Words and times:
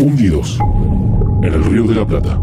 Hundidos 0.00 0.58
en 1.42 1.52
el 1.52 1.62
Río 1.62 1.84
de 1.84 1.94
la 1.94 2.06
Plata. 2.06 2.40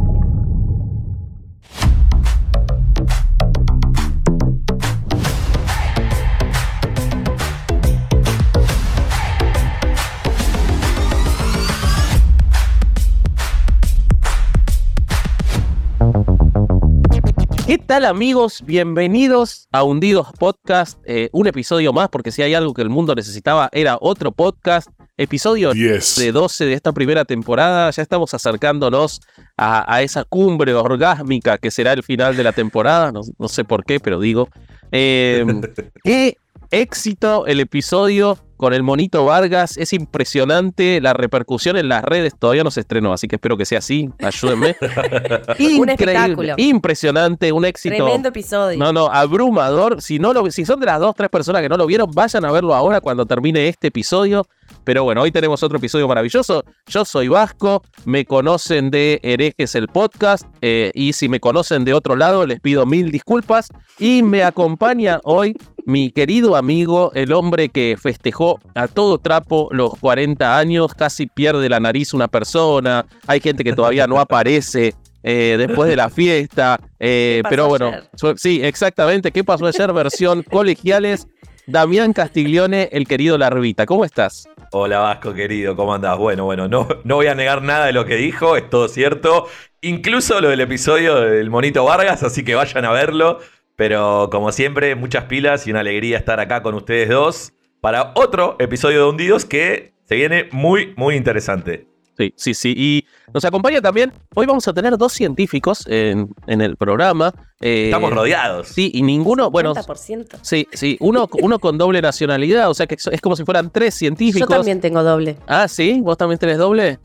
¿Qué 17.66 17.80
tal 17.80 18.06
amigos? 18.06 18.62
Bienvenidos 18.68 19.68
a 19.72 19.82
Hundidos 19.82 20.28
Podcast, 20.38 21.00
eh, 21.06 21.30
un 21.32 21.48
episodio 21.48 21.92
más, 21.92 22.10
porque 22.10 22.32
si 22.32 22.44
hay 22.44 22.54
algo 22.54 22.76
que 22.76 22.84
el 22.84 22.90
mundo 22.90 23.16
necesitaba 23.16 23.70
era 23.72 23.98
otro 24.00 24.32
podcast, 24.32 24.90
episodio 25.18 25.74
Yes. 25.74 26.16
de 26.18 26.32
12 26.32 26.66
de 26.66 26.74
esta 26.74 26.92
primera 26.92 27.26
temporada, 27.26 27.90
ya 27.90 28.02
estamos 28.04 28.34
acercándonos 28.34 29.22
a, 29.58 29.92
a 29.94 30.02
esa 30.04 30.24
cumbre 30.24 30.74
orgásmica 30.74 31.58
que 31.58 31.72
será 31.72 31.94
el 31.94 32.04
final 32.04 32.38
de 32.38 32.44
la 32.44 32.54
temporada, 32.54 33.12
no, 33.12 33.22
no 33.38 33.48
sé 33.48 33.64
por 33.64 33.84
qué, 33.84 34.00
pero 34.00 34.20
digo. 34.20 34.48
Eh, 34.92 35.44
qué 36.04 36.38
éxito 36.72 37.46
el 37.48 37.60
episodio 37.60 38.38
con 38.58 38.74
el 38.74 38.82
monito 38.82 39.24
Vargas, 39.24 39.78
es 39.78 39.94
impresionante 39.94 41.00
la 41.00 41.14
repercusión 41.14 41.78
en 41.78 41.90
las 41.90 42.04
redes, 42.04 42.34
todavía 42.38 42.64
no 42.64 42.72
se 42.72 42.80
estrenó, 42.80 43.14
así 43.14 43.28
que 43.28 43.36
espero 43.36 43.56
que 43.56 43.66
sea 43.66 43.78
así, 43.78 44.10
ayúdenme. 44.20 44.76
Un 45.80 45.90
espectáculo. 45.90 46.56
impresionante, 46.58 47.52
un 47.52 47.66
éxito. 47.66 47.96
Tremendo 47.96 48.30
episodio. 48.30 48.80
No, 48.80 48.92
no, 48.92 49.12
abrumador. 49.12 50.02
Si, 50.02 50.18
no 50.18 50.34
lo, 50.34 50.50
si 50.50 50.66
son 50.66 50.80
de 50.80 50.88
las 50.88 51.00
dos, 51.00 51.14
tres 51.16 51.30
personas 51.30 51.62
que 51.62 51.70
no 51.70 51.78
lo 51.78 51.86
vieron, 51.86 52.10
vayan 52.12 52.46
a 52.46 52.52
verlo 52.52 52.74
ahora 52.74 53.00
cuando 53.00 53.28
termine 53.28 53.68
este 53.68 53.88
episodio. 53.90 54.48
Pero 54.88 55.04
bueno, 55.04 55.22
hoy 55.22 55.34
tenemos 55.34 55.62
otro 55.64 55.80
episodio 55.80 56.08
maravilloso. 56.08 56.64
Yo 56.86 57.04
soy 57.04 57.28
Vasco, 57.28 57.84
me 58.06 58.24
conocen 58.24 58.90
de 58.90 59.20
Herejes 59.22 59.76
el 59.76 59.90
podcast 59.90 60.46
eh, 60.62 60.92
y 60.94 61.12
si 61.12 61.28
me 61.28 61.42
conocen 61.42 61.84
de 61.84 61.94
otro 61.94 62.16
lado 62.16 62.46
les 62.46 62.62
pido 62.62 62.86
mil 62.86 63.12
disculpas. 63.12 63.68
Y 64.00 64.24
me 64.24 64.44
acompaña 64.44 65.20
hoy 65.26 65.58
mi 65.86 66.10
querido 66.10 66.56
amigo, 66.56 67.12
el 67.16 67.34
hombre 67.34 67.68
que 67.68 67.98
festejó 68.02 68.62
a 68.76 68.88
todo 68.88 69.18
trapo 69.18 69.68
los 69.74 69.92
40 70.00 70.58
años, 70.58 70.94
casi 70.94 71.28
pierde 71.28 71.68
la 71.68 71.82
nariz 71.82 72.14
una 72.14 72.30
persona, 72.30 73.06
hay 73.28 73.42
gente 73.42 73.66
que 73.66 73.74
todavía 73.74 74.08
no 74.08 74.22
aparece. 74.22 74.96
eh, 75.22 75.56
después 75.58 75.90
de 75.90 75.98
la 75.98 76.10
fiesta, 76.10 76.80
eh, 76.98 77.40
¿Qué 77.40 77.44
pasó 77.44 77.50
pero 77.50 77.68
bueno, 77.68 77.88
ayer? 77.88 78.38
sí, 78.38 78.62
exactamente. 78.64 79.34
¿Qué 79.34 79.44
pasó 79.44 79.66
ayer? 79.66 79.92
Versión 79.92 80.44
colegiales. 80.44 81.28
Damián 81.68 82.14
Castiglione, 82.14 82.88
el 82.94 83.06
querido 83.06 83.38
Larvita. 83.38 83.86
¿Cómo 83.86 84.06
estás? 84.06 84.48
Hola 84.72 85.00
Vasco 85.00 85.34
querido, 85.34 85.76
¿cómo 85.76 85.94
andás? 85.94 86.18
Bueno, 86.18 86.46
bueno, 86.46 86.70
no, 86.70 86.88
no 87.04 87.16
voy 87.16 87.28
a 87.28 87.36
negar 87.36 87.62
nada 87.62 87.88
de 87.88 87.92
lo 87.92 88.06
que 88.06 88.16
dijo, 88.16 88.56
es 88.56 88.70
todo 88.70 88.88
cierto. 88.88 89.48
Incluso 89.82 90.40
lo 90.40 90.48
del 90.48 90.62
episodio 90.62 91.20
del 91.20 91.50
Monito 91.50 91.84
Vargas, 91.84 92.24
así 92.24 92.46
que 92.46 92.56
vayan 92.56 92.86
a 92.86 92.92
verlo. 92.92 93.40
Pero 93.76 94.30
como 94.32 94.54
siempre, 94.54 94.96
muchas 94.96 95.26
pilas 95.26 95.68
y 95.68 95.72
una 95.72 95.82
alegría 95.82 96.18
estar 96.18 96.40
acá 96.40 96.64
con 96.64 96.74
ustedes 96.74 97.10
dos 97.10 97.52
para 97.82 98.14
otro 98.16 98.56
episodio 98.60 99.00
de 99.00 99.10
Hundidos 99.10 99.44
que 99.44 99.92
se 100.06 100.16
viene 100.16 100.48
muy, 100.54 100.94
muy 100.96 101.16
interesante. 101.16 101.86
Sí, 102.18 102.34
sí, 102.36 102.54
sí. 102.56 102.74
Y 102.76 103.06
nos 103.34 103.46
acompaña 103.46 103.80
también. 103.80 104.12
Hoy 104.34 104.46
vamos 104.48 104.68
a 104.68 104.74
tener 104.74 104.98
dos 104.98 105.14
científicos 105.14 105.86
en, 105.88 106.30
en 106.48 106.62
el 106.62 106.76
programa. 106.76 107.32
Eh, 107.62 107.86
Estamos 107.86 108.12
rodeados. 108.12 108.70
Sí, 108.70 108.90
y 108.94 109.04
ninguno, 109.04 109.52
bueno, 109.52 109.76
50%. 109.76 110.40
sí, 110.42 110.68
sí, 110.74 110.98
uno, 111.00 111.30
uno 111.42 111.60
con 111.60 111.78
doble 111.78 112.02
nacionalidad, 112.02 112.70
o 112.70 112.74
sea 112.74 112.88
que 112.88 112.96
es 112.96 113.22
como 113.22 113.36
si 113.36 113.44
fueran 113.46 113.70
tres 113.72 113.94
Yo 113.96 114.00
científicos. 114.00 114.50
también 114.50 114.82
tengo 114.82 115.04
doble. 115.04 115.38
Ah, 115.48 115.68
sí, 115.68 116.00
vos 116.02 116.18
también 116.18 116.40
tenés 116.40 116.58
doble. 116.58 117.00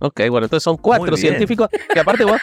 Ok, 0.00 0.20
bueno, 0.30 0.46
entonces 0.46 0.62
son 0.62 0.76
cuatro 0.76 1.16
científicos. 1.16 1.68
Y 1.94 1.98
aparte 1.98 2.24
vos, 2.24 2.40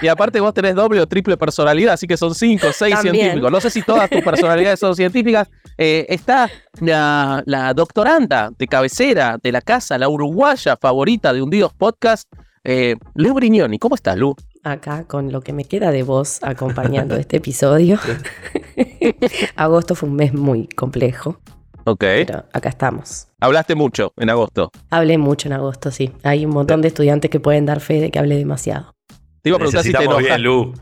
y 0.00 0.08
aparte 0.08 0.38
vos 0.40 0.54
tenés 0.54 0.74
doble 0.74 1.00
o 1.00 1.06
triple 1.06 1.36
personalidad, 1.36 1.94
así 1.94 2.06
que 2.06 2.16
son 2.16 2.34
cinco, 2.34 2.68
seis 2.72 2.94
También. 2.94 3.14
científicos. 3.14 3.50
No 3.50 3.60
sé 3.60 3.70
si 3.70 3.82
todas 3.82 4.08
tus 4.10 4.22
personalidades 4.22 4.78
son 4.78 4.94
científicas. 4.94 5.48
Eh, 5.78 6.06
está 6.08 6.50
la, 6.80 7.42
la 7.46 7.72
doctoranda 7.74 8.50
de 8.56 8.66
cabecera 8.66 9.38
de 9.42 9.50
la 9.52 9.60
casa, 9.62 9.98
la 9.98 10.08
uruguaya 10.08 10.76
favorita 10.76 11.32
de 11.32 11.42
Hundidos 11.42 11.72
Podcast, 11.72 12.30
eh, 12.64 12.96
Lu 13.14 13.34
Brignoni. 13.34 13.78
¿Cómo 13.78 13.94
estás, 13.94 14.16
Lu? 14.18 14.36
Acá 14.62 15.04
con 15.04 15.32
lo 15.32 15.40
que 15.40 15.54
me 15.54 15.64
queda 15.64 15.90
de 15.90 16.02
vos 16.02 16.38
acompañando 16.42 17.16
este 17.16 17.38
episodio. 17.38 17.98
Agosto 19.56 19.94
fue 19.94 20.08
un 20.08 20.16
mes 20.16 20.34
muy 20.34 20.68
complejo, 20.68 21.40
Ok. 21.84 22.00
pero 22.00 22.44
acá 22.52 22.68
estamos. 22.68 23.26
Hablaste 23.40 23.74
mucho 23.74 24.12
en 24.16 24.30
agosto. 24.30 24.70
Hablé 24.90 25.18
mucho 25.18 25.48
en 25.48 25.54
agosto, 25.54 25.90
sí. 25.90 26.12
Hay 26.22 26.44
un 26.44 26.52
montón 26.52 26.82
de 26.82 26.88
estudiantes 26.88 27.30
que 27.30 27.40
pueden 27.40 27.66
dar 27.66 27.80
fe 27.80 28.00
de 28.00 28.10
que 28.10 28.18
hablé 28.18 28.36
demasiado. 28.36 28.94
Te 29.42 29.48
iba 29.50 29.56
a 29.56 29.58
preguntar 29.58 29.82
si 29.82 29.92
te 29.92 30.02
enojaste. 30.04 30.26
bien, 30.28 30.42
Lu. 30.42 30.74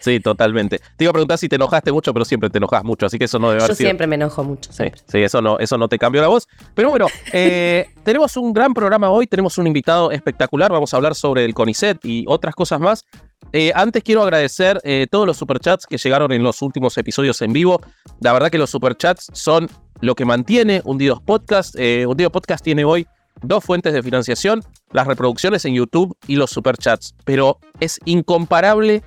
Sí, 0.00 0.20
totalmente. 0.20 0.78
Te 0.96 1.04
iba 1.04 1.10
a 1.10 1.12
preguntar 1.12 1.38
si 1.38 1.48
te 1.48 1.56
enojaste 1.56 1.90
mucho, 1.92 2.12
pero 2.12 2.24
siempre 2.24 2.48
te 2.50 2.58
enojas 2.58 2.84
mucho, 2.84 3.06
así 3.06 3.18
que 3.18 3.24
eso 3.24 3.38
no 3.38 3.48
debe 3.50 3.62
haber 3.62 3.70
Yo 3.70 3.74
sido. 3.74 3.88
siempre 3.88 4.06
me 4.06 4.14
enojo 4.14 4.44
mucho. 4.44 4.72
Sí, 4.72 4.84
sí, 5.06 5.18
eso 5.18 5.42
no, 5.42 5.58
eso 5.58 5.76
no 5.76 5.88
te 5.88 5.98
cambió 5.98 6.22
la 6.22 6.28
voz. 6.28 6.46
Pero 6.74 6.90
bueno, 6.90 7.08
eh, 7.32 7.88
tenemos 8.04 8.36
un 8.36 8.52
gran 8.52 8.74
programa 8.74 9.10
hoy, 9.10 9.26
tenemos 9.26 9.58
un 9.58 9.66
invitado 9.66 10.10
espectacular, 10.12 10.70
vamos 10.70 10.94
a 10.94 10.96
hablar 10.96 11.14
sobre 11.14 11.44
el 11.44 11.52
CONICET 11.52 12.04
y 12.04 12.24
otras 12.28 12.54
cosas 12.54 12.80
más. 12.80 13.04
Eh, 13.52 13.72
antes 13.74 14.02
quiero 14.02 14.22
agradecer 14.22 14.80
eh, 14.84 15.06
todos 15.10 15.26
los 15.26 15.36
superchats 15.36 15.86
que 15.86 15.96
llegaron 15.96 16.32
en 16.32 16.42
los 16.42 16.60
últimos 16.62 16.98
episodios 16.98 17.40
en 17.42 17.52
vivo. 17.52 17.80
La 18.20 18.32
verdad 18.32 18.50
que 18.50 18.58
los 18.58 18.70
superchats 18.70 19.30
son 19.32 19.68
lo 20.00 20.14
que 20.14 20.24
mantiene 20.24 20.82
Hundidos 20.84 21.22
Podcast. 21.22 21.74
Eh, 21.78 22.06
Hundidos 22.06 22.32
Podcast 22.32 22.62
tiene 22.62 22.84
hoy 22.84 23.06
dos 23.42 23.64
fuentes 23.64 23.94
de 23.94 24.02
financiación, 24.02 24.62
las 24.92 25.06
reproducciones 25.06 25.64
en 25.64 25.74
YouTube 25.74 26.16
y 26.26 26.36
los 26.36 26.50
superchats. 26.50 27.14
Pero 27.24 27.58
es 27.80 27.98
incomparable 28.04 29.02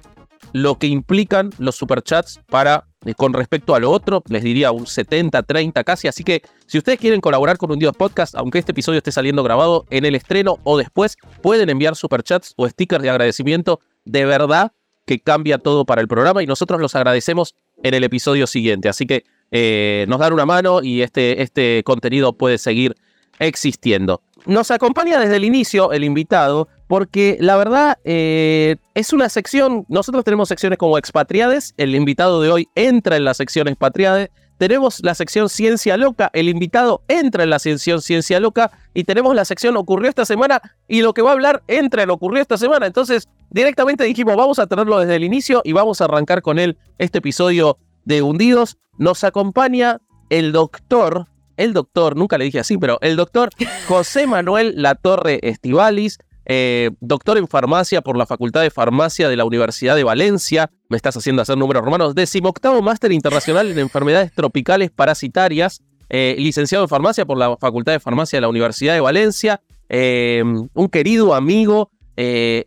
lo 0.53 0.77
que 0.77 0.87
implican 0.87 1.51
los 1.59 1.75
superchats 1.75 2.39
para 2.49 2.87
con 3.15 3.33
respecto 3.33 3.73
a 3.73 3.79
lo 3.79 3.89
otro, 3.89 4.23
les 4.27 4.43
diría 4.43 4.71
un 4.71 4.85
70, 4.85 5.43
30 5.43 5.83
casi. 5.83 6.07
Así 6.07 6.23
que 6.23 6.43
si 6.67 6.77
ustedes 6.77 6.99
quieren 6.99 7.21
colaborar 7.21 7.57
con 7.57 7.71
Hundidos 7.71 7.95
Podcast, 7.97 8.35
aunque 8.35 8.59
este 8.59 8.71
episodio 8.71 8.99
esté 8.99 9.11
saliendo 9.11 9.43
grabado 9.43 9.85
en 9.89 10.05
el 10.05 10.15
estreno 10.15 10.59
o 10.63 10.77
después, 10.77 11.17
pueden 11.41 11.69
enviar 11.69 11.95
superchats 11.95 12.53
o 12.57 12.67
stickers 12.69 13.01
de 13.01 13.09
agradecimiento. 13.09 13.79
De 14.05 14.25
verdad 14.25 14.71
que 15.05 15.19
cambia 15.19 15.57
todo 15.57 15.85
para 15.85 16.01
el 16.01 16.07
programa 16.07 16.43
y 16.43 16.45
nosotros 16.45 16.79
los 16.79 16.95
agradecemos 16.95 17.55
en 17.83 17.93
el 17.93 18.03
episodio 18.03 18.45
siguiente. 18.45 18.87
Así 18.87 19.05
que 19.05 19.23
eh, 19.49 20.05
nos 20.07 20.19
dan 20.19 20.33
una 20.33 20.45
mano 20.45 20.81
y 20.83 21.01
este, 21.01 21.41
este 21.41 21.83
contenido 21.83 22.33
puede 22.33 22.57
seguir 22.57 22.95
existiendo. 23.39 24.21
Nos 24.45 24.71
acompaña 24.71 25.19
desde 25.19 25.35
el 25.35 25.43
inicio 25.43 25.91
el 25.91 26.03
invitado, 26.03 26.67
porque 26.91 27.37
la 27.39 27.55
verdad 27.55 27.99
eh, 28.03 28.75
es 28.95 29.13
una 29.13 29.29
sección, 29.29 29.85
nosotros 29.87 30.25
tenemos 30.25 30.49
secciones 30.49 30.77
como 30.77 30.97
expatriades, 30.97 31.73
el 31.77 31.95
invitado 31.95 32.41
de 32.41 32.51
hoy 32.51 32.67
entra 32.75 33.15
en 33.15 33.23
la 33.23 33.33
sección 33.33 33.69
expatriades, 33.69 34.29
tenemos 34.57 34.99
la 35.01 35.15
sección 35.15 35.47
Ciencia 35.47 35.95
Loca, 35.95 36.29
el 36.33 36.49
invitado 36.49 37.01
entra 37.07 37.43
en 37.43 37.49
la 37.49 37.59
sección 37.59 38.01
Ciencia 38.01 38.41
Loca 38.41 38.71
y 38.93 39.05
tenemos 39.05 39.33
la 39.35 39.45
sección 39.45 39.77
Ocurrió 39.77 40.09
esta 40.09 40.25
semana 40.25 40.61
y 40.89 41.01
lo 41.01 41.13
que 41.13 41.21
va 41.21 41.29
a 41.29 41.33
hablar 41.33 41.63
entra 41.69 42.03
en 42.03 42.09
Ocurrió 42.09 42.41
esta 42.41 42.57
semana. 42.57 42.87
Entonces 42.87 43.29
directamente 43.49 44.03
dijimos 44.03 44.35
vamos 44.35 44.59
a 44.59 44.67
tenerlo 44.67 44.99
desde 44.99 45.15
el 45.15 45.23
inicio 45.23 45.61
y 45.63 45.71
vamos 45.71 46.01
a 46.01 46.05
arrancar 46.05 46.41
con 46.41 46.59
él 46.59 46.77
este 46.97 47.19
episodio 47.19 47.77
de 48.03 48.21
Hundidos. 48.21 48.79
Nos 48.97 49.23
acompaña 49.23 50.01
el 50.29 50.51
doctor, 50.51 51.27
el 51.55 51.71
doctor, 51.71 52.17
nunca 52.17 52.37
le 52.37 52.43
dije 52.43 52.59
así, 52.59 52.77
pero 52.77 52.97
el 52.99 53.15
doctor 53.15 53.49
José 53.87 54.27
Manuel 54.27 54.73
Latorre 54.75 55.39
Estivalis, 55.41 56.19
eh, 56.45 56.91
doctor 56.99 57.37
en 57.37 57.47
farmacia 57.47 58.01
por 58.01 58.17
la 58.17 58.25
Facultad 58.25 58.61
de 58.61 58.71
Farmacia 58.71 59.29
de 59.29 59.35
la 59.35 59.45
Universidad 59.45 59.95
de 59.95 60.03
Valencia. 60.03 60.71
Me 60.89 60.97
estás 60.97 61.15
haciendo 61.17 61.41
hacer 61.41 61.57
números 61.57 61.83
romanos. 61.83 62.15
Decimoctavo 62.15 62.81
máster 62.81 63.11
internacional 63.11 63.71
en 63.71 63.79
enfermedades 63.79 64.31
tropicales 64.33 64.91
parasitarias. 64.91 65.81
eh, 66.13 66.35
licenciado 66.37 66.83
en 66.83 66.89
farmacia 66.89 67.25
por 67.25 67.37
la 67.37 67.55
Facultad 67.55 67.93
de 67.93 67.99
Farmacia 68.01 68.37
de 68.37 68.41
la 68.41 68.49
Universidad 68.49 68.93
de 68.93 68.99
Valencia. 68.99 69.61
eh, 69.87 70.43
un 70.73 70.89
querido 70.89 71.33
amigo, 71.33 71.89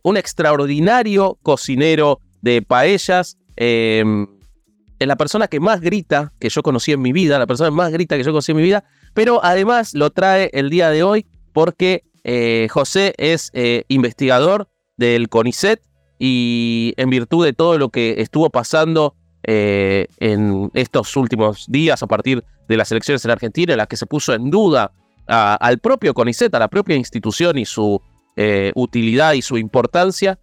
un 0.02 0.16
extraordinario 0.16 1.38
cocinero 1.42 2.20
de 2.42 2.62
paellas. 2.62 3.36
eh, 3.56 5.06
la 5.06 5.16
persona 5.16 5.48
que 5.48 5.60
más 5.60 5.80
grita 5.80 6.32
que 6.38 6.48
yo 6.48 6.62
conocí 6.62 6.92
en 6.92 7.02
mi 7.02 7.12
vida, 7.12 7.38
la 7.38 7.46
persona 7.46 7.70
más 7.70 7.92
grita 7.92 8.16
que 8.16 8.22
yo 8.22 8.30
conocí 8.32 8.52
en 8.52 8.56
mi 8.56 8.62
vida, 8.62 8.84
pero 9.12 9.44
además 9.44 9.94
lo 9.94 10.10
trae 10.10 10.50
el 10.52 10.70
día 10.70 10.90
de 10.90 11.02
hoy 11.02 11.26
porque 11.52 12.04
eh, 12.24 12.68
José 12.70 13.14
es 13.18 13.50
eh, 13.52 13.84
investigador 13.88 14.68
del 14.96 15.28
CONICET 15.28 15.82
y 16.18 16.94
en 16.96 17.10
virtud 17.10 17.44
de 17.44 17.52
todo 17.52 17.78
lo 17.78 17.90
que 17.90 18.14
estuvo 18.18 18.48
pasando 18.48 19.14
eh, 19.42 20.06
en 20.18 20.70
estos 20.72 21.14
últimos 21.16 21.66
días 21.68 22.02
a 22.02 22.06
partir 22.06 22.42
de 22.66 22.76
las 22.78 22.90
elecciones 22.90 23.24
en 23.26 23.30
Argentina, 23.30 23.74
en 23.74 23.78
las 23.78 23.88
que 23.88 23.96
se 23.96 24.06
puso 24.06 24.32
en 24.32 24.50
duda 24.50 24.92
al 25.26 25.78
propio 25.78 26.14
CONICET, 26.14 26.54
a 26.54 26.58
la 26.58 26.68
propia 26.68 26.96
institución 26.96 27.58
y 27.58 27.64
su 27.64 28.00
utilidad 28.74 29.32
y 29.32 29.42
su 29.42 29.56
importancia, 29.56 30.38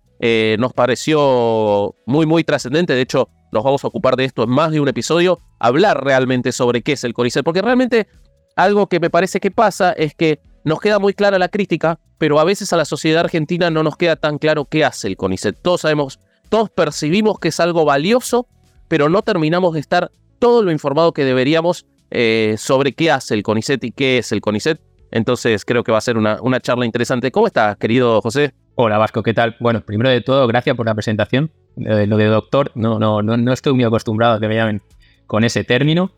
nos 0.57 0.73
pareció 0.73 1.95
muy, 2.07 2.25
muy 2.25 2.43
trascendente. 2.43 2.93
De 2.93 3.01
hecho, 3.01 3.29
nos 3.51 3.63
vamos 3.63 3.83
a 3.83 3.87
ocupar 3.87 4.15
de 4.15 4.25
esto 4.25 4.43
en 4.43 4.49
más 4.49 4.71
de 4.71 4.79
un 4.79 4.87
episodio, 4.87 5.39
hablar 5.59 6.03
realmente 6.03 6.51
sobre 6.51 6.81
qué 6.81 6.93
es 6.93 7.03
el 7.03 7.13
CONICET, 7.13 7.43
porque 7.43 7.61
realmente 7.61 8.07
algo 8.55 8.87
que 8.87 8.99
me 8.99 9.11
parece 9.11 9.39
que 9.39 9.51
pasa 9.51 9.93
es 9.93 10.15
que 10.15 10.39
nos 10.63 10.79
queda 10.79 10.99
muy 10.99 11.13
clara 11.13 11.39
la 11.39 11.49
crítica, 11.49 11.99
pero 12.17 12.39
a 12.39 12.43
veces 12.43 12.71
a 12.73 12.77
la 12.77 12.85
sociedad 12.85 13.21
argentina 13.21 13.69
no 13.69 13.83
nos 13.83 13.97
queda 13.97 14.15
tan 14.15 14.37
claro 14.37 14.65
qué 14.65 14.85
hace 14.85 15.07
el 15.07 15.17
CONICET. 15.17 15.57
Todos 15.61 15.81
sabemos, 15.81 16.19
todos 16.49 16.69
percibimos 16.69 17.39
que 17.39 17.49
es 17.49 17.59
algo 17.59 17.85
valioso, 17.85 18.47
pero 18.87 19.09
no 19.09 19.21
terminamos 19.21 19.73
de 19.73 19.79
estar 19.79 20.11
todo 20.39 20.63
lo 20.63 20.71
informado 20.71 21.13
que 21.13 21.25
deberíamos 21.25 21.85
eh, 22.09 22.55
sobre 22.57 22.93
qué 22.93 23.11
hace 23.11 23.33
el 23.33 23.43
CONICET 23.43 23.83
y 23.85 23.91
qué 23.91 24.17
es 24.19 24.31
el 24.31 24.41
CONICET. 24.41 24.79
Entonces 25.11 25.65
creo 25.65 25.83
que 25.83 25.91
va 25.91 25.97
a 25.97 26.01
ser 26.01 26.17
una, 26.17 26.41
una 26.41 26.59
charla 26.59 26.85
interesante. 26.85 27.31
¿Cómo 27.31 27.47
estás, 27.47 27.77
querido 27.77 28.21
José? 28.21 28.53
Hola 28.75 28.97
Vasco, 28.97 29.23
¿qué 29.23 29.33
tal? 29.33 29.55
Bueno, 29.59 29.81
primero 29.81 30.09
de 30.09 30.21
todo, 30.21 30.47
gracias 30.47 30.75
por 30.75 30.85
la 30.85 30.93
presentación. 30.93 31.51
Eh, 31.77 32.07
lo 32.07 32.17
de 32.17 32.25
doctor, 32.25 32.71
no, 32.75 32.99
no, 32.99 33.21
no, 33.21 33.37
no 33.37 33.53
estoy 33.53 33.73
muy 33.73 33.83
acostumbrado 33.83 34.35
a 34.35 34.39
que 34.39 34.47
me 34.47 34.55
llamen 34.55 34.81
con 35.27 35.43
ese 35.43 35.63
término. 35.63 36.11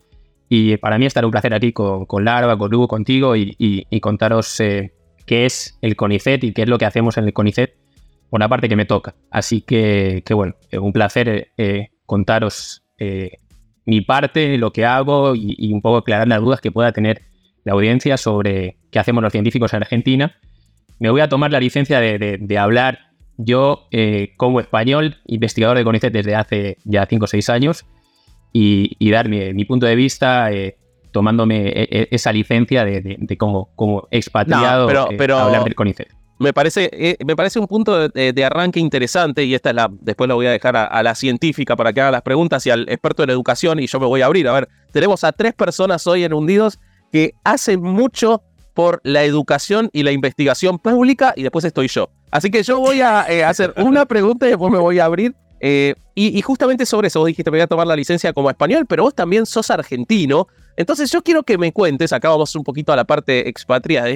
Y 0.48 0.76
para 0.76 0.98
mí 0.98 1.06
estar 1.06 1.24
un 1.24 1.30
placer 1.30 1.54
aquí 1.54 1.72
con, 1.72 2.06
con 2.06 2.24
Larva, 2.24 2.56
con 2.56 2.70
Lugo, 2.70 2.88
contigo 2.88 3.34
y, 3.36 3.86
contaros 4.00 4.60
eh, 4.60 4.92
qué 5.26 5.46
es 5.46 5.78
el 5.80 5.96
CONICET 5.96 6.44
y 6.44 6.52
qué 6.52 6.62
es 6.62 6.68
lo 6.68 6.78
que 6.78 6.84
hacemos 6.84 7.16
en 7.16 7.24
el 7.24 7.32
CONICET 7.32 7.76
por 8.30 8.40
la 8.40 8.48
parte 8.48 8.68
que 8.68 8.76
me 8.76 8.84
toca. 8.84 9.14
Así 9.30 9.62
que, 9.62 10.22
que 10.24 10.34
bueno, 10.34 10.54
un 10.72 10.92
placer 10.92 11.48
eh, 11.56 11.88
contaros 12.06 12.82
mi 13.86 14.00
parte, 14.00 14.56
lo 14.58 14.72
que 14.72 14.84
hago 14.84 15.34
y, 15.34 15.72
un 15.72 15.82
poco 15.82 15.98
aclarar 15.98 16.28
las 16.28 16.40
dudas 16.40 16.60
que 16.60 16.72
pueda 16.72 16.92
tener 16.92 17.22
la 17.64 17.72
audiencia 17.72 18.16
sobre 18.16 18.78
qué 18.90 18.98
hacemos 18.98 19.22
los 19.22 19.32
científicos 19.32 19.72
en 19.74 19.82
Argentina. 19.82 20.36
Me 20.98 21.10
voy 21.10 21.20
a 21.20 21.28
tomar 21.28 21.50
la 21.50 21.60
licencia 21.60 22.00
de, 22.00 22.58
hablar 22.58 22.98
yo 23.36 23.88
eh, 23.90 24.32
como 24.36 24.60
español, 24.60 25.16
investigador 25.26 25.76
de 25.76 25.84
CONICET 25.84 26.12
desde 26.12 26.34
hace 26.34 26.76
ya 26.84 27.06
5 27.06 27.24
o 27.24 27.26
6 27.26 27.50
años, 27.50 27.86
y, 28.56 29.10
dar 29.10 29.28
mi, 29.28 29.64
punto 29.64 29.84
de 29.84 29.96
vista 29.96 30.52
eh, 30.52 30.76
tomándome 31.10 31.68
e, 31.68 31.82
e, 31.90 32.08
esa 32.12 32.32
licencia 32.32 32.84
de, 32.84 33.36
como, 33.36 33.70
como 33.74 34.06
expatriado 34.12 34.86
pero, 34.86 35.38
eh, 35.38 35.40
hablar 35.40 35.64
del 35.64 35.74
CONICET 35.74 36.08
me 36.38 36.52
parece, 36.52 36.90
eh, 36.92 37.16
me 37.24 37.36
parece 37.36 37.58
un 37.58 37.66
punto 37.66 38.08
de, 38.08 38.44
arranque 38.44 38.80
interesante 38.80 39.44
y 39.44 39.54
esta 39.54 39.70
es 39.70 39.76
la, 39.76 39.88
después 40.00 40.28
la 40.28 40.34
voy 40.34 40.46
a 40.46 40.50
dejar 40.50 40.76
a, 40.76 41.02
la 41.02 41.14
científica 41.14 41.76
para 41.76 41.92
que 41.92 42.00
haga 42.00 42.10
las 42.10 42.22
preguntas 42.22 42.66
y 42.66 42.70
al 42.70 42.88
experto 42.88 43.22
en 43.22 43.30
educación 43.30 43.78
y 43.80 43.86
yo 43.86 44.00
me 44.00 44.06
voy 44.06 44.22
a 44.22 44.26
abrir. 44.26 44.48
A 44.48 44.52
ver, 44.52 44.68
tenemos 44.92 45.22
a 45.22 45.32
tres 45.32 45.54
personas 45.54 46.06
hoy 46.06 46.24
en 46.24 46.32
Hundidos 46.32 46.80
que 47.12 47.34
hacen 47.44 47.80
mucho 47.80 48.42
por 48.74 49.00
la 49.04 49.22
educación 49.22 49.88
y 49.92 50.02
la 50.02 50.10
investigación 50.10 50.80
pública 50.80 51.32
y 51.36 51.42
después 51.42 51.64
estoy 51.64 51.86
yo. 51.86 52.10
Así 52.32 52.50
que 52.50 52.64
yo 52.64 52.80
voy 52.80 53.00
a 53.00 53.26
eh, 53.28 53.44
hacer 53.44 53.72
una 53.76 54.04
pregunta 54.04 54.46
y 54.46 54.50
después 54.50 54.72
me 54.72 54.78
voy 54.78 54.98
a 54.98 55.04
abrir. 55.04 55.36
Eh, 55.60 55.94
y, 56.14 56.40
justamente 56.42 56.86
sobre 56.86 57.08
eso, 57.08 57.20
vos 57.20 57.26
dijiste, 57.26 57.50
me 57.50 57.58
voy 57.58 57.62
a 57.62 57.66
tomar 57.66 57.86
la 57.86 57.96
licencia 57.96 58.32
como 58.32 58.48
español, 58.48 58.86
pero 58.86 59.02
vos 59.02 59.14
también 59.14 59.46
sos 59.46 59.70
argentino. 59.70 60.46
Entonces 60.76 61.10
yo 61.10 61.22
quiero 61.22 61.42
que 61.42 61.58
me 61.58 61.72
cuentes, 61.72 62.12
acá 62.12 62.28
vamos 62.28 62.54
un 62.54 62.62
poquito 62.62 62.92
a 62.92 62.96
la 62.96 63.04
parte 63.04 63.48
expatriada, 63.48 64.08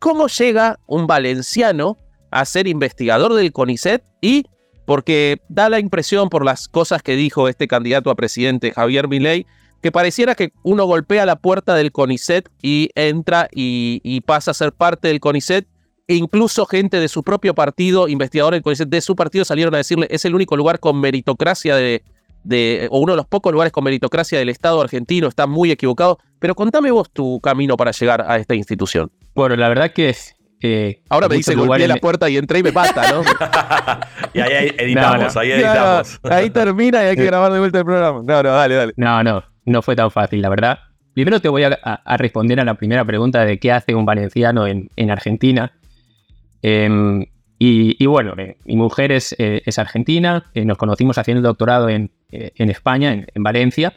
¿Cómo 0.00 0.26
llega 0.26 0.78
un 0.86 1.06
valenciano 1.06 1.96
a 2.30 2.44
ser 2.44 2.66
investigador 2.66 3.32
del 3.32 3.52
CONICET? 3.52 4.04
Y 4.20 4.44
porque 4.84 5.40
da 5.48 5.70
la 5.70 5.78
impresión 5.78 6.28
por 6.28 6.44
las 6.44 6.68
cosas 6.68 7.02
que 7.02 7.16
dijo 7.16 7.48
este 7.48 7.66
candidato 7.68 8.10
a 8.10 8.14
presidente 8.14 8.72
Javier 8.72 9.08
Milei, 9.08 9.46
que 9.80 9.92
pareciera 9.92 10.34
que 10.34 10.52
uno 10.62 10.84
golpea 10.84 11.24
la 11.24 11.36
puerta 11.36 11.74
del 11.74 11.92
CONICET 11.92 12.50
y 12.60 12.90
entra 12.94 13.48
y, 13.50 14.20
pasa 14.26 14.50
a 14.50 14.54
ser 14.54 14.72
parte 14.72 15.08
del 15.08 15.20
CONICET. 15.20 15.66
E 16.06 16.16
incluso 16.16 16.66
gente 16.66 17.00
de 17.00 17.08
su 17.08 17.22
propio 17.22 17.54
partido, 17.54 18.08
investigadores 18.08 18.62
de 18.62 19.00
su 19.00 19.16
partido, 19.16 19.44
salieron 19.44 19.74
a 19.74 19.78
decirle 19.78 20.06
es 20.10 20.24
el 20.24 20.34
único 20.34 20.56
lugar 20.56 20.78
con 20.78 21.00
meritocracia 21.00 21.76
de, 21.76 22.02
de, 22.42 22.88
o 22.90 22.98
uno 22.98 23.14
de 23.14 23.16
los 23.16 23.26
pocos 23.26 23.52
lugares 23.52 23.72
con 23.72 23.84
meritocracia 23.84 24.38
del 24.38 24.50
Estado 24.50 24.80
argentino, 24.80 25.28
está 25.28 25.46
muy 25.46 25.70
equivocado. 25.70 26.18
Pero 26.38 26.54
contame 26.54 26.90
vos 26.90 27.10
tu 27.10 27.40
camino 27.40 27.76
para 27.76 27.90
llegar 27.90 28.24
a 28.26 28.36
esta 28.36 28.54
institución. 28.54 29.10
Bueno, 29.34 29.56
la 29.56 29.68
verdad 29.68 29.92
que 29.92 30.10
es. 30.10 30.36
Ahora 31.10 31.28
me 31.28 31.36
dice 31.36 31.54
golpeé 31.54 31.86
la 31.86 31.96
puerta 31.96 32.28
y 32.30 32.38
entré 32.38 32.60
y 32.60 32.62
me 32.62 32.72
pasa, 32.72 33.12
¿no? 33.12 33.22
y 34.34 34.40
ahí, 34.40 34.74
editamos, 34.78 35.36
ahí 35.36 35.50
editamos. 35.52 36.20
ahí 36.22 36.50
termina 36.50 37.02
y 37.04 37.06
hay 37.08 37.16
que 37.16 37.24
grabar 37.24 37.52
de 37.52 37.58
vuelta 37.58 37.78
el 37.80 37.84
programa. 37.84 38.22
No, 38.24 38.42
no, 38.42 38.50
dale, 38.50 38.74
dale. 38.74 38.92
No, 38.96 39.22
no, 39.22 39.44
no 39.66 39.82
fue 39.82 39.94
tan 39.94 40.10
fácil, 40.10 40.40
la 40.40 40.48
verdad. 40.48 40.78
Primero 41.12 41.40
te 41.40 41.48
voy 41.48 41.62
a, 41.62 42.00
responder 42.16 42.58
a 42.60 42.64
la 42.64 42.74
primera 42.74 43.04
pregunta 43.04 43.44
de 43.44 43.58
qué 43.58 43.70
hace 43.70 43.94
un 43.94 44.04
valenciano 44.04 44.66
en, 44.66 45.10
Argentina. 45.10 45.72
Em, 46.66 47.26
y, 47.58 48.06
bueno, 48.06 48.32
eh, 48.38 48.56
mi 48.64 48.76
mujer 48.76 49.12
es, 49.12 49.34
eh, 49.38 49.60
es 49.66 49.78
argentina, 49.78 50.50
eh, 50.54 50.64
nos 50.64 50.78
conocimos 50.78 51.18
haciendo 51.18 51.40
el 51.40 51.44
doctorado 51.44 51.90
en, 51.90 52.10
España, 52.30 53.12
en, 53.12 53.42
Valencia. 53.42 53.92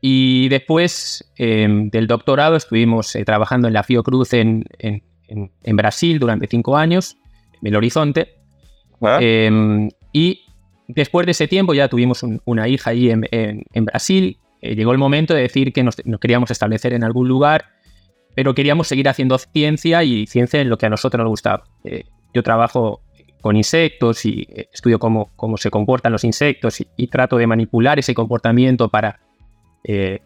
Y 0.00 0.48
después 0.48 1.32
em, 1.36 1.90
del 1.90 2.06
doctorado 2.06 2.54
estuvimos 2.54 3.16
trabajando 3.26 3.66
en 3.66 3.74
la 3.74 3.82
Fiocruz 3.82 4.32
en, 4.34 4.64
en, 4.78 5.76
Brasil 5.76 6.20
durante 6.20 6.46
cinco 6.46 6.76
años, 6.76 7.16
en 7.60 7.66
el 7.66 7.76
Horizonte. 7.76 8.36
Ah. 9.02 9.18
Y 10.12 10.40
después 10.86 11.26
de 11.26 11.32
ese 11.32 11.48
tiempo 11.48 11.74
ya 11.74 11.88
tuvimos 11.88 12.24
una 12.44 12.68
hija 12.68 12.90
ahí 12.90 13.10
en, 13.10 13.84
Brasil. 13.84 14.38
llegó 14.62 14.92
el 14.92 14.98
momento 14.98 15.34
de 15.34 15.42
decir 15.42 15.72
que 15.72 15.82
nos, 15.82 15.96
queríamos 16.20 16.52
establecer 16.52 16.92
en 16.92 17.02
algún 17.02 17.26
lugar, 17.26 17.66
pero 18.40 18.54
queríamos 18.54 18.88
seguir 18.88 19.06
haciendo 19.06 19.36
ciencia 19.36 20.02
y 20.02 20.26
ciencia 20.26 20.62
en 20.62 20.70
lo 20.70 20.78
que 20.78 20.86
a 20.86 20.88
nosotros 20.88 21.18
nos 21.18 21.28
gustaba. 21.28 21.64
Yo 22.32 22.42
trabajo 22.42 23.02
con 23.42 23.54
insectos 23.54 24.24
y 24.24 24.46
eh, 24.48 24.70
estudio 24.72 24.98
cómo, 24.98 25.30
cómo 25.36 25.58
se 25.58 25.70
comportan 25.70 26.10
los 26.10 26.24
insectos 26.24 26.80
y, 26.96 27.06
trato 27.08 27.36
de 27.36 27.46
manipular 27.46 27.98
ese 27.98 28.14
comportamiento 28.14 28.88
para 28.88 29.20
eh, 29.84 30.20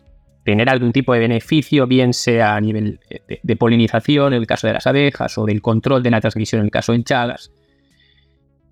tener 0.44 0.69
algún 0.69 0.93
tipo 0.93 1.12
de 1.12 1.19
beneficio, 1.19 1.88
bien 1.88 2.14
sea 2.14 2.55
a 2.55 2.61
nivel 2.61 3.00
eh, 3.11 3.40
de, 3.43 3.56
polinización 3.56 4.32
en 4.32 4.43
el 4.43 4.46
caso 4.46 4.69
de 4.69 4.75
las 4.75 4.87
abejas 4.87 5.37
o 5.37 5.44
del 5.44 5.60
control 5.60 6.05
de 6.05 6.12
la 6.12 6.20
transmisión 6.20 6.60
en 6.60 6.67
el 6.67 6.70
caso 6.70 6.93
de 6.93 7.02
chagas. 7.02 7.50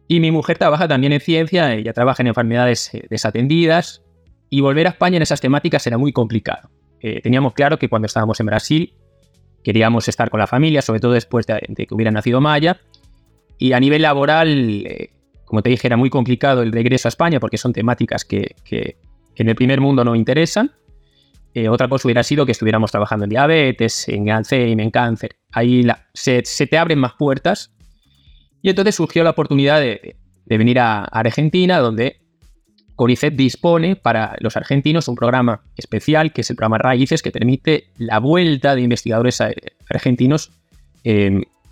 Y 0.07 0.21
mi 0.21 0.31
mujer 0.31 0.57
trabaja 0.57 0.87
también 0.87 1.13
en 1.15 1.21
ciencia, 1.21 1.75
ella 1.75 1.93
trabaja 1.93 2.23
en 2.23 2.29
enfermedades 2.29 2.93
desatendidas 3.11 4.05
y 4.51 4.61
volver 4.61 4.87
a 4.87 4.91
España 4.91 5.17
en 5.17 5.23
esas 5.23 5.41
temáticas 5.41 5.85
era 5.85 5.99
muy 5.99 6.13
complicado. 6.13 6.71
teníamos 7.25 7.55
claro 7.55 7.77
que 7.81 7.89
cuando 7.89 8.07
estábamos 8.07 8.39
en 8.39 8.47
Brasil 8.47 8.95
queríamos 9.63 10.09
estar 10.09 10.31
con 10.31 10.41
la 10.41 10.47
familia, 10.47 10.83
sobre 10.83 11.01
todo 11.01 11.13
después 11.13 11.47
de, 11.47 11.61
de 11.69 11.87
que 11.87 11.95
hubiera 11.95 12.11
nacido 12.11 12.41
Maya, 12.41 12.81
y 13.63 13.75
a 13.75 13.79
nivel 13.79 14.03
laboral, 14.03 14.85
eh, 14.87 15.11
como 15.45 15.63
te 15.63 15.71
dije, 15.71 15.87
era 15.87 15.97
muy 15.97 16.11
complicado 16.11 16.63
el 16.63 16.73
regreso 16.73 17.07
a 17.07 17.11
España 17.11 17.39
porque 17.39 17.59
son 17.59 17.73
temáticas 17.73 18.25
que, 18.25 18.57
en 19.37 19.49
el 19.49 19.55
primer 19.55 19.81
mundo 19.81 20.05
no 20.05 20.17
interesan. 20.17 20.73
Eh, 21.55 21.69
otra 21.69 21.89
cosa 21.89 22.09
hubiera 22.09 22.25
sido 22.25 22.45
que 22.45 22.51
estuviéramos 22.51 22.91
trabajando 22.91 23.25
en 23.25 23.31
diabetes, 23.31 24.09
en 24.09 24.31
Alzheimer, 24.31 24.85
en 24.85 24.91
cáncer. 24.91 25.37
Ahí 25.53 25.87
se, 26.13 26.43
te 26.43 26.77
abren 26.77 26.99
más 26.99 27.13
puertas. 27.13 27.73
Y 28.63 28.71
entonces 28.71 28.97
surgió 28.97 29.23
la 29.23 29.31
oportunidad 29.31 29.79
de, 29.79 30.17
venir 30.47 30.81
a, 30.81 31.05
Argentina, 31.05 31.79
donde 31.79 32.22
CONICET 33.03 33.35
dispone 33.35 33.97
para 33.97 34.37
los 34.39 34.57
argentinos 34.57 35.09
un 35.09 35.17
programa 35.17 35.63
especial, 35.77 36.33
que 36.33 36.43
es 36.43 36.51
el 36.51 36.57
programa 36.57 36.79
Raíces, 36.79 37.21
que 37.21 37.33
permite 37.33 37.89
la 37.97 38.21
vuelta 38.21 38.77
de 38.77 38.83
investigadores 38.83 39.41
eh, 39.41 39.57
argentinos 39.91 40.53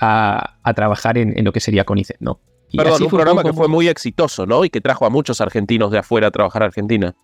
a, 0.00 0.56
trabajar 0.75 1.18
en, 1.18 1.44
lo 1.44 1.52
que 1.52 1.60
sería 1.60 1.84
CONICET, 1.84 2.16
¿no? 2.18 2.40
Y 2.72 2.78
Perdón, 2.78 3.04
un 3.04 3.08
programa 3.10 3.44
que 3.44 3.52
fue 3.52 3.68
muy 3.68 3.87
exitoso, 3.87 4.44
¿no? 4.44 4.64
Y 4.64 4.70
que 4.70 4.80
trajo 4.80 5.06
a 5.06 5.10
muchos 5.10 5.40
argentinos 5.40 5.92
de 5.92 5.99
afuera 5.99 6.26
a 6.26 6.30
trabajar 6.32 6.64
a 6.64 6.66
Argentina. 6.66 7.14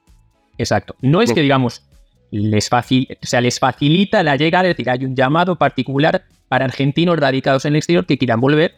Exacto. 0.57 0.95
No 1.01 1.21
es 1.21 1.33
que, 1.33 1.43
digamos, 1.43 1.83
les, 2.31 2.69
facil... 2.69 3.09
o 3.21 3.27
sea, 3.27 3.41
les 3.41 3.59
facilita 3.59 4.23
la 4.23 4.37
llegada, 4.37 4.69
es 4.69 4.77
decir, 4.77 4.89
hay 4.89 5.05
un 5.05 5.17
llamado 5.17 5.57
particular 5.57 6.27
para 6.47 6.65
argentinos 6.65 7.19
radicados 7.19 7.65
en 7.65 7.73
el 7.73 7.79
exterior 7.79 8.07
que 8.07 8.19
quieran 8.19 8.41
volver. 8.41 8.77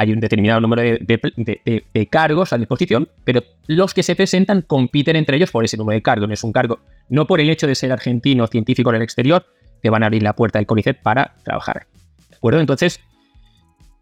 Hay 0.00 0.12
un 0.12 0.20
determinado 0.20 0.62
número 0.62 0.80
de, 0.80 2.08
cargos 2.10 2.54
a 2.54 2.56
disposición, 2.56 3.06
pero 3.22 3.42
los 3.66 3.92
que 3.92 4.02
se 4.02 4.16
presentan 4.16 4.62
compiten 4.62 5.14
entre 5.14 5.36
ellos 5.36 5.50
por 5.50 5.62
ese 5.62 5.76
número 5.76 5.96
de 5.96 6.02
cargos. 6.02 6.26
No 6.26 6.32
es 6.32 6.42
un 6.42 6.52
cargo, 6.52 6.78
no 7.10 7.26
por 7.26 7.38
el 7.38 7.50
hecho 7.50 7.66
de 7.66 7.74
ser 7.74 7.92
argentino 7.92 8.44
o 8.44 8.46
científico 8.46 8.88
en 8.88 8.96
el 8.96 9.02
exterior, 9.02 9.44
te 9.82 9.90
van 9.90 10.02
a 10.02 10.06
abrir 10.06 10.22
la 10.22 10.32
puerta 10.32 10.58
del 10.58 10.64
CONICET 10.64 11.02
para 11.02 11.34
trabajar. 11.44 11.86
¿De 12.30 12.36
acuerdo? 12.36 12.60
Entonces, 12.60 12.98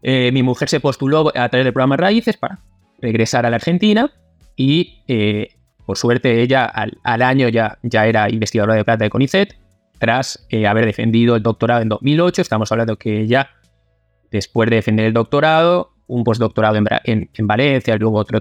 eh, 0.01 0.31
mi 0.31 0.41
mujer 0.41 0.69
se 0.69 0.79
postuló 0.79 1.33
a 1.35 1.49
través 1.49 1.65
del 1.65 1.73
programa 1.73 1.97
Raíces 1.97 2.37
para 2.37 2.59
regresar 3.01 3.45
a 3.45 3.49
la 3.49 3.57
Argentina 3.57 4.09
y 4.55 5.03
eh, 5.09 5.49
por 5.85 5.97
suerte 5.97 6.41
ella 6.41 6.63
al, 6.63 7.21
año 7.21 7.49
ya, 7.49 7.77
ya 7.83 8.07
era 8.07 8.29
investigadora 8.29 8.75
de 8.75 8.85
plata 8.85 9.03
de 9.03 9.09
CONICET 9.09 9.53
tras 9.97 10.47
eh, 10.49 10.65
haber 10.65 10.85
defendido 10.85 11.35
el 11.35 11.43
doctorado 11.43 11.81
en 11.81 11.89
2008. 11.89 12.41
Estamos 12.41 12.71
hablando 12.71 12.95
que 12.95 13.19
ella, 13.19 13.49
después 14.31 14.69
de 14.69 14.77
defender 14.77 15.05
el 15.05 15.13
doctorado, 15.13 15.93
un 16.07 16.23
postdoctorado 16.23 16.77
en, 16.77 17.29
en, 17.33 17.47
Valencia, 17.47 17.95
luego 17.97 18.17
otro, 18.17 18.39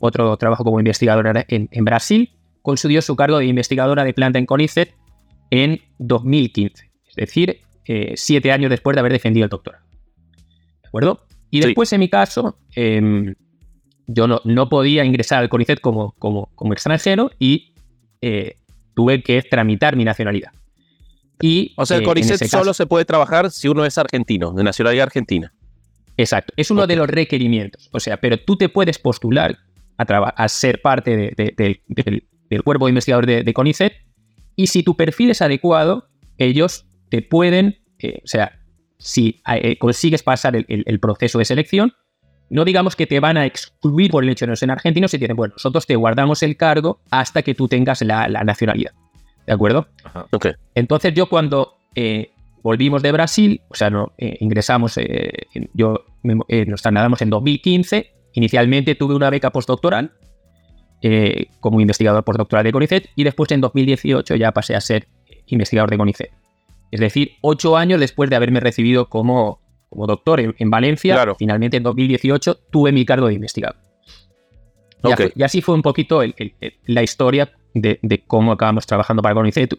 otro 0.00 0.36
trabajo 0.36 0.64
como 0.64 0.80
investigadora 0.80 1.44
en, 1.48 1.68
en, 1.70 1.84
Brasil, 1.84 2.32
consiguió 2.62 3.02
su 3.02 3.14
cargo 3.14 3.38
de 3.38 3.46
investigadora 3.46 4.04
de 4.04 4.12
planta 4.12 4.38
en 4.38 4.46
CONICET 4.46 4.94
en 5.50 5.80
2015, 5.98 6.90
es 7.08 7.14
decir, 7.14 7.60
siete 8.16 8.50
años 8.50 8.70
después 8.70 8.96
de 8.96 9.00
haber 9.00 9.12
defendido 9.12 9.44
el 9.44 9.50
doctorado 9.50 9.84
acuerdo? 10.94 11.26
Y 11.50 11.60
después, 11.60 11.92
en 11.92 12.00
mi 12.00 12.08
caso, 12.08 12.58
em, 12.74 13.34
yo 14.06 14.26
no, 14.28 14.40
no, 14.44 14.68
podía 14.68 15.04
ingresar 15.04 15.40
al 15.40 15.48
CONICET 15.48 15.80
como, 15.80 16.12
como, 16.18 16.50
como 16.54 16.72
extranjero 16.72 17.30
y 17.38 17.74
eh, 18.20 18.56
tuve 18.94 19.22
que 19.22 19.42
tramitar 19.42 19.96
mi 19.96 20.04
nacionalidad. 20.04 20.52
Y, 21.40 21.74
O 21.76 21.84
sea, 21.86 21.96
el 21.98 22.02
eh, 22.02 22.38
caso- 22.44 22.58
solo 22.58 22.74
se 22.74 22.86
puede 22.86 23.04
trabajar 23.04 23.50
si 23.50 23.68
uno 23.68 23.84
es 23.84 23.98
argentino, 23.98 24.52
de 24.52 24.62
nacionalidad 24.64 25.04
argentina. 25.04 25.52
Exacto, 26.16 26.52
es 26.56 26.70
uno 26.70 26.86
de 26.86 26.96
los 26.96 27.08
requerimientos. 27.08 27.88
O 27.92 27.98
sea, 28.00 28.18
pero 28.18 28.38
tú 28.38 28.56
te 28.56 28.68
puedes 28.68 28.98
postular 28.98 29.58
a, 29.98 30.04
a 30.04 30.48
ser 30.48 30.80
parte 30.80 31.16
de- 31.16 31.32
de- 31.36 31.54
de- 31.56 31.82
del, 31.88 32.28
del 32.50 32.62
cuerpo 32.62 32.86
de 32.86 32.90
investigador 32.90 33.26
de, 33.26 33.52
CONICET 33.52 33.92
y 34.56 34.68
si 34.68 34.82
tu 34.84 34.96
perfil 34.96 35.30
es 35.30 35.42
adecuado, 35.42 36.08
ellos 36.38 36.86
te 37.10 37.20
pueden, 37.22 37.78
eh, 37.98 38.20
o 38.24 38.26
sea, 38.28 38.60
si 38.98 39.40
eh, 39.52 39.76
consigues 39.78 40.22
pasar 40.22 40.54
el, 40.54 40.64
el- 40.68 40.84
el 40.86 41.00
proceso 41.00 41.38
de 41.40 41.44
selección, 41.44 41.92
no 42.48 42.64
digamos 42.64 42.94
que 42.94 43.06
te 43.08 43.18
van 43.18 43.36
a 43.36 43.46
excluir 43.46 44.10
por 44.12 44.22
el 44.22 44.30
hecho 44.30 44.44
de 44.46 44.50
no 44.50 44.56
ser 44.56 44.70
argentino, 44.70 45.08
si 45.08 45.18
dicen, 45.18 45.34
bueno, 45.34 45.54
nosotros 45.56 45.86
te 45.86 45.96
guardamos 45.96 46.42
el 46.44 46.56
cargo 46.56 47.00
hasta 47.10 47.42
que 47.42 47.54
tú 47.54 47.66
tengas 47.66 48.02
la, 48.02 48.28
la 48.28 48.44
nacionalidad. 48.44 48.92
¿De 49.46 49.52
acuerdo? 49.52 49.86
Ajá. 50.04 50.26
Ok. 50.32 50.46
Entonces 50.74 51.12
yo 51.14 51.28
cuando 51.28 51.76
eh, 51.94 52.30
volvimos 52.62 53.02
de 53.02 53.12
Brasil, 53.12 53.60
o 53.68 53.74
sea, 53.74 53.90
no, 53.90 54.12
eh, 54.18 54.36
ingresamos, 54.40 54.96
eh, 54.98 55.30
en- 55.54 55.70
yo 55.74 56.04
me- 56.22 56.38
eh, 56.48 56.64
nos 56.66 56.82
trasladamos 56.82 57.20
en 57.22 57.30
2015, 57.30 58.12
inicialmente 58.32 58.94
tuve 58.94 59.14
una 59.14 59.30
beca 59.30 59.50
postdoctoral 59.50 60.12
eh, 61.02 61.48
como 61.60 61.80
investigador 61.80 62.24
postdoctoral 62.24 62.64
de 62.64 62.72
CONICET 62.72 63.10
y 63.14 63.24
después 63.24 63.50
en 63.52 63.60
2018 63.60 64.36
ya 64.36 64.52
pasé 64.52 64.74
a 64.74 64.80
ser 64.80 65.06
investigador 65.46 65.90
de 65.90 65.98
CONICET. 65.98 66.30
Es 66.90 67.00
decir, 67.00 67.32
ocho 67.42 67.76
años 67.76 68.00
después 68.00 68.30
de 68.30 68.36
haberme 68.36 68.60
recibido 68.60 69.08
como, 69.10 69.60
como 69.90 70.06
doctor 70.06 70.40
en, 70.40 70.54
en 70.58 70.70
Valencia, 70.70 71.14
Claro. 71.14 71.34
finalmente 71.38 71.76
en 71.76 71.82
2018 71.82 72.56
tuve 72.70 72.92
mi 72.92 73.04
cargo 73.04 73.26
de 73.28 73.34
investigador. 73.34 73.76
Y, 75.02 75.08
Ok. 75.08 75.20
así- 75.20 75.32
y 75.36 75.42
así 75.42 75.60
fue 75.60 75.74
un 75.74 75.82
poquito 75.82 76.22
el- 76.22 76.34
el- 76.38 76.54
el- 76.60 76.74
la 76.86 77.02
historia 77.02 77.52
de, 77.74 77.98
de 78.02 78.24
cómo 78.24 78.52
acabamos 78.52 78.86
trabajando 78.86 79.22
para 79.22 79.34
CONICET 79.34 79.74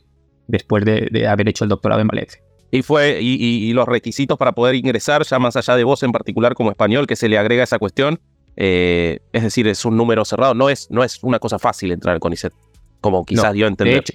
después 0.48 0.86
de, 0.86 1.08
de 1.12 1.28
haber 1.28 1.50
hecho 1.50 1.64
el 1.64 1.70
doctorado 1.70 2.02
en 2.02 2.08
Valencia. 2.08 2.42
Y 2.72 2.82
fue, 2.82 3.20
y, 3.22 3.34
y- 3.36 3.70
y 3.70 3.74
los 3.74 3.88
requisitos 3.88 4.38
para 4.38 4.52
poder 4.52 4.76
ingresar, 4.76 5.24
ya 5.24 5.40
más 5.40 5.56
allá 5.56 5.76
de 5.76 5.84
vos 5.84 6.04
en 6.04 6.12
particular 6.12 6.54
como 6.56 6.72
español, 6.72 7.08
que 7.08 7.16
se 7.16 7.30
le 7.30 7.38
agrega 7.38 7.64
esa 7.64 7.80
cuestión, 7.80 8.20
eh, 8.58 9.20
es 9.34 9.44
decir, 9.44 9.68
es 9.68 9.86
un 9.86 9.96
número 9.98 10.24
cerrado, 10.26 10.54
no 10.54 10.70
es, 10.70 10.90
no 10.92 11.04
es 11.04 11.24
una 11.24 11.40
cosa 11.40 11.58
fácil 11.60 11.92
entrar 11.92 12.14
al 12.16 12.20
CONICET, 12.20 12.54
como 13.02 13.24
quizás 13.26 13.46
No, 13.46 13.54
dio 13.54 13.66
a 13.66 13.68
De 13.68 13.72
entender. 13.72 13.98
hecho, 14.00 14.14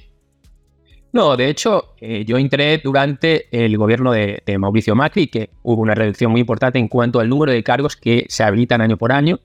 no, 1.13 1.37
de 1.37 1.49
hecho, 1.49 1.95
eh, 2.01 2.25
yo 2.25 2.39
entré 2.39 2.79
durante 2.79 3.47
el 3.51 3.77
gobierno 3.77 4.13
de, 4.13 4.43
de 4.47 4.59
Mauricio 4.59 4.95
Macri, 4.95 5.27
que 5.27 5.51
hubo 5.63 5.83
una 5.83 5.95
reducción 5.95 6.31
muy 6.31 6.41
importante 6.41 6.79
en 6.79 6.87
cuanto 6.87 7.19
al 7.19 7.29
número 7.29 7.51
de 7.53 7.65
cargos 7.65 7.97
que 7.97 8.27
se 8.29 8.45
habilitan 8.45 8.81
año 8.81 8.97
por 8.97 9.11
año 9.11 9.41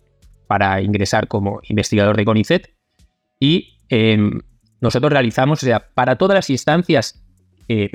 para 0.47 0.79
ingresar 0.81 1.27
como 1.27 1.61
investigador 1.63 2.17
de 2.17 2.25
CONICET. 2.25 2.71
Y 3.39 3.74
eh, 3.89 4.17
nosotros 4.81 5.11
realizamos, 5.11 5.63
o 5.63 5.65
sea, 5.65 5.87
para 5.93 6.15
todas 6.17 6.35
las 6.35 6.49
instancias 6.49 7.23
eh, 7.67 7.89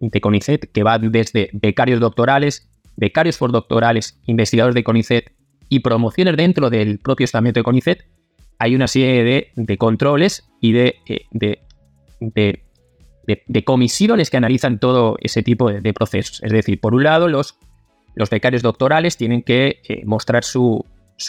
de 0.00 0.20
CONICET, 0.20 0.72
que 0.72 0.82
van 0.82 1.12
desde 1.12 1.50
becarios 1.52 2.00
doctorales, 2.00 2.70
becarios 2.96 3.36
postdoctorales, 3.36 4.18
investigadores 4.26 4.74
de 4.74 4.84
CONICET 4.84 5.32
y 5.68 5.80
promociones 5.80 6.36
dentro 6.36 6.70
del 6.70 6.98
propio 6.98 7.24
estamento 7.24 7.60
de 7.60 7.64
CONICET, 7.64 8.04
hay 8.58 8.74
una 8.74 8.88
serie 8.88 9.52
de, 9.54 9.78
controles 9.78 10.48
y 10.60 10.72
de, 10.72 10.96
eh, 11.06 11.26
de, 13.26 13.64
comisiones 13.64 14.30
que 14.30 14.36
analizan 14.36 14.78
todo 14.78 15.16
ese 15.20 15.42
tipo 15.42 15.70
de, 15.70 15.92
procesos. 15.94 16.42
Es 16.42 16.52
decir, 16.52 16.80
por 16.80 16.94
un 16.94 17.04
lado, 17.04 17.28
los, 17.28 17.56
becarios 18.30 18.62
doctorales 18.62 19.16
tienen 19.16 19.42
que 19.42 19.80
eh, 19.88 20.02
mostrar 20.04 20.44
su, 20.44 20.84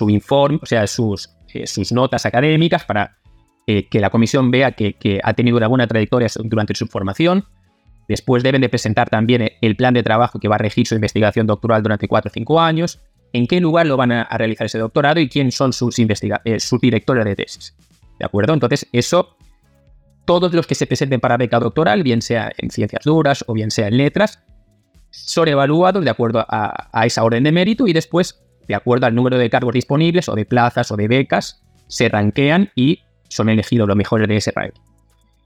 informe, 0.08 0.60
o 0.62 0.66
sea, 0.66 0.88
sus 0.88 1.30
notas 1.92 2.26
académicas 2.26 2.84
para 2.86 3.21
eh, 3.68 3.88
que 3.90 4.00
la 4.00 4.10
comisión 4.10 4.50
vea 4.50 4.72
que, 4.72 5.20
ha 5.24 5.34
tenido 5.34 5.58
una 5.58 5.68
buena 5.68 5.88
trayectoria 5.88 6.28
durante 6.44 6.74
su 6.74 6.88
formación. 6.88 7.46
Después 8.08 8.42
deben 8.42 8.62
de 8.62 8.70
presentar 8.70 9.10
también 9.10 9.52
el 9.62 9.76
plan 9.76 9.94
de 9.94 10.02
trabajo 10.02 10.40
que 10.40 10.48
va 10.48 10.56
a 10.56 10.58
regir 10.58 10.88
su 10.88 10.96
investigación 10.96 11.46
doctoral 11.46 11.84
durante 11.84 12.08
4 12.08 12.30
o 12.30 12.34
5 12.34 12.60
años, 12.60 13.00
en 13.34 13.48
qué 13.48 13.62
lugar 13.62 13.86
lo 13.86 13.98
van 13.98 14.12
a, 14.12 14.24
realizar 14.38 14.66
ese 14.66 14.80
doctorado 14.80 15.20
y 15.20 15.30
quién 15.30 15.52
son 15.52 15.74
sus, 15.74 15.98
eh, 16.00 16.60
sus 16.60 16.82
directores 16.82 17.24
de 17.24 17.36
tesis. 17.36 17.76
¿De 18.20 18.26
acuerdo? 18.26 18.54
Entonces, 18.54 18.88
eso, 18.92 19.38
todos 20.26 20.54
los 20.54 20.66
que 20.66 20.76
se 20.76 20.88
presenten 20.88 21.20
para 21.20 21.38
beca 21.38 21.60
doctoral, 21.60 22.04
bien 22.04 22.22
sea 22.22 22.52
en 22.58 22.72
ciencias 22.72 23.04
duras 23.06 23.46
o 23.48 23.54
bien 23.54 23.70
sea 23.70 23.88
en 23.88 23.98
letras, 23.98 24.44
son 25.12 25.48
evaluados 25.48 26.04
de 26.04 26.10
acuerdo 26.10 26.46
a, 26.50 26.90
a 26.92 27.06
esa 27.06 27.24
orden 27.24 27.44
de 27.44 27.52
mérito 27.52 27.88
y 27.88 27.94
después, 27.94 28.42
de 28.68 28.76
acuerdo 28.76 29.06
al 29.06 29.14
número 29.14 29.38
de 29.38 29.50
cargos 29.50 29.74
disponibles 29.74 30.28
o 30.30 30.36
de 30.36 30.46
plazas 30.46 30.92
o 30.92 30.98
de 30.98 31.08
becas, 31.08 31.62
se 31.88 32.10
ranquean 32.10 32.72
y 32.76 33.04
son 33.32 33.50
elegidos 33.50 33.88
los 33.88 33.98
mejores 33.98 34.28
de 34.28 34.38
ese 34.38 34.52
ranking. 34.52 34.82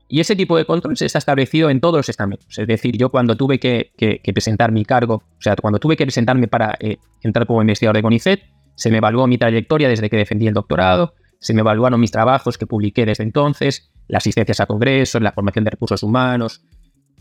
Y 0.08 0.20
ese 0.20 0.36
tipo 0.36 0.56
de 0.58 0.66
control 0.66 0.96
se 0.98 1.06
está 1.08 1.18
establecido 1.20 1.70
en 1.70 1.80
todos 1.82 1.96
los 1.98 2.10
estamentos. 2.10 2.60
Es 2.60 2.68
decir, 2.68 2.96
yo 2.98 3.10
cuando 3.10 3.36
tuve 3.36 3.60
que, 3.60 3.92
que- 3.98 4.20
que 4.20 4.34
presentar 4.34 4.72
mi 4.72 4.86
cargo, 4.86 5.16
o 5.16 5.42
sea, 5.42 5.56
cuando 5.56 5.80
tuve 5.80 5.96
que 5.98 6.06
presentarme 6.06 6.48
para 6.48 6.76
eh, 6.80 6.98
entrar 7.24 7.48
como 7.48 7.62
investigador 7.62 7.96
de 7.96 8.02
CONICET, 8.04 8.42
se 8.76 8.92
me 8.92 8.98
evaluó 8.98 9.26
mi 9.26 9.38
trayectoria 9.38 9.88
desde 9.90 10.10
que 10.10 10.18
defendí 10.18 10.48
el 10.48 10.54
doctorado, 10.54 11.14
se 11.40 11.54
me 11.54 11.62
evaluaron 11.62 12.00
mis 12.00 12.12
trabajos 12.12 12.58
que 12.58 12.68
publiqué 12.68 13.06
desde 13.06 13.24
entonces, 13.24 13.90
las 14.08 14.22
asistencias 14.24 14.60
a 14.60 14.66
congresos, 14.68 15.22
la 15.22 15.32
formación 15.32 15.64
de 15.66 15.72
recursos 15.72 16.04
humanos, 16.04 16.62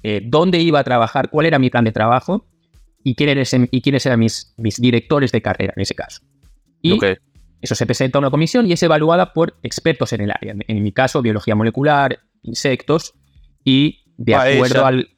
eh, 0.02 0.20
dónde 0.24 0.58
iba 0.60 0.80
a 0.80 0.84
trabajar, 0.84 1.30
cuál 1.30 1.46
era 1.46 1.58
mi 1.58 1.70
plan 1.70 1.84
de 1.84 1.92
trabajo 1.92 2.44
y 3.02 3.14
quiénes, 3.14 3.54
y 3.70 3.80
quiénes 3.80 4.04
eran 4.04 4.18
mis, 4.20 4.52
mis 4.58 4.76
directores 4.80 5.32
de 5.32 5.40
carrera 5.40 5.72
en 5.76 5.82
ese 5.82 5.94
caso. 5.94 6.20
Y 6.82 6.92
Ok. 6.92 7.04
Eso 7.64 7.74
se 7.74 7.86
presenta 7.86 8.18
a 8.18 8.20
una 8.20 8.30
comisión 8.30 8.66
y 8.66 8.72
es 8.72 8.82
evaluada 8.82 9.32
por 9.32 9.56
expertos 9.62 10.12
en 10.12 10.20
el 10.22 10.30
área. 10.30 10.54
En, 10.66 10.82
mi 10.82 10.92
caso, 10.92 11.20
biología 11.22 11.54
molecular, 11.54 12.20
insectos, 12.42 13.14
y 13.64 14.04
de 14.16 14.32
Paella. 14.34 14.56
acuerdo 14.56 14.86
al... 14.86 15.08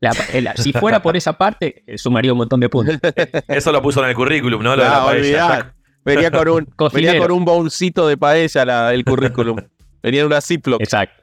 la- 0.00 0.12
el- 0.32 0.48
si 0.56 0.72
fuera 0.72 1.00
por 1.02 1.16
esa 1.16 1.38
parte, 1.38 1.84
eh, 1.86 1.96
sumaría 1.98 2.32
un 2.32 2.38
montón 2.38 2.60
de 2.60 2.68
puntos. 2.68 2.96
Eso 3.48 3.72
lo 3.72 3.80
puso 3.80 4.02
en 4.02 4.10
el 4.10 4.14
currículum, 4.14 4.62
¿no? 4.62 4.76
Lo 4.76 4.82
de 4.82 4.88
Ah, 4.88 5.12
la. 5.14 5.74
Venía 6.04 6.30
con 6.32 6.48
un, 6.48 6.68
venía 6.92 7.16
con 7.18 7.30
un 7.30 7.44
bolsito 7.44 8.08
de 8.08 8.16
paella 8.16 8.64
la- 8.64 8.92
el 8.92 9.04
currículum. 9.04 9.56
Venía 10.02 10.20
en 10.22 10.26
una 10.26 10.40
Ziploc. 10.40 10.80
Exacto. 10.82 11.22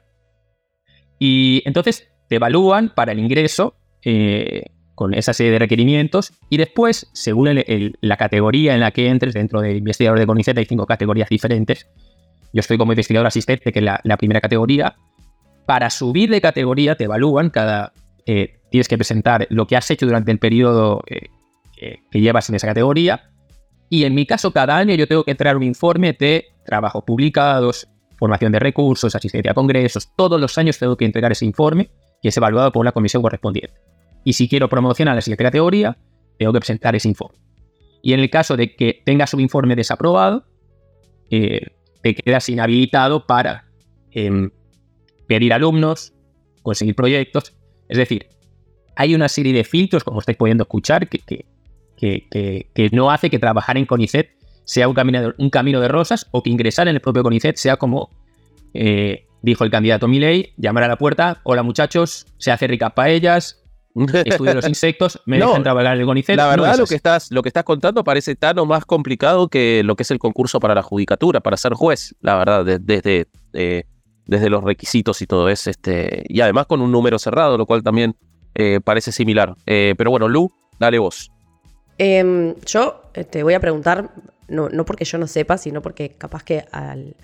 Y 1.18 1.62
entonces 1.66 2.08
te 2.28 2.36
evalúan 2.36 2.88
para 2.94 3.12
el 3.12 3.18
ingreso 3.18 3.76
eh, 4.02 4.64
con 5.00 5.14
esa 5.14 5.32
serie 5.32 5.52
de 5.52 5.58
requerimientos 5.58 6.34
y 6.50 6.58
después, 6.58 7.08
según 7.14 7.58
la 8.02 8.16
categoría 8.18 8.74
en 8.74 8.80
la 8.80 8.90
que 8.90 9.08
entres 9.08 9.32
dentro 9.32 9.62
de 9.62 9.76
investigador 9.76 10.18
de 10.18 10.26
CONICET, 10.26 10.58
hay 10.58 10.66
cinco 10.66 10.84
categorías 10.84 11.30
diferentes. 11.30 11.86
Yo 12.52 12.60
estoy 12.60 12.76
como 12.76 12.92
investigador 12.92 13.26
asistente, 13.26 13.72
que 13.72 13.78
es 13.78 13.82
la, 13.82 14.16
primera 14.18 14.42
categoría. 14.42 14.96
Para 15.64 15.88
subir 15.88 16.28
de 16.28 16.42
categoría 16.42 16.96
te 16.96 17.04
evalúan 17.04 17.48
cada... 17.48 17.94
eh, 18.26 18.58
tienes 18.70 18.88
que 18.88 18.98
presentar 18.98 19.46
lo 19.48 19.66
que 19.66 19.74
has 19.74 19.90
hecho 19.90 20.04
durante 20.04 20.32
el 20.32 20.38
periodo 20.38 21.02
eh, 21.06 21.28
eh, 21.80 22.00
que 22.10 22.20
llevas 22.20 22.50
en 22.50 22.56
esa 22.56 22.66
categoría. 22.66 23.30
Y 23.88 24.04
en 24.04 24.14
mi 24.14 24.26
caso, 24.26 24.52
cada 24.52 24.76
año 24.76 24.94
yo 24.96 25.08
tengo 25.08 25.24
que 25.24 25.30
entregar 25.30 25.56
un 25.56 25.62
informe 25.62 26.12
de 26.12 26.44
trabajos 26.66 27.04
publicados, 27.06 27.88
formación 28.18 28.52
de 28.52 28.58
recursos, 28.58 29.14
asistencia 29.14 29.52
a 29.52 29.54
congresos. 29.54 30.12
Todos 30.14 30.38
los 30.38 30.58
años 30.58 30.78
tengo 30.78 30.98
que 30.98 31.06
entregar 31.06 31.32
ese 31.32 31.46
informe 31.46 31.88
y 32.20 32.28
es 32.28 32.36
evaluado 32.36 32.70
por 32.70 32.84
la 32.84 32.92
comisión 32.92 33.22
correspondiente. 33.22 33.80
Y 34.24 34.32
si 34.34 34.48
quiero 34.48 34.68
promocionar 34.68 35.14
la 35.14 35.20
siguiente 35.20 35.44
categoría, 35.44 35.96
tengo 36.38 36.52
que 36.52 36.60
presentar 36.60 36.94
ese 36.94 37.08
informe. 37.08 37.38
Y 38.02 38.12
en 38.12 38.20
el 38.20 38.30
caso 38.30 38.56
de 38.56 38.74
que 38.74 39.02
tengas 39.04 39.34
un 39.34 39.40
informe 39.40 39.76
desaprobado, 39.76 40.44
eh, 41.30 41.60
te 42.02 42.14
quedas 42.14 42.48
inhabilitado 42.48 43.26
para 43.26 43.66
em, 44.12 44.50
pedir 45.26 45.52
alumnos, 45.52 46.12
conseguir 46.62 46.94
proyectos. 46.94 47.54
Es 47.88 47.98
decir, 47.98 48.26
hay 48.96 49.14
una 49.14 49.28
serie 49.28 49.52
de 49.52 49.64
filtros, 49.64 50.02
como 50.04 50.20
estáis 50.20 50.36
pudiendo 50.38 50.62
escuchar, 50.62 51.08
que, 51.08 51.18
que, 51.18 51.46
que- 51.96 52.66
que- 52.74 52.88
no 52.92 53.10
hace 53.10 53.30
que 53.30 53.38
trabajar 53.38 53.76
en 53.78 53.86
CONICET 53.86 54.30
sea 54.64 54.88
un 54.88 54.94
camino, 54.94 55.20
de, 55.22 55.34
un 55.38 55.50
camino 55.50 55.80
de 55.80 55.88
rosas 55.88 56.26
o 56.32 56.42
que 56.42 56.50
ingresar 56.50 56.88
en 56.88 56.94
el 56.96 57.00
propio 57.00 57.22
CONICET 57.22 57.56
sea 57.56 57.76
como 57.76 58.10
eh, 58.74 59.26
dijo 59.42 59.64
el 59.64 59.70
candidato 59.70 60.06
Milei, 60.08 60.52
llamar 60.56 60.84
a 60.84 60.88
la 60.88 60.96
puerta, 60.96 61.40
hola 61.44 61.62
muchachos, 61.62 62.26
se 62.38 62.50
hace 62.50 62.66
ricas 62.66 62.92
paellas, 62.92 63.59
estudio 64.24 64.54
los 64.54 64.68
insectos, 64.68 65.20
me 65.26 65.38
No, 65.38 65.48
dejan 65.48 65.62
trabajar 65.62 65.98
el 65.98 66.06
CONICET. 66.06 66.36
La 66.36 66.44
No 66.44 66.50
verdad, 66.50 66.72
es 66.74 66.78
lo 66.80 66.86
que, 66.86 66.94
estás, 66.94 67.30
lo 67.30 67.42
que 67.42 67.48
estás 67.48 67.64
contando 67.64 68.04
parece 68.04 68.36
tan 68.36 68.58
o 68.58 68.66
más 68.66 68.84
complicado 68.84 69.48
que 69.48 69.82
lo 69.84 69.96
que 69.96 70.02
es 70.04 70.10
el 70.10 70.18
concurso 70.18 70.60
para 70.60 70.74
la 70.74 70.82
judicatura, 70.82 71.40
para 71.40 71.56
ser 71.56 71.74
juez, 71.74 72.14
la 72.20 72.36
verdad, 72.36 72.64
de- 72.64 72.78
desde, 72.78 73.26
eh, 73.52 73.84
desde 74.26 74.48
los 74.50 74.62
requisitos 74.62 75.20
y 75.22 75.26
todo 75.26 75.48
es 75.48 75.66
este 75.66 76.24
Y 76.28 76.40
además 76.40 76.66
con 76.66 76.80
un 76.80 76.92
número 76.92 77.18
cerrado, 77.18 77.58
lo 77.58 77.66
cual 77.66 77.82
también 77.82 78.14
eh, 78.54 78.80
parece 78.82 79.10
similar. 79.12 79.54
Eh, 79.66 79.94
pero 79.98 80.10
bueno, 80.10 80.28
Lu, 80.28 80.50
dale 80.78 80.98
vos. 80.98 81.30
Em, 81.98 82.54
yo 82.66 83.02
te 83.30 83.42
voy 83.42 83.54
a 83.54 83.60
preguntar, 83.60 84.10
no, 84.48 84.68
no 84.68 84.84
porque 84.84 85.04
yo 85.04 85.18
no 85.18 85.26
sepa, 85.26 85.58
sino 85.58 85.82
porque 85.82 86.10
capaz 86.16 86.42
que 86.44 86.64
al, 86.72 87.14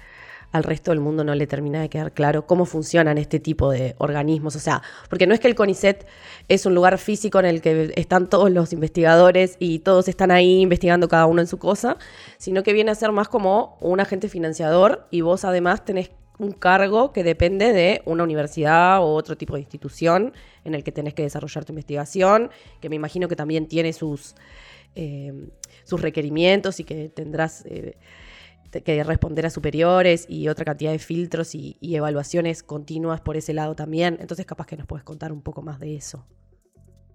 al 0.57 0.65
resto 0.65 0.91
del 0.91 1.01
mundo 1.01 1.25
no 1.25 1.35
le 1.35 1.47
termina 1.47 1.81
de 1.81 1.89
quedar 1.89 2.13
claro 2.13 2.47
cómo 2.47 2.65
funcionan 2.65 3.19
este 3.19 3.41
tipo 3.41 3.71
de 3.71 3.95
organismos. 3.99 4.57
O 4.57 4.59
sea, 4.59 4.83
porque 5.09 5.27
no 5.27 5.35
es 5.35 5.41
que 5.41 5.49
el 5.49 5.55
CONICET 5.55 6.07
es 6.49 6.67
un 6.67 6.75
lugar 6.75 6.99
físico 6.99 7.39
en 7.39 7.47
el 7.47 7.61
que 7.61 7.93
están 7.97 8.29
todos 8.29 8.51
los 8.51 8.73
investigadores 8.73 9.57
y 9.59 9.81
todos 9.81 10.09
están 10.09 10.31
ahí 10.31 10.61
investigando 10.61 11.09
cada 11.09 11.27
uno 11.27 11.41
en 11.41 11.47
su 11.47 11.59
cosa, 11.59 11.97
sino 12.39 12.63
que 12.63 12.73
viene 12.73 12.91
a 12.91 12.95
ser 12.95 13.13
más 13.13 13.29
como 13.29 13.79
un 13.81 14.01
agente 14.01 14.29
financiador 14.29 15.07
y 15.11 15.21
vos 15.21 15.45
además 15.45 15.85
tenés 15.85 16.11
un 16.39 16.53
cargo 16.53 17.13
que 17.13 17.25
depende 17.25 17.73
de 17.73 18.03
una 18.05 18.25
universidad 18.25 19.01
o 19.01 19.15
otro 19.15 19.37
tipo 19.37 19.55
de 19.55 19.61
institución 19.61 20.33
en 20.65 20.75
el 20.75 20.85
que 20.85 20.93
tenés 20.93 21.15
que 21.15 21.23
desarrollar 21.23 21.65
tu 21.65 21.73
investigación, 21.73 22.51
que 22.81 22.89
me 22.89 22.97
imagino 22.97 23.29
que 23.29 23.37
también 23.37 23.67
tiene 23.67 23.93
sus, 23.93 24.35
eh, 24.95 25.33
sus 25.85 26.01
requerimientos 26.01 26.81
y 26.81 26.85
que 26.85 27.09
tendrás 27.09 27.65
eh, 27.67 27.97
que 28.71 29.05
responder 29.05 29.47
a 29.47 29.51
superiores 29.51 30.27
y 30.29 30.49
otra 30.49 30.65
cantidad 30.65 30.93
de 30.93 30.99
filtros 30.99 31.55
y, 31.55 31.77
evaluaciones 31.81 32.63
continuas 32.63 33.21
por 33.21 33.37
ese 33.37 33.55
lado 33.55 33.75
también. 33.75 34.19
Entonces 34.21 34.47
capaz 34.47 34.67
que 34.67 34.77
nos 34.77 34.87
puedes 34.87 35.05
contar 35.05 35.33
un 35.33 35.43
poco 35.43 35.63
más 35.63 35.81
de 35.81 35.97
eso. 35.97 36.27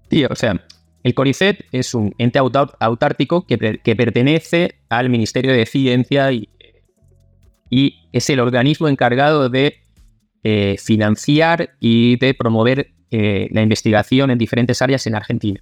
Sí, 0.10 0.26
o 0.26 0.36
sea, 0.36 0.66
el 1.04 1.14
CONICET 1.14 1.66
es 1.72 1.94
un 1.94 2.14
ente 2.18 2.40
autártico 2.40 3.46
que, 3.46 3.58
pertenece 3.96 4.76
al 4.90 5.10
Ministerio 5.10 5.54
de 5.54 5.66
Ciencia 5.66 6.32
y, 6.32 6.50
y 7.70 8.10
es 8.12 8.30
el 8.30 8.40
organismo 8.40 8.88
encargado 8.88 9.50
de 9.50 9.82
eh, 10.44 10.76
financiar 10.80 11.76
y 11.80 12.18
de 12.18 12.34
promover 12.34 12.94
eh, 13.12 13.48
la 13.52 13.62
investigación 13.62 14.32
en 14.32 14.40
diferentes 14.40 14.82
áreas 14.82 15.06
en 15.06 15.14
Argentina. 15.14 15.62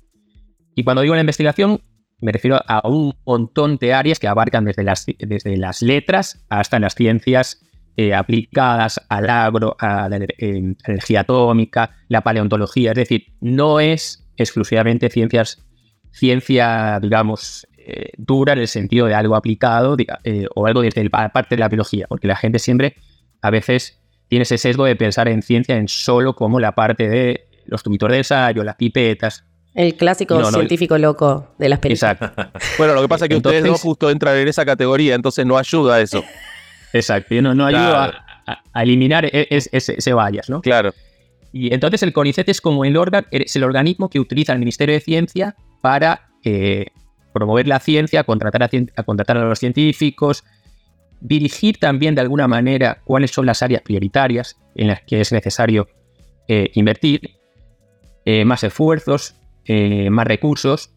Y 0.73 0.85
cuando 0.85 1.01
digo 1.01 1.15
la 1.15 1.19
investigación, 1.19 1.81
me 2.21 2.31
refiero 2.31 2.59
a 2.67 2.87
un 2.87 3.13
montón 3.25 3.77
de 3.77 3.93
áreas 3.93 4.19
que 4.19 4.27
abarcan 4.27 4.65
desde 4.65 4.83
las, 4.83 5.05
desde 5.17 5.57
las 5.57 5.81
letras 5.81 6.45
hasta 6.49 6.79
las 6.79 6.95
ciencias 6.95 7.61
eh, 7.95 8.13
aplicadas 8.13 9.01
al 9.09 9.29
agro, 9.29 9.75
a 9.79 10.07
la 10.07 10.17
energía 10.17 11.21
atómica, 11.21 11.97
la 12.07 12.21
paleontología. 12.21 12.91
Es 12.91 12.97
decir, 12.97 13.33
no 13.41 13.79
es 13.79 14.25
exclusivamente 14.37 15.09
ciencias, 15.09 15.65
ciencia, 16.11 16.99
digamos, 17.01 17.67
eh, 17.77 18.11
dura 18.17 18.53
en 18.53 18.59
el 18.59 18.67
sentido 18.67 19.07
de 19.07 19.15
algo 19.15 19.35
aplicado 19.35 19.97
eh, 20.23 20.45
o 20.55 20.65
algo 20.65 20.81
desde 20.81 21.03
la 21.03 21.29
parte 21.29 21.55
de 21.55 21.59
la 21.59 21.67
biología, 21.67 22.05
porque 22.07 22.27
la 22.27 22.35
gente 22.35 22.59
siempre 22.59 22.95
a 23.41 23.49
veces 23.49 23.99
tiene 24.29 24.43
ese 24.43 24.57
sesgo 24.57 24.85
de 24.85 24.95
pensar 24.95 25.27
en 25.27 25.41
ciencia 25.41 25.75
en 25.75 25.87
solo 25.87 26.35
como 26.35 26.59
la 26.59 26.75
parte 26.75 27.09
de 27.09 27.47
los 27.65 27.83
tubitores 27.83 28.13
de 28.13 28.17
ensayo, 28.19 28.63
las 28.63 28.75
pipetas. 28.75 29.45
El 29.75 29.95
clásico 29.95 30.43
científico 30.51 30.97
loco 30.97 31.53
de 31.57 31.69
las 31.69 31.79
películas. 31.79 32.17
Exacto. 32.19 32.59
bueno, 32.77 32.93
lo 32.95 33.01
que 33.01 33.07
pasa 33.07 33.25
es 33.25 33.29
que 33.29 33.35
ustedes 33.35 33.63
no 33.63 33.77
justo 33.77 34.09
entran 34.09 34.35
en 34.37 34.47
esa 34.47 34.65
categoría, 34.65 35.15
entonces 35.15 35.45
no 35.45 35.57
ayuda 35.57 35.95
a 35.95 36.01
eso. 36.01 36.23
Exacto, 36.91 37.35
no, 37.41 37.53
no 37.53 37.65
ayuda 37.65 38.25
a, 38.47 38.81
eliminar 38.81 39.25
e, 39.25 39.47
ese, 39.49 39.69
ese, 39.73 40.13
¿no? 40.47 40.61
Claro. 40.61 40.93
Y 41.51 41.73
entonces 41.73 42.03
el 42.03 42.13
CONICET 42.13 42.49
es 42.49 42.61
como 42.61 42.85
el 42.85 42.97
órgano, 42.97 43.27
es 43.31 43.55
el 43.55 43.63
organismo 43.63 44.09
que 44.09 44.19
utiliza 44.19 44.53
el 44.53 44.59
Ministerio 44.59 44.93
de 44.93 45.01
Ciencia 45.01 45.55
para 45.81 46.29
eh, 46.43 46.87
promover 47.33 47.67
la 47.67 47.79
ciencia, 47.79 48.23
contratar 48.23 48.63
a, 48.63 49.03
contratar 49.03 49.37
a 49.37 49.45
los 49.45 49.59
científicos, 49.59 50.43
dirigir 51.21 51.77
también 51.77 52.15
de 52.15 52.21
alguna 52.21 52.47
manera 52.47 53.01
cuáles 53.03 53.31
son 53.31 53.45
las 53.45 53.61
áreas 53.61 53.81
prioritarias 53.81 54.57
en 54.75 54.87
las 54.87 55.01
que 55.01 55.21
es 55.21 55.31
necesario 55.31 55.87
eh, 56.47 56.71
invertir 56.73 57.37
eh, 58.25 58.45
más 58.45 58.63
esfuerzos, 58.63 59.35
más 60.11 60.25
recursos. 60.25 60.93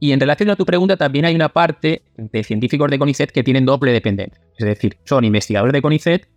Y 0.00 0.12
en 0.12 0.20
relación 0.20 0.50
a 0.50 0.56
tu 0.56 0.64
pregunta, 0.64 0.96
también 0.96 1.24
hay 1.24 1.34
una 1.34 1.48
parte 1.48 2.02
de 2.16 2.44
científicos 2.44 2.90
de 2.90 2.98
CONICET 2.98 3.30
que 3.32 3.42
tienen 3.42 3.66
doble 3.66 3.92
dependencia. 3.92 4.40
Es 4.56 4.66
decir, 4.66 4.96
son 5.04 5.24
investigadores 5.24 5.72
de 5.72 5.82
CONICET, 5.82 6.28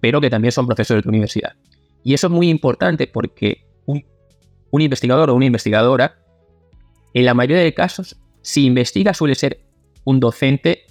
pero 0.00 0.20
que 0.20 0.30
también 0.30 0.52
son 0.52 0.66
profesores 0.66 1.04
de 1.04 1.08
universidad. 1.08 1.52
Y 2.02 2.14
eso 2.14 2.28
es 2.28 2.32
muy 2.32 2.48
importante 2.48 3.06
porque 3.06 3.66
un, 3.86 4.02
investigador 4.72 5.30
o 5.30 5.34
una 5.34 5.46
investigadora, 5.46 6.16
en 7.12 7.24
la 7.24 7.34
mayoría 7.34 7.62
de 7.62 7.74
casos, 7.74 8.16
si 8.42 8.64
investiga 8.64 9.12
suele 9.14 9.34
ser 9.34 9.60
un 10.04 10.20
docente 10.20 10.86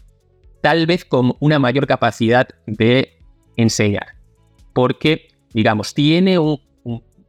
tal 0.62 0.86
vez 0.86 1.06
con 1.06 1.34
una 1.40 1.58
mayor 1.58 1.88
capacidad 1.88 2.48
de 2.68 3.18
enseñar. 3.56 4.18
Porque, 4.74 5.30
digamos, 5.54 5.94
tiene 5.94 6.38
un, 6.38 6.60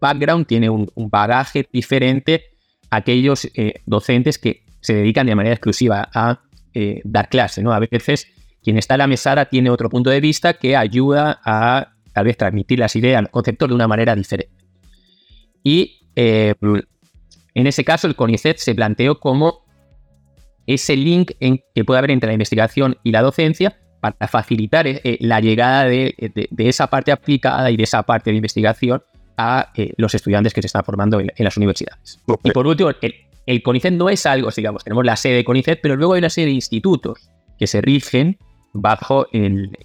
background, 0.01 0.47
tiene 0.47 0.69
un, 0.69 0.91
bagaje 0.95 1.67
diferente 1.73 2.57
aquellos 2.91 3.49
eh, 3.55 3.75
docentes 3.87 4.39
que 4.39 4.65
se 4.81 4.95
dedican 4.95 5.27
de 5.27 5.35
manera 5.35 5.55
exclusiva 5.55 6.09
a 6.13 6.41
eh, 6.75 7.01
dar 7.05 7.29
clase. 7.29 7.63
¿no? 7.63 7.73
A 7.73 7.79
veces 7.79 8.27
quien 8.63 8.77
está 8.77 8.95
a 8.95 8.99
la 8.99 9.07
mesada 9.07 9.47
tiene 9.47 9.71
otro 9.71 9.89
punto 9.89 10.11
de 10.11 10.21
vista 10.21 10.55
que 10.55 10.77
ayuda 10.77 11.41
a 11.45 11.95
tal 12.13 12.25
vez 12.25 12.37
transmitir 12.37 12.79
las 12.79 12.97
ideas, 12.97 13.23
los 13.23 13.31
conceptos 13.31 13.69
de 13.69 13.75
una 13.75 13.89
manera 13.89 14.15
diferente. 14.15 14.53
Y 15.63 16.09
eh, 16.17 16.55
en 17.55 17.67
ese 17.67 17.85
caso 17.85 18.07
el 18.07 18.17
CONICET 18.17 18.59
se 18.59 18.75
planteó 18.75 19.21
como 19.21 19.65
ese 20.67 20.97
link 20.97 21.33
en, 21.41 21.61
que 21.75 21.85
puede 21.85 21.99
haber 21.99 22.11
entre 22.11 22.29
la 22.29 22.35
investigación 22.35 22.99
y 23.03 23.13
la 23.13 23.23
docencia 23.23 23.79
para 24.01 24.29
facilitar 24.29 24.87
la 25.21 25.41
llegada 25.41 25.85
de, 25.85 26.15
esa 26.59 26.87
parte 26.87 27.13
aplicada 27.13 27.71
y 27.71 27.77
de 27.77 27.83
esa 27.83 28.03
parte 28.03 28.31
de 28.31 28.37
investigación 28.37 29.03
a 29.41 29.73
eh, 29.75 29.95
los 29.97 30.15
estudiantes 30.15 30.53
que 30.53 30.61
se 30.61 30.67
están 30.67 30.85
formando 30.85 31.19
en, 31.19 31.33
las 31.39 31.57
universidades. 31.57 32.21
Y 32.45 32.51
por 32.51 32.67
último, 32.67 32.91
el, 33.47 33.63
CONICET 33.63 33.95
no 33.95 34.11
es 34.11 34.27
algo, 34.27 34.51
digamos, 34.55 34.85
tenemos 34.85 35.03
la 35.05 35.17
sede 35.17 35.37
de 35.37 35.45
CONICET, 35.45 35.81
pero 35.83 35.97
luego 35.97 36.13
hay 36.13 36.19
una 36.19 36.29
serie 36.29 36.49
de 36.49 36.55
institutos 36.57 37.31
que 37.59 37.67
se 37.67 37.81
rigen 37.81 38.39
bajo 38.75 39.27
el, 39.33 39.79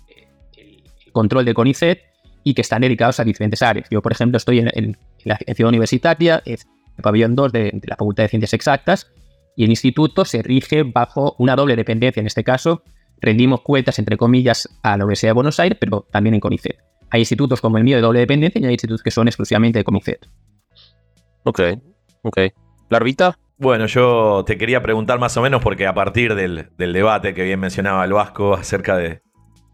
el 0.58 1.12
control 1.14 1.46
de 1.46 1.54
CONICET 1.54 2.02
y 2.44 2.54
que 2.54 2.62
están 2.62 2.82
dedicados 2.82 3.22
a 3.22 3.24
diferentes 3.24 3.62
áreas. 3.62 3.88
Yo, 3.90 4.02
por 4.02 4.12
ejemplo, 4.12 4.36
estoy 4.36 4.60
en, 4.60 4.98
la 5.24 5.38
ciudad 5.38 5.70
universitaria, 5.70 6.44
en 6.46 6.58
el 6.98 7.02
pabellón 7.02 7.36
2 7.36 7.52
de, 7.54 7.82
la 7.84 7.96
Facultad 7.96 8.24
de 8.24 8.30
Ciencias 8.30 8.54
Exactas, 8.54 9.10
y 9.56 9.64
el 9.64 9.70
instituto 9.70 10.26
se 10.26 10.44
rige 10.44 10.84
bajo 10.84 11.38
una 11.40 11.56
doble 11.56 11.78
dependencia. 11.78 12.20
En 12.20 12.28
este 12.28 12.44
caso, 12.44 12.84
rendimos 13.22 13.62
cuentas, 13.62 14.00
entre 14.00 14.18
comillas, 14.18 14.68
a 14.84 14.98
la 14.98 15.06
Universidad 15.06 15.30
de 15.30 15.36
Buenos 15.36 15.62
Aires, 15.62 15.78
pero 15.80 16.06
también 16.12 16.34
en 16.34 16.42
CONICET. 16.42 16.78
Hay 17.10 17.22
institutos 17.22 17.62
como 17.62 17.78
el 17.78 17.84
mío 17.84 17.96
de 17.96 18.02
doble 18.02 18.20
dependencia 18.20 18.60
y 18.60 18.66
hay 18.66 18.74
institutos 18.74 19.04
que 19.04 19.12
son 19.12 19.28
exclusivamente 19.28 19.80
de 19.80 19.84
CONICET. 19.84 20.28
Ok, 21.44 21.62
ok. 22.24 22.40
¿Larvita? 22.90 23.38
Bueno, 23.58 23.86
yo 23.86 24.44
te 24.46 24.58
quería 24.58 24.82
preguntar 24.82 25.18
más 25.18 25.38
o 25.38 25.42
menos 25.42 25.62
porque 25.64 25.88
a 25.88 25.94
partir 25.94 26.36
del, 26.36 26.70
debate 26.78 27.34
que 27.34 27.44
bien 27.44 27.60
mencionaba 27.60 28.04
el 28.04 28.12
Vasco 28.12 28.54
acerca 28.54 28.98
de, 28.98 29.22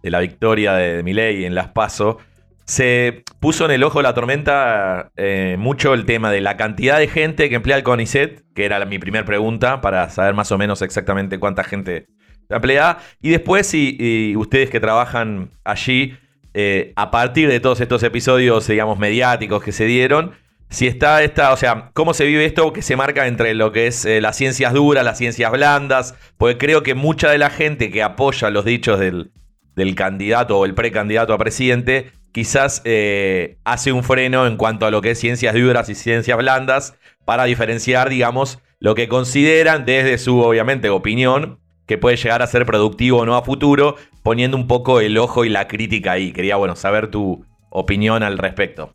la 0.04 0.20
victoria 0.20 0.74
de 0.74 1.02
Milei 1.02 1.46
en 1.46 1.56
Las 1.56 1.70
Paso, 1.70 2.20
se 2.65 3.24
puso 3.39 3.65
en 3.65 3.72
el 3.72 3.84
ojo 3.84 4.00
de 4.00 4.04
la 4.04 4.13
tormenta 4.13 5.12
eh, 5.15 5.56
mucho 5.58 5.94
el 5.94 6.06
tema 6.06 6.32
de 6.32 6.41
la 6.41 6.58
cantidad 6.58 7.00
de 7.00 7.08
gente 7.08 7.50
que 7.50 7.56
emplea 7.56 7.78
el 7.78 7.84
CONICET, 7.84 8.44
que 8.54 8.65
era 8.65 8.84
mi 8.86 9.00
primera 9.00 9.26
pregunta, 9.26 9.82
para 9.82 10.10
saber 10.10 10.36
más 10.36 10.52
o 10.52 10.58
menos 10.58 10.82
exactamente 10.82 11.39
cuánta 11.39 11.63
gente 11.63 12.08
emplea. 12.50 13.00
Y 13.20 13.32
después, 13.32 13.65
si 13.65 14.36
ustedes 14.38 14.70
que 14.70 14.80
trabajan 14.80 15.52
allí, 15.63 16.17
eh, 16.54 16.94
a 16.96 17.12
partir 17.12 17.50
de 17.50 17.60
todos 17.60 17.82
estos 17.82 18.04
episodios, 18.04 18.68
digamos, 18.68 19.00
mediáticos 19.00 19.64
que 19.64 19.72
se 19.72 19.86
dieron, 19.86 20.34
si 20.70 20.88
está 20.88 21.22
esta, 21.22 21.52
o 21.52 21.58
sea, 21.58 21.92
cómo 21.94 22.14
se 22.14 22.26
vive 22.26 22.46
esto 22.46 22.72
que 22.72 22.82
se 22.82 22.96
marca 22.96 23.28
entre 23.28 23.54
lo 23.54 23.72
que 23.72 23.88
es 23.88 24.06
eh, 24.06 24.22
las 24.22 24.38
ciencias 24.38 24.74
duras, 24.74 25.04
las 25.04 25.18
ciencias 25.18 25.52
blandas, 25.52 26.16
porque 26.38 26.58
creo 26.58 26.82
que 26.82 26.96
mucha 26.96 27.30
de 27.30 27.38
la 27.38 27.50
gente 27.50 27.92
que 27.92 28.02
apoya 28.02 28.50
los 28.50 28.64
dichos 28.64 28.98
del, 28.98 29.32
del 29.76 29.96
candidato 29.96 30.58
o 30.58 30.66
el 30.66 30.74
precandidato 30.74 31.34
a 31.34 31.38
presidente 31.38 32.12
quizás 32.32 32.82
eh, 32.86 33.58
hace 33.66 33.92
un 33.92 34.04
freno 34.04 34.48
en 34.48 34.58
cuanto 34.58 34.86
a 34.86 34.92
lo 34.92 35.02
que 35.02 35.12
es 35.12 35.20
ciencias 35.20 35.54
duras 35.54 35.90
y 35.90 35.96
ciencias 35.96 36.38
blandas 36.38 36.96
para 37.26 37.44
diferenciar, 37.44 38.10
digamos, 38.10 38.60
lo 38.80 38.96
que 38.96 39.08
consideran 39.08 39.86
desde 39.86 40.18
su, 40.18 40.40
obviamente, 40.40 40.90
opinión, 40.90 41.60
que 41.91 41.97
puede 41.97 42.15
llegar 42.15 42.41
a 42.41 42.47
ser 42.47 42.65
productivo 42.65 43.17
o 43.17 43.25
no 43.25 43.36
a 43.36 43.41
futuro, 43.41 43.97
poniendo 44.23 44.56
un 44.56 44.65
poco 44.65 45.01
el 45.01 45.17
ojo 45.17 45.43
y 45.43 45.49
la 45.49 45.67
crítica 45.67 46.13
ahí. 46.13 46.32
Quería, 46.32 46.56
bueno, 46.56 46.77
saber 46.77 47.12
tu 47.12 47.45
opinión 47.69 48.23
al 48.23 48.38
respecto. 48.38 48.93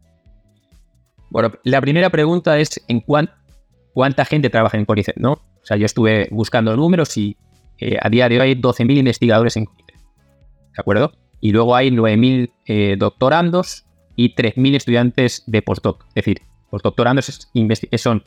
Bueno, 1.29 1.53
la 1.63 1.83
primera 1.83 2.09
pregunta 2.09 2.59
es 2.59 2.83
en 2.89 3.01
cuánta 3.01 4.25
gente 4.25 4.49
trabaja 4.49 4.79
en 4.79 4.87
CONICET, 4.87 5.19
¿no? 5.19 5.33
O 5.33 5.61
sea, 5.63 5.77
yo 5.77 5.85
estuve 5.85 6.29
buscando 6.31 6.75
números 6.75 7.15
y 7.19 7.37
eh, 7.81 7.99
a 8.01 8.09
día 8.09 8.31
de 8.31 8.41
hoy 8.41 8.49
hay 8.49 8.55
12.000 8.55 8.97
investigadores 8.97 9.59
en 9.59 9.67
CONICET. 9.67 9.97
¿De 9.97 10.81
acuerdo? 10.81 11.13
y 11.43 11.53
luego 11.53 11.77
hay 11.77 11.91
9.000 11.91 12.51
eh, 12.65 12.97
doctorandos 12.99 13.85
y 14.17 14.35
3.000 14.35 14.75
estudiantes 14.75 15.45
de 15.47 15.61
postdoc. 15.61 16.07
Es 16.09 16.25
decir, 16.25 16.41
los 16.73 16.83
doctorandos 16.83 17.51
son 17.99 18.25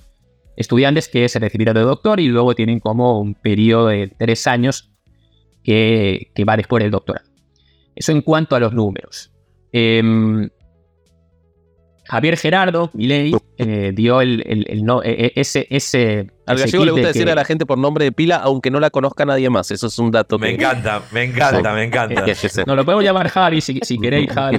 estudiantes 0.60 1.08
que 1.08 1.28
se 1.30 1.40
recibieron 1.40 1.74
de 1.74 1.82
doctor 1.82 2.20
y 2.20 2.28
luego 2.28 2.54
tienen 2.54 2.80
como 2.80 3.20
un 3.20 3.34
periodo 3.34 3.88
de 3.88 4.14
tres 4.20 4.46
años 4.46 4.92
que, 5.64 6.32
va 6.48 6.58
después 6.58 6.84
del 6.84 6.92
doctorado. 6.92 7.26
Eso 7.96 8.12
en 8.12 8.22
cuanto 8.22 8.56
a 8.56 8.60
los 8.60 8.74
números. 8.74 9.32
Em, 9.72 10.50
Javier 12.10 12.38
Gerardo, 12.38 12.90
Milei, 12.94 13.34
eh, 13.58 13.92
dio 13.94 14.20
el, 14.20 14.44
no, 14.84 15.02
e, 15.04 15.28
e, 15.28 15.32
ese, 15.36 15.68
ese. 15.70 16.32
Al 16.46 16.58
gallego 16.58 16.84
le 16.84 16.92
gusta 16.92 17.08
decir 17.10 17.30
a 17.30 17.36
la 17.36 17.46
gente 17.46 17.66
por 17.66 17.78
nombre 17.78 18.04
de 18.04 18.12
pila, 18.12 18.38
aunque 18.38 18.72
no 18.72 18.80
la 18.80 18.90
conozca 18.90 19.26
nadie 19.26 19.50
más. 19.50 19.70
Eso 19.72 19.88
es 19.88 20.00
un 20.00 20.10
dato 20.10 20.40
Me 20.40 20.50
encanta, 20.50 21.04
me 21.12 21.24
encanta, 21.24 21.72
me 21.72 21.84
encanta. 21.84 22.26
no, 22.66 22.76
lo 22.76 22.84
podemos 22.84 23.04
llamar 23.06 23.30
Javi 23.30 23.62
si, 23.62 23.80
queréis, 24.00 24.30
Javi, 24.34 24.58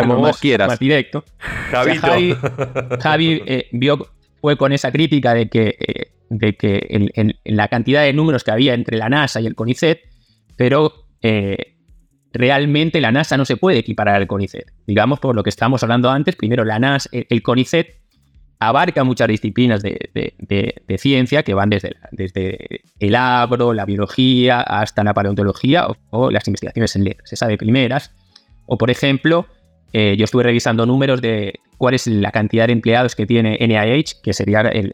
Como 0.00 0.16
vos 0.16 0.38
quieras. 0.38 0.68
más 0.68 0.78
directo. 0.78 1.24
Javi, 1.70 1.98
Javi 3.00 3.42
eh, 3.46 3.68
vio, 3.72 4.06
fue 4.40 4.56
con 4.56 4.72
esa 4.72 4.90
crítica 4.92 5.34
de 5.34 5.48
que, 5.48 5.76
eh, 5.78 6.12
de 6.28 6.56
que 6.56 6.86
en, 7.14 7.34
la 7.44 7.68
cantidad 7.68 8.02
de 8.02 8.12
números 8.12 8.44
que 8.44 8.50
había 8.50 8.74
entre 8.74 8.96
la 8.96 9.08
NASA 9.08 9.40
y 9.40 9.46
el 9.46 9.54
CONICET, 9.54 10.00
pero 10.56 10.92
realmente 12.32 13.00
la 13.00 13.12
NASA 13.12 13.36
no 13.36 13.44
se 13.44 13.56
puede 13.56 13.78
equiparar 13.78 14.16
al 14.16 14.26
CONICET. 14.26 14.72
Digamos, 14.86 15.18
por 15.18 15.34
lo 15.34 15.42
que 15.42 15.50
estábamos 15.50 15.82
hablando 15.82 16.10
antes, 16.10 16.36
primero 16.36 16.64
la 16.64 16.78
NASA, 16.78 17.08
el 17.12 17.42
CONICET 17.42 18.00
abarca 18.60 19.04
muchas 19.04 19.26
disciplinas 19.26 19.82
de, 19.82 20.98
ciencia 20.98 21.42
que 21.42 21.54
van 21.54 21.70
desde, 21.70 21.96
desde, 22.12 22.82
el 23.00 23.14
agro, 23.14 23.72
la 23.72 23.86
biología, 23.86 24.60
hasta 24.60 25.02
la 25.02 25.14
paleontología 25.14 25.88
o, 26.10 26.30
las 26.30 26.46
investigaciones 26.46 26.94
en 26.94 27.04
letras. 27.04 27.28
Se 27.28 27.36
sabe 27.36 27.56
primeras. 27.56 28.14
O, 28.66 28.76
por 28.76 28.90
ejemplo, 28.90 29.46
eh, 29.92 30.14
yo 30.16 30.24
estuve 30.24 30.44
revisando 30.44 30.86
números 30.86 31.20
de 31.20 31.60
cuál 31.76 31.94
es 31.94 32.06
la 32.06 32.30
cantidad 32.30 32.66
de 32.66 32.72
empleados 32.72 33.16
que 33.16 33.26
tiene 33.26 33.58
NIH, 33.60 34.16
que 34.22 34.32
sería 34.32 34.60
el, 34.60 34.92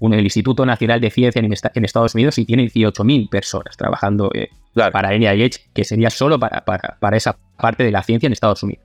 Instituto 0.00 0.64
Nacional 0.64 1.00
de 1.00 1.10
Ciencia 1.10 1.42
en, 1.42 1.84
Estados 1.84 2.14
Unidos, 2.14 2.38
y 2.38 2.44
tiene 2.44 2.68
18.000 2.68 3.28
personas 3.28 3.76
trabajando 3.76 4.30
eh, 4.32 4.48
para 4.74 5.16
NIH, 5.16 5.70
que 5.74 5.84
sería 5.84 6.10
solo 6.10 6.38
para, 6.38 6.64
para 6.64 7.16
esa 7.16 7.36
parte 7.56 7.82
de 7.82 7.90
la 7.90 8.02
ciencia 8.04 8.28
en 8.28 8.32
Estados 8.32 8.62
Unidos. 8.62 8.84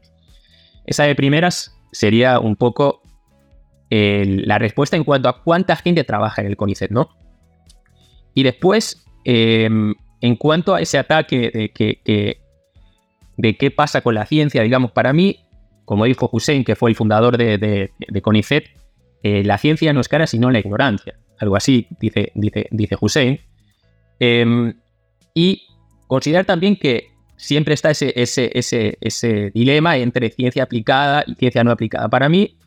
Esa 0.86 1.04
de 1.04 1.14
primeras 1.16 1.78
sería 1.92 2.40
un 2.40 2.56
poco 2.56 3.02
la 3.92 4.58
respuesta 4.58 4.98
en 4.98 5.04
cuanto 5.04 5.30
a 5.30 5.44
cuánta 5.44 5.76
gente 5.76 6.04
trabaja 6.04 6.42
en 6.42 6.48
el 6.48 6.58
CONICET, 6.58 6.90
¿no? 6.90 7.10
Y 8.34 8.42
después, 8.42 9.06
em, 9.24 9.94
en 10.20 10.36
cuanto 10.36 10.74
a 10.74 10.82
ese 10.82 10.98
ataque 10.98 11.52
de, 11.54 11.70
que, 11.70 12.42
de 13.38 13.58
qué 13.58 13.72
pasa 13.72 14.02
con 14.02 14.16
la 14.16 14.26
ciencia, 14.26 14.64
digamos, 14.64 14.92
para 14.92 15.14
mí, 15.14 15.43
como 15.86 16.06
dijo 16.06 16.30
Hussein, 16.32 16.64
que 16.64 16.76
fue 16.76 16.90
el 16.90 16.96
fundador 16.96 17.38
de, 17.38 17.92
CONICET, 18.22 18.66
eh, 19.24 19.44
la 19.44 19.58
ciencia 19.58 19.94
no 19.94 20.02
es 20.02 20.08
cara 20.08 20.28
sino 20.28 20.52
la 20.52 20.60
ignorancia. 20.60 21.16
Algo 21.40 21.56
así, 21.56 21.88
dice, 22.00 22.32
dice, 22.36 22.68
dice 22.72 22.96
Hussein. 23.00 23.40
Em, 24.20 24.74
y 25.34 25.64
considerar 26.08 26.46
también 26.46 26.76
que 26.76 27.08
siempre 27.36 27.74
está 27.74 27.92
ese, 27.92 28.14
ese, 28.16 28.52
ese, 28.54 28.98
ese 29.02 29.52
dilema 29.54 29.98
entre 29.98 30.30
ciencia 30.30 30.64
aplicada 30.64 31.24
y 31.28 31.36
ciencia 31.36 31.64
no 31.64 31.72
aplicada. 31.72 32.08
Para 32.10 32.30
mí 32.30 32.58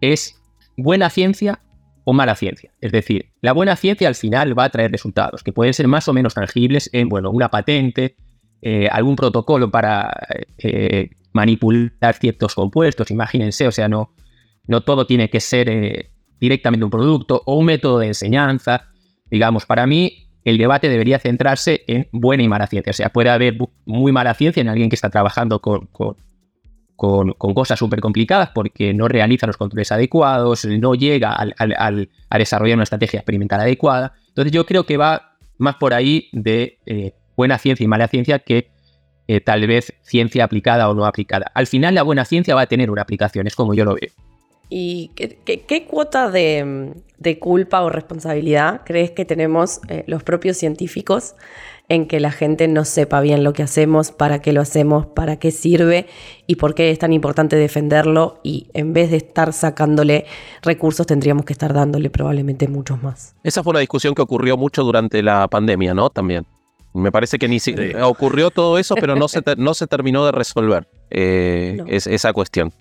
es 0.00 0.40
buena 0.76 1.10
ciencia 1.10 1.60
o 2.04 2.12
mala 2.12 2.34
ciencia. 2.36 2.70
Es 2.80 2.92
decir, 2.92 3.30
la 3.40 3.52
buena 3.52 3.76
ciencia 3.76 4.08
al 4.08 4.14
final 4.14 4.58
va 4.58 4.64
a 4.64 4.70
traer 4.70 4.92
resultados 4.92 5.42
que 5.42 5.52
pueden 5.52 5.74
ser 5.74 5.88
más 5.88 6.06
o 6.08 6.12
menos 6.12 6.34
tangibles 6.34 6.90
en, 6.92 7.08
bueno, 7.08 7.30
una 7.30 7.50
patente, 7.50 8.16
eh, 8.62 8.88
algún 8.90 9.16
protocolo 9.16 9.70
para 9.70 10.10
eh, 10.58 11.10
manipular 11.34 12.14
ciertos 12.18 12.54
compuestos, 12.54 13.10
imagínense, 13.10 13.68
o 13.68 13.72
sea, 13.72 13.88
no, 13.88 14.14
no 14.66 14.80
todo 14.80 15.06
tiene 15.06 15.28
que 15.28 15.40
ser 15.40 15.68
eh, 15.68 16.10
directamente 16.40 16.84
un 16.84 16.90
producto 16.90 17.42
o 17.44 17.58
un 17.58 17.66
método 17.66 17.98
de 17.98 18.06
enseñanza. 18.06 18.88
Digamos, 19.30 19.66
para 19.66 19.86
mí 19.86 20.30
el 20.44 20.56
debate 20.56 20.88
debería 20.88 21.18
centrarse 21.18 21.84
en 21.86 22.08
buena 22.12 22.42
y 22.42 22.48
mala 22.48 22.66
ciencia. 22.66 22.90
O 22.90 22.94
sea, 22.94 23.10
puede 23.10 23.28
haber 23.28 23.58
muy 23.84 24.12
mala 24.12 24.32
ciencia 24.32 24.62
en 24.62 24.68
alguien 24.68 24.88
que 24.88 24.94
está 24.96 25.10
trabajando 25.10 25.60
con 25.60 25.88
con, 26.96 27.32
cosas 27.32 27.78
súper 27.78 28.00
complicadas 28.00 28.50
porque 28.54 28.94
no 28.94 29.08
realiza 29.08 29.46
los 29.46 29.56
controles 29.56 29.90
adecuados, 29.92 30.64
no 30.64 30.94
llega 30.94 31.32
al, 31.32 31.54
a 31.58 32.38
desarrollar 32.38 32.76
una 32.76 32.84
estrategia 32.84 33.18
experimental 33.18 33.60
adecuada. 33.60 34.14
Entonces 34.28 34.52
yo 34.52 34.64
creo 34.66 34.84
que 34.84 34.96
va 34.96 35.36
más 35.58 35.76
por 35.76 35.94
ahí 35.94 36.28
de 36.32 36.78
eh, 36.86 37.14
buena 37.36 37.58
ciencia 37.58 37.84
y 37.84 37.88
mala 37.88 38.08
ciencia 38.08 38.38
que 38.38 38.70
eh, 39.28 39.40
tal 39.40 39.66
vez 39.66 39.94
ciencia 40.02 40.44
aplicada 40.44 40.88
o 40.88 40.94
no 40.94 41.06
aplicada. 41.06 41.50
Al 41.54 41.66
final 41.66 41.94
la 41.94 42.02
buena 42.02 42.24
ciencia 42.24 42.54
va 42.54 42.62
a 42.62 42.66
tener 42.66 42.90
una 42.90 43.02
aplicación, 43.02 43.46
es 43.46 43.56
como 43.56 43.74
yo 43.74 43.84
lo 43.84 43.94
veo. 43.94 44.10
¿Y 44.70 45.10
qué, 45.14 45.86
cuota 45.86 46.30
de, 46.30 46.94
culpa 47.38 47.82
o 47.82 47.90
responsabilidad 47.90 48.80
crees 48.84 49.10
que 49.10 49.24
tenemos 49.24 49.80
eh, 49.88 50.04
los 50.06 50.22
propios 50.22 50.56
científicos 50.56 51.34
en 51.88 52.06
que 52.06 52.18
la 52.18 52.32
gente 52.32 52.66
no 52.66 52.84
sepa 52.84 53.20
bien 53.20 53.44
lo 53.44 53.52
que 53.52 53.62
hacemos, 53.62 54.10
para 54.10 54.40
qué 54.40 54.52
lo 54.52 54.62
hacemos, 54.62 55.06
para 55.06 55.36
qué 55.36 55.50
sirve 55.50 56.06
y 56.46 56.56
por 56.56 56.74
qué 56.74 56.90
es 56.90 56.98
tan 56.98 57.12
importante 57.12 57.56
defenderlo 57.56 58.40
y 58.42 58.68
en 58.72 58.94
vez 58.94 59.10
de 59.10 59.18
estar 59.18 59.52
sacándole 59.52 60.24
recursos 60.62 61.06
tendríamos 61.06 61.44
que 61.44 61.52
estar 61.52 61.74
dándole 61.74 62.08
probablemente 62.08 62.68
muchos 62.68 63.02
más. 63.02 63.36
Esa 63.42 63.62
fue 63.62 63.72
una 63.72 63.80
discusión 63.80 64.14
que 64.14 64.22
ocurrió 64.22 64.56
mucho 64.56 64.82
durante 64.82 65.22
la 65.22 65.46
pandemia, 65.48 65.92
¿no? 65.92 66.08
También. 66.08 66.46
Me 66.94 67.10
parece 67.10 67.38
que 67.38 67.48
ni 67.48 67.58
si 67.58 67.74
ocurrió 68.02 68.50
todo 68.50 68.78
eso, 68.78 68.94
pero 68.94 69.16
no 69.16 69.28
se, 69.28 69.42
no 69.56 69.74
se 69.74 69.86
terminó 69.86 70.24
de 70.24 70.32
resolver 70.32 70.88
eh, 71.10 71.82
esa 71.88 72.32
cuestión. 72.32 72.72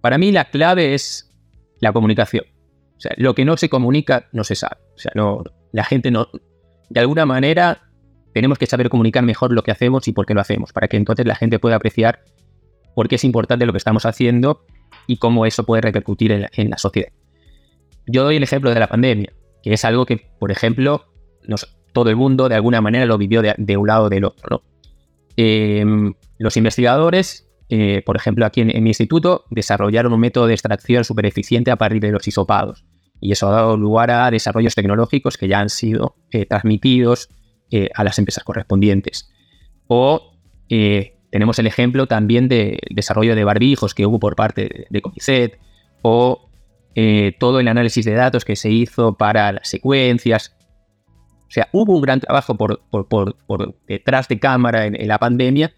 Para 0.00 0.18
mí 0.18 0.32
la 0.32 0.50
clave 0.50 0.94
es 0.94 1.30
la 1.80 1.92
comunicación. 1.92 2.44
O 2.96 3.00
sea, 3.00 3.12
lo 3.16 3.34
que 3.34 3.44
no 3.44 3.56
se 3.56 3.68
comunica 3.68 4.28
no 4.32 4.44
se 4.44 4.54
sabe. 4.54 4.76
O 4.94 4.98
sea, 4.98 5.12
no, 5.14 5.44
la 5.72 5.84
gente 5.84 6.10
no, 6.10 6.28
de 6.90 7.00
alguna 7.00 7.26
manera 7.26 7.82
tenemos 8.32 8.58
que 8.58 8.66
saber 8.66 8.88
comunicar 8.88 9.22
mejor 9.22 9.52
lo 9.52 9.62
que 9.62 9.70
hacemos 9.70 10.08
y 10.08 10.12
por 10.12 10.26
qué 10.26 10.34
lo 10.34 10.40
hacemos, 10.40 10.72
para 10.72 10.88
que 10.88 10.96
entonces 10.96 11.24
la 11.24 11.36
gente 11.36 11.58
pueda 11.58 11.76
apreciar 11.76 12.24
por 12.94 13.08
qué 13.08 13.14
es 13.14 13.24
importante 13.24 13.64
lo 13.64 13.72
que 13.72 13.78
estamos 13.78 14.06
haciendo 14.06 14.64
y 15.06 15.18
cómo 15.18 15.46
eso 15.46 15.64
puede 15.64 15.82
repercutir 15.82 16.32
en 16.32 16.70
la, 16.70 16.78
sociedad. 16.78 17.12
Yo 18.06 18.24
doy 18.24 18.36
el 18.36 18.42
ejemplo 18.42 18.72
de 18.72 18.80
la 18.80 18.88
pandemia, 18.88 19.32
que 19.62 19.72
es 19.72 19.84
algo 19.84 20.04
que, 20.06 20.28
por 20.38 20.50
ejemplo, 20.50 21.06
todo 21.94 22.10
el 22.10 22.16
mundo 22.16 22.50
de 22.50 22.56
alguna 22.56 22.82
manera 22.82 23.06
lo 23.06 23.16
vivió 23.16 23.40
de, 23.40 23.76
un 23.78 23.86
lado 23.86 24.04
o 24.04 24.08
del 24.10 24.24
otro. 24.24 24.62
Em, 25.36 26.12
los 26.38 26.56
investigadores, 26.58 27.48
eh, 27.70 28.02
por 28.04 28.16
ejemplo, 28.16 28.44
aquí 28.44 28.60
en, 28.60 28.82
mi 28.82 28.90
instituto, 28.90 29.44
desarrollaron 29.50 30.12
un 30.12 30.20
método 30.20 30.46
de 30.46 30.52
extracción 30.52 31.04
súper 31.04 31.24
eficiente 31.24 31.70
a 31.70 31.76
partir 31.76 32.02
de 32.02 32.10
los 32.10 32.28
hisopados. 32.28 32.84
Y 33.20 33.32
eso 33.32 33.48
ha 33.48 33.52
dado 33.52 33.76
lugar 33.78 34.10
a 34.10 34.30
desarrollos 34.30 34.74
tecnológicos 34.74 35.38
que 35.38 35.48
ya 35.48 35.60
han 35.60 35.70
sido 35.70 36.16
eh, 36.30 36.44
transmitidos 36.44 37.28
eh, 37.70 37.88
a 37.94 38.04
las 38.04 38.18
empresas 38.18 38.44
correspondientes. 38.44 39.30
O 39.86 40.32
tenemos 41.30 41.58
el 41.60 41.68
ejemplo 41.68 42.06
también 42.06 42.48
de 42.48 42.80
desarrollo 42.90 43.36
de 43.36 43.44
barbijos 43.44 43.94
que 43.94 44.06
hubo 44.06 44.18
por 44.18 44.34
parte 44.34 44.86
de 44.90 45.00
CONICET, 45.00 45.58
o 46.02 46.50
todo 47.38 47.60
el 47.60 47.68
análisis 47.68 48.04
de 48.04 48.14
datos 48.14 48.44
que 48.44 48.56
se 48.56 48.70
hizo 48.70 49.16
para 49.16 49.52
las 49.52 49.68
secuencias. 49.68 50.56
O 51.54 51.60
sea, 51.62 51.68
hubo 51.70 51.94
un 51.94 52.02
gran 52.02 52.18
trabajo 52.18 52.56
por, 52.56 52.80
detrás 53.86 54.26
de 54.26 54.40
cámara 54.40 54.86
en, 54.86 55.06
la 55.06 55.20
pandemia, 55.20 55.72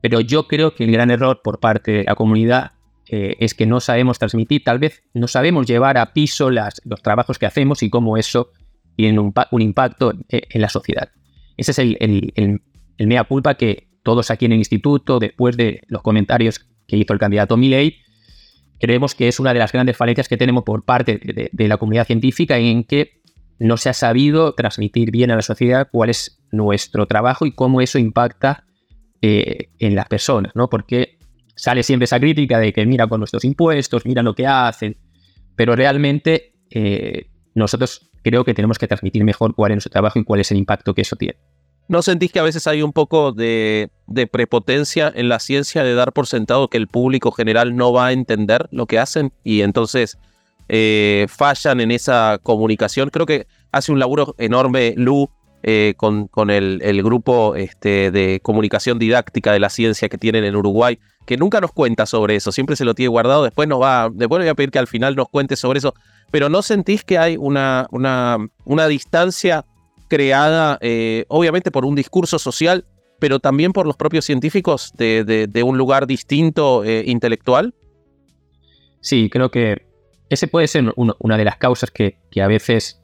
pero 0.00 0.18
yo 0.18 0.48
creo 0.48 0.74
que 0.74 0.82
el 0.82 0.90
gran 0.90 1.12
error 1.12 1.42
por 1.44 1.60
parte 1.60 1.92
de 1.92 2.02
la 2.02 2.16
comunidad 2.16 2.72
es 3.06 3.54
que 3.54 3.64
no 3.64 3.78
sabemos 3.78 4.18
transmitir, 4.18 4.64
tal 4.64 4.80
vez 4.80 5.04
no 5.14 5.28
sabemos 5.28 5.68
llevar 5.68 5.96
a 5.96 6.12
piso 6.12 6.50
las, 6.50 6.82
los 6.84 7.02
trabajos 7.02 7.38
que 7.38 7.46
hacemos 7.46 7.84
y 7.84 7.90
cómo 7.90 8.16
eso 8.16 8.50
tiene 8.96 9.20
un, 9.20 9.32
impacto 9.60 10.12
en 10.28 10.60
la 10.60 10.68
sociedad. 10.68 11.08
Ese 11.56 11.70
es 11.70 11.78
el, 11.78 12.60
mea 12.98 13.22
culpa 13.22 13.54
que 13.54 13.86
todos 14.02 14.28
aquí 14.32 14.46
en 14.46 14.52
el 14.52 14.58
instituto, 14.58 15.20
después 15.20 15.56
de 15.56 15.82
los 15.86 16.02
comentarios 16.02 16.66
que 16.88 16.96
hizo 16.96 17.12
el 17.12 17.20
candidato 17.20 17.56
Milley, 17.56 17.98
creemos 18.80 19.14
que 19.14 19.28
es 19.28 19.38
una 19.38 19.52
de 19.52 19.60
las 19.60 19.70
grandes 19.70 19.96
falencias 19.96 20.26
que 20.26 20.36
tenemos 20.36 20.64
por 20.64 20.84
parte 20.84 21.20
de, 21.52 21.68
la 21.68 21.76
comunidad 21.76 22.08
científica 22.08 22.58
en 22.58 22.82
que 22.82 23.21
no 23.62 23.76
se 23.76 23.88
ha 23.88 23.94
sabido 23.94 24.54
transmitir 24.54 25.10
bien 25.10 25.30
a 25.30 25.36
la 25.36 25.42
sociedad 25.42 25.88
cuál 25.90 26.10
es 26.10 26.40
nuestro 26.50 27.06
trabajo 27.06 27.46
y 27.46 27.52
cómo 27.52 27.80
eso 27.80 27.98
impacta 27.98 28.64
eh, 29.20 29.70
en 29.78 29.94
las 29.94 30.08
personas, 30.08 30.52
¿no? 30.54 30.68
Porque 30.68 31.18
sale 31.54 31.82
siempre 31.82 32.04
esa 32.04 32.18
crítica 32.18 32.58
de 32.58 32.72
que 32.72 32.84
mira 32.86 33.06
con 33.06 33.20
nuestros 33.20 33.44
impuestos, 33.44 34.04
mira 34.04 34.22
lo 34.22 34.34
que 34.34 34.46
hacen, 34.46 34.98
pero 35.54 35.76
realmente 35.76 36.54
eh, 36.70 37.30
nosotros 37.54 38.10
creo 38.22 38.44
que 38.44 38.54
tenemos 38.54 38.78
que 38.78 38.88
transmitir 38.88 39.22
mejor 39.22 39.54
cuál 39.54 39.72
es 39.72 39.76
nuestro 39.76 39.92
trabajo 39.92 40.18
y 40.18 40.24
cuál 40.24 40.40
es 40.40 40.50
el 40.50 40.58
impacto 40.58 40.92
que 40.94 41.02
eso 41.02 41.16
tiene. 41.16 41.38
¿No 41.88 42.02
sentís 42.02 42.32
que 42.32 42.40
a 42.40 42.44
veces 42.44 42.66
hay 42.66 42.82
un 42.82 42.92
poco 42.92 43.32
de, 43.32 43.90
prepotencia 44.30 45.12
en 45.14 45.28
la 45.28 45.38
ciencia 45.38 45.84
de 45.84 45.94
dar 45.94 46.12
por 46.12 46.26
sentado 46.26 46.68
que 46.68 46.78
el 46.78 46.88
público 46.88 47.30
general 47.32 47.76
no 47.76 47.92
va 47.92 48.06
a 48.06 48.12
entender 48.12 48.68
lo 48.72 48.86
que 48.86 48.98
hacen 48.98 49.32
y 49.44 49.60
entonces 49.60 50.18
eh, 50.68 51.26
fallan 51.28 51.80
en 51.80 51.90
esa 51.90 52.38
comunicación? 52.42 53.10
Creo 53.10 53.26
que 53.26 53.46
hace 53.70 53.92
un 53.92 53.98
laburo 53.98 54.34
enorme 54.38 54.94
Lu 54.96 55.28
eh, 55.62 55.94
con, 55.96 56.50
el, 56.50 57.02
grupo 57.02 57.54
este, 57.54 58.10
de 58.10 58.40
comunicación 58.42 58.98
didáctica 58.98 59.52
de 59.52 59.60
la 59.60 59.70
ciencia 59.70 60.08
que 60.08 60.18
tienen 60.18 60.44
en 60.44 60.56
Uruguay, 60.56 60.98
que 61.24 61.36
nunca 61.36 61.60
nos 61.60 61.72
cuenta 61.72 62.04
sobre 62.04 62.34
eso, 62.34 62.50
siempre 62.50 62.74
se 62.74 62.84
lo 62.84 62.94
tiene 62.94 63.10
guardado, 63.10 63.44
después 63.44 63.68
nos 63.68 63.80
va, 63.80 64.10
después 64.12 64.40
le 64.40 64.46
voy 64.46 64.50
a 64.50 64.54
pedir 64.54 64.72
que 64.72 64.80
al 64.80 64.88
final 64.88 65.14
nos 65.14 65.28
cuente 65.28 65.54
sobre 65.54 65.78
eso, 65.78 65.94
pero 66.32 66.48
¿no 66.48 66.62
sentís 66.62 67.04
que 67.04 67.16
hay 67.16 67.36
una, 67.36 67.86
una, 67.92 68.38
una 68.64 68.88
distancia 68.88 69.64
creada, 70.08 70.78
eh, 70.80 71.26
obviamente 71.28 71.70
por 71.70 71.84
un 71.84 71.94
discurso 71.94 72.40
social, 72.40 72.84
pero 73.20 73.38
también 73.38 73.72
por 73.72 73.86
los 73.86 73.96
propios 73.96 74.24
científicos 74.24 74.92
de, 74.96 75.62
un 75.64 75.78
lugar 75.78 76.08
distinto 76.08 76.82
intelectual? 76.84 77.72
Sí, 79.00 79.30
creo 79.30 79.50
que 79.50 79.91
ese 80.32 80.48
puede 80.48 80.66
ser 80.66 80.92
una 80.96 81.36
de 81.36 81.44
las 81.44 81.56
causas 81.56 81.90
que, 81.90 82.16
a 82.40 82.46
veces 82.46 83.02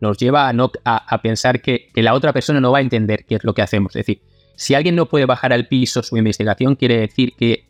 nos 0.00 0.18
lleva 0.18 0.48
a, 0.48 0.52
no, 0.52 0.70
a, 0.84 1.22
pensar 1.22 1.60
que, 1.60 1.88
que, 1.92 2.02
la 2.02 2.14
otra 2.14 2.32
persona 2.32 2.60
no 2.60 2.70
va 2.70 2.78
a 2.78 2.82
entender 2.82 3.24
qué 3.26 3.36
es 3.36 3.44
lo 3.44 3.54
que 3.54 3.62
hacemos. 3.62 3.96
Es 3.96 4.06
decir, 4.06 4.22
si 4.56 4.74
alguien 4.74 4.94
no 4.94 5.06
puede 5.06 5.26
bajar 5.26 5.52
al 5.52 5.66
piso 5.66 6.02
su 6.02 6.16
investigación, 6.16 6.76
quiere 6.76 6.98
decir 6.98 7.32
que 7.36 7.66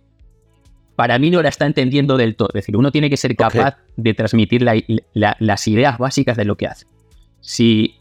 para 0.97 1.19
mí 1.19 1.31
no 1.31 1.43
la 1.43 1.49
está 1.49 1.67
entendiendo 1.67 2.17
del 2.17 2.37
todo. 2.37 2.49
Es 2.49 2.61
decir, 2.61 2.77
uno 2.77 2.93
tiene 2.93 3.09
que 3.09 3.17
ser 3.17 3.35
capaz 3.37 3.79
de 3.97 4.15
transmitir 4.15 4.63
las 4.63 5.69
ideas 5.69 5.99
básicas 5.99 6.37
de 6.37 6.45
lo 6.45 6.57
que 6.57 6.67
hace. 6.67 6.87
Si, 7.41 7.97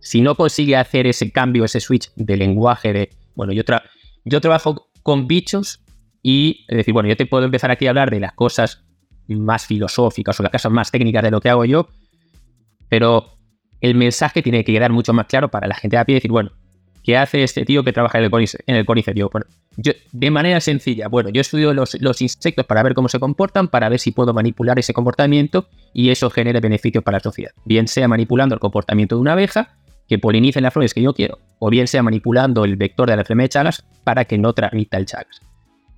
si 0.00 0.20
no 0.20 0.34
consigue 0.36 0.76
hacer 0.76 1.06
ese 1.06 1.30
cambio, 1.30 1.64
ese 1.64 1.80
switch 1.80 2.12
de 2.14 2.36
lenguaje 2.36 2.92
de, 2.92 3.10
bueno, 3.34 3.52
yo, 3.52 3.62
yo 4.24 4.40
trabajo 4.40 4.88
con 5.02 5.26
bichos 5.26 5.82
y, 6.22 6.64
es 6.68 6.76
decir, 6.76 6.94
bueno, 6.94 7.08
yo 7.08 7.16
te 7.16 7.26
puedo 7.26 7.44
empezar 7.44 7.70
aquí 7.70 7.86
a 7.86 7.90
hablar 7.90 8.10
de 8.10 8.20
las 8.20 8.32
cosas 8.32 8.81
más 9.28 9.66
filosóficas 9.66 10.38
o 10.38 10.42
las 10.42 10.52
cosas 10.52 10.72
más 10.72 10.90
técnicas 10.90 11.22
de 11.22 11.30
lo 11.30 11.40
que 11.40 11.48
hago 11.48 11.64
yo, 11.64 11.88
pero 12.88 13.26
el 13.80 13.94
mensaje 13.94 14.42
tiene 14.42 14.64
que 14.64 14.72
quedar 14.72 14.92
mucho 14.92 15.12
más 15.12 15.26
claro 15.26 15.50
para 15.50 15.66
la 15.66 15.74
gente 15.74 15.96
de 15.96 16.00
a 16.00 16.04
pie 16.04 16.16
decir, 16.16 16.30
bueno, 16.30 16.50
¿qué 17.02 17.16
hace 17.16 17.42
este 17.42 17.64
tío 17.64 17.82
que 17.84 17.92
trabaja 17.92 18.18
en 18.18 18.24
el 18.24 18.30
CONICET? 18.30 18.60
En 18.66 18.84
bueno, 18.84 19.46
yo, 19.76 19.92
de 20.12 20.30
manera 20.30 20.60
sencilla, 20.60 21.08
bueno, 21.08 21.30
yo 21.30 21.40
estudio 21.40 21.74
los, 21.74 22.00
los, 22.00 22.22
insectos 22.22 22.66
para 22.66 22.82
ver 22.82 22.94
cómo 22.94 23.08
se 23.08 23.18
comportan, 23.18 23.68
para 23.68 23.88
ver 23.88 23.98
si 23.98 24.12
puedo 24.12 24.32
manipular 24.32 24.78
ese 24.78 24.92
comportamiento 24.92 25.68
y 25.92 26.10
eso 26.10 26.30
genere 26.30 26.60
beneficios 26.60 27.02
para 27.02 27.16
la 27.16 27.22
sociedad. 27.22 27.52
Bien 27.64 27.88
sea 27.88 28.08
manipulando 28.08 28.54
el 28.54 28.60
comportamiento 28.60 29.16
de 29.16 29.20
una 29.20 29.32
abeja, 29.32 29.76
que 30.08 30.18
polinice 30.18 30.60
las 30.60 30.72
flores 30.72 30.94
que 30.94 31.02
yo 31.02 31.14
quiero, 31.14 31.38
o 31.58 31.70
bien 31.70 31.86
sea 31.86 32.02
manipulando 32.02 32.64
el 32.64 32.76
vector 32.76 33.08
de 33.08 33.16
la 33.16 33.22
enfermedad 33.22 33.46
de 33.46 33.48
Chagas 33.48 33.84
para 34.04 34.24
que 34.26 34.36
no 34.36 34.52
transmita 34.52 34.98
el 34.98 35.06
Chagas. 35.06 35.40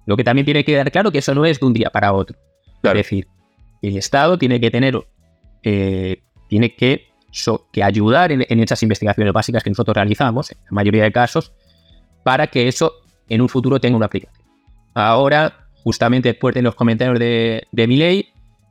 Lo 0.07 0.17
que 0.17 0.25
también 0.25 0.45
tiene 0.45 0.65
que 0.65 0.73
quedar 0.73 0.93
claro 0.93 1.11
que 1.11 1.19
eso 1.19 1.35
no 1.35 1.45
es 1.45 1.59
de 1.59 1.67
un 1.67 1.73
día 1.73 1.91
para 1.91 2.13
otro. 2.13 2.39
Es 2.85 2.95
decir, 2.95 3.29
el 3.83 3.97
Estado 3.97 4.39
tiene 4.39 4.61
que 4.61 4.71
tener, 4.71 4.99
eh, 5.63 6.23
tiene 6.49 6.75
que, 6.75 7.09
que 7.73 7.83
ayudar 7.83 8.33
en, 8.33 8.45
en, 8.49 8.61
esas 8.61 8.83
investigaciones 8.83 9.33
básicas 9.33 9.63
que 9.63 9.71
nosotros 9.71 9.95
realizamos, 9.95 10.53
en 10.53 10.59
la 10.65 10.71
mayoría 10.71 11.03
de 11.03 11.13
casos, 11.13 11.53
para 12.23 12.47
que 12.47 12.69
eso 12.69 12.93
en 13.29 13.41
un 13.41 13.49
futuro 13.49 13.81
tenga 13.81 13.97
una 13.97 14.07
aplicación. 14.07 14.45
Ahora, 14.95 15.69
justamente 15.83 16.31
después 16.31 16.55
de 16.55 16.63
los 16.63 16.75
comentarios 16.75 17.19
de, 17.19 17.67
de 17.73 17.87
Miley, 17.87 18.29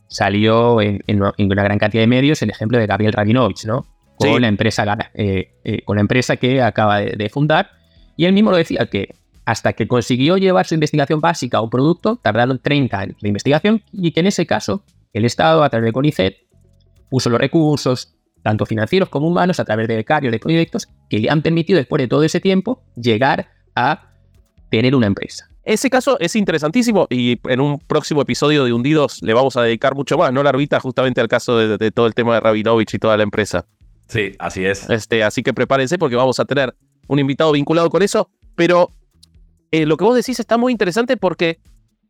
salió 0.07 0.79
en, 0.79 1.01
una 1.07 1.63
gran 1.63 1.79
cantidad 1.79 2.03
de 2.03 2.07
medios 2.07 2.41
el 2.41 2.51
ejemplo 2.51 2.77
de 2.77 2.85
Gabriel 2.85 3.13
Rabinovich, 3.13 3.65
¿no? 3.65 3.85
Con, 4.15 4.41
la 4.41 4.47
empresa, 4.47 4.85
eh, 5.15 5.51
eh, 5.63 5.81
con 5.83 5.97
la 5.97 6.01
empresa 6.01 6.37
que 6.37 6.61
acaba 6.61 6.99
de, 6.99 7.29
fundar. 7.29 7.71
Y 8.15 8.25
él 8.25 8.33
mismo 8.33 8.51
lo 8.51 8.57
decía 8.57 8.85
que 8.85 9.15
hasta 9.45 9.73
que 9.73 9.87
consiguió 9.87 10.37
llevar 10.37 10.65
su 10.65 10.73
investigación 10.73 11.19
básica 11.19 11.57
a 11.57 11.61
un 11.61 11.69
producto, 11.69 12.17
tardaron 12.21 12.59
30 12.59 12.97
años 12.97 13.17
de 13.21 13.27
investigación 13.27 13.83
y 13.91 14.11
que 14.11 14.21
en 14.21 14.27
ese 14.27 14.45
caso 14.45 14.83
el 15.11 15.25
Estado, 15.25 15.63
a 15.63 15.69
través 15.69 15.87
de 15.87 15.93
CONICET, 15.93 16.37
puso 17.09 17.29
los 17.29 17.39
recursos, 17.39 18.15
tanto 18.41 18.65
financieros 18.65 19.09
como 19.09 19.27
humanos, 19.27 19.59
a 19.59 19.65
través 19.65 19.87
de 19.87 19.95
becarios, 19.95 20.31
de 20.31 20.39
proyectos, 20.39 20.87
que 21.09 21.19
le 21.19 21.29
han 21.29 21.41
permitido 21.41 21.77
después 21.77 22.01
de 22.01 22.07
todo 22.07 22.23
ese 22.23 22.39
tiempo 22.39 22.83
llegar 22.95 23.49
a 23.75 24.09
tener 24.69 24.95
una 24.95 25.07
empresa. 25.07 25.49
Ese 25.63 25.89
caso 25.89 26.17
es 26.19 26.35
interesantísimo 26.35 27.07
y 27.09 27.39
en 27.47 27.61
un 27.61 27.79
próximo 27.79 28.21
episodio 28.21 28.65
de 28.65 28.73
Hundidos 28.73 29.21
le 29.21 29.33
vamos 29.33 29.55
a 29.55 29.61
dedicar 29.61 29.95
mucho 29.95 30.17
más, 30.17 30.33
¿no, 30.33 30.43
Larvita? 30.43 30.79
Justamente 30.79 31.21
al 31.21 31.29
caso 31.29 31.57
de, 31.57 31.91
todo 31.91 32.07
el 32.07 32.13
tema 32.13 32.33
de 32.33 32.41
Rabinovich 32.41 32.93
y 32.93 32.99
toda 32.99 33.15
la 33.15 33.23
empresa. 33.23 33.65
Sí, 34.07 34.33
así 34.39 34.65
es. 34.65 34.89
Este, 34.89 35.23
así 35.23 35.41
que 35.41 35.53
prepárense 35.53 35.97
porque 35.97 36.17
vamos 36.17 36.39
a 36.39 36.45
tener 36.45 36.75
un 37.07 37.19
invitado 37.19 37.53
vinculado 37.53 37.89
con 37.89 38.01
eso. 38.01 38.29
Pero 38.55 38.89
eh, 39.73 39.87
lo 39.87 39.97
que 39.97 40.03
vos 40.03 40.15
decís 40.15 40.39
está 40.39 40.57
muy 40.59 40.71
interesante 40.71 41.17
porque 41.17 41.59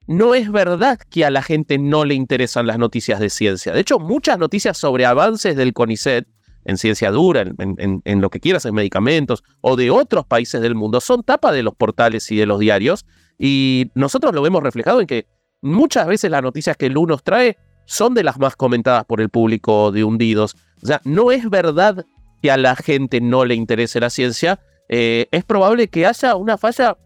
no 0.06 0.36
es 0.36 0.52
verdad 0.52 1.00
que 1.10 1.24
a 1.24 1.30
la 1.30 1.42
gente 1.42 1.78
no 1.78 2.04
le 2.04 2.14
interesan 2.14 2.68
las 2.68 2.78
noticias 2.78 3.22
de 3.22 3.30
ciencia. 3.30 3.72
De 3.72 3.80
hecho, 3.80 4.00
muchas 4.00 4.38
noticias 4.38 4.78
sobre 4.78 5.06
avances 5.06 5.56
del 5.56 5.72
CONICET 5.72 6.28
en 6.66 6.78
ciencia 6.78 7.10
dura, 7.10 7.46
en, 7.58 8.22
lo 8.22 8.30
que 8.30 8.42
quieras, 8.42 8.66
en 8.66 8.76
medicamentos, 8.76 9.46
o 9.62 9.78
de 9.78 9.92
otros 9.92 10.26
países 10.26 10.60
del 10.62 10.76
mundo, 10.76 11.00
son 11.00 11.24
tapa 11.24 11.54
de 11.54 11.64
los 11.64 11.74
portales 11.74 12.30
y 12.32 12.36
de 12.36 12.46
los 12.46 12.60
diarios. 12.60 13.06
Y 13.40 13.92
nosotros 13.96 14.34
lo 14.34 14.42
vemos 14.42 14.62
reflejado 14.62 15.00
en 15.00 15.08
que 15.08 15.28
muchas 15.62 16.06
veces 16.06 16.32
las 16.32 16.44
noticias 16.44 16.76
que 16.76 16.88
el 16.88 16.94
nos 16.94 17.24
trae 17.24 17.58
son 17.86 18.14
de 18.14 18.24
las 18.24 18.40
más 18.40 18.58
comentadas 18.58 19.06
por 19.06 19.22
el 19.22 19.30
público 19.30 19.94
de 19.94 20.04
hundidos. 20.04 20.58
O 20.82 20.88
sea, 20.88 21.00
no 21.06 21.32
es 21.32 21.50
verdad 21.50 22.06
que 22.42 22.52
a 22.52 22.58
la 22.58 22.76
gente 22.76 23.22
no 23.22 23.46
le 23.46 23.56
interese 23.56 24.02
la 24.02 24.10
ciencia. 24.10 24.60
Eh, 24.90 25.28
es 25.32 25.46
probable 25.46 25.88
que 25.88 26.06
haya 26.06 26.36
una 26.36 26.58
falla, 26.58 26.98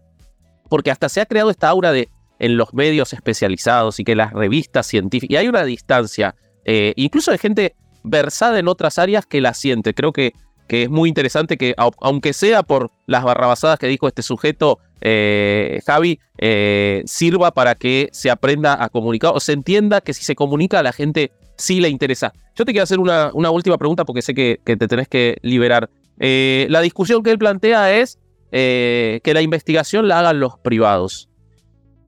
porque 0.68 0.90
hasta 0.90 1.08
se 1.08 1.20
ha 1.20 1.26
creado 1.26 1.50
esta 1.50 1.68
aura 1.68 1.92
de 1.92 2.08
en 2.38 2.56
los 2.56 2.72
medios 2.74 3.12
especializados 3.12 3.98
y 4.00 4.04
que 4.04 4.14
las 4.14 4.32
revistas 4.32 4.86
científicas, 4.86 5.32
y 5.32 5.36
hay 5.36 5.48
una 5.48 5.64
distancia, 5.64 6.34
eh, 6.64 6.92
incluso 6.96 7.30
de 7.30 7.38
gente 7.38 7.74
versada 8.04 8.58
en 8.58 8.68
otras 8.68 8.98
áreas 8.98 9.26
que 9.26 9.40
la 9.40 9.54
siente. 9.54 9.94
Creo 9.94 10.12
que, 10.12 10.32
que 10.68 10.84
es 10.84 10.90
muy 10.90 11.08
interesante 11.08 11.56
que, 11.56 11.74
aunque 11.76 12.32
sea 12.32 12.62
por 12.62 12.90
las 13.06 13.24
barrabasadas 13.24 13.78
que 13.78 13.88
dijo 13.88 14.06
este 14.06 14.22
sujeto, 14.22 14.78
eh, 15.00 15.80
Javi, 15.86 16.20
eh, 16.38 17.02
sirva 17.06 17.52
para 17.52 17.74
que 17.74 18.08
se 18.12 18.30
aprenda 18.30 18.82
a 18.82 18.88
comunicar 18.88 19.32
o 19.34 19.40
se 19.40 19.52
entienda 19.52 20.00
que 20.00 20.14
si 20.14 20.24
se 20.24 20.34
comunica 20.34 20.78
a 20.78 20.82
la 20.82 20.92
gente 20.92 21.32
sí 21.56 21.80
le 21.80 21.88
interesa. 21.88 22.32
Yo 22.54 22.64
te 22.64 22.72
quiero 22.72 22.84
hacer 22.84 23.00
una, 23.00 23.30
una 23.34 23.50
última 23.50 23.78
pregunta 23.78 24.04
porque 24.04 24.22
sé 24.22 24.34
que, 24.34 24.60
te 24.64 24.76
tenés 24.76 25.08
que 25.08 25.38
liberar. 25.42 25.90
La 26.18 26.80
discusión 26.80 27.22
que 27.22 27.30
él 27.30 27.38
plantea 27.38 27.96
es 27.96 28.18
que 28.50 29.32
la 29.34 29.42
investigación 29.42 30.08
la 30.08 30.20
hagan 30.20 30.40
los 30.40 30.58
privados. 30.58 31.28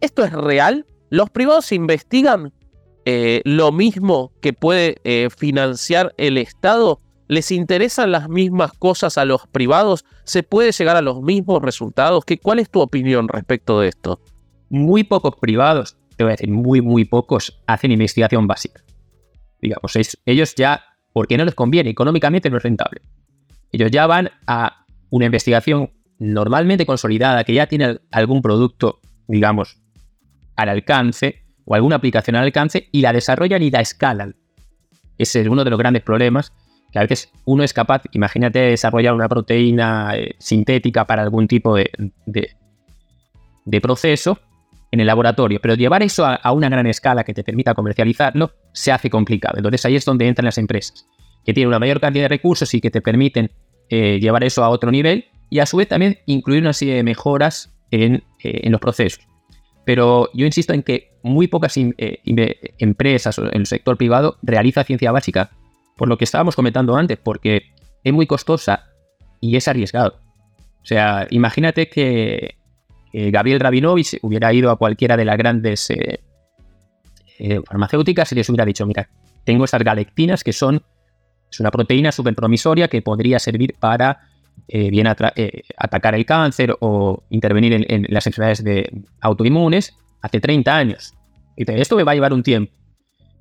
¿Esto 0.00 0.24
es 0.24 0.32
real? 0.32 0.86
¿Los 1.10 1.28
privados 1.30 1.72
investigan 1.72 2.52
eh, 3.04 3.42
lo 3.44 3.72
mismo 3.72 4.32
que 4.40 4.52
puede 4.52 4.96
eh, 5.04 5.28
financiar 5.36 6.14
el 6.16 6.38
Estado? 6.38 7.00
¿Les 7.28 7.50
interesan 7.50 8.12
las 8.12 8.28
mismas 8.28 8.72
cosas 8.72 9.18
a 9.18 9.24
los 9.24 9.46
privados? 9.48 10.04
¿Se 10.24 10.42
puede 10.42 10.72
llegar 10.72 10.96
a 10.96 11.02
los 11.02 11.20
mismos 11.22 11.62
resultados? 11.62 12.24
¿Qué, 12.24 12.38
¿Cuál 12.38 12.60
es 12.60 12.70
tu 12.70 12.80
opinión 12.80 13.28
respecto 13.28 13.80
de 13.80 13.88
esto? 13.88 14.20
Muy 14.68 15.04
pocos 15.04 15.34
privados, 15.36 15.96
te 16.16 16.24
voy 16.24 16.30
a 16.30 16.34
decir, 16.34 16.50
muy, 16.50 16.80
muy 16.80 17.04
pocos 17.04 17.60
hacen 17.66 17.92
investigación 17.92 18.46
básica. 18.46 18.82
Digamos, 19.60 19.92
ellos 20.24 20.54
ya, 20.54 20.82
porque 21.12 21.36
no 21.36 21.44
les 21.44 21.54
conviene, 21.54 21.90
económicamente 21.90 22.50
no 22.50 22.56
es 22.56 22.62
rentable. 22.62 23.02
Ellos 23.72 23.90
ya 23.90 24.06
van 24.06 24.30
a 24.46 24.86
una 25.10 25.26
investigación 25.26 25.90
normalmente 26.20 26.86
consolidada, 26.86 27.42
que 27.42 27.54
ya 27.54 27.66
tiene 27.66 27.98
algún 28.12 28.42
producto, 28.42 29.00
digamos, 29.26 29.80
al 30.54 30.68
alcance, 30.68 31.42
o 31.64 31.74
alguna 31.74 31.96
aplicación 31.96 32.36
al 32.36 32.44
alcance 32.44 32.88
y 32.92 33.00
la 33.00 33.12
desarrollan 33.12 33.62
y 33.62 33.70
la 33.70 33.80
escalan. 33.80 34.36
Ese 35.18 35.40
es 35.40 35.48
uno 35.48 35.64
de 35.64 35.70
los 35.70 35.78
grandes 35.78 36.02
problemas, 36.02 36.52
que 36.92 36.98
a 36.98 37.02
veces 37.02 37.32
uno 37.44 37.62
es 37.62 37.72
capaz, 37.72 38.02
imagínate 38.12 38.58
desarrollar 38.58 39.14
una 39.14 39.28
proteína 39.28 40.16
eh, 40.16 40.34
sintética 40.38 41.06
para 41.06 41.22
algún 41.22 41.48
tipo 41.48 41.76
de, 41.76 41.90
de, 42.26 43.80
proceso 43.80 44.38
en 44.90 45.00
el 45.00 45.06
laboratorio, 45.06 45.60
pero 45.62 45.74
llevar 45.74 46.02
eso 46.02 46.26
a, 46.26 46.52
una 46.52 46.68
gran 46.68 46.86
escala 46.86 47.22
que 47.22 47.32
te 47.32 47.44
permita 47.44 47.74
comercializarlo 47.74 48.50
se 48.72 48.90
hace 48.92 49.08
complicado. 49.08 49.56
Entonces 49.56 49.84
ahí 49.86 49.96
es 49.96 50.04
donde 50.04 50.26
entran 50.26 50.46
las 50.46 50.58
empresas, 50.58 51.06
que 51.44 51.54
tienen 51.54 51.68
una 51.68 51.78
mayor 51.78 52.00
cantidad 52.00 52.24
de 52.24 52.28
recursos 52.28 52.74
y 52.74 52.80
que 52.80 52.90
te 52.90 53.00
permiten 53.00 53.52
eh, 53.88 54.18
llevar 54.20 54.42
eso 54.42 54.64
a 54.64 54.68
otro 54.68 54.90
nivel 54.90 55.29
y 55.50 55.58
a 55.58 55.66
su 55.66 55.76
vez 55.76 55.88
también 55.88 56.18
incluir 56.26 56.62
una 56.62 56.72
serie 56.72 56.94
de 56.94 57.02
mejoras 57.02 57.72
en, 57.90 58.22
eh, 58.42 58.60
en 58.62 58.72
los 58.72 58.80
procesos. 58.80 59.26
Pero 59.84 60.30
yo 60.32 60.46
insisto 60.46 60.72
en 60.72 60.82
que 60.82 61.12
muy 61.22 61.48
pocas 61.48 61.76
eh, 61.76 62.20
empresas 62.78 63.38
en 63.38 63.50
el 63.52 63.66
sector 63.66 63.96
privado 63.96 64.38
realizan 64.42 64.84
ciencia 64.84 65.12
básica, 65.12 65.50
por 65.96 66.08
lo 66.08 66.16
que 66.16 66.24
estábamos 66.24 66.56
comentando 66.56 66.96
antes, 66.96 67.18
porque 67.18 67.64
es 68.04 68.12
muy 68.12 68.26
costosa 68.26 68.86
y 69.40 69.56
es 69.56 69.68
arriesgado. 69.68 70.20
O 70.82 70.86
sea, 70.86 71.26
imagínate 71.30 71.88
que 71.88 72.56
Gabriel 73.12 73.60
Rabinovich 73.60 74.18
hubiera 74.22 74.52
ido 74.52 74.70
a 74.70 74.76
cualquiera 74.76 75.16
de 75.16 75.24
las 75.24 75.36
grandes 75.36 75.90
eh, 77.42 77.58
farmacéuticas 77.66 78.30
y 78.32 78.34
les 78.34 78.50
hubiera 78.50 78.66
dicho, 78.66 78.84
mira, 78.84 79.08
tengo 79.44 79.64
estas 79.64 79.82
galectinas 79.82 80.44
que 80.44 80.52
son 80.52 80.82
es 81.50 81.58
una 81.58 81.70
proteína 81.70 82.12
súper 82.12 82.34
promisoria 82.34 82.86
que 82.88 83.00
podría 83.00 83.38
servir 83.38 83.74
para 83.80 84.28
eh, 84.68 84.90
bien 84.90 85.06
eh, 85.36 85.62
atacar 85.76 86.14
el 86.14 86.24
cáncer 86.24 86.76
o 86.80 87.24
intervenir 87.30 87.84
en, 87.88 88.06
las 88.08 88.26
enfermedades 88.26 88.62
de 88.62 88.90
autoinmunes 89.20 89.96
hace 90.20 90.40
30 90.40 90.76
años. 90.76 91.14
Y 91.56 91.70
esto 91.72 91.96
me 91.96 92.04
va 92.04 92.12
a 92.12 92.14
llevar 92.14 92.32
un 92.32 92.42
tiempo. 92.42 92.72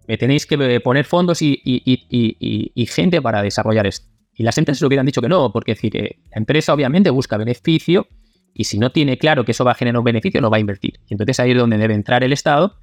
Me 0.07 0.17
tenéis 0.17 0.45
que 0.45 0.79
poner 0.79 1.05
fondos 1.05 1.41
y, 1.41 2.87
gente 2.89 3.21
para 3.21 3.43
desarrollar 3.43 3.85
esto. 3.85 4.07
Y 4.33 4.43
las 4.43 4.57
empresas 4.57 4.81
hubieran 4.81 5.05
dicho 5.05 5.21
que 5.21 5.29
no, 5.29 5.51
porque 5.51 5.73
decir, 5.73 5.95
eh, 5.97 6.19
la 6.31 6.37
empresa 6.37 6.73
obviamente 6.73 7.09
busca 7.09 7.37
beneficio 7.37 8.07
y 8.53 8.63
si 8.63 8.79
no 8.79 8.91
tiene 8.91 9.17
claro 9.17 9.45
que 9.45 9.51
eso 9.51 9.63
va 9.63 9.71
a 9.71 9.75
generar 9.75 9.99
un 9.99 10.05
beneficio, 10.05 10.41
no 10.41 10.49
va 10.49 10.57
a 10.57 10.61
invertir. 10.61 10.99
Y 11.07 11.13
entonces 11.13 11.39
ahí 11.39 11.51
es 11.51 11.57
donde 11.57 11.77
debe 11.77 11.93
entrar 11.93 12.23
el 12.23 12.33
Estado 12.33 12.77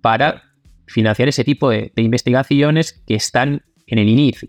para 0.00 0.42
financiar 0.86 1.28
ese 1.28 1.44
tipo 1.44 1.70
de, 1.70 1.92
investigaciones 1.96 3.02
que 3.06 3.14
están 3.14 3.62
en 3.86 3.98
el 3.98 4.08
inicio. 4.08 4.48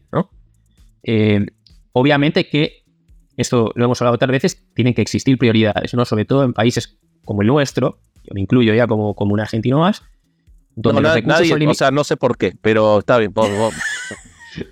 obviamente 1.92 2.48
que 2.48 2.85
esto 3.38 3.72
lo 3.76 3.86
hemos 3.86 4.02
hablado 4.02 4.16
otras 4.16 4.32
veces, 4.32 4.64
tienen 4.74 4.94
que 4.94 5.02
existir 5.02 5.38
prioridades, 5.38 5.94
¿no? 5.94 6.06
Sobre 6.06 6.26
todo 6.26 6.44
en 6.44 6.54
países 6.54 6.98
como 7.24 7.42
el 7.42 7.48
nuestro, 7.48 8.00
yo 8.24 8.34
me 8.34 8.42
incluyo 8.42 8.74
ya 8.74 8.88
como, 8.88 9.16
como 9.16 9.34
un 9.34 9.40
argentino 9.40 9.80
más, 9.80 10.04
donde 10.76 11.02
no, 11.02 11.22
nadie, 11.22 11.68
O 11.68 11.74
sea, 11.74 11.92
no 11.92 12.04
sé 12.04 12.18
por 12.18 12.38
qué, 12.38 12.54
pero 12.62 13.00
está 13.00 13.18
bien. 13.18 13.34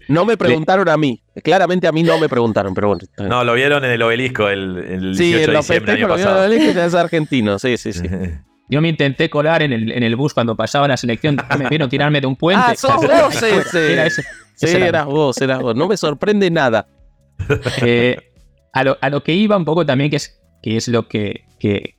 No 0.07 0.25
me 0.25 0.37
preguntaron 0.37 0.89
a 0.89 0.97
mí. 0.97 1.21
Claramente 1.43 1.87
a 1.87 1.91
mí 1.91 2.03
no 2.03 2.17
me 2.19 2.27
preguntaron, 2.27 2.73
pero 2.73 2.89
bueno. 2.89 3.01
No, 3.17 3.43
lo 3.43 3.53
vieron 3.53 3.83
en 3.85 3.91
el 3.91 4.01
obelisco 4.01 4.49
el, 4.49 4.77
el 4.77 5.15
18 5.15 5.17
sí, 5.17 5.31
de 5.31 5.57
diciembre 5.57 5.97
lo 5.99 6.15
vieron 6.15 6.37
en 6.37 6.43
el 6.43 6.51
obelisco 6.51 6.79
es 6.79 6.93
argentino, 6.93 7.59
sí, 7.59 7.77
sí, 7.77 7.93
sí. 7.93 8.07
Yo 8.69 8.81
me 8.81 8.89
intenté 8.89 9.29
colar 9.29 9.61
en 9.61 9.73
el, 9.73 9.91
en 9.91 10.03
el 10.03 10.15
bus 10.15 10.33
cuando 10.33 10.55
pasaba 10.55 10.87
la 10.87 10.97
selección. 10.97 11.37
Me 11.59 11.69
vieron 11.69 11.89
tirarme 11.89 12.21
de 12.21 12.27
un 12.27 12.35
puente. 12.35 12.63
Ah, 12.65 12.75
sos 12.75 12.95
vos 12.95 13.43
ese. 13.43 13.93
Era 13.93 14.05
ese. 14.07 14.23
Sí, 14.55 14.67
eras 14.67 15.05
vos, 15.05 15.39
eras 15.41 15.59
vos. 15.59 15.75
No 15.75 15.87
me 15.87 15.97
sorprende 15.97 16.49
nada. 16.49 16.87
Eh, 17.81 18.17
a 18.73 19.09
lo, 19.09 19.23
que 19.23 19.33
iba 19.33 19.55
un 19.55 19.65
poco 19.65 19.85
también, 19.85 20.09
que 20.09 20.15
es, 20.17 20.41
que 20.61 20.77
es 20.77 20.87
lo 20.87 21.07
que, 21.07 21.45
que, 21.59 21.95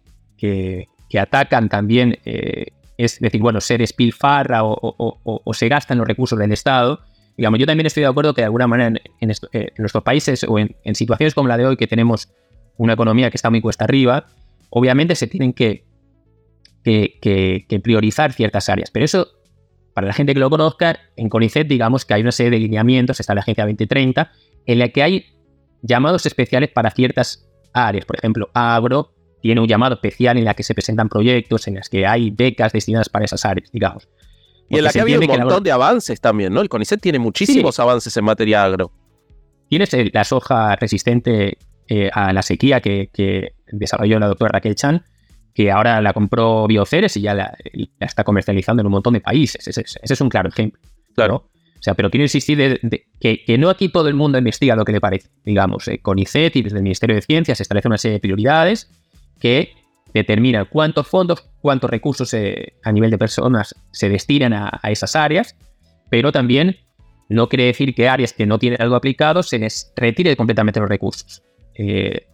que 1.14 1.18
atacan 1.18 1.68
también, 1.68 2.18
eh, 2.24 2.66
es 2.98 3.20
decir, 3.20 3.40
bueno, 3.40 3.60
se 3.60 3.78
despilfarra 3.78 4.64
o, 4.64 4.76
o, 4.80 5.40
o, 5.44 5.54
se 5.54 5.68
gastan 5.68 5.98
los 5.98 6.06
recursos 6.06 6.36
del 6.38 6.50
Estado. 6.52 7.00
Digamos, 7.36 7.60
yo 7.60 7.66
también 7.66 7.86
estoy 7.86 8.02
de 8.02 8.08
acuerdo 8.08 8.34
que 8.34 8.40
de 8.40 8.46
alguna 8.46 8.66
manera 8.66 9.00
en, 9.20 9.30
eh, 9.30 9.34
en 9.52 9.72
nuestros 9.78 10.02
países 10.02 10.44
o 10.48 10.58
en, 10.58 10.74
en, 10.82 10.94
situaciones 10.96 11.34
como 11.34 11.48
la 11.48 11.56
de 11.56 11.66
hoy, 11.66 11.76
que 11.76 11.86
tenemos 11.86 12.32
una 12.76 12.94
economía 12.94 13.30
que 13.30 13.36
está 13.36 13.50
muy 13.50 13.60
cuesta 13.60 13.84
arriba, 13.84 14.26
obviamente 14.70 15.14
se 15.14 15.28
tienen 15.28 15.52
que, 15.52 15.84
que 16.82 17.80
priorizar 17.82 18.32
ciertas 18.32 18.68
áreas. 18.68 18.90
Pero 18.90 19.04
eso, 19.04 19.28
para 19.94 20.08
la 20.08 20.12
gente 20.12 20.34
que 20.34 20.40
lo 20.40 20.50
conozca, 20.50 20.98
en 21.16 21.28
CONICET 21.28 21.68
digamos 21.68 22.04
que 22.04 22.14
hay 22.14 22.22
una 22.22 22.32
serie 22.32 22.50
de 22.50 22.58
lineamientos, 22.58 23.20
está 23.20 23.34
la 23.34 23.42
Agencia 23.42 23.64
2030, 23.64 24.32
en 24.66 24.78
la 24.80 24.88
que 24.88 25.02
hay 25.02 25.26
llamados 25.84 26.26
especiales 26.26 26.70
para 26.70 26.90
ciertas 26.90 27.46
áreas. 27.72 28.04
Por 28.04 28.16
ejemplo, 28.16 28.50
agro 28.54 29.12
tiene 29.40 29.60
un 29.60 29.68
llamado 29.68 29.94
especial 29.94 30.38
en 30.38 30.44
la 30.44 30.54
que 30.54 30.62
se 30.62 30.74
presentan 30.74 31.08
proyectos, 31.08 31.68
en 31.68 31.74
las 31.74 31.88
que 31.88 32.06
hay 32.06 32.30
becas 32.30 32.72
destinadas 32.72 33.10
para 33.10 33.26
esas 33.26 33.44
áreas, 33.44 33.70
digamos. 33.70 34.08
Y 34.70 34.78
en 34.78 34.84
la 34.84 34.90
que 34.90 35.00
ha 35.00 35.02
habido 35.02 35.20
un 35.20 35.26
montón 35.26 35.48
la... 35.50 35.60
de 35.60 35.72
avances 35.72 36.20
también, 36.20 36.52
¿no? 36.54 36.62
El 36.62 36.70
CONICET 36.70 37.00
tiene 37.00 37.18
muchísimos 37.18 37.76
sí. 37.76 37.82
avances 37.82 38.16
en 38.16 38.24
materia 38.24 38.64
agro. 38.64 38.90
Tienes 39.68 39.90
la 40.12 40.24
soja 40.24 40.76
resistente 40.76 41.58
eh, 41.88 42.10
a 42.12 42.32
la 42.32 42.40
sequía 42.40 42.80
que, 42.80 43.10
que, 43.12 43.52
desarrolló 43.70 44.18
la 44.18 44.28
doctora 44.28 44.52
Raquel 44.52 44.74
Chan, 44.76 45.04
que 45.52 45.70
ahora 45.70 46.00
la 46.00 46.14
compró 46.14 46.66
Bioceres 46.66 47.16
y 47.18 47.20
ya 47.20 47.34
la, 47.34 47.54
la 47.74 48.06
está 48.06 48.24
comercializando 48.24 48.80
en 48.80 48.86
un 48.86 48.92
montón 48.92 49.12
de 49.12 49.20
países. 49.20 49.68
Ese, 49.68 49.82
ese 49.82 50.14
es 50.14 50.20
un 50.20 50.30
claro 50.30 50.48
ejemplo. 50.48 50.80
Claro. 51.14 51.50
Sea, 51.84 51.94
pero 51.94 52.10
quiero 52.10 52.24
insistir 52.24 52.56
de, 52.56 52.80
de, 52.82 53.06
que, 53.20 53.44
que, 53.44 53.58
no 53.58 53.68
aquí 53.68 53.90
todo 53.90 54.08
el 54.08 54.14
mundo 54.14 54.38
investiga 54.38 54.74
lo 54.74 54.86
que 54.86 54.92
le 54.92 55.00
parece. 55.00 55.28
Digamos, 55.44 55.86
eh, 55.88 56.00
y 56.02 56.62
desde 56.62 56.76
el 56.78 56.82
Ministerio 56.82 57.14
de 57.14 57.22
Ciencias 57.22 57.58
se 57.58 57.62
establece 57.62 57.88
una 57.88 57.98
serie 57.98 58.14
de 58.14 58.20
prioridades 58.20 58.90
que 59.38 59.74
determinan 60.14 60.66
cuántos 60.70 61.06
fondos, 61.06 61.50
cuántos 61.60 61.90
recursos 61.90 62.32
eh, 62.32 62.74
a 62.84 62.90
nivel 62.90 63.10
de 63.10 63.18
personas 63.18 63.74
se 63.90 64.08
destinan 64.08 64.54
a, 64.54 64.80
a, 64.82 64.90
esas 64.90 65.14
áreas, 65.14 65.56
pero 66.08 66.32
también 66.32 66.78
no 67.28 67.48
quiere 67.50 67.64
decir 67.64 67.94
que 67.94 68.08
áreas 68.08 68.32
que 68.32 68.46
no 68.46 68.58
tienen 68.58 68.80
algo 68.80 68.96
aplicado 68.96 69.42
se 69.42 69.58
les 69.58 69.92
retire 69.94 70.36
completamente 70.36 70.80
los 70.80 70.88
recursos, 70.88 71.42
eh, 71.74 72.28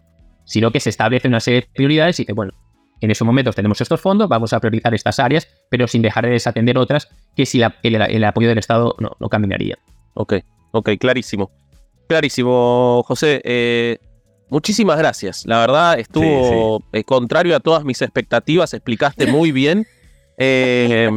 sino 0.45 0.71
que 0.71 0.79
se 0.79 0.91
establece 0.91 1.27
una 1.27 1.41
serie 1.41 1.63
de 1.63 1.69
prioridades 1.75 2.21
y 2.21 2.23
dice, 2.23 2.35
bueno, 2.35 2.53
en 3.01 3.11
esos 3.11 3.27
momentos 3.27 3.57
tenemos 3.57 3.81
estos 3.81 4.01
fondos, 4.01 4.29
vamos 4.29 4.53
a 4.53 4.61
priorizar 4.61 4.95
estas 4.95 5.19
áreas, 5.19 5.49
pero 5.71 5.89
sin 5.89 6.03
dejar 6.03 6.27
de 6.27 6.33
desatender 6.33 6.77
otras 6.77 7.09
que 7.35 7.47
si 7.47 7.59
la, 7.59 7.77
el, 7.83 7.95
el, 7.95 8.25
apoyo 8.25 8.49
del 8.49 8.59
Estado 8.59 8.95
no, 8.99 9.17
no, 9.19 9.29
caminaría. 9.29 9.79
Ok, 10.15 10.35
ok, 10.73 10.91
clarísimo. 10.99 11.51
Clarísimo, 12.09 13.03
José. 13.07 13.41
Eh, 13.45 13.99
muchísimas 14.51 14.99
gracias. 14.99 15.47
La 15.47 15.61
verdad, 15.61 15.99
estuvo 15.99 16.79
sí, 16.79 16.85
sí. 16.93 16.99
Eh, 16.99 17.05
contrario 17.05 17.57
a 17.57 17.61
todas 17.61 17.85
mis 17.85 18.03
expectativas, 18.03 18.75
explicaste 18.75 19.27
muy 19.29 19.53
bien. 19.53 19.87
Eh, 20.37 21.09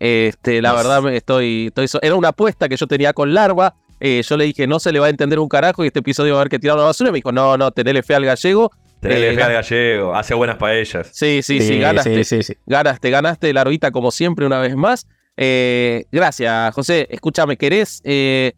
este, 0.00 0.60
la 0.60 0.72
verdad, 0.72 1.14
estoy, 1.14 1.72
estoy, 1.74 1.86
era 2.02 2.16
una 2.16 2.28
apuesta 2.28 2.68
que 2.68 2.76
yo 2.76 2.88
tenía 2.88 3.12
con 3.12 3.32
Larva. 3.32 3.76
Eh, 4.00 4.20
yo 4.28 4.36
le 4.36 4.46
dije, 4.46 4.66
no 4.66 4.80
se 4.80 4.90
le 4.90 4.98
va 4.98 5.06
a 5.06 5.10
entender 5.10 5.38
un 5.38 5.48
carajo 5.48 5.84
y 5.84 5.86
este 5.86 6.00
episodio 6.00 6.32
va 6.32 6.40
a 6.40 6.42
haber 6.42 6.50
que 6.50 6.58
tirar 6.58 6.76
la 6.76 6.82
basura. 6.82 7.10
Y 7.10 7.12
me 7.12 7.18
dijo, 7.18 7.30
no, 7.30 7.56
no, 7.56 7.70
tenele 7.70 8.02
fe 8.02 8.16
al 8.16 8.24
gallego. 8.24 8.72
Tenele 9.02 9.34
fe 9.34 9.42
al 9.42 9.52
gallego, 9.52 10.14
hace 10.14 10.32
buenas 10.32 10.56
paellas. 10.58 11.10
Sí, 11.12 11.42
sí, 11.42 11.58
sí, 11.58 11.66
sí 11.66 11.78
ganaste. 11.80 12.22
Sí, 12.22 12.42
sí, 12.44 12.54
ganaste, 12.66 13.10
ganaste 13.10 13.52
la 13.52 13.62
orbita 13.62 13.90
como 13.90 14.12
siempre 14.12 14.46
una 14.46 14.60
vez 14.60 14.76
más. 14.76 15.08
Eh, 15.36 16.04
gracias, 16.12 16.72
José. 16.72 17.08
Escúchame, 17.10 17.56
¿querés? 17.56 18.00
Eh, 18.04 18.52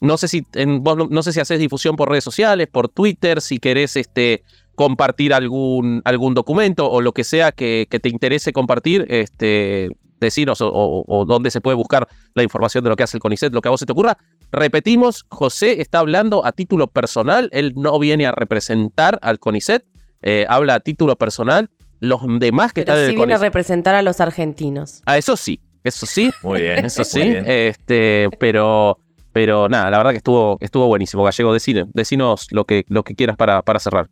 no 0.00 0.16
sé 0.16 0.28
si 0.28 0.46
en, 0.54 0.82
vos 0.82 1.10
no 1.10 1.22
sé 1.22 1.34
si 1.34 1.40
haces 1.40 1.58
difusión 1.58 1.96
por 1.96 2.08
redes 2.08 2.24
sociales, 2.24 2.66
por 2.68 2.88
Twitter, 2.88 3.42
si 3.42 3.58
querés 3.58 3.94
este, 3.96 4.42
compartir 4.74 5.34
algún, 5.34 6.00
algún 6.06 6.32
documento 6.32 6.90
o 6.90 7.02
lo 7.02 7.12
que 7.12 7.22
sea 7.22 7.52
que, 7.52 7.86
que 7.90 8.00
te 8.00 8.08
interese 8.08 8.54
compartir, 8.54 9.04
este, 9.10 9.90
decinos 10.18 10.62
o, 10.62 10.68
o, 10.72 11.04
o, 11.06 11.24
dónde 11.26 11.50
se 11.50 11.60
puede 11.60 11.74
buscar 11.74 12.08
la 12.32 12.42
información 12.42 12.84
de 12.84 12.90
lo 12.90 12.96
que 12.96 13.02
hace 13.02 13.18
el 13.18 13.20
CONICET, 13.20 13.52
lo 13.52 13.60
que 13.60 13.68
a 13.68 13.70
vos 13.70 13.80
se 13.80 13.86
te 13.86 13.92
ocurra. 13.92 14.16
Repetimos, 14.52 15.26
José 15.28 15.80
está 15.82 15.98
hablando 15.98 16.46
a 16.46 16.52
título 16.52 16.86
personal, 16.86 17.50
él 17.52 17.74
no 17.76 17.98
viene 17.98 18.26
a 18.26 18.32
representar 18.32 19.18
al 19.22 19.38
CONICET, 19.38 19.84
eh, 20.22 20.46
habla 20.48 20.74
a 20.74 20.80
título 20.80 21.16
personal. 21.16 21.70
Los 22.00 22.22
demás 22.38 22.72
que 22.72 22.82
Pero 22.82 22.94
están 22.94 22.96
sí 22.96 23.04
en 23.04 23.10
el 23.10 23.16
viene 23.16 23.34
a 23.34 23.38
representar 23.38 23.94
a 23.94 24.02
los 24.02 24.20
argentinos. 24.20 25.02
Ah, 25.04 25.18
eso 25.18 25.36
sí, 25.36 25.60
eso 25.84 26.06
sí. 26.06 26.30
Muy 26.42 26.62
bien. 26.62 26.84
Eso 26.84 27.04
sí. 27.04 27.20
Bien. 27.20 27.44
Este, 27.46 28.28
pero, 28.38 28.98
pero 29.32 29.68
nada, 29.68 29.90
la 29.90 29.98
verdad 29.98 30.12
que 30.12 30.18
estuvo, 30.18 30.56
estuvo 30.60 30.86
buenísimo, 30.86 31.24
Gallego. 31.24 31.52
Decine, 31.52 31.86
decinos 31.92 32.46
lo 32.52 32.64
que, 32.64 32.84
lo 32.88 33.04
que 33.04 33.14
quieras 33.14 33.36
para, 33.36 33.62
para 33.62 33.78
cerrar. 33.80 34.08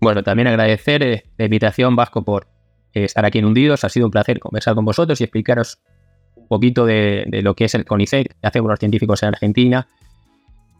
Bueno, 0.00 0.22
también 0.22 0.48
agradecer 0.48 1.02
eh, 1.02 1.24
la 1.38 1.44
invitación, 1.44 1.94
Vasco, 1.96 2.24
por 2.24 2.48
eh, 2.92 3.04
estar 3.04 3.24
aquí 3.24 3.38
en 3.38 3.46
Hundidos. 3.46 3.84
Ha 3.84 3.88
sido 3.88 4.06
un 4.06 4.10
placer 4.10 4.40
conversar 4.40 4.74
con 4.74 4.84
vosotros 4.84 5.20
y 5.20 5.24
explicaros 5.24 5.78
un 6.36 6.48
poquito 6.48 6.84
de, 6.84 7.24
de 7.28 7.42
lo 7.42 7.54
que 7.54 7.64
es 7.64 7.74
el 7.74 7.84
CONICET, 7.84 8.28
que 8.28 8.46
hacemos 8.46 8.68
los 8.68 8.78
científicos 8.78 9.22
en 9.22 9.28
Argentina, 9.30 9.88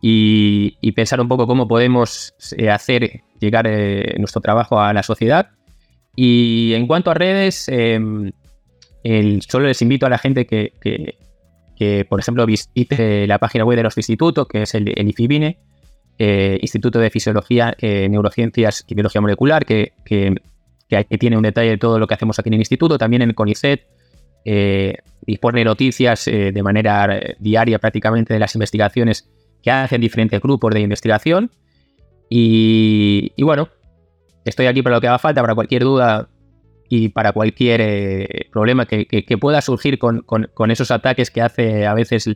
y, 0.07 0.77
y 0.83 0.93
pensar 0.93 1.19
un 1.19 1.29
poco 1.29 1.47
cómo 1.47 1.67
podemos 1.67 2.35
eh, 2.59 2.69
hacer 2.69 3.23
llegar 3.41 3.67
eh, 3.67 4.17
nuestro 4.19 4.43
trabajo 4.43 4.79
a 4.79 4.93
la 4.93 5.03
sociedad. 5.03 5.53
Y 6.15 6.75
en 6.75 6.87
cuanto 6.87 7.11
a 7.11 7.15
redes, 7.15 7.71
em, 7.71 8.31
el, 9.03 9.41
solo 9.49 9.67
les 9.67 9.81
invito 9.81 10.05
a 10.05 10.11
la 10.11 10.19
gente 10.19 10.47
que, 10.47 10.75
que, 10.79 11.17
que, 11.75 12.05
por 12.05 12.21
ejemplo, 12.21 12.45
visite 12.45 13.27
la 13.27 13.39
página 13.39 13.65
web 13.65 13.77
de 13.77 13.83
nuestro 13.85 14.01
instituto, 14.01 14.47
que 14.47 14.65
es 14.65 14.75
el, 14.75 14.93
el 14.95 15.09
IFIBINE, 15.09 15.57
eh, 16.19 16.59
Instituto 16.61 16.99
de 16.99 17.09
Fisiología, 17.09 17.75
eh, 17.79 18.07
Neurociencias 18.11 18.85
y 18.87 18.95
Biología 18.95 19.23
Molecular, 19.23 19.65
que, 19.65 19.95
que, 20.05 20.35
que, 20.87 21.17
tiene 21.17 21.39
un 21.39 21.45
detalle 21.45 21.71
de 21.71 21.79
todo 21.79 21.99
lo 21.99 22.07
que 22.07 22.13
hacemos 22.13 22.39
aquí 22.39 22.51
en 22.51 22.55
el 22.55 22.61
instituto. 22.61 22.99
También 22.99 23.23
en 23.23 23.31
el 23.31 23.35
CONICET 23.35 23.87
eh, 24.45 24.99
dispone 25.23 25.65
noticias 25.65 26.29
eh, 26.29 26.53
de 26.53 26.63
manera 26.63 27.09
diaria 27.39 27.79
prácticamente 27.79 28.35
de 28.35 28.41
las 28.41 28.55
investigaciones 28.55 29.31
que 29.65 29.71
hacen 29.71 30.01
diferentes 30.01 30.41
grupos 30.41 30.73
de 30.75 30.81
investigación. 30.81 31.51
Y, 32.29 33.33
y 33.37 33.43
bueno, 33.43 33.69
estoy 34.45 34.67
aquí 34.67 34.83
para 34.83 34.97
lo 34.97 35.01
que 35.01 35.09
haga 35.09 35.19
falta, 35.19 35.41
para 35.41 35.55
cualquier 35.55 35.83
duda 35.83 36.29
y 36.89 37.09
para 37.09 37.33
cualquier 37.33 37.81
eh, 37.81 38.49
problema 38.53 38.87
que, 38.87 39.39
pueda 39.41 39.61
surgir 39.63 39.99
con, 39.99 40.71
esos 40.71 40.91
ataques 40.91 41.31
que 41.31 41.41
hace 41.41 41.87
a 41.87 41.95
veces 41.95 42.29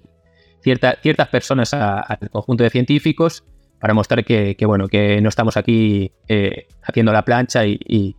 cierta, 0.63 0.97
ciertas 1.03 1.29
personas 1.29 1.75
al 1.75 2.31
conjunto 2.31 2.65
de 2.65 2.71
científicos 2.71 3.45
para 3.79 3.95
mostrar 3.95 4.25
que, 4.25 4.57
que 4.57 4.67
bueno, 4.67 4.89
que 4.89 5.21
no 5.21 5.29
estamos 5.29 5.57
aquí 5.57 6.11
eh, 6.29 6.67
haciendo 6.83 7.13
la 7.13 7.25
plancha 7.25 7.67
y, 7.67 8.17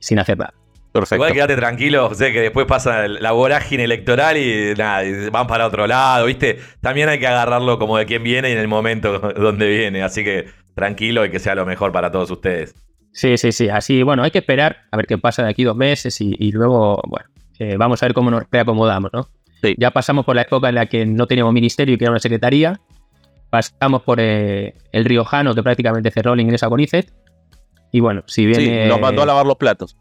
sin 0.00 0.18
hacer 0.18 0.38
nada. 0.38 0.54
Perfecto. 1.00 1.16
Igual 1.16 1.32
quédate 1.32 1.56
tranquilo, 1.56 2.08
José, 2.08 2.32
que 2.32 2.40
después 2.40 2.66
pasa 2.66 3.06
la 3.08 3.32
vorágine 3.32 3.84
electoral 3.84 4.36
y 4.36 4.74
nada, 4.76 5.04
y 5.04 5.30
van 5.30 5.46
para 5.46 5.66
otro 5.66 5.86
lado, 5.86 6.26
¿viste? 6.26 6.58
También 6.80 7.08
hay 7.08 7.18
que 7.18 7.26
agarrarlo 7.26 7.78
como 7.78 7.98
de 7.98 8.06
quien 8.06 8.22
viene 8.22 8.50
y 8.50 8.52
en 8.52 8.58
el 8.58 8.68
momento 8.68 9.18
donde 9.36 9.68
viene. 9.68 10.02
Así 10.02 10.24
que 10.24 10.46
tranquilo 10.74 11.24
y 11.24 11.30
que 11.30 11.38
sea 11.38 11.54
lo 11.54 11.66
mejor 11.66 11.92
para 11.92 12.10
todos 12.10 12.30
ustedes. 12.30 12.74
Sí, 13.12 13.38
sí, 13.38 13.52
sí. 13.52 13.68
Así, 13.68 14.02
bueno, 14.02 14.22
hay 14.22 14.30
que 14.30 14.38
esperar 14.38 14.84
a 14.90 14.96
ver 14.96 15.06
qué 15.06 15.16
pasa 15.18 15.42
de 15.42 15.50
aquí 15.50 15.64
dos 15.64 15.76
meses 15.76 16.20
y, 16.20 16.34
y 16.38 16.52
luego, 16.52 17.00
bueno, 17.06 17.28
eh, 17.58 17.76
vamos 17.78 18.02
a 18.02 18.06
ver 18.06 18.14
cómo 18.14 18.30
nos 18.30 18.44
reacomodamos, 18.50 19.10
¿no? 19.12 19.28
Sí. 19.62 19.74
Ya 19.78 19.90
pasamos 19.90 20.24
por 20.26 20.36
la 20.36 20.42
época 20.42 20.68
en 20.68 20.74
la 20.74 20.86
que 20.86 21.06
no 21.06 21.26
teníamos 21.26 21.52
ministerio 21.54 21.94
y 21.94 21.98
que 21.98 22.04
era 22.04 22.10
una 22.10 22.20
secretaría. 22.20 22.78
Pasamos 23.48 24.02
por 24.02 24.18
eh, 24.20 24.74
el 24.92 25.04
Riojano, 25.04 25.54
que 25.54 25.62
prácticamente 25.62 26.10
cerró 26.10 26.34
el 26.34 26.40
ingreso 26.40 26.66
a 26.66 26.68
Conicet. 26.68 27.10
Y 27.90 28.00
bueno, 28.00 28.22
si 28.26 28.44
viene. 28.44 28.84
Sí, 28.84 28.88
nos 28.88 29.00
mandó 29.00 29.22
a 29.22 29.26
lavar 29.26 29.46
los 29.46 29.56
platos. 29.56 29.96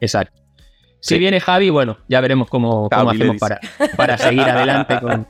Exacto. 0.00 0.44
Si 1.00 1.18
viene 1.18 1.38
Javi, 1.38 1.68
bueno, 1.68 1.98
ya 2.08 2.22
veremos 2.22 2.48
cómo, 2.48 2.88
cómo 2.88 3.10
hacemos 3.10 3.36
para, 3.36 3.60
para 3.96 4.16
seguir 4.16 4.40
adelante 4.40 4.98
con, 5.00 5.26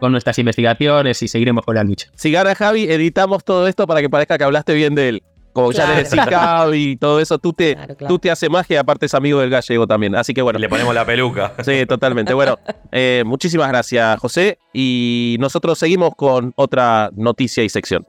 con, 0.00 0.12
nuestras 0.12 0.38
investigaciones 0.38 1.22
y 1.22 1.28
seguiremos 1.28 1.62
con 1.62 1.74
la 1.74 1.84
lucha. 1.84 2.08
Si 2.14 2.30
gana 2.32 2.54
Javi, 2.54 2.84
editamos 2.84 3.44
todo 3.44 3.68
esto 3.68 3.86
para 3.86 4.00
que 4.00 4.08
parezca 4.08 4.38
que 4.38 4.44
hablaste 4.44 4.72
bien 4.72 4.94
de 4.94 5.10
él. 5.10 5.22
Como 5.52 5.70
claro. 5.70 5.90
ya 5.90 5.96
le 5.96 6.04
decís 6.04 6.20
Javi 6.20 6.90
y 6.92 6.96
todo 6.96 7.20
eso, 7.20 7.38
tú 7.38 7.52
te, 7.52 7.74
claro, 7.74 7.96
claro. 7.96 8.14
tú 8.14 8.18
te 8.18 8.30
haces 8.30 8.48
magia 8.48 8.80
aparte 8.80 9.06
es 9.06 9.14
amigo 9.14 9.40
del 9.40 9.50
gallego 9.50 9.86
también. 9.86 10.14
Así 10.14 10.32
que 10.32 10.42
bueno. 10.42 10.58
Y 10.58 10.62
le 10.62 10.68
ponemos 10.68 10.94
la 10.94 11.04
peluca. 11.04 11.52
Sí, 11.62 11.84
totalmente. 11.86 12.32
Bueno, 12.32 12.58
eh, 12.92 13.22
muchísimas 13.26 13.68
gracias, 13.68 14.18
José. 14.20 14.58
Y 14.72 15.36
nosotros 15.40 15.78
seguimos 15.78 16.14
con 16.16 16.52
otra 16.56 17.10
noticia 17.14 17.64
y 17.64 17.68
sección. 17.68 18.06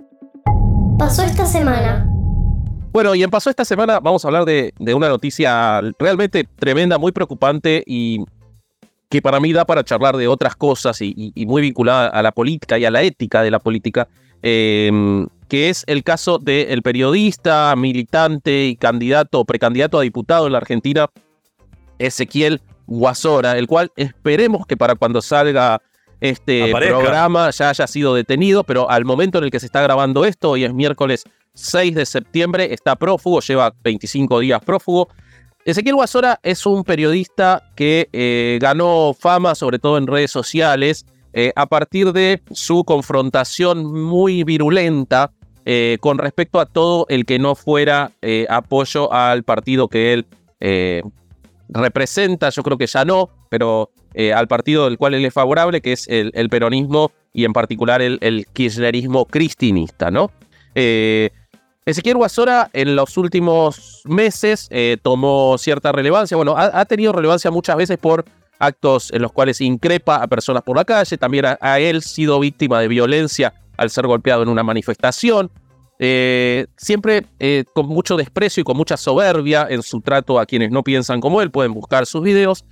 Pasó 0.98 1.24
esta 1.24 1.46
semana. 1.46 2.11
Bueno, 2.92 3.16
y 3.16 3.24
en 3.24 3.30
Pasó 3.30 3.50
esta 3.50 3.66
semana 3.66 4.00
vamos 4.00 4.24
a 4.24 4.28
hablar 4.28 4.46
de, 4.46 4.74
de, 4.78 4.94
una 4.94 5.08
noticia 5.08 5.82
realmente 5.98 6.48
tremenda, 6.58 6.98
muy 6.98 7.12
preocupante 7.12 7.84
y 7.86 8.24
que 9.10 9.22
para 9.22 9.40
mí 9.40 9.54
da 9.54 9.66
para 9.66 9.84
charlar 9.84 10.18
de 10.18 10.28
otras 10.28 10.56
cosas 10.56 11.02
y, 11.02 11.14
y, 11.16 11.32
y 11.36 11.46
muy 11.46 11.62
vinculada 11.62 12.08
a 12.08 12.22
la 12.22 12.32
política 12.32 12.78
y 12.78 12.86
a 12.86 12.92
la 12.92 13.02
ética 13.02 13.42
de 13.44 13.52
la 13.52 13.60
política. 13.60 14.08
Eh, 14.44 15.26
que 15.52 15.68
es 15.68 15.84
el 15.88 16.06
caso 16.06 16.38
del 16.38 16.82
periodista, 16.82 17.76
militante 17.76 18.68
y 18.68 18.78
candidato, 18.78 19.44
precandidato 19.44 20.00
a 20.00 20.02
diputado 20.02 20.48
en 20.48 20.54
la 20.54 20.60
Argentina, 20.60 21.10
Ezequiel 22.00 22.62
Guasora, 22.88 23.58
el 23.58 23.68
cual 23.68 23.92
esperemos 23.98 24.66
que 24.66 24.78
para 24.78 24.96
cuando 24.96 25.22
salga 25.22 25.82
este 26.22 26.70
Aparezca. 26.70 26.98
programa 26.98 27.50
ya 27.50 27.68
haya 27.68 27.86
sido 27.86 28.16
detenido, 28.16 28.64
pero 28.64 28.90
al 28.90 29.04
momento 29.04 29.40
en 29.40 29.44
el 29.44 29.52
que 29.52 29.60
se 29.60 29.66
está 29.66 29.82
grabando 29.82 30.24
esto, 30.24 30.52
hoy 30.52 30.64
es 30.64 30.74
miércoles 30.74 31.26
6 31.54 31.96
de 31.96 32.06
septiembre, 32.06 32.74
está 32.74 32.96
prófugo, 32.96 33.42
lleva 33.42 33.74
25 33.84 34.40
días 34.40 34.62
prófugo. 34.64 35.10
Ezequiel 35.66 35.96
Guasora 35.96 36.40
es 36.42 36.66
un 36.66 36.84
periodista 36.84 37.64
que 37.76 38.10
eh, 38.14 38.58
ganó 38.60 39.16
fama, 39.18 39.54
sobre 39.54 39.80
todo 39.80 39.98
en 39.98 40.08
redes 40.08 40.32
sociales, 40.32 41.06
eh, 41.34 41.54
a 41.56 41.68
partir 41.68 42.14
de 42.14 42.42
su 42.52 42.84
confrontación 42.84 43.86
muy 43.86 44.44
virulenta 44.44 45.32
eh, 45.66 45.98
con 46.02 46.18
respecto 46.18 46.60
a 46.60 46.66
todo 46.66 47.06
el 47.10 47.26
que 47.26 47.38
no 47.38 47.54
fuera 47.56 48.12
apoyo 48.50 49.14
al 49.14 49.44
partido 49.44 49.88
que 49.88 50.14
él 50.14 50.26
representa, 51.70 52.50
yo 52.50 52.64
creo 52.64 52.78
que 52.78 52.88
ya 52.88 53.06
no, 53.06 53.30
pero 53.50 53.92
al 54.36 54.48
partido 54.48 54.86
del 54.86 54.98
cual 54.98 55.14
él 55.14 55.24
es 55.24 55.34
favorable, 55.34 55.82
que 55.82 55.94
es 55.94 56.08
el, 56.08 56.50
peronismo 56.50 57.12
y 57.34 57.46
en 57.46 57.54
particular 57.54 58.02
el, 58.02 58.18
el 58.22 58.48
kirchnerismo 58.48 59.26
cristinista, 59.26 60.10
¿no? 60.10 60.32
Ezequiel 61.84 62.18
Guasora 62.18 62.70
en 62.74 62.96
los 62.96 63.18
últimos 63.18 64.04
meses 64.06 64.68
eh, 64.70 64.98
tomó 65.02 65.58
cierta 65.58 65.92
relevancia. 65.92 66.38
Bueno, 66.38 66.54
ha, 66.56 66.86
tenido 66.86 67.12
relevancia 67.12 67.50
muchas 67.50 67.76
veces 67.76 67.98
por 67.98 68.24
actos 68.60 69.12
en 69.12 69.24
los 69.24 69.32
cuales 69.32 69.60
increpa 69.62 70.18
a 70.18 70.28
personas 70.28 70.62
por 70.62 70.78
la 70.78 70.86
calle. 70.86 71.18
También 71.18 71.46
ha, 71.60 71.80
él 71.80 72.04
sido 72.04 72.40
víctima 72.40 72.80
de 72.80 72.88
violencia 72.88 73.56
al 73.78 73.90
ser 73.90 74.06
golpeado 74.06 74.44
en 74.44 74.50
una 74.50 74.62
manifestación. 74.62 75.50
Eh, 75.98 76.68
siempre 76.78 77.26
eh, 77.40 77.64
con 77.74 77.88
mucho 77.88 78.16
desprecio 78.16 78.62
y 78.62 78.64
con 78.64 78.78
mucha 78.78 78.98
soberbia 78.98 79.68
en 79.70 79.82
su 79.82 80.02
trato 80.02 80.40
a 80.40 80.46
quienes 80.46 80.70
no 80.70 80.84
piensan 80.84 81.20
como 81.20 81.42
él. 81.42 81.50
Pueden 81.50 81.74
buscar 81.74 82.06
sus 82.06 82.22
videos. 82.22 82.64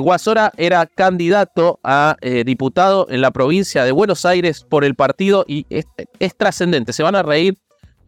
Guasora 0.00 0.50
era 0.56 0.86
candidato 0.86 1.78
a 1.84 2.16
diputado 2.46 3.06
en 3.10 3.20
la 3.20 3.32
provincia 3.32 3.84
de 3.84 3.92
Buenos 3.92 4.24
Aires 4.24 4.64
por 4.64 4.82
el 4.82 4.94
partido 4.94 5.44
y 5.46 5.66
es 5.68 6.36
trascendente. 6.38 6.94
Se 6.94 7.02
van 7.02 7.16
a 7.16 7.22
reír 7.22 7.58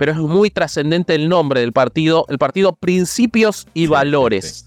pero 0.00 0.12
es 0.12 0.18
muy 0.18 0.48
trascendente 0.48 1.14
el 1.14 1.28
nombre 1.28 1.60
del 1.60 1.74
partido, 1.74 2.24
el 2.30 2.38
partido 2.38 2.74
Principios 2.74 3.66
y 3.74 3.86
Valores. 3.86 4.64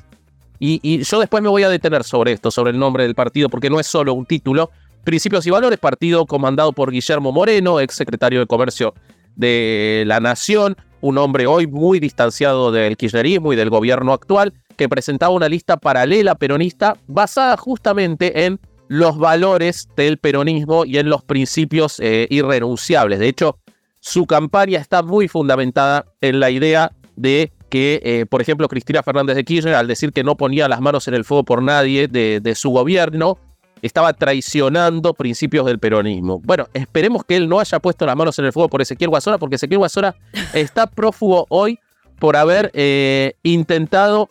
Y, 0.60 1.02
yo 1.04 1.20
después 1.20 1.42
me 1.42 1.50
voy 1.50 1.64
a 1.64 1.70
detener 1.70 2.04
sobre 2.04 2.34
esto, 2.34 2.52
sobre 2.52 2.70
el 2.70 2.78
nombre 2.78 3.02
del 3.02 3.16
partido, 3.16 3.50
porque 3.50 3.72
no 3.72 3.80
es 3.80 3.88
solo 3.88 4.14
un 4.14 4.28
título. 4.28 4.70
Principios 5.04 5.48
y 5.48 5.50
Valores, 5.50 5.80
partido 5.80 6.28
comandado 6.28 6.72
por 6.72 6.92
Guillermo 6.92 7.32
Moreno, 7.32 7.80
ex 7.80 7.96
secretario 7.96 8.42
de 8.42 8.46
Comercio 8.46 8.94
de 9.36 10.04
la 10.06 10.20
Nación, 10.20 10.78
un 11.02 11.18
hombre 11.18 11.48
hoy 11.48 11.66
muy 11.66 12.00
distanciado 12.00 12.72
del 12.72 12.96
kirchnerismo 12.96 13.54
y 13.54 13.56
del 13.56 13.72
gobierno 13.72 14.14
actual, 14.14 14.54
que 14.78 14.88
presentaba 14.88 15.34
una 15.34 15.50
lista 15.50 15.78
paralela 15.78 16.36
peronista 16.36 16.96
basada 17.08 17.58
justamente 17.58 18.46
en 18.46 18.60
los 18.88 19.18
valores 19.18 19.90
del 19.96 20.20
peronismo 20.20 20.86
y 20.86 21.00
en 21.00 21.10
los 21.10 21.24
principios 21.24 22.00
eh, 22.00 22.28
irrenunciables. 22.30 23.18
De 23.18 23.30
hecho, 23.30 23.58
su 24.04 24.26
campaña 24.26 24.80
está 24.80 25.02
muy 25.02 25.30
fundamentada 25.30 26.06
en 26.20 26.42
la 26.42 26.50
idea 26.50 26.92
de 27.16 27.54
que, 27.70 28.02
eh, 28.04 28.26
por 28.26 28.42
ejemplo, 28.42 28.68
Cristina 28.68 29.02
Fernández 29.02 29.38
de 29.38 29.46
Kirchner, 29.46 29.76
al 29.76 29.88
decir 29.88 30.12
que 30.12 30.26
no 30.26 30.36
ponía 30.36 30.68
las 30.68 30.82
manos 30.82 31.08
en 31.08 31.14
el 31.14 31.24
fuego 31.24 31.46
por 31.46 31.64
nadie 31.64 32.10
de, 32.10 32.54
su 32.54 32.72
gobierno, 32.72 33.38
estaba 33.82 34.12
traicionando 34.12 35.14
principios 35.14 35.66
del 35.66 35.80
peronismo. 35.80 36.42
Bueno, 36.44 36.68
esperemos 36.74 37.24
que 37.24 37.38
él 37.38 37.48
no 37.48 37.62
haya 37.62 37.80
puesto 37.80 38.06
las 38.06 38.18
manos 38.18 38.38
en 38.40 38.46
el 38.46 38.52
fuego 38.52 38.68
por 38.68 38.82
Ezequiel 38.82 39.10
Guasora, 39.10 39.38
porque 39.38 39.56
Ezequiel 39.56 39.78
Guasora 39.78 40.16
está 40.54 40.88
prófugo 40.88 41.46
hoy 41.48 41.80
por 42.20 42.36
haber 42.36 42.72
eh, 42.74 43.36
intentado 43.42 44.28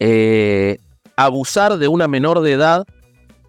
eh, 0.00 0.78
abusar 1.14 1.78
de 1.78 1.86
una 1.86 2.08
menor 2.08 2.40
de 2.40 2.52
edad 2.52 2.84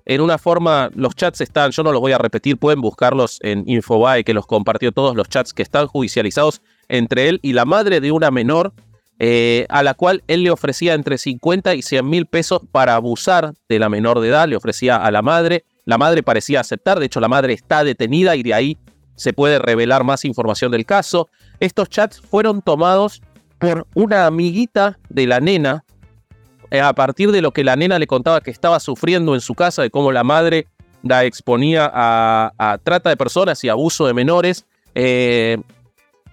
en 0.09 0.21
una 0.21 0.39
forma, 0.39 0.89
los 0.95 1.15
chats 1.15 1.39
están, 1.39 1.69
yo 1.69 1.83
no 1.83 1.91
los 1.91 2.01
voy 2.01 2.13
a 2.13 2.17
repetir, 2.17 2.57
pueden 2.57 2.81
buscarlos 2.81 3.37
en 3.43 3.63
Infobae, 3.69 4.23
que 4.23 4.33
los 4.33 4.47
compartió 4.47 4.91
todos 4.91 5.15
los 5.15 5.29
chats 5.29 5.53
que 5.53 5.61
están 5.61 5.85
judicializados 5.85 6.63
entre 6.87 7.29
él 7.29 7.39
y 7.43 7.53
la 7.53 7.63
madre 7.63 8.01
de 8.01 8.11
una 8.11 8.31
menor, 8.31 8.73
eh, 9.19 9.67
a 9.69 9.83
la 9.83 9.93
cual 9.93 10.23
él 10.25 10.41
le 10.41 10.49
ofrecía 10.49 10.95
entre 10.95 11.19
50 11.19 11.75
y 11.75 11.83
100 11.83 12.09
mil 12.09 12.25
pesos 12.25 12.61
para 12.71 12.95
abusar 12.95 13.53
de 13.67 13.77
la 13.77 13.87
menor 13.87 14.19
de 14.19 14.29
edad, 14.29 14.47
le 14.47 14.55
ofrecía 14.55 14.95
a 14.95 15.11
la 15.11 15.21
madre, 15.21 15.63
la 15.85 15.99
madre 15.99 16.23
parecía 16.23 16.61
aceptar, 16.61 16.99
de 16.99 17.05
hecho 17.05 17.19
la 17.19 17.27
madre 17.27 17.53
está 17.53 17.83
detenida 17.83 18.35
y 18.35 18.41
de 18.41 18.55
ahí 18.55 18.77
se 19.13 19.33
puede 19.33 19.59
revelar 19.59 20.03
más 20.03 20.25
información 20.25 20.71
del 20.71 20.87
caso. 20.87 21.29
Estos 21.59 21.87
chats 21.87 22.19
fueron 22.19 22.63
tomados 22.63 23.21
por 23.59 23.85
una 23.93 24.25
amiguita 24.25 24.97
de 25.09 25.27
la 25.27 25.39
nena 25.39 25.85
a 26.71 26.93
partir 26.93 27.31
de 27.31 27.41
lo 27.41 27.51
que 27.51 27.63
la 27.63 27.75
nena 27.75 27.97
le 27.97 28.07
contaba 28.07 28.41
que 28.41 28.51
estaba 28.51 28.79
sufriendo 28.79 29.33
en 29.33 29.41
su 29.41 29.55
casa, 29.55 29.81
de 29.81 29.89
cómo 29.89 30.11
la 30.11 30.23
madre 30.23 30.67
la 31.03 31.23
exponía 31.25 31.89
a, 31.93 32.77
trata 32.83 33.09
de 33.09 33.17
personas 33.17 33.63
y 33.63 33.69
abuso 33.69 34.05
de 34.05 34.13
menores, 34.13 34.65
eh, 34.95 35.57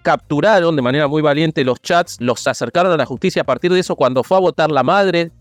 capturaron 0.01 0.75
de 0.75 0.81
manera 0.81 1.07
muy 1.07 1.21
valiente 1.21 1.63
los 1.63 1.81
chats, 1.81 2.17
los 2.19 2.45
acercaron 2.47 2.91
a 2.91 2.97
la 2.97 3.05
justicia. 3.05 3.41
A 3.41 3.45
partir 3.45 3.73
de 3.73 3.79
eso, 3.79 3.95
cuando 3.95 4.23
fue 4.23 4.37
a 4.37 4.41
votar 4.41 4.71
la 4.71 4.83
madre 4.83 5.31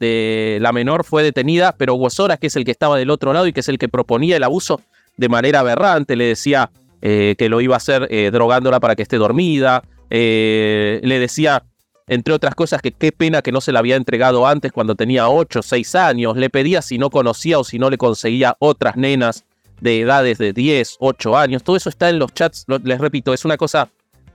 de 0.00 0.58
la 0.60 0.72
menor 0.72 1.04
fue 1.04 1.22
detenida, 1.22 1.74
pero 1.76 1.94
Guasora, 1.94 2.36
que 2.36 2.48
es 2.48 2.56
el 2.56 2.64
que 2.64 2.70
estaba 2.70 2.98
del 2.98 3.10
otro 3.10 3.32
lado 3.32 3.46
y 3.46 3.52
que 3.52 3.60
es 3.60 3.68
el 3.68 3.78
que 3.78 3.88
proponía 3.88 4.36
el 4.36 4.42
abuso 4.42 4.80
de 5.16 5.28
manera 5.28 5.60
aberrante, 5.60 6.16
le 6.16 6.26
decía 6.26 6.70
eh, 7.02 7.34
que 7.38 7.48
lo 7.48 7.60
iba 7.60 7.74
a 7.74 7.78
hacer 7.78 8.08
drogándola 8.30 8.80
para 8.80 8.94
que 8.94 9.02
esté 9.02 9.16
dormida, 9.16 9.82
le 10.10 11.18
decía 11.18 11.64
entre 12.08 12.34
otras 12.34 12.54
cosas 12.54 12.80
que 12.80 12.92
qué 12.92 13.12
pena 13.12 13.42
que 13.42 13.52
no 13.52 13.60
se 13.60 13.72
la 13.72 13.80
había 13.80 13.96
entregado 13.96 14.46
antes 14.46 14.72
cuando 14.72 14.94
tenía 14.94 15.28
8 15.28 15.60
o 15.60 15.62
6 15.62 15.94
años, 15.96 16.36
le 16.36 16.50
pedía 16.50 16.82
si 16.82 16.98
no 16.98 17.10
conocía 17.10 17.58
o 17.58 17.64
si 17.64 17.78
no 17.78 17.90
le 17.90 17.98
conseguía 17.98 18.56
otras 18.58 18.96
nenas 18.96 19.44
de 19.80 20.00
edades 20.00 20.38
de 20.38 20.52
10, 20.52 20.96
8 21.00 21.36
años, 21.36 21.62
todo 21.62 21.76
eso 21.76 21.88
está 21.88 22.08
en 22.08 22.18
los 22.18 22.32
chats, 22.32 22.64
les 22.84 23.00
repito, 23.00 23.34
es 23.34 23.44
una 23.44 23.56
cosa 23.56 23.88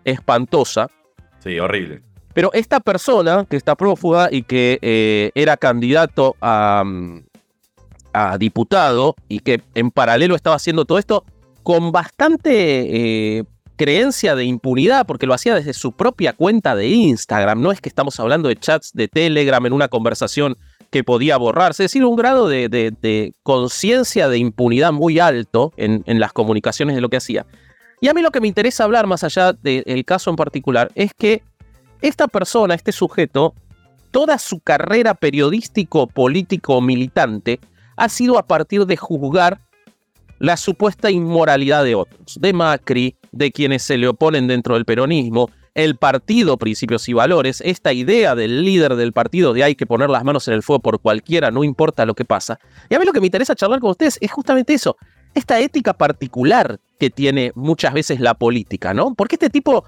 espantosa. 0.04 0.90
Sí, 1.40 1.60
horrible. 1.60 2.02
Pero 2.34 2.52
esta 2.54 2.80
persona 2.80 3.46
que 3.50 3.58
está 3.58 3.76
prófuga 3.76 4.30
y 4.32 4.44
que 4.44 4.80
eh, 4.82 5.32
era 5.36 5.58
candidato 5.58 6.36
a, 6.40 6.84
a, 8.14 8.38
diputado 8.38 9.16
y 9.28 9.40
que 9.40 9.62
en 9.76 9.92
paralelo 9.92 10.36
estaba 10.36 10.56
haciendo 10.56 10.86
todo 10.86 10.98
esto 10.98 11.26
con 11.64 11.92
bastante 11.92 13.40
eh, 13.40 13.44
creencia 13.82 14.36
de 14.36 14.46
impunidad 14.46 15.08
porque 15.08 15.26
lo 15.26 15.34
hacía 15.34 15.56
desde 15.56 15.74
su 15.74 15.94
propia 15.94 16.34
cuenta 16.34 16.76
de 16.76 16.88
Instagram. 16.90 17.64
No 17.64 17.72
es 17.72 17.82
que 17.82 17.90
estamos 17.90 18.20
hablando 18.20 18.48
de 18.48 18.56
chats 18.56 18.92
de 18.94 19.08
Telegram 19.08 19.66
en 19.66 19.74
una 19.74 19.88
conversación 19.88 20.56
que 20.92 21.04
podía 21.04 21.36
borrarse, 21.38 21.86
es 21.86 21.92
decir, 21.92 22.06
un 22.06 22.16
grado 22.16 22.48
de, 22.48 23.34
conciencia 23.42 24.30
de 24.30 24.38
impunidad 24.38 24.92
muy 24.92 25.18
alto 25.18 25.74
en, 25.78 26.04
las 26.20 26.32
comunicaciones 26.32 26.94
de 26.94 27.02
lo 27.02 27.10
que 27.10 27.18
hacía. 27.18 27.48
Y 28.02 28.08
a 28.08 28.14
mí 28.14 28.22
lo 28.22 28.30
que 28.30 28.40
me 28.40 28.48
interesa 28.48 28.84
hablar, 28.84 29.08
más 29.08 29.24
allá 29.24 29.52
del 29.54 30.06
caso 30.06 30.30
en 30.30 30.36
particular, 30.36 30.92
es 30.94 31.16
que 31.16 31.42
esta 32.04 32.28
persona, 32.28 32.76
este 32.76 32.92
sujeto, 32.92 33.56
toda 34.12 34.38
su 34.38 34.60
carrera 34.60 35.16
periodístico, 35.16 36.06
político, 36.06 36.82
militante, 36.82 37.60
ha 37.98 38.10
sido 38.10 38.38
a 38.38 38.46
partir 38.46 38.86
de 38.86 38.96
juzgar 38.96 39.60
la 40.42 40.58
supuesta 40.58 41.12
inmoralidad 41.12 41.84
de 41.84 41.94
otros, 41.94 42.40
de 42.42 42.52
Macri, 42.52 43.16
de 43.32 43.52
quienes 43.52 43.84
se 43.84 43.96
le 43.98 44.08
oponen 44.08 44.48
dentro 44.48 44.74
del 44.74 44.86
peronismo, 44.86 45.52
el 45.76 45.98
partido 45.98 46.58
Principios 46.58 47.08
y 47.08 47.14
Valores, 47.14 47.62
esta 47.64 47.94
idea 47.94 48.34
del 48.34 48.66
líder 48.66 48.96
del 48.96 49.14
partido 49.14 49.54
de 49.54 49.64
hay 49.64 49.76
que 49.76 49.86
poner 49.86 50.10
las 50.10 50.24
manos 50.24 50.48
en 50.48 50.56
el 50.56 50.64
fuego 50.64 50.82
por 50.82 51.00
cualquiera, 51.00 51.52
no 51.52 51.64
importa 51.64 52.08
lo 52.08 52.16
que 52.16 52.26
pasa. 52.26 52.60
Y 52.90 52.96
a 52.96 53.00
mí 53.00 53.06
lo 53.06 53.14
que 53.14 53.20
me 53.20 53.28
interesa 53.28 53.54
charlar 53.54 53.80
con 53.80 53.92
ustedes 53.92 54.18
es 54.20 54.32
justamente 54.32 54.74
eso, 54.74 54.98
esta 55.36 55.60
ética 55.60 55.94
particular 55.94 56.80
que 57.00 57.12
tiene 57.12 57.52
muchas 57.54 57.94
veces 57.94 58.20
la 58.20 58.34
política, 58.34 58.96
¿no? 58.96 59.14
Porque 59.14 59.36
este 59.36 59.52
tipo 59.52 59.86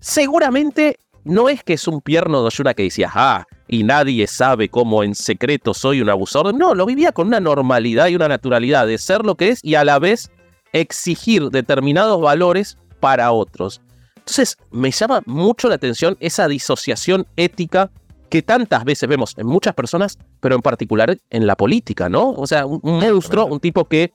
seguramente 0.00 0.98
no 1.22 1.48
es 1.48 1.62
que 1.62 1.74
es 1.74 1.86
un 1.86 2.00
pierno 2.00 2.40
de 2.40 2.48
Oyuna 2.48 2.74
que 2.74 2.82
decía, 2.82 3.12
ah, 3.14 3.46
y 3.68 3.84
nadie 3.84 4.26
sabe 4.26 4.68
cómo 4.68 5.02
en 5.02 5.14
secreto 5.14 5.74
soy 5.74 6.00
un 6.00 6.10
abusador. 6.10 6.54
No, 6.54 6.74
lo 6.74 6.86
vivía 6.86 7.12
con 7.12 7.28
una 7.28 7.40
normalidad 7.40 8.08
y 8.08 8.16
una 8.16 8.28
naturalidad 8.28 8.86
de 8.86 8.98
ser 8.98 9.24
lo 9.24 9.36
que 9.36 9.48
es 9.48 9.60
y 9.62 9.74
a 9.74 9.84
la 9.84 9.98
vez 9.98 10.30
exigir 10.72 11.50
determinados 11.50 12.20
valores 12.20 12.76
para 13.00 13.32
otros. 13.32 13.80
Entonces, 14.16 14.56
me 14.70 14.90
llama 14.90 15.22
mucho 15.26 15.68
la 15.68 15.74
atención 15.74 16.16
esa 16.20 16.48
disociación 16.48 17.26
ética 17.36 17.90
que 18.30 18.42
tantas 18.42 18.84
veces 18.84 19.08
vemos 19.08 19.34
en 19.36 19.46
muchas 19.46 19.74
personas, 19.74 20.18
pero 20.40 20.56
en 20.56 20.62
particular 20.62 21.16
en 21.30 21.46
la 21.46 21.56
política, 21.56 22.08
¿no? 22.08 22.30
O 22.30 22.46
sea, 22.46 22.66
un, 22.66 22.80
monstruo, 22.82 23.46
un 23.46 23.60
tipo 23.60 23.84
que 23.84 24.12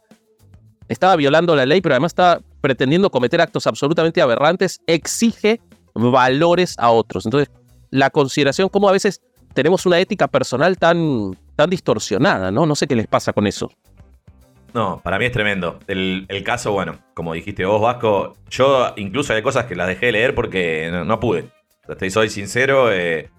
estaba 0.90 1.16
violando 1.16 1.56
la 1.56 1.66
ley, 1.66 1.80
pero 1.82 1.94
además 1.94 2.12
estaba 2.12 2.42
pretendiendo 2.60 3.12
cometer 3.12 3.40
actos 3.40 3.68
absolutamente 3.68 4.22
aberrantes, 4.22 4.82
exige 4.88 5.62
valores 5.94 6.76
a 6.80 6.92
otros. 6.92 7.26
Entonces, 7.26 7.50
la 7.92 8.10
consideración, 8.10 8.70
como 8.70 8.90
a 8.90 8.92
veces 8.92 9.22
tenemos 9.60 9.86
una 9.86 10.00
ética 10.00 10.30
personal 10.30 10.78
tan, 10.78 11.38
tan 11.58 11.70
distorsionada, 11.70 12.50
¿no? 12.50 12.66
No 12.66 12.76
sé 12.76 12.88
qué 12.88 12.96
les 12.96 13.08
pasa 13.08 13.34
con 13.34 13.46
eso. 13.46 13.70
No, 14.74 15.02
para 15.04 15.20
mí 15.20 15.26
es 15.26 15.34
tremendo. 15.34 15.80
El, 15.88 16.26
caso, 16.46 16.72
bueno, 16.72 17.00
como 17.14 17.34
dijiste 17.34 17.66
vos, 17.66 17.82
Vasco, 17.82 18.38
yo 18.50 18.94
incluso 18.96 19.34
hay 19.34 19.42
cosas 19.42 19.66
que 19.66 19.76
las 19.76 19.88
dejé 19.88 20.06
de 20.08 20.12
leer 20.14 20.34
porque 20.34 20.90
no, 21.06 21.20
pude. 21.20 21.50
Estoy, 21.90 22.10
soy 22.10 22.30
sincero, 22.30 22.90
eh, 22.90 23.30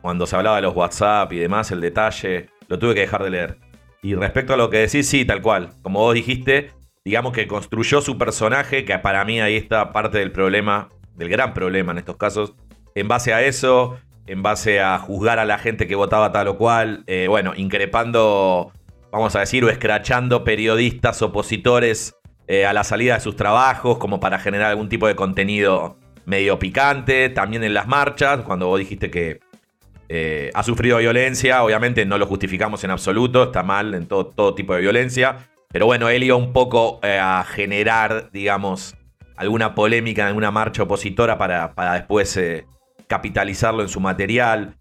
cuando 0.00 0.26
se 0.26 0.36
hablaba 0.36 0.56
de 0.56 0.62
los 0.62 0.76
WhatsApp 0.76 1.32
y 1.32 1.38
demás, 1.38 1.72
el 1.72 1.80
detalle, 1.80 2.50
lo 2.68 2.78
tuve 2.78 2.94
que 2.94 3.00
dejar 3.00 3.24
de 3.24 3.30
leer. 3.30 3.58
Y 4.02 4.14
respecto 4.14 4.54
a 4.54 4.56
lo 4.56 4.70
que 4.70 4.78
decís, 4.78 5.08
sí, 5.08 5.24
tal 5.24 5.42
cual. 5.42 5.70
Como 5.82 5.98
vos 5.98 6.14
dijiste, 6.14 6.70
digamos 7.04 7.32
que 7.32 7.48
construyó 7.48 8.00
su 8.00 8.16
personaje, 8.16 8.84
que 8.84 8.96
para 9.00 9.24
mí 9.24 9.40
ahí 9.40 9.56
está 9.56 9.92
parte 9.92 10.18
del 10.18 10.30
problema 10.30 10.88
del 11.18 11.28
gran 11.28 11.52
problema 11.52 11.92
en 11.92 11.98
estos 11.98 12.16
casos. 12.16 12.54
En 12.94 13.08
base 13.08 13.34
a 13.34 13.42
eso, 13.42 13.98
en 14.28 14.42
base 14.42 14.80
a 14.80 14.98
juzgar 14.98 15.38
a 15.38 15.46
la 15.46 15.58
gente 15.58 15.86
que 15.86 15.94
votaba 15.94 16.32
tal 16.32 16.48
o 16.48 16.58
cual, 16.58 17.02
eh, 17.06 17.26
bueno, 17.28 17.54
increpando, 17.56 18.72
vamos 19.10 19.34
a 19.34 19.40
decir, 19.40 19.64
o 19.64 19.70
escrachando 19.70 20.44
periodistas 20.44 21.22
opositores 21.22 22.14
eh, 22.46 22.66
a 22.66 22.74
la 22.74 22.84
salida 22.84 23.14
de 23.14 23.20
sus 23.20 23.36
trabajos, 23.36 23.96
como 23.96 24.20
para 24.20 24.38
generar 24.38 24.70
algún 24.70 24.90
tipo 24.90 25.06
de 25.06 25.16
contenido 25.16 25.96
medio 26.26 26.58
picante, 26.58 27.30
también 27.30 27.64
en 27.64 27.72
las 27.72 27.88
marchas, 27.88 28.42
cuando 28.42 28.66
vos 28.66 28.78
dijiste 28.78 29.10
que 29.10 29.40
eh, 30.10 30.50
ha 30.52 30.62
sufrido 30.62 30.98
violencia, 30.98 31.64
obviamente 31.64 32.04
no 32.04 32.18
lo 32.18 32.26
justificamos 32.26 32.84
en 32.84 32.90
absoluto, 32.90 33.44
está 33.44 33.62
mal 33.62 33.94
en 33.94 34.06
todo, 34.06 34.54
tipo 34.54 34.74
de 34.74 34.82
violencia, 34.82 35.48
pero 35.72 35.86
bueno, 35.86 36.10
él 36.10 36.22
iba 36.22 36.36
un 36.36 36.52
poco 36.52 37.00
a 37.02 37.44
generar, 37.48 38.30
digamos, 38.30 38.94
alguna 39.36 39.74
polémica 39.74 40.22
en 40.22 40.28
alguna 40.28 40.50
marcha 40.50 40.82
opositora 40.82 41.38
para, 41.38 41.72
después 41.94 42.38
capitalizarlo 43.08 43.82
en 43.82 43.88
su 43.88 44.00
material. 44.00 44.76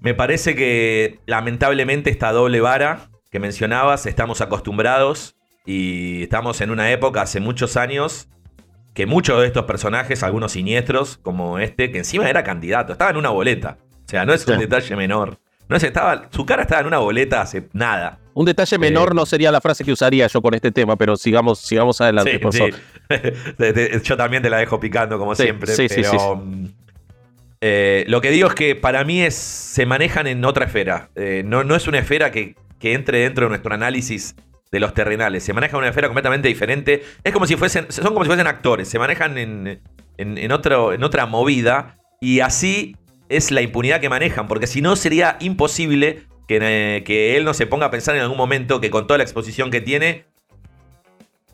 Me 0.00 0.12
parece 0.14 0.54
que 0.54 1.20
lamentablemente 1.26 2.10
esta 2.10 2.32
doble 2.32 2.60
vara 2.60 3.08
que 3.30 3.40
mencionabas, 3.40 4.06
estamos 4.06 4.40
acostumbrados 4.40 5.36
y 5.64 6.22
estamos 6.24 6.60
en 6.60 6.70
una 6.70 6.90
época 6.90 7.22
hace 7.22 7.40
muchos 7.40 7.76
años 7.76 8.28
que 8.94 9.04
muchos 9.06 9.40
de 9.40 9.46
estos 9.46 9.64
personajes, 9.64 10.22
algunos 10.22 10.52
siniestros 10.52 11.18
como 11.18 11.58
este, 11.58 11.90
que 11.90 11.98
encima 11.98 12.28
era 12.30 12.44
candidato, 12.44 12.92
estaba 12.92 13.10
en 13.10 13.16
una 13.16 13.30
boleta. 13.30 13.76
O 14.06 14.08
sea, 14.08 14.24
no 14.24 14.32
es 14.32 14.46
un 14.46 14.54
Sí. 14.54 14.60
detalle 14.60 14.96
menor. 14.96 15.38
No 15.68 15.76
es, 15.76 15.82
estaba, 15.82 16.28
su 16.30 16.46
cara 16.46 16.62
estaba 16.62 16.80
en 16.82 16.86
una 16.86 16.98
boleta 16.98 17.40
hace 17.42 17.68
nada. 17.72 18.20
Un 18.34 18.46
detalle 18.46 18.78
menor 18.78 19.10
Eh, 19.10 19.14
no 19.16 19.26
sería 19.26 19.50
la 19.50 19.60
frase 19.60 19.82
que 19.84 19.90
usaría 19.92 20.26
yo 20.28 20.40
con 20.40 20.54
este 20.54 20.70
tema, 20.70 20.94
pero 20.96 21.16
sigamos, 21.16 21.58
sigamos 21.58 22.00
adelante, 22.00 22.32
Sí, 22.32 22.38
por 22.38 22.52
sí. 22.54 22.62
Yo 24.04 24.16
también 24.16 24.42
te 24.42 24.50
la 24.50 24.58
dejo 24.58 24.78
picando, 24.78 25.18
como 25.18 25.34
siempre. 25.34 25.74
sí, 25.74 25.88
sí, 25.88 25.96
pero, 26.02 26.10
sí, 26.10 26.18
sí. 26.18 26.74
Eh, 27.60 28.04
lo 28.08 28.20
que 28.20 28.30
digo 28.30 28.48
es 28.48 28.54
que 28.54 28.74
para 28.74 29.04
mí 29.04 29.22
es, 29.22 29.34
se 29.34 29.86
manejan 29.86 30.26
en 30.26 30.44
otra 30.44 30.66
esfera. 30.66 31.10
Eh, 31.14 31.42
no, 31.44 31.64
no 31.64 31.74
es 31.74 31.86
una 31.86 31.98
esfera 31.98 32.30
que, 32.30 32.54
que 32.78 32.92
entre 32.92 33.20
dentro 33.20 33.46
de 33.46 33.50
nuestro 33.50 33.74
análisis 33.74 34.36
de 34.70 34.80
los 34.80 34.94
terrenales. 34.94 35.44
Se 35.44 35.52
maneja 35.52 35.78
una 35.78 35.88
esfera 35.88 36.08
completamente 36.08 36.48
diferente. 36.48 37.02
Es 37.24 37.32
como 37.32 37.46
si 37.46 37.56
fuesen, 37.56 37.86
son 37.90 38.04
como 38.08 38.24
si 38.24 38.28
fuesen 38.28 38.46
actores. 38.46 38.88
Se 38.88 38.98
manejan 38.98 39.38
en, 39.38 39.80
en, 40.18 40.52
otro, 40.52 40.92
en 40.92 41.02
otra 41.02 41.26
movida. 41.26 41.98
Y 42.20 42.40
así 42.40 42.96
es 43.28 43.50
la 43.50 43.62
impunidad 43.62 44.00
que 44.00 44.08
manejan. 44.08 44.48
Porque 44.48 44.66
si 44.66 44.82
no, 44.82 44.96
sería 44.96 45.36
imposible 45.40 46.24
que, 46.46 46.58
eh, 46.60 47.04
que 47.04 47.36
él 47.36 47.44
no 47.44 47.54
se 47.54 47.66
ponga 47.66 47.86
a 47.86 47.90
pensar 47.90 48.16
en 48.16 48.22
algún 48.22 48.36
momento 48.36 48.80
que 48.80 48.90
con 48.90 49.06
toda 49.06 49.18
la 49.18 49.24
exposición 49.24 49.70
que 49.70 49.80
tiene, 49.80 50.26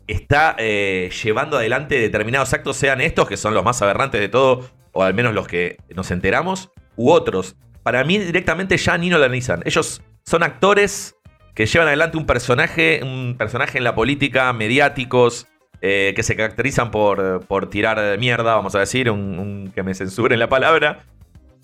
está 0.05 0.57
llevando 0.57 1.57
adelante 1.57 1.97
determinados 1.97 2.51
actos, 2.51 2.75
sean 2.75 2.99
estos, 2.99 3.27
que 3.29 3.37
son 3.37 3.53
los 3.53 3.63
más 3.63 3.81
aberrantes 3.81 4.19
de 4.19 4.27
todo, 4.27 4.69
o 4.93 5.03
al 5.03 5.13
menos 5.13 5.33
los 5.33 5.47
que 5.47 5.77
nos 5.95 6.09
enteramos, 6.11 6.69
u 6.95 7.11
otros. 7.11 7.55
Para 7.83 8.03
mí 8.05 8.17
directamente 8.17 8.77
ya 8.77 8.97
ni 8.97 9.09
lo 9.09 9.17
analizan. 9.17 9.61
Ellos 9.65 10.01
son 10.25 10.43
actores 10.43 11.15
que 11.53 11.65
llevan 11.65 11.87
adelante 11.89 12.17
un 12.17 12.25
personaje, 12.25 13.01
un 13.03 13.35
personaje 13.37 13.77
en 13.77 13.83
la 13.83 13.93
política, 13.93 14.51
mediáticos, 14.53 15.47
eh, 15.81 16.13
que 16.15 16.23
se 16.23 16.35
caracterizan 16.35 16.91
por, 16.91 17.45
por 17.45 17.69
tirar 17.69 18.17
mierda, 18.17 18.55
vamos 18.55 18.73
a 18.75 18.79
decir, 18.79 19.11
un, 19.11 19.37
un- 19.37 19.71
que 19.75 19.83
me 19.83 19.93
censuren 19.93 20.39
la 20.39 20.47
palabra. 20.49 21.03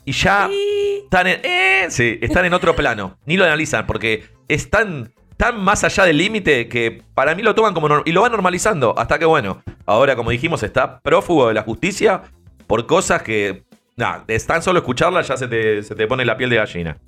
Y 0.06 0.12
ya 0.12 0.50
están 1.04 1.28
en, 1.28 1.40
eh, 1.44 1.86
sí, 1.90 2.20
están 2.22 2.46
en 2.46 2.54
otro 2.54 2.76
plano. 2.76 3.18
Ni 3.26 3.38
lo 3.38 3.46
analizan 3.46 3.88
porque 3.88 4.26
están 4.48 5.14
tan 5.38 5.60
más 5.62 5.86
allá 5.86 6.04
del 6.04 6.18
límite 6.18 6.68
que 6.68 7.02
para 7.14 7.34
mí 7.34 7.42
lo 7.44 7.56
toman 7.56 7.74
como 7.74 7.88
y 8.04 8.12
lo 8.12 8.22
van 8.22 8.32
normalizando. 8.34 8.94
Hasta 8.98 9.18
que, 9.20 9.26
bueno, 9.26 9.64
ahora, 9.86 10.16
como 10.18 10.32
dijimos, 10.32 10.64
está 10.64 11.00
prófugo 11.00 11.48
de 11.48 11.54
la 11.54 11.62
justicia 11.64 12.24
por 12.70 12.86
cosas 12.86 13.24
que, 13.24 13.64
nada, 13.96 14.26
es 14.28 14.46
tan 14.46 14.62
solo 14.62 14.78
escucharlas 14.78 15.28
ya 15.28 15.36
se 15.36 15.48
te, 15.48 15.82
se 15.82 15.96
te 15.96 16.06
pone 16.06 16.24
la 16.24 16.38
piel 16.38 16.52
de 16.52 16.58
gallina. 16.58 17.00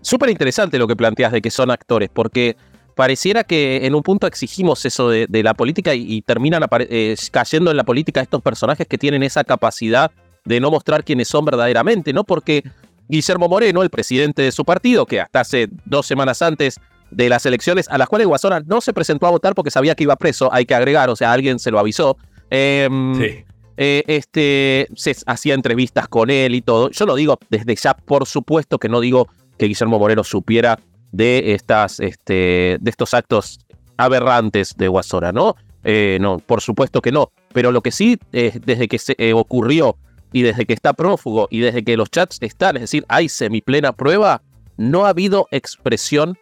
Súper 0.00 0.28
interesante 0.28 0.76
lo 0.76 0.88
que 0.88 0.96
planteas 0.96 1.30
de 1.30 1.40
que 1.40 1.52
son 1.52 1.70
actores, 1.70 2.10
porque 2.12 2.56
pareciera 2.96 3.44
que 3.44 3.86
en 3.86 3.94
un 3.94 4.02
punto 4.02 4.26
exigimos 4.26 4.84
eso 4.84 5.08
de, 5.08 5.26
de 5.28 5.44
la 5.44 5.54
política 5.54 5.94
y, 5.94 6.04
y 6.12 6.22
terminan 6.22 6.64
eh, 6.80 7.14
cayendo 7.30 7.70
en 7.70 7.76
la 7.76 7.84
política 7.84 8.20
estos 8.20 8.42
personajes 8.42 8.88
que 8.88 8.98
tienen 8.98 9.22
esa 9.22 9.44
capacidad 9.44 10.10
de 10.44 10.58
no 10.58 10.72
mostrar 10.72 11.04
quiénes 11.04 11.28
son 11.28 11.44
verdaderamente, 11.44 12.12
¿no? 12.12 12.24
Porque 12.24 12.64
Guillermo 13.08 13.48
Moreno, 13.48 13.84
el 13.84 13.90
presidente 13.90 14.42
de 14.42 14.50
su 14.50 14.64
partido, 14.64 15.06
que 15.06 15.20
hasta 15.20 15.40
hace 15.42 15.68
dos 15.84 16.06
semanas 16.06 16.42
antes 16.42 16.80
de 17.12 17.28
las 17.28 17.46
elecciones, 17.46 17.88
a 17.88 17.98
las 17.98 18.08
cuales 18.08 18.26
Guasona 18.26 18.62
no 18.66 18.80
se 18.80 18.92
presentó 18.92 19.28
a 19.28 19.30
votar 19.30 19.54
porque 19.54 19.70
sabía 19.70 19.94
que 19.94 20.02
iba 20.02 20.16
preso, 20.16 20.52
hay 20.52 20.66
que 20.66 20.74
agregar, 20.74 21.08
o 21.08 21.14
sea, 21.14 21.32
alguien 21.32 21.60
se 21.60 21.70
lo 21.70 21.78
avisó. 21.78 22.16
Em, 22.50 23.14
Sí. 23.14 23.44
Eh, 23.80 24.02
este, 24.08 24.88
se 24.96 25.14
hacía 25.26 25.54
entrevistas 25.54 26.08
con 26.08 26.30
él 26.30 26.56
y 26.56 26.62
todo. 26.62 26.90
Yo 26.90 27.06
lo 27.06 27.14
digo 27.14 27.38
desde 27.48 27.76
ya, 27.76 27.94
por 27.94 28.26
supuesto 28.26 28.78
que 28.78 28.88
no 28.88 29.00
digo 29.00 29.28
que 29.56 29.66
Guillermo 29.66 30.00
Moreno 30.00 30.24
supiera 30.24 30.80
de 31.12 31.54
estas, 31.54 32.00
este, 32.00 32.76
de 32.80 32.90
estos 32.90 33.14
actos 33.14 33.60
aberrantes 33.96 34.76
de 34.76 34.88
Guasora, 34.88 35.30
¿no? 35.30 35.54
Eh, 35.84 36.18
no, 36.20 36.38
por 36.38 36.60
supuesto 36.60 37.00
que 37.00 37.12
no. 37.12 37.30
Pero 37.52 37.70
lo 37.70 37.80
que 37.80 37.92
sí, 37.92 38.18
eh, 38.32 38.58
desde 38.64 38.88
que 38.88 38.98
se 38.98 39.14
eh, 39.16 39.32
ocurrió 39.32 39.96
y 40.32 40.42
desde 40.42 40.66
que 40.66 40.72
está 40.72 40.92
prófugo 40.92 41.46
y 41.48 41.60
desde 41.60 41.84
que 41.84 41.96
los 41.96 42.10
chats 42.10 42.38
están, 42.40 42.76
es 42.76 42.82
decir, 42.82 43.04
hay 43.08 43.28
semiplena 43.28 43.92
prueba, 43.92 44.42
no 44.76 45.06
ha 45.06 45.10
habido 45.10 45.46
expresión 45.52 46.36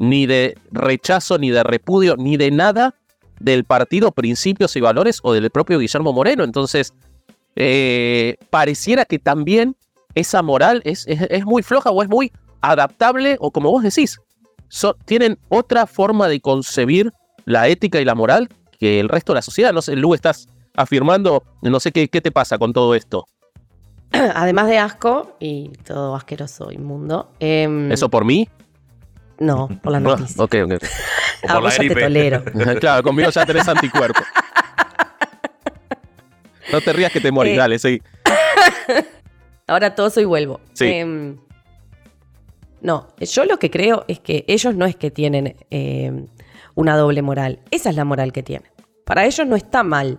ni 0.00 0.26
de 0.26 0.58
rechazo, 0.72 1.38
ni 1.38 1.50
de 1.50 1.62
repudio, 1.62 2.16
ni 2.16 2.36
de 2.36 2.50
nada 2.50 2.96
del 3.40 3.64
partido 3.64 4.12
Principios 4.12 4.76
y 4.76 4.80
Valores 4.80 5.20
o 5.22 5.32
del 5.32 5.50
propio 5.50 5.78
Guillermo 5.78 6.12
Moreno. 6.12 6.44
Entonces, 6.44 6.94
eh, 7.56 8.36
pareciera 8.50 9.04
que 9.04 9.18
también 9.18 9.76
esa 10.14 10.42
moral 10.42 10.82
es, 10.84 11.06
es- 11.06 11.22
es 11.30 11.44
muy 11.44 11.62
floja 11.62 11.90
o 11.90 12.02
es 12.02 12.08
muy 12.08 12.32
adaptable, 12.60 13.36
o 13.40 13.50
como 13.50 13.70
vos 13.70 13.82
decís, 13.82 14.18
so- 14.68 14.96
tienen 15.04 15.38
otra 15.48 15.86
forma 15.86 16.28
de 16.28 16.40
concebir 16.40 17.12
la 17.44 17.68
ética 17.68 18.00
y 18.00 18.04
la 18.04 18.14
moral 18.14 18.48
que 18.78 19.00
el 19.00 19.08
resto 19.08 19.32
de 19.32 19.38
la 19.38 19.42
sociedad. 19.42 19.72
No 19.72 19.82
sé, 19.82 19.96
Lu, 19.96 20.14
estás 20.14 20.48
afirmando, 20.76 21.42
no 21.62 21.78
sé 21.80 21.92
qué, 21.92 22.08
qué 22.08 22.20
te 22.20 22.30
pasa 22.32 22.58
con 22.58 22.72
todo 22.72 22.94
esto. 22.94 23.26
Además 24.12 24.68
de 24.68 24.78
asco 24.78 25.36
y 25.40 25.68
todo 25.84 26.14
asqueroso, 26.16 26.72
inmundo. 26.72 27.30
em, 27.40 27.90
¿Eso 27.92 28.08
por 28.08 28.24
mí? 28.24 28.48
No, 29.38 29.68
por 29.82 29.92
la 29.92 29.98
Ah, 29.98 30.00
noticia. 30.02 30.42
ok, 30.42 30.54
ok. 30.64 30.84
O 31.44 31.46
Ah, 31.48 31.54
por 31.54 31.64
la 31.64 31.70
te 31.70 31.88
tolero. 31.94 32.44
claro, 32.80 33.02
conmigo 33.02 33.30
ya 33.30 33.46
tenés 33.46 33.68
anticuerpos. 33.68 34.24
No 36.72 36.80
te 36.80 36.92
rías 36.92 37.12
que 37.12 37.20
te 37.20 37.30
morís, 37.30 37.54
Eh, 37.54 37.56
dale, 37.56 37.78
sí. 37.78 38.02
Ahora 39.66 39.94
todo 39.94 40.10
soy 40.10 40.24
vuelvo. 40.24 40.60
Sí. 40.72 40.86
Em, 40.86 41.36
no, 42.80 43.08
yo 43.18 43.44
lo 43.44 43.58
que 43.58 43.70
creo 43.70 44.04
es 44.08 44.20
que 44.20 44.44
ellos 44.48 44.74
no 44.74 44.84
es 44.86 44.96
que 44.96 45.10
tienen 45.10 45.56
em, 45.70 46.26
una 46.74 46.96
doble 46.96 47.22
moral. 47.22 47.60
Esa 47.70 47.90
es 47.90 47.96
la 47.96 48.04
moral 48.04 48.32
que 48.32 48.42
tienen. 48.42 48.70
Para 49.04 49.24
ellos 49.24 49.46
no 49.46 49.56
está 49.56 49.82
mal 49.82 50.18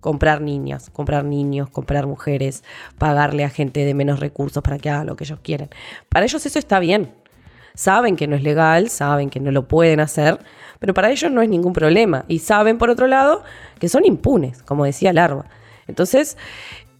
comprar 0.00 0.40
niños, 0.40 0.90
comprar 0.90 1.24
niños, 1.24 1.70
comprar 1.70 2.06
mujeres, 2.06 2.64
pagarle 2.98 3.44
a 3.44 3.50
gente 3.50 3.84
de 3.84 3.94
menos 3.94 4.18
recursos 4.20 4.62
para 4.62 4.78
que 4.78 4.90
haga 4.90 5.04
lo 5.04 5.16
que 5.16 5.24
ellos 5.24 5.38
quieren. 5.42 5.70
Para 6.08 6.24
ellos 6.26 6.44
eso 6.44 6.58
está 6.58 6.80
bien. 6.80 7.14
Saben 7.74 8.16
que 8.16 8.26
no 8.26 8.36
es 8.36 8.42
legal, 8.42 8.88
saben 8.88 9.30
que 9.30 9.40
no 9.40 9.50
lo 9.50 9.66
pueden 9.68 10.00
hacer, 10.00 10.38
pero 10.78 10.94
para 10.94 11.10
ellos 11.10 11.30
no 11.30 11.42
es 11.42 11.48
ningún 11.48 11.72
problema. 11.72 12.24
Y 12.28 12.40
saben, 12.40 12.78
por 12.78 12.90
otro 12.90 13.06
lado, 13.06 13.42
que 13.78 13.88
son 13.88 14.04
impunes, 14.04 14.62
como 14.62 14.84
decía 14.84 15.12
Larva. 15.12 15.46
Entonces, 15.86 16.36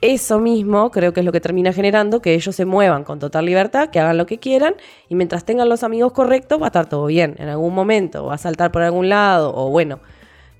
eso 0.01 0.39
mismo 0.41 0.91
creo 0.91 1.13
que 1.13 1.21
es 1.21 1.27
lo 1.27 1.31
que 1.33 1.41
termina 1.41 1.73
generando 1.73 2.21
que 2.21 2.35
ellos 2.35 2.57
se 2.57 2.65
muevan 2.65 3.05
con 3.05 3.19
total 3.21 3.45
libertad, 3.47 3.91
que 3.91 4.01
hagan 4.01 4.17
lo 4.19 4.27
que 4.27 4.39
quieran 4.39 4.75
y 5.09 5.15
mientras 5.15 5.45
tengan 5.45 5.69
los 5.69 5.85
amigos 5.85 6.13
correctos 6.13 6.61
va 6.61 6.67
a 6.67 6.69
estar 6.69 6.89
todo 6.89 7.07
bien. 7.07 7.37
En 7.39 7.49
algún 7.49 7.73
momento 7.75 8.27
va 8.27 8.35
a 8.35 8.39
saltar 8.39 8.73
por 8.73 8.83
algún 8.83 9.09
lado 9.09 9.53
o 9.55 9.71
bueno, 9.71 10.01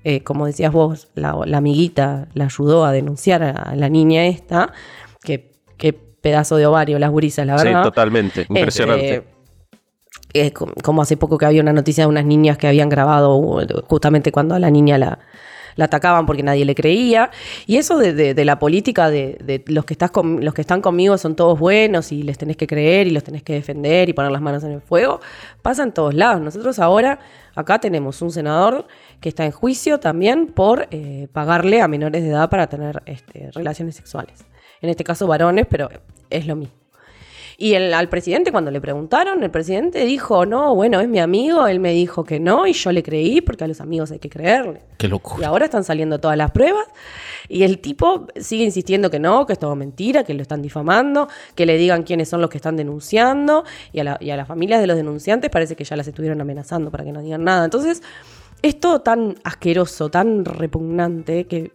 eh, 0.05 0.21
como 0.23 0.45
decías 0.45 0.71
vos, 0.71 1.09
la, 1.15 1.37
la 1.45 1.57
amiguita 1.57 2.27
la 2.33 2.45
ayudó 2.45 2.85
a 2.85 2.91
denunciar 2.93 3.43
a 3.43 3.75
la 3.75 3.89
niña 3.89 4.25
esta, 4.27 4.71
que, 5.21 5.51
que 5.77 5.91
pedazo 5.91 6.55
de 6.55 6.65
ovario 6.65 6.97
las 6.99 7.11
gurisas, 7.11 7.45
la 7.45 7.57
Sí, 7.57 7.65
verdad. 7.65 7.83
totalmente. 7.83 8.45
Impresionante. 8.47 9.15
Este, 9.15 9.32
com- 10.53 10.73
como 10.83 11.01
hace 11.01 11.15
poco 11.17 11.37
que 11.37 11.45
había 11.45 11.61
una 11.61 11.73
noticia 11.73 12.03
de 12.05 12.07
unas 12.09 12.25
niñas 12.25 12.57
que 12.57 12.67
habían 12.67 12.89
grabado 12.89 13.35
uh, 13.37 13.61
justamente 13.87 14.31
cuando 14.31 14.55
a 14.55 14.59
la 14.59 14.69
niña 14.71 14.97
la, 14.97 15.19
la 15.75 15.85
atacaban 15.85 16.25
porque 16.25 16.43
nadie 16.43 16.65
le 16.65 16.75
creía. 16.75 17.29
Y 17.67 17.77
eso 17.77 17.97
de, 17.97 18.13
de- 18.13 18.33
de 18.33 18.45
la 18.45 18.57
política 18.59 19.09
de, 19.09 19.37
de 19.43 19.63
los, 19.67 19.85
que 19.85 19.93
estás 19.93 20.11
con- 20.11 20.43
los 20.43 20.53
que 20.53 20.61
están 20.61 20.81
conmigo 20.81 21.17
son 21.17 21.35
todos 21.35 21.57
buenos 21.59 22.11
y 22.11 22.23
les 22.23 22.37
tenés 22.37 22.57
que 22.57 22.67
creer 22.67 23.07
y 23.07 23.11
los 23.11 23.23
tenés 23.23 23.43
que 23.43 23.53
defender 23.53 24.09
y 24.09 24.13
poner 24.13 24.31
las 24.31 24.41
manos 24.41 24.63
en 24.63 24.71
el 24.71 24.81
fuego, 24.81 25.19
pasa 25.61 25.83
en 25.83 25.91
todos 25.91 26.13
lados. 26.13 26.41
Nosotros 26.41 26.79
ahora 26.79 27.19
acá 27.55 27.79
tenemos 27.79 28.21
un 28.21 28.31
senador 28.31 28.87
que 29.19 29.29
está 29.29 29.45
en 29.45 29.51
juicio 29.51 29.99
también 29.99 30.47
por 30.47 30.87
eh, 30.91 31.27
pagarle 31.31 31.81
a 31.81 31.87
menores 31.87 32.23
de 32.23 32.29
edad 32.29 32.49
para 32.49 32.67
tener 32.67 33.01
este, 33.05 33.51
relaciones 33.53 33.95
sexuales. 33.95 34.45
En 34.81 34.89
este 34.89 35.03
caso 35.03 35.27
varones, 35.27 35.65
pero 35.69 35.89
es 36.29 36.45
lo 36.45 36.55
mismo. 36.57 36.82
Y 37.63 37.75
el- 37.75 37.93
al 37.93 38.09
presidente, 38.09 38.51
cuando 38.51 38.71
le 38.71 38.81
preguntaron, 38.81 39.41
el 39.41 39.49
presidente 39.49 40.03
dijo, 40.03 40.45
no, 40.45 40.75
bueno, 40.75 40.99
es 40.99 41.07
mi 41.07 41.19
amigo, 41.19 41.65
él 41.67 41.79
me 41.79 41.93
dijo 41.93 42.25
que 42.25 42.37
no, 42.39 42.67
y 42.67 42.73
yo 42.73 42.91
le 42.91 43.01
creí, 43.03 43.39
porque 43.39 43.63
a 43.63 43.67
los 43.69 43.79
amigos 43.79 44.11
hay 44.11 44.19
que 44.19 44.27
creerle. 44.29 44.81
Qué 44.97 45.07
Y 45.07 45.09
locura. 45.09 45.47
ahora 45.47 45.63
están 45.65 45.85
saliendo 45.85 46.19
todas 46.19 46.35
las 46.35 46.51
pruebas 46.51 46.85
y 47.47 47.63
el 47.63 47.79
tipo 47.79 48.27
sigue 48.35 48.65
insistiendo 48.65 49.09
que 49.09 49.19
no, 49.19 49.45
que 49.45 49.53
es 49.53 49.59
todo 49.59 49.75
mentira, 49.77 50.25
que 50.25 50.33
lo 50.33 50.41
están 50.41 50.61
difamando, 50.61 51.29
que 51.55 51.65
le 51.65 51.77
digan 51.77 52.03
quiénes 52.03 52.27
son 52.27 52.41
los 52.41 52.49
que 52.49 52.57
están 52.57 52.75
denunciando 52.75 53.63
y 53.93 53.99
a, 54.01 54.03
la- 54.03 54.17
y 54.19 54.29
a 54.31 54.35
las 54.35 54.47
familias 54.47 54.81
de 54.81 54.87
los 54.87 54.97
denunciantes 54.97 55.49
parece 55.49 55.77
que 55.77 55.85
ya 55.85 55.95
las 55.95 56.07
estuvieron 56.07 56.41
amenazando 56.41 56.91
para 56.91 57.05
que 57.05 57.13
no 57.13 57.21
digan 57.21 57.45
nada. 57.45 57.63
Entonces, 57.63 58.03
es 58.61 58.77
todo 58.79 58.99
tan 58.99 59.35
asqueroso, 59.45 60.09
tan 60.09 60.43
repugnante 60.43 61.45
que, 61.47 61.71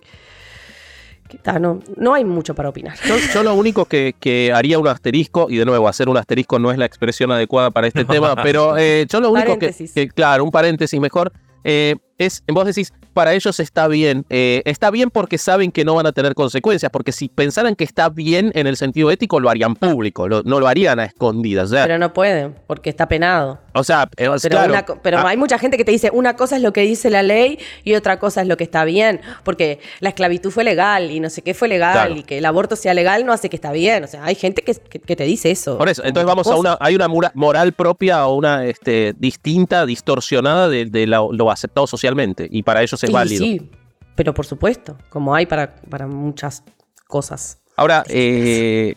ta, 1.36 1.58
no, 1.58 1.80
no 1.96 2.14
hay 2.14 2.24
mucho 2.24 2.54
para 2.54 2.70
opinar. 2.70 2.96
Yo, 3.06 3.16
yo 3.34 3.42
lo 3.42 3.52
único 3.54 3.84
que, 3.84 4.14
que 4.18 4.50
haría 4.54 4.78
un 4.78 4.88
asterisco, 4.88 5.48
y 5.50 5.58
de 5.58 5.66
nuevo, 5.66 5.86
hacer 5.86 6.08
un 6.08 6.16
asterisco 6.16 6.58
no 6.58 6.70
es 6.72 6.78
la 6.78 6.86
expresión 6.86 7.30
adecuada 7.30 7.70
para 7.70 7.86
este 7.86 8.04
tema, 8.06 8.34
pero 8.42 8.76
eh, 8.78 9.06
yo 9.10 9.20
lo 9.20 9.30
único 9.30 9.58
que, 9.58 9.66
Paréntesis. 9.66 9.92
que- 9.92 10.08
claro, 10.08 10.44
un 10.44 10.50
paréntesis 10.50 10.98
mejor, 10.98 11.32
eh, 11.64 11.96
es, 12.16 12.42
vos 12.48 12.64
decís, 12.64 12.92
para 13.12 13.34
ellos 13.34 13.60
está 13.60 13.88
bien. 13.88 14.24
Eh, 14.30 14.62
está 14.64 14.90
bien 14.90 15.10
porque 15.10 15.38
saben 15.38 15.70
que 15.72 15.84
no 15.84 15.94
van 15.96 16.06
a 16.06 16.12
tener 16.12 16.34
consecuencias, 16.34 16.90
porque 16.90 17.12
si 17.12 17.28
pensaran 17.28 17.74
que 17.74 17.84
está 17.84 18.08
bien 18.08 18.52
en 18.54 18.66
el 18.66 18.76
sentido 18.76 19.10
ético, 19.10 19.38
lo 19.40 19.50
harían 19.50 19.74
público, 19.74 20.28
lo- 20.28 20.42
no 20.44 20.60
lo 20.60 20.68
harían 20.68 20.98
a 21.00 21.04
escondidas. 21.04 21.66
O 21.70 21.74
sea, 21.74 21.84
Pero 21.84 21.98
no 21.98 22.12
pueden, 22.12 22.54
porque 22.66 22.90
está 22.90 23.06
penado. 23.08 23.60
O 23.78 23.84
sea, 23.84 24.04
eh, 24.16 24.28
Pero, 24.28 24.36
claro, 24.40 24.72
una 24.72 24.84
co- 24.84 24.98
pero 25.02 25.18
ah, 25.18 25.28
hay 25.28 25.36
mucha 25.36 25.58
gente 25.58 25.76
que 25.76 25.84
te 25.84 25.90
dice 25.92 26.10
una 26.12 26.36
cosa 26.36 26.56
es 26.56 26.62
lo 26.62 26.72
que 26.72 26.82
dice 26.82 27.10
la 27.10 27.22
ley 27.22 27.58
y 27.84 27.94
otra 27.94 28.18
cosa 28.18 28.42
es 28.42 28.48
lo 28.48 28.56
que 28.56 28.64
está 28.64 28.84
bien, 28.84 29.20
porque 29.44 29.80
la 30.00 30.10
esclavitud 30.10 30.50
fue 30.50 30.64
legal 30.64 31.10
y 31.10 31.20
no 31.20 31.30
sé 31.30 31.42
qué 31.42 31.54
fue 31.54 31.68
legal 31.68 31.92
Claro. 31.92 32.16
y 32.16 32.22
que 32.22 32.38
el 32.38 32.44
aborto 32.44 32.76
sea 32.76 32.94
legal 32.94 33.24
no 33.26 33.32
hace 33.32 33.48
que 33.48 33.56
está 33.56 33.72
bien. 33.72 34.04
O 34.04 34.06
sea, 34.06 34.24
hay 34.24 34.34
gente 34.34 34.62
que, 34.62 34.74
que- 34.74 34.98
que 35.00 35.16
te 35.16 35.24
dice 35.24 35.50
eso. 35.50 35.78
Por 35.78 35.88
eso, 35.88 36.02
entonces 36.04 36.26
vamos 36.26 36.46
a 36.48 36.56
una, 36.56 36.76
hay 36.80 36.94
una 36.94 37.08
mura- 37.08 37.32
moral 37.34 37.72
propia 37.72 38.26
o 38.26 38.34
una 38.36 38.64
este, 38.66 39.14
distinta, 39.18 39.86
distorsionada 39.86 40.68
de, 40.68 40.86
de 40.86 41.06
lo, 41.06 41.32
lo 41.32 41.50
aceptado 41.50 41.86
socialmente, 41.86 42.46
y 42.50 42.62
para 42.62 42.82
ellos 42.82 43.02
es 43.02 43.08
Sí, 43.08 43.12
válido. 43.12 43.44
Sí, 43.44 43.70
pero 44.14 44.34
por 44.34 44.46
supuesto, 44.46 44.96
como 45.10 45.34
hay 45.34 45.46
para, 45.46 45.76
para 45.88 46.06
muchas 46.06 46.62
cosas. 47.06 47.58
Ahora, 47.76 48.02
eh, 48.08 48.96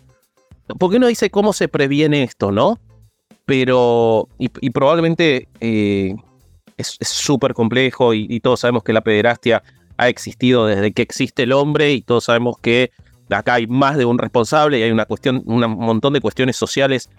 ¿por 0.79 0.91
qué 0.91 0.97
no 0.99 1.07
dice 1.07 1.29
cómo 1.29 1.53
se 1.53 1.67
previene 1.67 2.23
esto, 2.23 2.51
no? 2.51 2.79
Pero, 3.51 4.29
y, 4.37 4.69
probablemente 4.69 5.49
eh, 5.59 6.15
es 6.77 6.97
súper 7.01 7.53
complejo 7.53 8.13
y, 8.13 8.39
todos 8.39 8.61
sabemos 8.61 8.81
que 8.81 8.93
la 8.93 9.01
pederastia 9.01 9.61
ha 9.97 10.07
existido 10.07 10.67
desde 10.67 10.93
que 10.93 11.01
existe 11.01 11.43
el 11.43 11.51
hombre 11.51 11.91
y 11.91 12.01
todos 12.01 12.23
sabemos 12.23 12.55
que 12.61 12.91
acá 13.29 13.55
hay 13.55 13.67
más 13.67 13.97
de 13.97 14.05
un 14.05 14.19
responsable 14.19 14.79
y 14.79 14.83
hay 14.83 14.91
una 14.91 15.03
cuestión, 15.03 15.43
un 15.47 15.69
montón 15.69 16.13
de 16.13 16.21
cuestiones 16.21 16.55
sociales, 16.55 17.09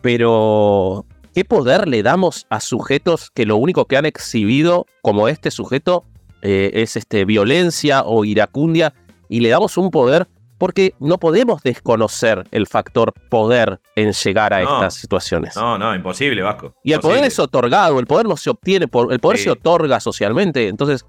pero 0.00 1.06
¿qué 1.34 1.44
poder 1.44 1.88
le 1.88 2.04
damos 2.04 2.46
a 2.50 2.60
sujetos 2.60 3.32
que 3.32 3.44
lo 3.44 3.56
único 3.56 3.86
que 3.86 3.96
han 3.96 4.06
exhibido 4.06 4.86
como 5.02 5.26
este 5.26 5.50
sujeto 5.50 6.04
eh, 6.42 6.70
es 6.74 6.96
este, 6.96 7.24
violencia 7.24 8.04
o 8.04 8.24
iracundia 8.24 8.94
y 9.28 9.40
le 9.40 9.48
damos 9.48 9.76
un 9.76 9.90
poder 9.90 10.28
porque 10.64 10.94
no 10.98 11.18
podemos 11.18 11.62
desconocer 11.62 12.46
el 12.50 12.66
factor 12.66 13.12
poder 13.28 13.80
en 13.96 14.12
llegar 14.12 14.54
a 14.54 14.62
No. 14.62 14.72
estas 14.76 14.94
situaciones. 14.94 15.54
No, 15.56 15.76
no, 15.76 15.94
imposible, 15.94 16.40
Vasco. 16.40 16.74
Y 16.82 16.94
el 16.94 17.00
poder 17.00 17.22
es 17.22 17.38
otorgado, 17.38 18.00
el 18.00 18.06
poder 18.06 18.26
no 18.26 18.34
se 18.38 18.48
obtiene, 18.48 18.88
por- 18.88 19.12
el 19.12 19.20
poder 19.20 19.36
Sí. 19.36 19.44
se 19.44 19.50
otorga 19.50 20.00
socialmente. 20.00 20.68
Entonces, 20.68 21.04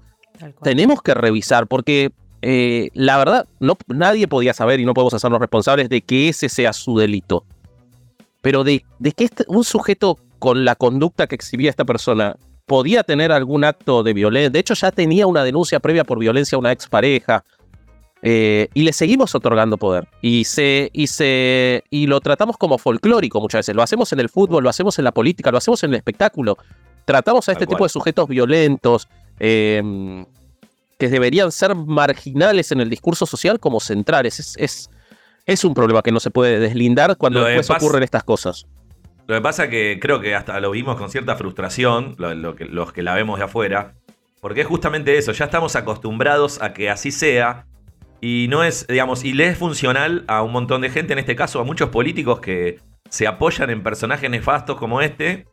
tenemos 0.62 1.00
que 1.00 1.14
revisar, 1.14 1.66
porque 1.68 2.10
eh, 2.42 2.90
la 2.92 3.16
verdad, 3.16 3.46
no, 3.60 3.78
nadie 3.88 4.28
podía 4.28 4.52
saber 4.52 4.78
y 4.78 4.84
no 4.84 4.92
podemos 4.92 5.14
hacernos 5.14 5.40
responsables 5.40 5.88
de 5.88 6.02
que 6.02 6.28
ese 6.28 6.50
sea 6.50 6.74
su 6.74 6.98
delito. 6.98 7.44
Pero 8.42 8.62
de, 8.62 8.84
de 8.98 9.12
que 9.12 9.24
este- 9.24 9.44
un 9.48 9.64
sujeto 9.64 10.18
con 10.38 10.66
la 10.66 10.74
conducta 10.74 11.26
que 11.26 11.34
exhibía 11.34 11.70
esta 11.70 11.86
persona 11.86 12.36
podía 12.66 13.04
tener 13.04 13.32
algún 13.32 13.64
acto 13.64 14.02
de 14.02 14.12
violencia. 14.12 14.50
De 14.50 14.58
hecho, 14.58 14.74
ya 14.74 14.90
tenía 14.92 15.26
una 15.26 15.44
denuncia 15.44 15.80
previa 15.80 16.04
por 16.04 16.18
violencia 16.18 16.56
a 16.56 16.58
una 16.58 16.72
expareja. 16.72 17.42
Eh, 18.22 18.68
y 18.74 18.82
le 18.82 18.92
seguimos 18.92 19.34
otorgando 19.34 19.76
poder. 19.76 20.08
Y, 20.22 20.44
se, 20.44 20.90
y, 20.92 21.06
se, 21.06 21.84
y 21.90 22.06
lo 22.06 22.20
tratamos 22.20 22.56
como 22.56 22.78
folclórico 22.78 23.40
muchas 23.40 23.60
veces. 23.60 23.74
Lo 23.76 23.82
hacemos 23.82 24.12
en 24.12 24.20
el 24.20 24.28
fútbol, 24.28 24.62
lo 24.64 24.70
hacemos 24.70 24.98
en 24.98 25.04
la 25.04 25.12
política, 25.12 25.50
lo 25.50 25.58
hacemos 25.58 25.82
en 25.84 25.90
el 25.90 25.96
espectáculo. 25.96 26.56
Tratamos 27.04 27.48
a 27.48 27.52
este 27.52 27.66
tipo 27.66 27.84
de 27.84 27.88
sujetos 27.90 28.28
violentos, 28.28 29.08
eh, 29.38 30.24
que 30.98 31.08
deberían 31.08 31.52
ser 31.52 31.74
marginales 31.74 32.72
en 32.72 32.80
el 32.80 32.88
discurso 32.88 33.26
social 33.26 33.60
como 33.60 33.80
centrales. 33.80 34.40
Es, 34.40 34.56
es, 34.56 34.90
es 35.44 35.64
un 35.64 35.74
problema 35.74 36.02
que 36.02 36.10
no 36.10 36.20
se 36.20 36.30
puede 36.30 36.58
deslindar 36.58 37.16
cuando 37.16 37.40
de 37.44 37.50
después 37.50 37.68
paz- 37.68 37.82
ocurren 37.82 38.02
estas 38.02 38.24
cosas. 38.24 38.66
Lo 39.26 39.34
que 39.34 39.40
pasa 39.42 39.68
que 39.68 39.98
creo 40.00 40.20
que 40.20 40.34
hasta 40.34 40.58
lo 40.60 40.70
vimos 40.70 40.96
con 40.96 41.10
cierta 41.10 41.36
frustración, 41.36 42.14
lo- 42.18 42.34
lo 42.34 42.56
que- 42.56 42.64
los 42.64 42.92
que 42.92 43.02
la 43.02 43.14
vemos 43.14 43.38
de 43.38 43.44
afuera, 43.44 43.92
porque 44.40 44.62
es 44.62 44.66
justamente 44.66 45.18
eso, 45.18 45.32
ya 45.32 45.44
estamos 45.46 45.76
acostumbrados 45.76 46.62
a 46.62 46.72
que 46.72 46.88
así 46.90 47.10
sea, 47.12 47.66
y 48.20 48.46
no 48.48 48.64
es, 48.64 48.86
digamos, 48.86 49.24
y 49.24 49.32
le 49.32 49.48
es 49.48 49.58
funcional 49.58 50.24
a 50.28 50.42
un 50.42 50.52
montón 50.52 50.80
de 50.80 50.90
gente, 50.90 51.12
en 51.12 51.18
este 51.18 51.36
caso 51.36 51.60
a 51.60 51.64
muchos 51.64 51.90
políticos 51.90 52.40
que 52.40 52.80
se 53.10 53.26
apoyan 53.26 53.70
en 53.70 53.82
personajes 53.82 54.28
nefastos 54.30 54.76
como 54.76 55.00
este, 55.00 55.46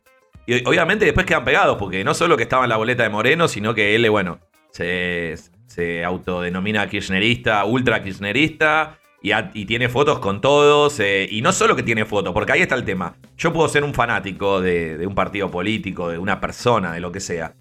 y 0.46 0.66
obviamente 0.66 1.04
después 1.04 1.26
quedan 1.26 1.44
pegados, 1.44 1.76
porque 1.78 2.04
no 2.04 2.14
solo 2.14 2.36
que 2.36 2.42
estaba 2.42 2.64
en 2.64 2.70
la 2.70 2.76
boleta 2.76 3.02
de 3.02 3.08
Moreno, 3.08 3.48
sino 3.48 3.74
que 3.74 3.94
él, 3.94 4.08
bueno, 4.10 4.40
se, 4.70 5.34
se 5.66 6.04
autodenomina 6.04 6.88
kirchnerista, 6.88 7.64
ultra 7.64 8.02
kirchnerista, 8.02 8.98
y, 9.22 9.64
tiene 9.64 9.88
fotos 9.88 10.18
con 10.18 10.42
todos. 10.42 11.00
eh, 11.00 11.26
y 11.30 11.40
no 11.40 11.52
solo 11.52 11.74
que 11.74 11.82
tiene 11.82 12.04
fotos, 12.04 12.34
porque 12.34 12.52
ahí 12.52 12.60
está 12.60 12.74
el 12.74 12.84
tema. 12.84 13.16
Yo 13.38 13.54
puedo 13.54 13.68
ser 13.70 13.82
un 13.82 13.94
fanático 13.94 14.60
de, 14.60 14.98
de 14.98 15.06
un 15.06 15.14
partido 15.14 15.50
político, 15.50 16.10
de 16.10 16.18
una 16.18 16.40
persona, 16.40 16.92
de 16.92 17.00
lo 17.00 17.10
que 17.10 17.20
sea. 17.20 17.54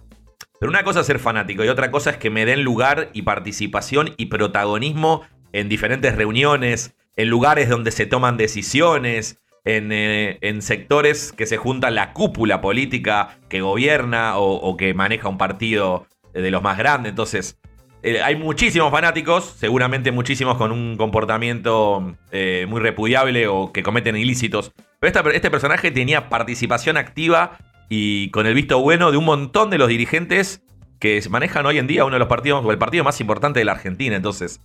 Pero 0.63 0.71
una 0.71 0.85
cosa 0.85 1.01
es 1.01 1.07
ser 1.07 1.19
fanático 1.19 1.65
y 1.65 1.67
otra 1.67 1.91
cosa 1.91 2.11
es 2.11 2.15
que 2.15 2.29
me 2.29 2.45
den 2.45 2.63
lugar 2.63 3.09
y 3.11 3.23
participación 3.23 4.13
y 4.15 4.27
protagonismo 4.27 5.23
en 5.51 5.67
diferentes 5.67 6.15
reuniones, 6.15 6.95
en 7.17 7.27
lugares 7.27 7.67
donde 7.67 7.91
se 7.91 8.05
toman 8.05 8.37
decisiones, 8.37 9.41
en, 9.65 9.89
eh, 9.91 10.39
sectores 10.61 11.33
que 11.33 11.47
se 11.47 11.57
juntan 11.57 11.95
la 11.95 12.13
cúpula 12.13 12.61
política 12.61 13.39
que 13.49 13.59
gobierna 13.59 14.37
o, 14.37 14.77
que 14.77 14.93
maneja 14.93 15.27
un 15.27 15.37
partido 15.37 16.07
de 16.33 16.49
los 16.49 16.63
más 16.63 16.77
grandes. 16.77 17.09
Entonces, 17.09 17.59
eh, 18.01 18.21
hay 18.21 18.37
muchísimos 18.37 18.89
fanáticos, 18.89 19.43
seguramente 19.57 20.13
muchísimos 20.13 20.55
con 20.55 20.71
un 20.71 20.95
comportamiento 20.95 22.15
eh, 22.31 22.67
muy 22.69 22.79
repudiable 22.79 23.47
o 23.47 23.73
que 23.73 23.83
cometen 23.83 24.15
ilícitos. 24.15 24.71
Pero 25.01 25.29
este 25.31 25.51
personaje 25.51 25.91
tenía 25.91 26.29
participación 26.29 26.95
activa 26.95 27.57
y 27.89 28.29
con 28.31 28.45
el 28.47 28.53
visto 28.53 28.79
bueno 28.79 29.11
de 29.11 29.17
un 29.17 29.25
montón 29.25 29.69
de 29.69 29.77
los 29.77 29.87
dirigentes 29.87 30.61
que 30.99 31.21
manejan 31.29 31.65
hoy 31.65 31.77
en 31.79 31.87
día 31.87 32.05
uno 32.05 32.15
de 32.15 32.19
los 32.19 32.27
partidos, 32.27 32.63
el 32.69 32.77
partido 32.77 33.03
más 33.03 33.19
importante 33.21 33.59
de 33.59 33.65
la 33.65 33.73
Argentina. 33.73 34.15
Entonces, 34.15 34.61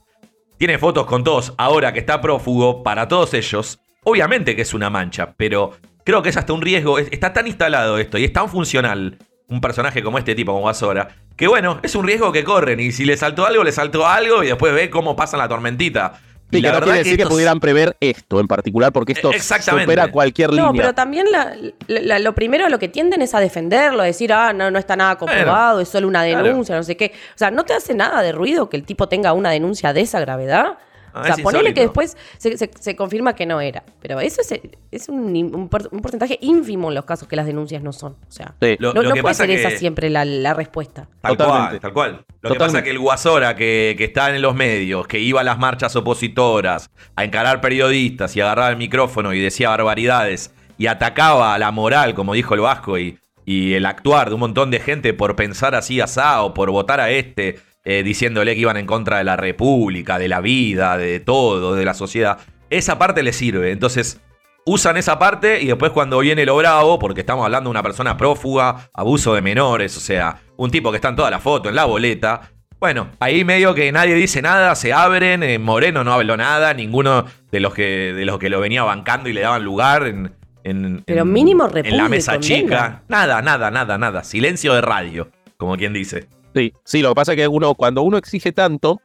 tiene 0.57 0.79
fotos 0.79 1.07
con 1.07 1.25
todos 1.25 1.55
ahora 1.59 1.93
que 1.93 1.99
está 2.01 2.21
prófugo 2.21 2.83
para 2.83 3.09
todos 3.09 3.35
ellos. 3.35 3.81
Obviamente 4.05 4.55
que 4.57 4.63
es 4.63 4.75
una 4.75 4.91
mancha, 4.91 5.35
pero 5.37 5.73
creo 6.05 6.23
que 6.23 6.29
es 6.31 6.37
hasta 6.37 6.53
un 6.53 6.63
riesgo. 6.63 6.99
Es- 6.99 7.09
Está 7.13 7.33
tan 7.33 7.47
instalado 7.47 7.99
esto 7.99 8.19
y 8.19 8.25
es 8.25 8.33
tan 8.33 8.49
funcional 8.49 9.19
un 9.49 9.61
personaje 9.61 10.03
como 10.03 10.19
este 10.19 10.35
tipo, 10.35 10.53
como 10.53 10.67
Basora, 10.67 11.09
que 11.37 11.49
bueno, 11.49 11.81
es 11.83 11.95
un 11.95 12.07
riesgo 12.07 12.31
que 12.33 12.45
corren. 12.45 12.81
Y 12.81 12.93
si 12.93 13.05
le 13.05 13.17
saltó 13.17 13.47
algo, 13.47 13.65
le 13.65 13.73
saltó 13.73 14.07
algo 14.07 14.43
y 14.45 14.49
después 14.49 14.75
ve 14.75 14.91
cómo 14.91 15.17
pasa 15.17 15.37
la 15.39 15.49
tormentita. 15.49 16.21
Sí, 16.51 16.63
que 16.63 16.73
no 16.73 16.81
quiere 16.81 16.99
decir 16.99 17.17
que 17.17 17.23
estos- 17.23 17.35
pudieran 17.35 17.61
prever 17.61 17.97
esto 18.01 18.41
en 18.41 18.49
particular, 18.49 18.93
porque 18.93 19.13
esto 19.13 19.31
Eh, 19.33 19.41
supera 19.41 20.11
cualquier 20.11 20.51
No, 20.53 20.69
línea. 20.69 20.83
pero 20.83 20.95
también 20.95 21.27
la- 21.31 21.55
la- 21.89 22.01
la- 22.01 22.19
lo 22.19 22.35
primero 22.35 22.65
a 22.65 22.69
lo 22.71 22.79
que 22.79 22.89
tienden 22.89 23.21
es 23.23 23.35
a 23.35 23.41
defenderlo, 23.41 24.03
a 24.03 24.07
decir, 24.07 24.33
ah, 24.33 24.53
no, 24.53 24.71
no 24.71 24.79
está 24.79 24.97
nada 24.97 25.17
comprobado, 25.17 25.81
es 25.81 25.89
solo 25.89 26.09
una 26.09 26.25
claro. 26.27 26.45
denuncia, 26.47 26.75
no 26.75 26.83
sé 26.83 26.97
qué. 26.97 27.13
O 27.35 27.39
sea, 27.39 27.51
¿no 27.51 27.65
te 27.65 27.75
hace 27.75 27.95
nada 27.95 28.23
de 28.23 28.33
ruido 28.33 28.71
que 28.71 28.77
el 28.79 28.85
tipo 28.85 29.09
tenga 29.09 29.33
una 29.35 29.51
denuncia 29.51 29.93
de 29.93 30.01
esa 30.01 30.21
gravedad? 30.21 30.79
Ah, 31.19 31.23
o 31.33 31.35
sea, 31.35 31.45
ponele 31.45 31.75
que 31.75 31.81
después 31.83 32.17
se, 32.39 32.57
se- 32.57 32.71
se 32.79 32.97
confirma 32.97 33.35
que 33.35 33.47
no 33.47 33.61
era. 33.61 33.83
Pero 34.01 34.21
eso 34.21 34.41
es, 34.41 34.61
es 34.91 35.09
un, 35.09 35.35
un 35.55 35.69
por- 35.69 35.89
un 35.93 36.01
porcentaje 36.01 36.39
ínfimo 36.41 36.89
en 36.89 36.95
los 36.95 37.05
casos 37.05 37.29
que 37.29 37.37
las 37.37 37.47
denuncias 37.47 37.83
no 37.83 37.93
son. 37.93 38.13
O 38.13 38.31
sea, 38.31 38.55
Sí. 38.61 38.77
Lo- 38.79 38.95
no, 38.95 39.03
lo 39.03 39.09
no 39.11 39.15
que 39.15 39.23
puede 39.23 39.33
pasa 39.35 39.47
ser 39.47 39.51
esa 39.51 39.71
siempre 39.71 40.11
la, 40.11 40.25
la 40.25 40.55
respuesta. 40.55 41.09
Tal 41.21 41.37
Totalmente. 41.37 41.69
cual, 41.69 41.81
tal 41.81 41.93
cual. 41.93 42.25
Lo 42.41 42.51
que 42.53 42.59
pasa 42.59 42.79
es 42.79 42.85
que 42.85 42.91
el 42.91 42.99
Guasora, 42.99 43.57
que, 43.57 43.95
que 43.99 44.05
está 44.05 44.35
en 44.35 44.41
los 44.43 44.55
medios, 44.55 45.07
que 45.09 45.19
iba 45.19 45.41
a 45.41 45.45
las 45.45 45.59
marchas 45.59 45.95
opositoras, 45.97 46.91
a 47.17 47.25
encarar 47.25 47.61
periodistas 47.61 48.37
y 48.37 48.41
agarraba 48.41 48.71
el 48.71 48.77
micrófono 48.77 49.33
y 49.35 49.41
decía 49.41 49.71
barbaridades 49.71 50.53
y 50.77 50.87
atacaba 50.87 51.55
a 51.55 51.59
la 51.59 51.71
moral, 51.73 52.15
como 52.15 52.35
dijo 52.35 52.55
el 52.55 52.61
Vasco, 52.61 52.99
y, 52.99 53.19
y 53.45 53.75
el 53.75 53.87
actuar 53.87 54.29
de 54.29 54.35
un 54.35 54.41
montón 54.41 54.71
de 54.71 54.79
gente 54.79 55.15
por 55.15 55.35
pensar 55.35 55.75
así 55.75 56.01
asado, 56.01 56.55
por 56.55 56.71
votar 56.71 57.01
a 57.01 57.11
este, 57.11 57.59
eh, 57.89 58.03
diciéndole 58.03 58.55
que 58.55 58.61
iban 58.61 58.77
en 58.77 58.85
contra 58.87 59.17
de 59.19 59.25
la 59.25 59.37
república, 59.37 60.19
de 60.19 60.29
la 60.29 60.41
vida, 60.41 60.97
de 60.99 61.21
todo, 61.21 61.75
de 61.75 61.85
la 61.85 61.95
sociedad. 61.95 62.39
Esa 62.71 62.99
parte 62.99 63.23
le 63.23 63.33
sirve. 63.33 63.73
Entonces, 63.73 64.21
usan 64.67 64.99
esa 64.99 65.19
parte 65.19 65.63
y 65.63 65.67
después 65.69 65.93
cuando 65.93 66.19
viene 66.19 66.45
lo 66.45 66.57
bravo, 66.57 66.99
porque 66.99 67.21
estamos 67.21 67.45
hablando 67.47 67.69
de 67.69 67.73
una 67.73 67.83
persona 67.83 68.17
prófuga, 68.19 68.91
abuso 68.93 69.33
de 69.35 69.41
menores, 69.41 69.97
o 69.97 70.01
sea, 70.01 70.41
un 70.59 70.71
tipo 70.71 70.91
que 70.91 70.97
está 70.97 71.09
en 71.09 71.17
toda 71.17 71.31
la 71.31 71.39
foto, 71.39 71.71
en 71.71 71.75
la 71.75 71.87
boleta, 71.87 72.51
Bueno, 72.81 73.09
ahí 73.19 73.43
medio 73.45 73.75
que 73.75 73.91
nadie 73.91 74.15
dice 74.15 74.41
nada, 74.43 74.75
se 74.77 74.93
abren, 74.93 75.43
eh, 75.43 75.59
Moreno 75.59 76.05
no 76.05 76.13
habló 76.13 76.37
nada, 76.37 76.75
ninguno 76.75 77.25
de 77.51 77.59
los 77.61 77.75
que, 77.75 78.13
de 78.13 78.25
los 78.25 78.39
que 78.39 78.49
lo 78.51 78.61
venía 78.61 78.85
bancando 78.85 79.29
y 79.29 79.33
le 79.33 79.41
daban 79.41 79.65
lugar 79.65 80.07
en, 80.07 80.33
en- 80.63 81.03
Pero 81.05 81.23
en- 81.23 81.33
mínimo 81.33 81.69
en 81.75 81.97
la 81.97 82.09
mesa 82.09 82.35
condena. 82.35 82.57
chica. 82.63 83.03
Nada, 83.09 83.43
nada, 83.43 83.71
nada, 83.73 83.99
nada. 83.99 84.23
Silencio 84.23 84.75
de 84.75 84.81
radio, 84.83 85.29
como 85.57 85.77
quien 85.77 85.93
dice. 85.93 86.29
Sí, 86.59 86.73
sí, 86.85 87.03
lo 87.03 87.11
que 87.11 87.15
pasa 87.15 87.33
es 87.33 87.37
que 87.37 87.47
uno, 87.47 87.77
cuando 87.77 88.03
uno 88.03 88.17
exige 88.19 88.51
tanto, 88.51 89.01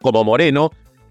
como 0.00 0.24
Moreno, 0.24 0.70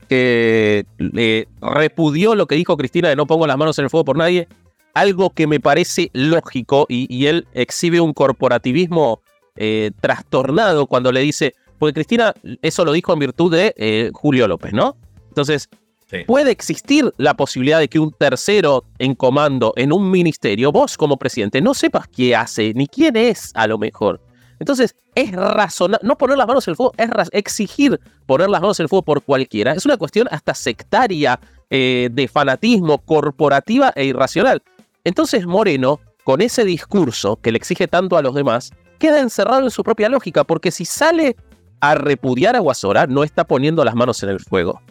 que 0.10 0.84
le 0.98 1.48
repudió 1.62 2.34
lo 2.34 2.48
que 2.48 2.56
dijo 2.56 2.76
Cristina 2.76 3.10
de 3.10 3.16
no 3.16 3.28
pongo 3.28 3.46
las 3.46 3.58
manos 3.58 3.78
en 3.78 3.84
el 3.86 3.92
fuego 3.92 4.04
por 4.04 4.18
nadie, 4.18 4.48
algo 4.96 5.30
que 5.30 5.46
me 5.46 5.60
parece 5.60 6.10
lógico 6.14 6.88
y, 6.90 7.06
y 7.16 7.28
él 7.28 7.46
exhibe 7.54 8.02
un 8.02 8.14
corporativismo 8.14 9.22
eh, 9.56 9.92
trastornado 10.02 10.88
cuando 10.88 11.12
le 11.12 11.20
dice, 11.20 11.54
porque 11.78 11.94
Cristina 11.94 12.34
eso 12.64 12.84
lo 12.84 12.92
dijo 12.92 13.14
en 13.14 13.20
virtud 13.20 13.52
de 13.52 13.76
eh, 13.78 14.10
Julio 14.12 14.48
López, 14.48 14.74
¿no? 14.74 14.96
Entonces, 15.30 15.70
Sí. 16.10 16.26
puede 16.28 16.52
existir 16.52 17.12
la 17.18 17.34
posibilidad 17.34 17.80
de 17.80 17.88
que 17.88 17.98
un 17.98 18.12
tercero 18.12 18.84
en 19.00 19.16
comando 19.16 19.74
en 19.76 19.92
un 19.92 20.12
ministerio, 20.12 20.72
vos 20.72 20.96
como 20.96 21.18
presidente, 21.18 21.60
no 21.62 21.74
sepas 21.74 22.08
qué 22.08 22.36
hace 22.36 22.72
ni 22.76 22.88
quién 22.88 23.16
es 23.16 23.52
a 23.56 23.66
lo 23.66 23.78
mejor. 23.80 24.22
Entonces, 24.60 24.96
es 25.16 25.32
razonable, 25.32 26.06
no 26.08 26.18
poner 26.18 26.38
las 26.38 26.48
manos 26.48 26.68
en 26.68 26.72
el 26.72 26.76
fuego, 26.76 26.94
es 26.98 27.10
exigir 27.32 28.00
poner 28.26 28.50
las 28.50 28.62
manos 28.62 28.80
en 28.80 28.86
el 28.86 28.90
fuego 28.90 29.04
por 29.04 29.22
cualquiera. 29.24 29.74
Es 29.74 29.86
una 29.86 29.98
cuestión 29.98 30.28
hasta 30.32 30.54
sectaria, 30.54 31.40
eh, 31.70 32.10
de 32.12 32.28
fanatismo, 32.28 33.00
corporativa 33.00 33.92
e 33.96 34.06
irracional. 34.06 34.62
Entonces, 35.04 35.46
Moreno, 35.46 36.00
con 36.24 36.42
ese 36.42 36.64
discurso 36.66 37.38
que 37.38 37.52
le 37.52 37.58
exige 37.58 37.88
tanto 37.88 38.16
a 38.16 38.22
los 38.22 38.36
demás, 38.36 38.72
queda 39.00 39.20
encerrado 39.20 39.64
en 39.64 39.72
su 39.72 39.84
propia 39.84 40.08
lógica, 40.08 40.44
porque 40.44 40.72
si 40.72 40.86
sale 40.86 41.36
a 41.82 41.96
repudiar 41.96 42.56
a 42.56 42.60
Guasora, 42.60 43.08
no 43.08 43.24
está 43.24 43.46
poniendo 43.46 43.84
las 43.84 43.96
manos 43.96 44.24
en 44.24 44.30
el 44.30 44.40
fuego. 44.40 44.82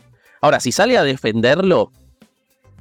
Ahora, 0.42 0.60
si 0.60 0.72
sale 0.72 0.98
a 0.98 1.04
defenderlo, 1.04 1.92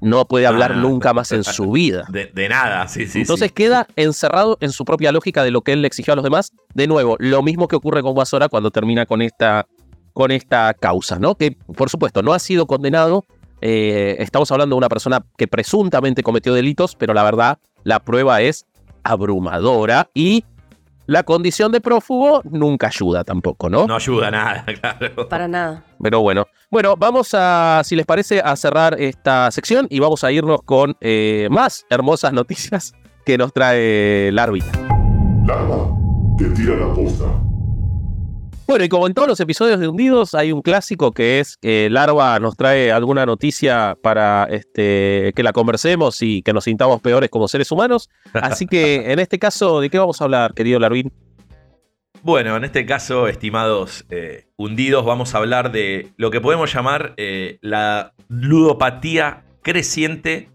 no 0.01 0.25
puede 0.25 0.47
hablar 0.47 0.73
Ah, 0.73 0.75
nunca 0.75 1.13
más 1.13 1.31
en 1.31 1.43
su 1.43 1.71
vida. 1.71 2.05
De, 2.09 2.25
de 2.25 2.49
nada, 2.49 2.87
sí, 2.87 3.07
sí. 3.07 3.21
Entonces 3.21 3.49
sí. 3.49 3.53
queda 3.53 3.87
encerrado 3.95 4.57
en 4.59 4.71
su 4.71 4.83
propia 4.83 5.11
lógica 5.11 5.43
de 5.43 5.51
lo 5.51 5.61
que 5.61 5.73
él 5.73 5.81
le 5.81 5.87
exigió 5.87 6.13
a 6.13 6.15
los 6.15 6.23
demás. 6.23 6.51
De 6.73 6.87
nuevo, 6.87 7.15
lo 7.19 7.43
mismo 7.43 7.67
que 7.67 7.75
ocurre 7.75 8.01
con 8.01 8.13
Guasora 8.13 8.49
cuando 8.49 8.71
termina 8.71 9.05
con 9.05 9.21
esta, 9.21 9.67
con 10.13 10.31
esta 10.31 10.73
causa, 10.73 11.19
¿no? 11.19 11.35
Que, 11.35 11.51
por 11.51 11.89
supuesto, 11.89 12.23
no 12.23 12.33
ha 12.33 12.39
sido 12.39 12.65
condenado. 12.65 13.25
Eh, 13.61 14.15
estamos 14.19 14.51
hablando 14.51 14.75
de 14.75 14.77
una 14.79 14.89
persona 14.89 15.23
que 15.37 15.47
presuntamente 15.47 16.23
cometió 16.23 16.53
delitos, 16.53 16.95
pero 16.95 17.13
la 17.13 17.23
verdad, 17.23 17.59
la 17.83 17.99
prueba 17.99 18.41
es 18.41 18.65
abrumadora 19.03 20.09
y 20.15 20.45
la 21.11 21.23
condición 21.23 21.73
de 21.73 21.81
prófugo 21.81 22.41
nunca 22.45 22.87
ayuda 22.87 23.25
tampoco, 23.25 23.69
¿no? 23.69 23.85
No 23.85 23.95
ayuda 23.95 24.29
a 24.29 24.31
nada, 24.31 24.65
claro. 24.79 25.27
Para 25.27 25.45
nada. 25.45 25.83
Pero 26.01 26.21
bueno, 26.21 26.47
bueno, 26.69 26.95
vamos 26.95 27.33
a, 27.33 27.81
si 27.83 27.97
les 27.97 28.05
parece, 28.05 28.39
a 28.39 28.55
cerrar 28.55 28.95
esta 28.97 29.51
sección 29.51 29.87
y 29.89 29.99
vamos 29.99 30.23
a 30.23 30.31
irnos 30.31 30.61
con 30.63 30.95
eh, 31.01 31.49
más 31.51 31.85
hermosas 31.89 32.31
noticias 32.31 32.93
que 33.25 33.37
nos 33.37 33.51
trae 33.51 34.31
la 34.31 34.43
árbitra. 34.43 34.71
Larva, 35.45 35.89
te 36.37 36.45
tira 36.51 36.75
la 36.77 36.93
posta. 36.93 37.25
Bueno, 38.67 38.85
y 38.85 38.89
como 38.89 39.07
en 39.07 39.13
todos 39.13 39.27
los 39.27 39.39
episodios 39.39 39.79
de 39.79 39.87
Hundidos, 39.87 40.33
hay 40.33 40.51
un 40.51 40.61
clásico 40.61 41.11
que 41.11 41.39
es 41.39 41.57
que 41.57 41.89
Larva 41.89 42.39
nos 42.39 42.55
trae 42.55 42.91
alguna 42.91 43.25
noticia 43.25 43.97
para 44.01 44.47
este, 44.49 45.33
que 45.35 45.43
la 45.43 45.51
conversemos 45.51 46.21
y 46.21 46.41
que 46.41 46.53
nos 46.53 46.63
sintamos 46.63 47.01
peores 47.01 47.29
como 47.29 47.47
seres 47.47 47.71
humanos. 47.71 48.09
Así 48.33 48.67
que 48.67 48.95
en 49.11 49.19
este 49.19 49.39
caso, 49.39 49.81
¿de 49.81 49.89
qué 49.89 49.97
vamos 49.99 50.21
a 50.21 50.23
hablar, 50.23 50.53
querido 50.53 50.79
Larvin? 50.79 51.11
Bueno, 52.23 52.55
en 52.55 52.63
este 52.63 52.85
caso, 52.85 53.27
estimados 53.27 54.05
eh, 54.11 54.45
hundidos, 54.55 55.03
vamos 55.05 55.33
a 55.33 55.39
hablar 55.39 55.71
de 55.71 56.09
lo 56.17 56.29
que 56.29 56.39
podemos 56.39 56.71
llamar 56.71 57.15
eh, 57.17 57.57
la 57.61 58.13
ludopatía 58.29 59.43
creciente 59.63 60.49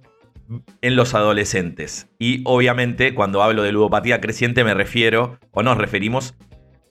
en 0.80 0.94
los 0.94 1.14
adolescentes. 1.14 2.08
Y 2.20 2.42
obviamente, 2.44 3.14
cuando 3.14 3.42
hablo 3.42 3.64
de 3.64 3.72
ludopatía 3.72 4.20
creciente, 4.20 4.62
me 4.62 4.74
refiero, 4.74 5.38
o 5.50 5.64
nos 5.64 5.76
referimos, 5.76 6.34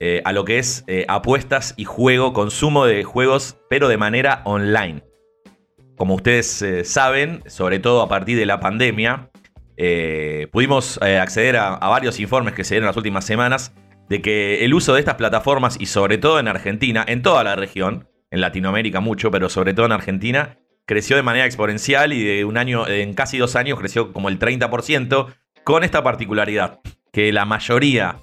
eh, 0.00 0.22
a 0.24 0.32
lo 0.32 0.44
que 0.44 0.58
es 0.58 0.84
eh, 0.86 1.04
apuestas 1.08 1.74
y 1.76 1.84
juego, 1.84 2.32
consumo 2.32 2.86
de 2.86 3.04
juegos, 3.04 3.56
pero 3.70 3.88
de 3.88 3.96
manera 3.96 4.42
online. 4.44 5.02
Como 5.96 6.14
ustedes 6.14 6.60
eh, 6.62 6.84
saben, 6.84 7.42
sobre 7.46 7.78
todo 7.78 8.02
a 8.02 8.08
partir 8.08 8.36
de 8.38 8.46
la 8.46 8.60
pandemia, 8.60 9.30
pudimos 10.52 10.98
acceder 11.02 11.56
a, 11.58 11.74
a 11.74 11.88
varios 11.90 12.18
informes 12.18 12.54
que 12.54 12.64
se 12.64 12.74
dieron 12.74 12.86
las 12.86 12.96
últimas 12.96 13.26
semanas 13.26 13.74
de 14.08 14.22
que 14.22 14.64
el 14.64 14.72
uso 14.72 14.94
de 14.94 15.00
estas 15.00 15.16
plataformas, 15.16 15.76
y 15.78 15.86
sobre 15.86 16.16
todo 16.16 16.38
en 16.38 16.48
Argentina, 16.48 17.04
en 17.06 17.22
toda 17.22 17.44
la 17.44 17.56
región, 17.56 18.08
en 18.30 18.40
Latinoamérica 18.40 19.00
mucho, 19.00 19.30
pero 19.30 19.48
sobre 19.48 19.74
todo 19.74 19.86
en 19.86 19.92
Argentina, 19.92 20.58
creció 20.86 21.16
de 21.16 21.22
manera 21.22 21.46
exponencial 21.46 22.12
y 22.12 22.24
de 22.24 22.44
un 22.44 22.56
año, 22.56 22.86
en 22.88 23.14
casi 23.14 23.38
dos 23.38 23.56
años, 23.56 23.78
creció 23.78 24.12
como 24.12 24.28
el 24.28 24.38
30%, 24.38 25.26
con 25.64 25.84
esta 25.84 26.02
particularidad, 26.02 26.80
que 27.12 27.32
la 27.32 27.44
mayoría, 27.44 28.16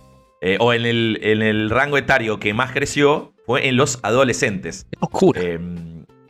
eh, 0.45 0.57
o 0.59 0.73
en 0.73 0.85
el, 0.85 1.19
en 1.23 1.41
el 1.41 1.69
rango 1.69 1.97
etario 1.97 2.37
que 2.39 2.53
más 2.53 2.71
creció, 2.73 3.33
fue 3.45 3.67
en 3.67 3.77
los 3.77 3.99
adolescentes. 4.03 4.85
Qué 4.91 4.97
locura. 5.01 5.41
Eh, 5.41 5.59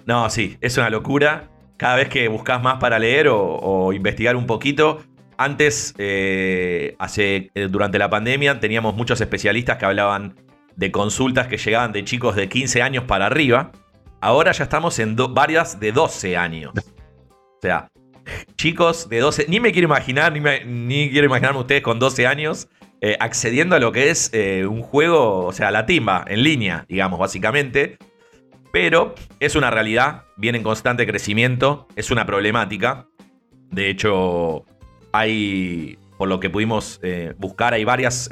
no, 0.06 0.30
sí, 0.30 0.58
es 0.62 0.78
una 0.78 0.90
locura. 0.90 1.50
Cada 1.78 1.96
vez 1.96 2.08
que 2.10 2.28
buscas 2.28 2.62
más 2.62 2.78
para 2.80 3.00
leer 3.00 3.28
o, 3.28 3.40
o 3.42 3.92
investigar 3.94 4.36
un 4.36 4.46
poquito. 4.46 5.02
Antes, 5.38 5.94
eh, 5.98 6.96
hace, 7.00 7.50
durante 7.70 7.98
la 7.98 8.10
pandemia, 8.10 8.60
teníamos 8.60 8.96
muchos 8.96 9.20
especialistas 9.20 9.78
que 9.78 9.86
hablaban 9.86 10.36
de 10.76 10.92
consultas 10.92 11.48
que 11.48 11.58
llegaban 11.58 11.92
de 11.92 12.04
chicos 12.04 12.36
de 12.36 12.48
15 12.48 12.82
años 12.82 13.04
para 13.06 13.26
arriba. 13.26 13.72
Ahora 14.22 14.52
ya 14.52 14.64
estamos 14.64 15.00
en 15.00 15.16
do- 15.16 15.30
varias 15.34 15.80
de 15.80 15.92
12 15.92 16.38
años. 16.38 16.72
O 16.78 17.60
sea, 17.62 17.90
chicos 18.56 19.10
de 19.10 19.20
12, 19.20 19.46
ni 19.50 19.60
me 19.60 19.72
quiero 19.72 19.88
imaginar, 19.88 20.32
ni, 20.32 20.40
me- 20.40 20.64
ni 20.66 21.10
quiero 21.10 21.26
imaginarme 21.28 21.60
ustedes 21.60 21.82
con 21.82 22.00
12 22.00 22.26
años 22.28 22.68
eh, 23.06 23.18
accediendo 23.20 23.76
a 23.76 23.80
lo 23.80 23.92
que 23.92 24.12
es 24.12 24.30
eh, 24.32 24.66
un 24.66 24.82
juego, 24.82 25.46
o 25.46 25.52
sea, 25.52 25.72
la 25.72 25.86
timba, 25.86 26.24
en 26.26 26.42
línea, 26.42 26.86
digamos, 26.88 27.20
básicamente. 27.20 27.98
Pero 28.72 29.14
es 29.42 29.58
una 29.58 29.70
realidad, 29.70 30.24
viene 30.38 30.60
en 30.60 30.64
constante 30.64 31.06
crecimiento, 31.06 31.86
es 31.98 32.12
una 32.12 32.26
problemática. 32.26 33.08
De 33.72 33.90
hecho, 33.90 34.64
hay, 35.12 36.00
por 36.18 36.30
lo 36.30 36.40
que 36.40 36.50
pudimos 36.50 37.02
eh, 37.04 37.34
buscar, 37.38 37.74
hay 37.74 37.84
varias 37.84 38.30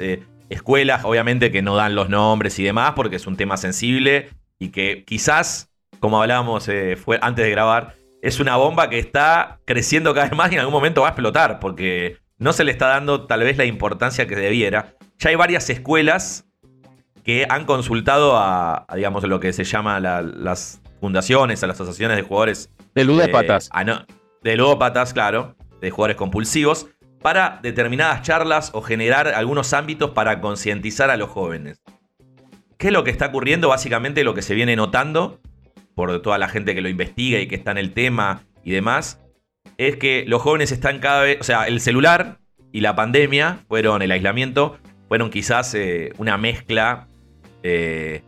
escuelas, 0.48 1.04
obviamente, 1.04 1.52
que 1.52 1.60
no 1.60 1.76
dan 1.76 1.94
los 1.94 2.08
nombres 2.08 2.58
y 2.58 2.64
demás, 2.64 2.92
porque 2.96 3.16
es 3.16 3.26
un 3.26 3.36
tema 3.36 3.58
sensible 3.58 4.30
y 4.58 4.70
que 4.70 5.04
quizás, 5.04 5.68
como 6.00 6.22
hablábamos 6.22 6.70
fue, 7.04 7.18
antes 7.20 7.44
de 7.44 7.50
grabar, 7.50 7.94
es 8.22 8.40
una 8.40 8.56
bomba 8.56 8.88
que 8.88 8.98
está 8.98 9.60
creciendo 9.66 10.14
cada 10.14 10.30
vez 10.30 10.38
más 10.38 10.50
y 10.50 10.54
en 10.54 10.60
algún 10.60 10.72
momento 10.72 11.02
va 11.02 11.08
a 11.08 11.10
explotar, 11.10 11.60
porque 11.60 12.21
no 12.42 12.52
se 12.52 12.64
le 12.64 12.72
está 12.72 12.88
dando 12.88 13.26
tal 13.26 13.40
vez 13.40 13.56
la 13.56 13.64
importancia 13.64 14.26
que 14.26 14.36
debiera. 14.36 14.96
Ya 15.18 15.30
hay 15.30 15.36
varias 15.36 15.70
escuelas 15.70 16.46
que 17.24 17.46
han 17.48 17.64
consultado 17.64 18.36
a, 18.36 18.84
a, 18.88 18.96
digamos, 18.96 19.22
lo 19.24 19.38
que 19.40 19.52
se 19.52 19.64
llama 19.64 20.00
la- 20.00 20.22
las 20.22 20.80
fundaciones, 21.00 21.62
a 21.62 21.66
las 21.68 21.80
asociaciones 21.80 22.16
de 22.16 22.22
jugadores 22.24 22.70
De 22.94 23.04
ludópatas. 23.04 23.66
eh, 23.66 23.70
ah, 23.72 23.84
no, 23.84 24.04
de 24.42 24.56
ludópatas, 24.56 25.12
claro, 25.12 25.54
de 25.80 25.90
jugadores 25.90 26.16
compulsivos, 26.16 26.88
para 27.20 27.60
determinadas 27.62 28.22
charlas 28.22 28.70
o 28.74 28.82
generar 28.82 29.28
algunos 29.28 29.72
ámbitos 29.72 30.10
para 30.10 30.40
concientizar 30.40 31.10
a 31.10 31.16
los 31.16 31.28
jóvenes. 31.30 31.80
¿Qué 32.76 32.88
es 32.88 32.92
lo 32.92 33.04
que 33.04 33.12
está 33.12 33.26
ocurriendo? 33.26 33.68
Básicamente 33.68 34.24
lo 34.24 34.34
que 34.34 34.42
se 34.42 34.54
viene 34.54 34.74
notando 34.74 35.38
por 35.94 36.20
toda 36.22 36.38
la 36.38 36.48
gente 36.48 36.74
que 36.74 36.80
lo 36.80 36.88
investiga 36.88 37.38
y 37.38 37.46
que 37.46 37.54
está 37.54 37.70
en 37.70 37.78
el 37.78 37.92
tema 37.92 38.42
y 38.64 38.72
demás, 38.72 39.20
es 39.76 39.96
que 39.96 40.24
los 40.26 40.42
jóvenes 40.42 40.72
están 40.72 40.98
cada 40.98 41.22
vez, 41.22 41.38
o 41.40 41.44
sea, 41.44 41.66
el 41.66 41.80
celular 41.80 42.38
y 42.72 42.80
la 42.80 42.94
pandemia 42.94 43.64
fueron 43.68 44.02
el 44.02 44.10
aislamiento, 44.10 44.78
fueron 45.08 45.30
quizás 45.30 45.74
eh, 45.74 46.12
una 46.18 46.38
mezcla 46.38 47.08
eh, 47.62 48.22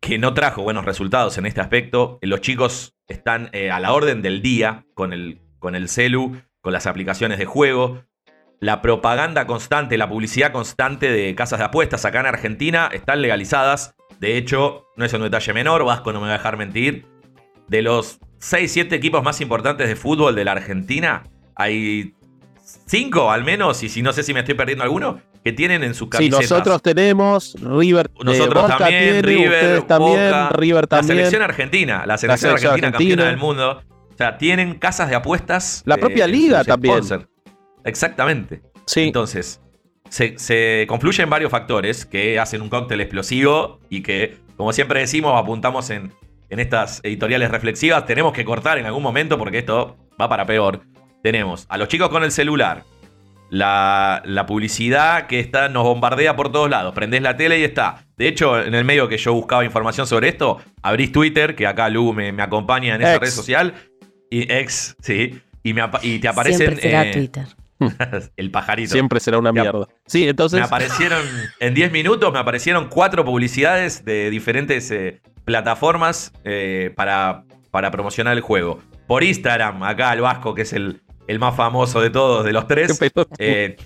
que 0.00 0.18
no 0.18 0.34
trajo 0.34 0.62
buenos 0.62 0.84
resultados 0.84 1.38
en 1.38 1.46
este 1.46 1.60
aspecto. 1.60 2.18
Los 2.22 2.40
chicos 2.40 2.94
están 3.08 3.50
eh, 3.52 3.70
a 3.70 3.80
la 3.80 3.92
orden 3.92 4.22
del 4.22 4.42
día 4.42 4.84
con 4.94 5.12
el, 5.12 5.40
con 5.58 5.74
el 5.74 5.88
celu, 5.88 6.40
con 6.60 6.72
las 6.72 6.86
aplicaciones 6.86 7.38
de 7.38 7.46
juego. 7.46 8.04
La 8.60 8.82
propaganda 8.82 9.46
constante, 9.46 9.98
la 9.98 10.08
publicidad 10.08 10.52
constante 10.52 11.10
de 11.10 11.34
casas 11.34 11.58
de 11.58 11.64
apuestas 11.64 12.04
acá 12.04 12.20
en 12.20 12.26
Argentina 12.26 12.88
están 12.92 13.22
legalizadas. 13.22 13.94
De 14.20 14.36
hecho, 14.36 14.86
no 14.96 15.04
es 15.04 15.12
un 15.12 15.22
detalle 15.22 15.52
menor, 15.52 15.84
Vasco 15.84 16.12
no 16.12 16.20
me 16.20 16.28
va 16.28 16.34
a 16.34 16.38
dejar 16.38 16.56
mentir. 16.56 17.06
De 17.68 17.82
los 17.82 18.20
6, 18.42 18.72
7 18.72 18.94
equipos 18.96 19.22
más 19.22 19.40
importantes 19.40 19.88
de 19.88 19.94
fútbol 19.94 20.34
de 20.34 20.44
la 20.44 20.52
Argentina, 20.52 21.22
hay 21.54 22.12
5 22.86 23.30
al 23.30 23.44
menos, 23.44 23.82
y 23.84 23.88
si 23.88 24.02
no 24.02 24.12
sé 24.12 24.24
si 24.24 24.34
me 24.34 24.40
estoy 24.40 24.54
perdiendo 24.54 24.82
alguno, 24.82 25.20
que 25.44 25.52
tienen 25.52 25.84
en 25.84 25.94
sus 25.94 26.06
Sí, 26.06 26.10
camisetas. 26.10 26.50
nosotros 26.50 26.82
tenemos 26.82 27.54
River. 27.60 28.10
eh, 28.14 28.24
Nosotros 28.24 28.62
Boca 28.62 28.78
también, 28.78 29.00
tiene, 29.00 29.22
River, 29.22 29.82
también, 29.82 30.16
Boca, 30.30 30.48
River 30.50 30.82
La 30.82 30.86
también. 30.88 31.16
selección 31.18 31.42
argentina, 31.42 32.04
la 32.06 32.18
selección, 32.18 32.58
selección 32.58 32.72
argentina, 32.72 32.88
argentina. 32.88 33.22
campeona 33.24 33.30
del 33.30 33.38
mundo. 33.40 33.82
O 34.12 34.16
sea, 34.16 34.38
tienen 34.38 34.74
casas 34.74 35.08
de 35.08 35.14
apuestas. 35.16 35.82
La 35.86 35.96
propia 35.96 36.24
en 36.26 36.32
liga 36.32 36.64
también. 36.64 37.00
Exactamente. 37.84 38.62
Sí, 38.86 39.02
Entonces, 39.04 39.60
se, 40.08 40.38
se 40.38 40.84
confluyen 40.88 41.30
varios 41.30 41.50
factores 41.50 42.04
que 42.06 42.38
hacen 42.38 42.60
un 42.62 42.68
cóctel 42.68 43.00
explosivo 43.00 43.80
y 43.88 44.02
que 44.02 44.36
como 44.56 44.72
siempre 44.72 45.00
decimos, 45.00 45.32
apuntamos 45.40 45.90
en, 45.90 46.12
en 46.52 46.60
estas 46.60 47.00
editoriales 47.02 47.50
reflexivas, 47.50 48.04
tenemos 48.04 48.34
que 48.34 48.44
cortar 48.44 48.76
en 48.76 48.84
algún 48.84 49.02
momento 49.02 49.38
porque 49.38 49.58
esto 49.58 49.96
va 50.20 50.28
para 50.28 50.44
peor. 50.44 50.82
Tenemos 51.22 51.64
a 51.70 51.78
los 51.78 51.88
chicos 51.88 52.10
con 52.10 52.24
el 52.24 52.30
celular, 52.30 52.84
la, 53.48 54.20
la, 54.26 54.44
publicidad 54.44 55.28
que 55.28 55.40
está, 55.40 55.70
nos 55.70 55.84
bombardea 55.84 56.36
por 56.36 56.52
todos 56.52 56.68
lados. 56.68 56.94
Prendés 56.94 57.22
la 57.22 57.38
tele 57.38 57.58
y 57.58 57.64
está. 57.64 58.04
De 58.18 58.28
hecho, 58.28 58.60
en 58.60 58.74
el 58.74 58.84
medio 58.84 59.08
que 59.08 59.16
yo 59.16 59.32
buscaba 59.32 59.64
información 59.64 60.06
sobre 60.06 60.28
esto, 60.28 60.60
abrís 60.82 61.10
Twitter, 61.10 61.54
que 61.56 61.66
acá 61.66 61.88
Lu 61.88 62.12
me, 62.12 62.32
me 62.32 62.42
acompaña 62.42 62.96
en 62.96 63.00
esa 63.00 63.14
Ex. 63.14 63.20
red 63.20 63.30
social. 63.30 63.74
Y 64.28 64.52
ex, 64.52 64.94
sí. 65.00 65.40
Y, 65.62 65.72
me 65.72 65.82
y 66.02 66.18
te 66.18 66.28
aparecen. 66.28 66.58
Siempre 66.58 66.82
será 66.82 67.06
eh, 67.06 67.12
Twitter. 67.12 67.46
el 68.36 68.50
pajarito. 68.50 68.92
Siempre 68.92 69.20
será 69.20 69.38
una 69.38 69.52
mierda. 69.52 69.88
Sí, 70.06 70.28
entonces. 70.28 70.60
Me 70.60 70.66
aparecieron, 70.66 71.22
en 71.60 71.72
10 71.72 71.92
minutos 71.92 72.30
me 72.30 72.38
aparecieron 72.38 72.88
cuatro 72.88 73.24
publicidades 73.24 74.04
de 74.04 74.28
diferentes 74.28 74.90
eh, 74.90 75.20
plataformas 75.44 76.32
eh, 76.44 76.92
para, 76.96 77.44
para 77.70 77.90
promocionar 77.90 78.34
el 78.36 78.42
juego. 78.42 78.80
Por 79.06 79.24
Instagram, 79.24 79.82
acá 79.82 80.12
el 80.12 80.20
Vasco, 80.20 80.54
que 80.54 80.62
es 80.62 80.72
el, 80.72 81.00
el 81.26 81.38
más 81.38 81.54
famoso 81.56 82.00
de 82.00 82.10
todos, 82.10 82.44
de 82.44 82.52
los 82.52 82.66
tres. 82.66 82.98
Eh, 83.38 83.76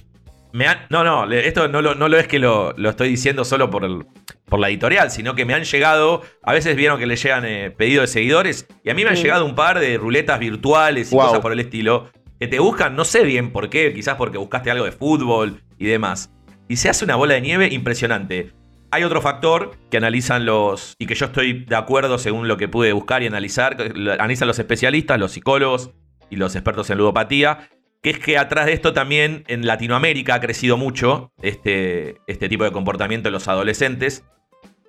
me 0.52 0.66
han- 0.68 0.86
no, 0.90 1.04
no, 1.04 1.30
esto 1.32 1.68
no 1.68 1.82
lo, 1.82 1.94
no 1.94 2.08
lo 2.08 2.18
es 2.18 2.28
que 2.28 2.38
lo, 2.38 2.72
lo 2.76 2.90
estoy 2.90 3.08
diciendo 3.08 3.44
solo 3.44 3.68
por, 3.70 3.84
el- 3.84 4.06
por 4.46 4.60
la 4.60 4.68
editorial, 4.68 5.10
sino 5.10 5.34
que 5.34 5.44
me 5.44 5.54
han 5.54 5.64
llegado, 5.64 6.22
a 6.42 6.52
veces 6.52 6.76
vieron 6.76 6.98
que 6.98 7.06
le 7.06 7.16
llegan 7.16 7.44
eh, 7.44 7.70
pedidos 7.70 8.04
de 8.04 8.06
seguidores, 8.12 8.66
y 8.84 8.90
a 8.90 8.94
mí 8.94 9.02
me 9.04 9.10
han 9.10 9.16
llegado 9.16 9.44
un 9.44 9.54
par 9.54 9.80
de 9.80 9.98
ruletas 9.98 10.38
virtuales 10.38 11.10
y 11.12 11.14
Wow. 11.14 11.26
cosas 11.26 11.40
por 11.40 11.52
el 11.52 11.60
estilo, 11.60 12.10
que 12.38 12.46
te 12.48 12.58
buscan, 12.58 12.94
no 12.96 13.04
sé 13.04 13.24
bien 13.24 13.50
por 13.50 13.68
qué, 13.70 13.92
quizás 13.92 14.14
porque 14.16 14.38
buscaste 14.38 14.70
algo 14.70 14.84
de 14.84 14.92
fútbol 14.92 15.62
y 15.78 15.86
demás. 15.86 16.30
Y 16.68 16.76
se 16.76 16.88
hace 16.88 17.04
una 17.04 17.16
bola 17.16 17.34
de 17.34 17.40
nieve 17.40 17.68
impresionante. 17.72 18.52
Hay 18.90 19.02
otro 19.02 19.20
factor 19.20 19.76
que 19.90 19.96
analizan 19.96 20.46
los, 20.46 20.94
y 20.98 21.06
que 21.06 21.14
yo 21.14 21.26
estoy 21.26 21.64
de 21.64 21.76
acuerdo 21.76 22.18
según 22.18 22.48
lo 22.48 22.56
que 22.56 22.68
pude 22.68 22.92
buscar 22.92 23.22
y 23.22 23.26
analizar, 23.26 23.76
analizan 24.18 24.48
los 24.48 24.58
especialistas, 24.58 25.18
los 25.18 25.32
psicólogos 25.32 25.90
y 26.30 26.36
los 26.36 26.54
expertos 26.54 26.90
en 26.90 26.98
ludopatía, 26.98 27.68
que 28.02 28.10
es 28.10 28.18
que 28.20 28.38
atrás 28.38 28.66
de 28.66 28.72
esto 28.72 28.92
también 28.92 29.44
en 29.48 29.66
Latinoamérica 29.66 30.36
ha 30.36 30.40
crecido 30.40 30.76
mucho 30.76 31.32
este, 31.42 32.20
este 32.26 32.48
tipo 32.48 32.64
de 32.64 32.70
comportamiento 32.70 33.28
en 33.28 33.32
los 33.32 33.48
adolescentes. 33.48 34.24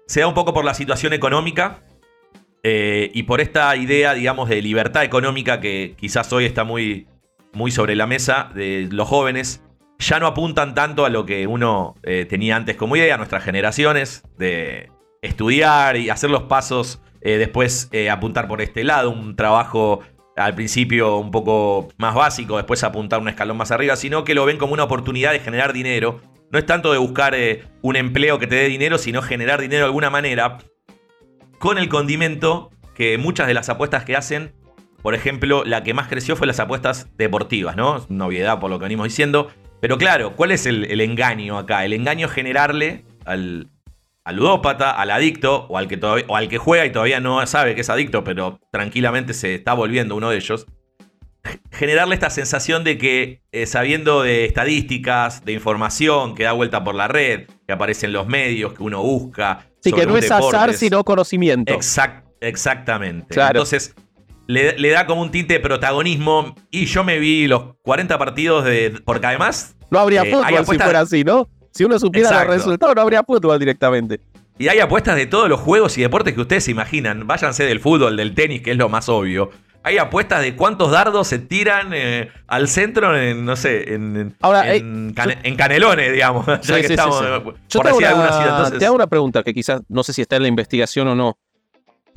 Se 0.06 0.20
da 0.20 0.28
un 0.28 0.36
poco 0.36 0.54
por 0.54 0.64
la 0.64 0.74
situación 0.74 1.14
económica 1.14 1.82
eh, 2.64 3.12
y 3.14 3.24
por 3.24 3.42
esta 3.42 3.76
idea, 3.76 4.14
digamos, 4.14 4.50
de 4.50 4.62
libertad 4.62 5.04
económica 5.04 5.60
que 5.60 5.96
quizás 5.98 6.32
hoy 6.32 6.46
está 6.46 6.64
muy, 6.64 7.08
muy 7.54 7.72
sobre 7.72 7.96
la 7.96 8.08
mesa 8.08 8.52
de 8.54 8.88
los 8.92 9.08
jóvenes. 9.08 9.64
Ya 10.00 10.20
no 10.20 10.28
apuntan 10.28 10.76
tanto 10.76 11.06
a 11.06 11.10
lo 11.10 11.26
que 11.26 11.48
uno 11.48 11.96
eh, 12.04 12.26
tenía 12.30 12.56
antes 12.56 12.76
como 12.76 12.96
idea, 12.96 13.18
nuestras 13.18 13.44
generaciones, 13.44 14.24
de 14.38 14.92
estudiar 15.22 15.98
y 15.98 16.10
hacer 16.10 16.30
los 16.30 16.44
pasos, 16.44 17.02
eh, 17.22 17.38
después 17.38 17.90
eh, 17.92 18.10
apuntar 18.10 18.48
por 18.48 18.62
este 18.62 18.84
lado, 18.84 19.10
un 19.10 19.36
trabajo 19.36 20.02
al 20.36 20.54
principio 20.54 21.18
un 21.18 21.32
poco 21.32 21.90
más 21.98 22.14
básico, 22.14 22.58
después 22.58 22.84
apuntar 22.84 23.20
un 23.20 23.28
escalón 23.28 23.58
más 23.58 23.72
arriba, 23.72 23.96
sino 23.96 24.24
que 24.24 24.36
lo 24.36 24.46
ven 24.46 24.58
como 24.58 24.74
una 24.74 24.84
oportunidad 24.84 25.32
de 25.32 25.40
generar 25.40 25.74
dinero. 25.74 26.22
No 26.52 26.60
es 26.60 26.66
tanto 26.66 26.92
de 26.92 27.00
buscar 27.00 27.36
un 27.82 27.96
empleo 27.96 28.38
que 28.40 28.48
te 28.48 28.56
dé 28.56 28.70
dinero, 28.70 29.00
sino 29.00 29.22
generar 29.22 29.60
dinero 29.60 29.80
de 29.80 29.86
alguna 29.86 30.10
manera, 30.10 30.60
con 31.58 31.78
el 31.78 31.90
condimento 31.90 32.70
que 32.94 33.18
muchas 33.18 33.48
de 33.48 33.54
las 33.54 33.68
apuestas 33.70 34.06
que 34.06 34.16
hacen, 34.16 34.54
por 35.02 35.16
ejemplo, 35.16 35.64
la 35.66 35.84
que 35.84 35.94
más 35.94 36.08
creció 36.08 36.36
fue 36.36 36.48
las 36.48 36.60
apuestas 36.60 37.10
deportivas, 37.18 37.76
¿no? 37.76 38.06
Novedad 38.10 38.60
por 38.60 38.70
lo 38.70 38.80
que 38.80 38.84
venimos 38.84 39.06
diciendo. 39.06 39.50
Pero 39.80 39.98
claro, 39.98 40.36
¿cuál 40.36 40.52
es 40.52 40.66
el, 40.66 40.86
el 40.86 41.02
engaño 41.02 41.58
acá? 41.58 41.86
El 41.86 41.94
engaño 41.94 42.28
es 42.28 42.34
generarle 42.34 43.06
al, 43.26 43.70
al 44.24 44.36
ludópata, 44.36 44.92
al 44.92 45.12
adicto, 45.12 45.68
o 45.70 45.78
al, 45.78 45.88
que 45.88 45.98
todavía, 45.98 46.26
o 46.28 46.36
al 46.36 46.50
que 46.50 46.58
juega 46.58 46.86
y 46.86 46.92
todavía 46.92 47.20
no 47.20 47.46
sabe 47.46 47.76
que 47.76 47.82
es 47.82 47.90
adicto, 47.90 48.24
pero 48.24 48.60
tranquilamente 48.72 49.34
se 49.34 49.56
está 49.56 49.74
volviendo 49.74 50.16
uno 50.16 50.30
de 50.30 50.38
ellos. 50.38 50.66
Generarle 51.72 52.16
esta 52.16 52.30
sensación 52.30 52.84
de 52.84 52.98
que, 52.98 53.42
eh, 53.54 53.66
sabiendo 53.68 54.24
de 54.24 54.46
estadísticas, 54.46 55.46
de 55.46 55.54
información 55.54 56.36
que 56.36 56.44
da 56.44 56.52
vuelta 56.52 56.84
por 56.84 56.96
la 56.96 57.08
red, 57.08 57.48
que 57.66 57.72
aparece 57.74 58.08
en 58.08 58.14
los 58.14 58.28
medios, 58.28 58.74
que 58.74 58.84
uno 58.84 59.02
busca. 59.02 59.68
sí, 59.80 59.94
que 59.94 60.06
no 60.06 60.18
es 60.18 60.30
azar, 60.30 60.74
sino 60.74 61.04
conocimiento. 61.06 61.74
Exact- 61.74 62.24
exactamente. 62.42 63.34
Claro. 63.34 63.60
Entonces, 63.60 63.96
le, 64.48 64.78
le 64.78 64.90
da 64.90 65.06
como 65.06 65.22
un 65.22 65.32
tinte 65.32 65.54
de 65.56 65.60
protagonismo. 65.60 66.56
Y 66.72 66.86
yo 66.86 67.04
me 67.04 67.20
vi 67.20 67.48
los 67.48 67.76
40 67.84 68.18
partidos 68.18 68.66
de. 68.66 69.00
Porque 69.06 69.28
además. 69.28 69.76
no 69.90 70.00
habría 70.00 70.24
eh, 70.24 70.32
fútbol 70.32 70.66
si 70.66 70.78
fuera 70.80 71.00
así, 71.02 71.24
¿no? 71.24 71.48
Si 71.72 71.84
uno 71.84 72.00
supiera 72.00 72.30
Exacto. 72.30 72.54
los 72.54 72.58
resultados, 72.64 72.96
no 72.96 73.02
habría 73.04 73.24
fútbol 73.24 73.60
directamente. 73.60 74.20
Y 74.58 74.70
hay 74.70 74.80
apuestas 74.80 75.16
de 75.16 75.28
todos 75.28 75.48
los 75.48 75.60
juegos 75.60 75.96
y 76.00 76.02
deportes 76.02 76.34
que 76.34 76.42
ustedes 76.42 76.64
se 76.64 76.72
imaginan. 76.72 77.28
Váyanse 77.28 77.64
del 77.66 77.80
fútbol, 77.80 78.18
del 78.18 78.34
tenis, 78.34 78.64
que 78.64 78.72
es 78.72 78.78
lo 78.78 78.90
más 78.90 79.08
obvio. 79.10 79.52
Hay 79.84 80.00
apuestas 80.00 80.42
de 80.42 80.56
cuántos 80.56 80.92
dardos 80.92 81.28
se 81.28 81.38
tiran 81.40 81.92
eh, 81.94 82.30
al 82.48 82.68
centro 82.68 83.16
en, 83.18 83.46
no 83.46 83.56
sé, 83.56 83.94
en, 83.94 84.18
en- 84.18 84.36
Ahora, 84.42 84.74
en, 84.74 85.14
cane- 85.14 85.38
en 85.44 85.56
canelones, 85.56 86.12
digamos. 86.12 86.46
ya 86.48 86.60
Sí, 86.62 86.74
que 86.82 86.88
sí, 86.88 86.94
estamos 86.94 87.20
sí. 87.20 87.26
eh, 87.26 87.42
Yo 87.70 87.80
por 87.80 87.88
hago, 87.88 87.98
decir 88.00 88.14
una, 88.16 88.24
alguna 88.26 88.28
ciudad. 88.42 88.58
Entonces, 88.58 88.80
te 88.80 88.86
hago 88.88 88.96
una 88.96 89.08
pregunta 89.08 89.44
que 89.44 89.54
quizás 89.54 89.82
no 89.88 90.04
sé 90.04 90.12
si 90.14 90.24
está 90.24 90.36
en 90.38 90.42
la 90.42 90.48
investigación 90.48 91.08
o 91.08 91.16
no. 91.16 91.38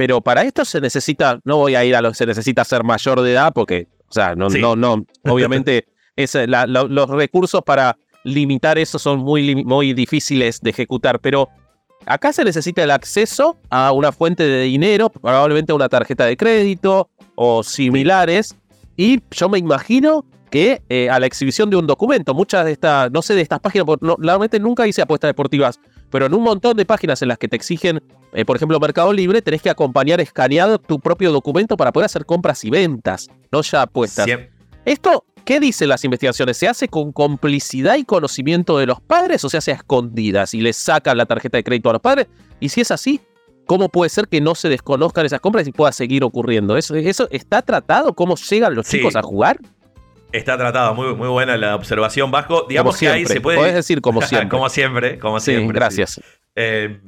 Pero 0.00 0.22
para 0.22 0.44
esto 0.44 0.64
se 0.64 0.80
necesita, 0.80 1.40
no 1.44 1.58
voy 1.58 1.74
a 1.74 1.84
ir 1.84 1.94
a 1.94 2.00
lo 2.00 2.08
que 2.08 2.14
se 2.14 2.24
necesita 2.24 2.64
ser 2.64 2.84
mayor 2.84 3.20
de 3.20 3.32
edad, 3.32 3.52
porque, 3.54 3.86
o 4.08 4.12
sea, 4.14 4.34
no, 4.34 4.48
Sí. 4.48 4.58
no, 4.58 4.74
no, 4.74 5.04
obviamente 5.28 5.88
es, 6.16 6.34
la- 6.36 6.66
la- 6.66 6.84
los 6.84 7.10
recursos 7.10 7.60
para 7.62 7.98
limitar 8.24 8.78
eso 8.78 8.98
son 8.98 9.18
muy, 9.18 9.62
muy 9.62 9.92
difíciles 9.92 10.58
de 10.62 10.70
ejecutar, 10.70 11.20
pero 11.20 11.50
acá 12.06 12.32
se 12.32 12.44
necesita 12.44 12.82
el 12.82 12.90
acceso 12.92 13.58
a 13.68 13.92
una 13.92 14.10
fuente 14.10 14.42
de 14.44 14.62
dinero, 14.62 15.10
probablemente 15.10 15.72
a 15.72 15.74
una 15.74 15.90
tarjeta 15.90 16.24
de 16.24 16.34
crédito 16.38 17.10
o 17.34 17.62
similares, 17.62 18.56
y 18.96 19.20
yo 19.30 19.50
me 19.50 19.58
imagino 19.58 20.24
que 20.50 20.80
eh, 20.88 21.10
a 21.10 21.20
la 21.20 21.26
exhibición 21.26 21.68
de 21.68 21.76
un 21.76 21.86
documento, 21.86 22.32
muchas 22.32 22.64
de 22.64 22.72
estas, 22.72 23.10
no 23.12 23.20
sé 23.20 23.34
de 23.34 23.42
estas 23.42 23.60
páginas, 23.60 23.84
porque 23.84 24.06
no, 24.06 24.16
realmente 24.18 24.58
nunca 24.58 24.86
hice 24.86 25.02
apuestas 25.02 25.28
deportivas, 25.28 25.78
pero 26.10 26.26
en 26.26 26.34
un 26.34 26.42
montón 26.42 26.76
de 26.76 26.84
páginas 26.84 27.22
en 27.22 27.28
las 27.28 27.38
que 27.38 27.48
te 27.48 27.56
exigen, 27.56 28.02
eh, 28.32 28.44
por 28.44 28.56
ejemplo, 28.56 28.78
Mercado 28.80 29.12
Libre, 29.12 29.42
tenés 29.42 29.62
que 29.62 29.70
acompañar 29.70 30.20
escaneado 30.20 30.78
tu 30.78 30.98
propio 31.00 31.32
documento 31.32 31.76
para 31.76 31.92
poder 31.92 32.06
hacer 32.06 32.26
compras 32.26 32.64
y 32.64 32.70
ventas, 32.70 33.28
no 33.50 33.62
ya 33.62 33.82
apuestas. 33.82 34.26
Esto, 34.84 35.24
¿qué 35.44 35.60
dicen 35.60 35.88
las 35.88 36.04
investigaciones? 36.04 36.56
¿Se 36.56 36.66
hace 36.68 36.88
con 36.88 37.12
complicidad 37.12 37.96
y 37.96 38.04
conocimiento 38.04 38.78
de 38.78 38.86
los 38.86 39.00
padres 39.00 39.44
o 39.44 39.48
se 39.48 39.58
hace 39.58 39.72
a 39.72 39.74
escondidas 39.74 40.54
y 40.54 40.60
les 40.60 40.76
sacan 40.76 41.16
la 41.16 41.26
tarjeta 41.26 41.58
de 41.58 41.64
crédito 41.64 41.90
a 41.90 41.94
los 41.94 42.02
padres? 42.02 42.26
Y 42.60 42.70
si 42.70 42.80
es 42.80 42.90
así, 42.90 43.20
¿cómo 43.66 43.88
puede 43.88 44.08
ser 44.08 44.26
que 44.26 44.40
no 44.40 44.54
se 44.54 44.68
desconozcan 44.68 45.26
esas 45.26 45.40
compras 45.40 45.66
y 45.68 45.72
pueda 45.72 45.92
seguir 45.92 46.24
ocurriendo? 46.24 46.76
¿Eso, 46.76 46.94
eso 46.94 47.28
está 47.30 47.62
tratado? 47.62 48.14
¿Cómo 48.14 48.36
llegan 48.36 48.74
los 48.74 48.86
Sí. 48.86 48.96
chicos 48.98 49.16
a 49.16 49.22
jugar? 49.22 49.58
Está 50.32 50.56
tratado, 50.56 50.94
muy, 50.94 51.14
muy 51.14 51.28
buena 51.28 51.56
la 51.56 51.74
observación 51.74 52.30
bajo. 52.30 52.66
Digamos 52.68 52.98
que 52.98 53.08
ahí 53.08 53.26
se 53.26 53.40
puede. 53.40 53.58
Podés 53.58 53.74
decir 53.74 54.00
como 54.00 54.22
siempre. 54.26 54.48
como 54.48 54.68
siempre, 54.68 55.18
como 55.18 55.40
sí, 55.40 55.52
siempre. 55.52 55.74
sí. 55.74 55.74
gracias. 55.74 56.20
Eh, 56.56 57.00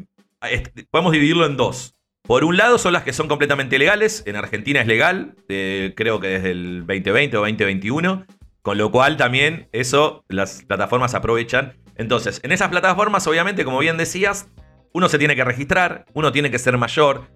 podemos 0.91 1.13
dividirlo 1.13 1.47
en 1.47 1.57
dos. 1.57 1.95
Por 2.23 2.45
un 2.45 2.57
lado 2.57 2.79
son 2.79 2.93
las 2.93 3.03
que 3.03 3.13
son 3.13 3.29
completamente 3.29 3.79
legales. 3.79 4.23
En 4.27 4.37
Argentina 4.37 4.81
es 4.81 4.87
legal, 4.87 5.35
eh, 5.49 5.93
creo 5.97 6.21
que 6.21 6.29
desde 6.29 6.53
el 6.53 6.81
2020 6.87 7.37
o 7.37 7.41
2021. 7.41 8.27
Con 8.63 8.79
lo 8.79 8.93
cual 8.93 9.17
también 9.17 9.69
eso 9.73 10.25
las 10.29 10.63
plataformas 10.63 11.15
aprovechan. 11.15 11.75
Entonces, 11.97 12.41
en 12.45 12.53
esas 12.53 12.69
plataformas, 12.69 13.27
obviamente, 13.27 13.65
como 13.65 13.81
bien 13.81 13.97
decías, 13.97 14.49
uno 14.93 15.09
se 15.09 15.19
tiene 15.19 15.35
que 15.35 15.45
registrar, 15.45 16.05
uno 16.15 16.31
tiene 16.31 16.51
que 16.51 16.61
ser 16.61 16.79
mayor. 16.79 17.29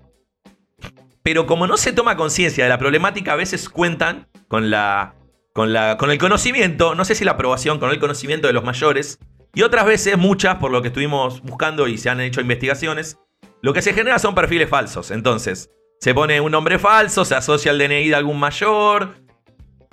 Pero 1.22 1.47
como 1.47 1.66
no 1.66 1.76
se 1.76 1.93
toma 1.93 2.16
conciencia 2.16 2.62
de 2.62 2.70
la 2.70 2.78
problemática, 2.78 3.32
a 3.32 3.37
veces 3.37 3.68
cuentan 3.68 4.28
con 4.47 4.70
la, 4.70 5.16
con 5.57 5.72
la. 5.72 5.96
con 5.96 6.12
el 6.12 6.18
conocimiento, 6.18 6.94
no 6.94 7.04
sé 7.04 7.16
si 7.16 7.24
la 7.24 7.32
aprobación, 7.32 7.80
con 7.80 7.90
el 7.90 7.98
conocimiento 7.98 8.46
de 8.46 8.52
los 8.52 8.62
mayores. 8.62 9.18
Y 9.54 9.62
otras 9.62 9.86
veces, 9.86 10.18
muchas, 10.18 10.57
por 10.57 10.70
lo 10.70 10.82
que 10.82 10.88
estuvimos 10.88 11.40
buscando 11.40 11.88
y 11.88 11.96
se 11.96 12.11
han 12.11 12.20
hecho 12.20 12.42
investigaciones, 12.42 13.18
lo 13.62 13.72
que 13.72 13.80
se 13.80 13.94
genera 13.94 14.18
son 14.18 14.34
perfiles 14.34 14.68
falsos. 14.68 15.11
Entonces, 15.11 15.70
se 15.98 16.12
pone 16.12 16.42
un 16.42 16.52
nombre 16.52 16.78
falso, 16.78 17.24
se 17.24 17.34
asocia 17.34 17.70
al 17.70 17.78
DNI 17.78 18.11
de 18.11 18.14
algún 18.14 18.38
mayor 18.38 19.14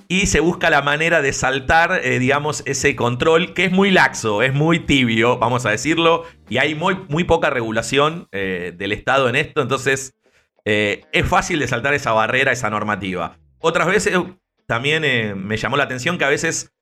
y 0.10 0.28
se 0.28 0.42
busca 0.42 0.70
la 0.70 0.82
manera 0.82 1.22
de 1.22 1.32
saltar, 1.32 2.02
eh, 2.04 2.20
digamos, 2.20 2.62
ese 2.66 2.98
control 2.98 3.54
que 3.54 3.64
es 3.64 3.72
muy 3.72 3.90
laxo, 3.90 4.42
es 4.42 4.54
muy 4.54 4.80
tibio, 4.80 5.38
vamos 5.38 5.66
a 5.66 5.70
decirlo, 5.70 6.26
y 6.50 6.58
hay 6.58 6.76
muy, 6.76 6.98
muy 7.08 7.24
poca 7.24 7.50
regulación 7.50 8.28
eh, 8.34 8.74
del 8.76 8.92
Estado 8.92 9.30
en 9.30 9.38
esto, 9.38 9.62
entonces 9.62 10.14
eh, 10.66 11.06
es 11.14 11.26
fácil 11.26 11.60
de 11.60 11.70
saltar 11.70 11.94
esa 11.94 12.12
barrera, 12.12 12.52
esa 12.52 12.70
normativa. 12.70 13.38
Otras 13.60 13.88
veces 13.88 14.14
también 14.68 15.04
eh, 15.06 15.36
me 15.36 15.58
llamó 15.58 15.78
la 15.78 15.84
atención 15.84 16.18
que 16.18 16.26
a 16.26 16.30
veces 16.30 16.74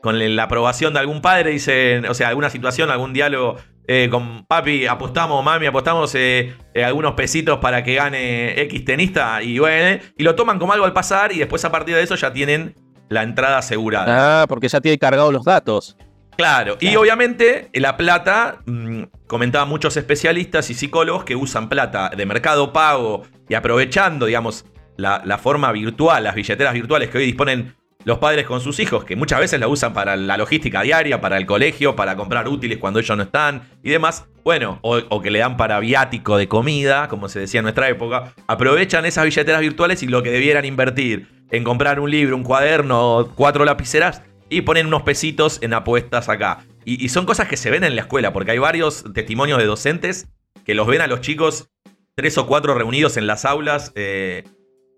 con 0.00 0.36
la 0.36 0.42
aprobación 0.42 0.92
de 0.92 1.00
algún 1.00 1.22
padre 1.22 1.50
dicen, 1.50 2.04
o 2.06 2.14
sea, 2.14 2.28
alguna 2.28 2.50
situación, 2.50 2.90
algún 2.90 3.14
diálogo 3.14 3.56
eh, 3.86 4.08
con 4.10 4.44
papi, 4.44 4.86
apostamos, 4.86 5.42
mami, 5.42 5.66
apostamos 5.66 6.14
eh, 6.14 6.54
algunos 6.84 7.14
pesitos 7.14 7.58
para 7.58 7.82
que 7.82 7.94
gane 7.94 8.60
X 8.62 8.84
tenista 8.84 9.42
y 9.42 9.58
bueno, 9.58 10.02
y 10.16 10.22
lo 10.22 10.34
toman 10.34 10.58
como 10.58 10.72
algo 10.72 10.84
al 10.84 10.92
pasar 10.92 11.32
y 11.32 11.38
después 11.38 11.64
a 11.64 11.72
partir 11.72 11.94
de 11.94 12.02
eso 12.02 12.14
ya 12.16 12.32
tienen 12.32 12.74
la 13.08 13.22
entrada 13.22 13.58
asegurada. 13.58 14.42
Ah, 14.42 14.46
porque 14.46 14.68
ya 14.68 14.80
tiene 14.80 14.98
cargados 14.98 15.32
los 15.32 15.44
datos. 15.44 15.96
Claro, 16.36 16.76
y 16.80 16.96
obviamente 16.96 17.70
la 17.74 17.96
plata, 17.96 18.58
mm, 18.66 19.04
comentaban 19.26 19.68
muchos 19.68 19.96
especialistas 19.96 20.68
y 20.70 20.74
psicólogos 20.74 21.24
que 21.24 21.36
usan 21.36 21.68
plata 21.68 22.10
de 22.14 22.26
mercado 22.26 22.72
pago 22.72 23.22
y 23.48 23.54
aprovechando, 23.54 24.26
digamos, 24.26 24.64
la, 24.96 25.38
forma 25.38 25.72
virtual, 25.72 26.24
las 26.24 26.34
billeteras 26.34 26.74
virtuales 26.74 27.10
que 27.10 27.18
hoy 27.18 27.26
disponen 27.26 27.74
los 28.04 28.18
padres 28.18 28.46
con 28.46 28.60
sus 28.60 28.80
hijos, 28.80 29.04
que 29.04 29.16
muchas 29.16 29.40
veces 29.40 29.58
la 29.58 29.66
usan 29.66 29.94
para 29.94 30.16
la 30.16 30.36
logística 30.36 30.82
diaria, 30.82 31.20
para 31.20 31.38
el 31.38 31.46
colegio, 31.46 31.96
para 31.96 32.16
comprar 32.16 32.48
útiles 32.48 32.78
cuando 32.78 33.00
ellos 33.00 33.16
no 33.16 33.22
están 33.22 33.62
y 33.82 33.90
demás. 33.90 34.26
Bueno, 34.44 34.78
o, 34.82 35.22
que 35.22 35.30
le 35.30 35.38
dan 35.38 35.56
para 35.56 35.80
viático 35.80 36.36
de 36.36 36.46
comida, 36.46 37.08
como 37.08 37.30
se 37.30 37.40
decía 37.40 37.60
en 37.60 37.64
nuestra 37.64 37.88
época, 37.88 38.34
aprovechan 38.46 39.06
esas 39.06 39.24
billeteras 39.24 39.62
virtuales 39.62 40.02
y 40.02 40.06
lo 40.06 40.22
que 40.22 40.30
debieran 40.30 40.66
invertir 40.66 41.28
en 41.50 41.64
comprar 41.64 41.98
un 41.98 42.10
libro, 42.10 42.36
un 42.36 42.42
cuaderno, 42.42 43.32
cuatro 43.34 43.64
lapiceras, 43.64 44.22
y 44.50 44.60
ponen 44.60 44.86
unos 44.86 45.02
pesitos 45.02 45.58
en 45.62 45.72
apuestas 45.72 46.28
acá. 46.28 46.58
Y, 46.84 47.02
y 47.02 47.08
son 47.08 47.24
cosas 47.24 47.48
que 47.48 47.56
se 47.56 47.70
ven 47.70 47.84
en 47.84 47.96
la 47.96 48.02
escuela, 48.02 48.34
porque 48.34 48.50
hay 48.50 48.58
varios 48.58 49.04
testimonios 49.14 49.58
de 49.58 49.64
docentes 49.64 50.28
que 50.66 50.74
los 50.74 50.86
ven 50.86 51.00
a 51.00 51.06
los 51.06 51.22
chicos 51.22 51.70
tres 52.14 52.38
o 52.38 52.46
cuatro 52.46 52.74
reunidos 52.74 53.16
en 53.16 53.26
las 53.26 53.44
aulas, 53.44 53.92
eh, 53.94 54.44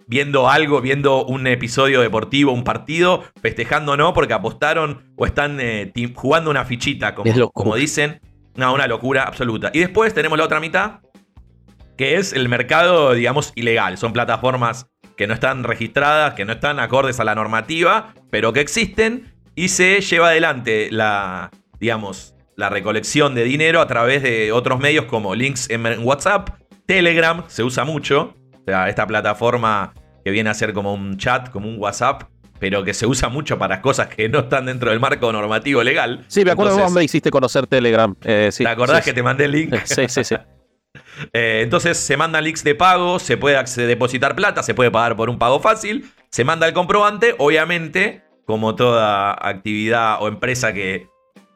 viendo 0.07 0.49
algo, 0.49 0.81
viendo 0.81 1.25
un 1.25 1.47
episodio 1.47 2.01
deportivo, 2.01 2.53
un 2.53 2.65
partido, 2.65 3.25
festejando 3.41 3.97
no, 3.97 4.13
porque 4.15 4.35
apostaron 4.35 5.13
o 5.17 5.27
están 5.27 5.59
eh, 5.61 5.93
jugando 6.15 6.51
una 6.51 6.65
fichita, 6.65 7.15
como, 7.15 7.77
dicen. 7.77 8.21
No, 8.55 8.73
una 8.73 8.87
locura 8.87 9.25
absoluta. 9.25 9.71
Y 9.75 9.81
después 9.81 10.15
tenemos 10.15 10.39
la 10.39 10.45
otra 10.45 10.61
mitad, 10.61 11.01
que 11.99 12.17
es 12.17 12.33
el 12.33 12.49
mercado, 12.49 13.13
digamos, 13.13 13.53
ilegal. 13.55 13.99
Son 13.99 14.15
plataformas 14.15 14.87
que 15.17 15.27
no 15.27 15.35
están 15.35 15.63
registradas, 15.63 16.35
que 16.35 16.47
no 16.47 16.53
están 16.53 16.79
acordes 16.79 17.21
a 17.21 17.25
la 17.25 17.35
normativa, 17.35 18.15
pero 18.31 18.55
que 18.55 18.61
existen 18.61 19.35
y 19.55 19.69
se 19.69 20.01
lleva 20.01 20.29
adelante 20.29 20.89
la, 20.91 21.51
digamos, 21.81 22.35
la 22.57 22.71
recolección 22.71 23.35
de 23.35 23.45
dinero 23.45 23.81
a 23.81 23.87
través 23.87 24.23
de 24.23 24.53
otros 24.53 24.81
medios 24.81 25.05
como 25.07 25.35
links 25.35 25.69
en 25.69 25.85
WhatsApp, 26.03 26.51
Telegram, 26.87 27.45
se 27.49 27.63
usa 27.63 27.85
mucho, 27.85 28.35
o 28.67 28.71
sea, 28.71 28.89
esta 28.89 29.07
plataforma 29.07 29.95
que 30.25 30.31
viene 30.33 30.51
a 30.51 30.55
ser 30.55 30.73
como 30.73 30.93
un 30.93 31.17
chat, 31.19 31.51
como 31.51 31.69
un 31.69 31.79
WhatsApp, 31.79 32.25
pero 32.59 32.83
que 32.83 32.95
se 32.95 33.07
usa 33.07 33.29
mucho 33.29 33.59
para 33.59 33.81
cosas 33.81 34.09
que 34.09 34.29
no 34.29 34.41
están 34.41 34.67
dentro 34.67 34.91
del 34.91 34.99
marco 34.99 35.31
normativo 35.33 35.85
legal. 35.85 36.25
Sí, 36.27 36.45
me 36.45 36.51
acuerdo 36.51 36.73
que 36.73 36.75
vos 36.75 36.81
Entonces, 36.81 36.97
me 36.97 37.05
hiciste 37.05 37.31
conocer 37.31 37.69
Telegram. 37.69 38.15
eh, 38.25 38.49
sí, 38.51 38.65
¿Te 38.65 38.71
acordás 38.71 39.05
sí, 39.05 39.11
que 39.11 39.15
te 39.15 39.23
mandé 39.23 39.45
el 39.45 39.53
link? 39.53 39.75
Sí, 39.85 40.09
sí, 40.09 40.25
sí. 40.25 40.37
Eh, 41.33 41.61
entonces 41.63 41.99
se 41.99 42.17
mandan 42.17 42.45
links 42.45 42.65
de 42.65 42.75
pago, 42.75 43.19
se 43.19 43.37
puede 43.37 43.63
depositar 43.87 44.35
plata, 44.35 44.63
se 44.63 44.75
puede 44.75 44.91
pagar 44.91 45.15
por 45.15 45.31
un 45.31 45.39
pago 45.39 45.61
fácil, 45.61 46.11
se 46.31 46.45
manda 46.45 46.67
el 46.67 46.73
comprobante, 46.73 47.35
obviamente, 47.39 48.23
como 48.47 48.75
toda 48.75 49.33
actividad 49.33 50.17
o 50.21 50.29
empresa 50.29 50.73
que 50.73 51.09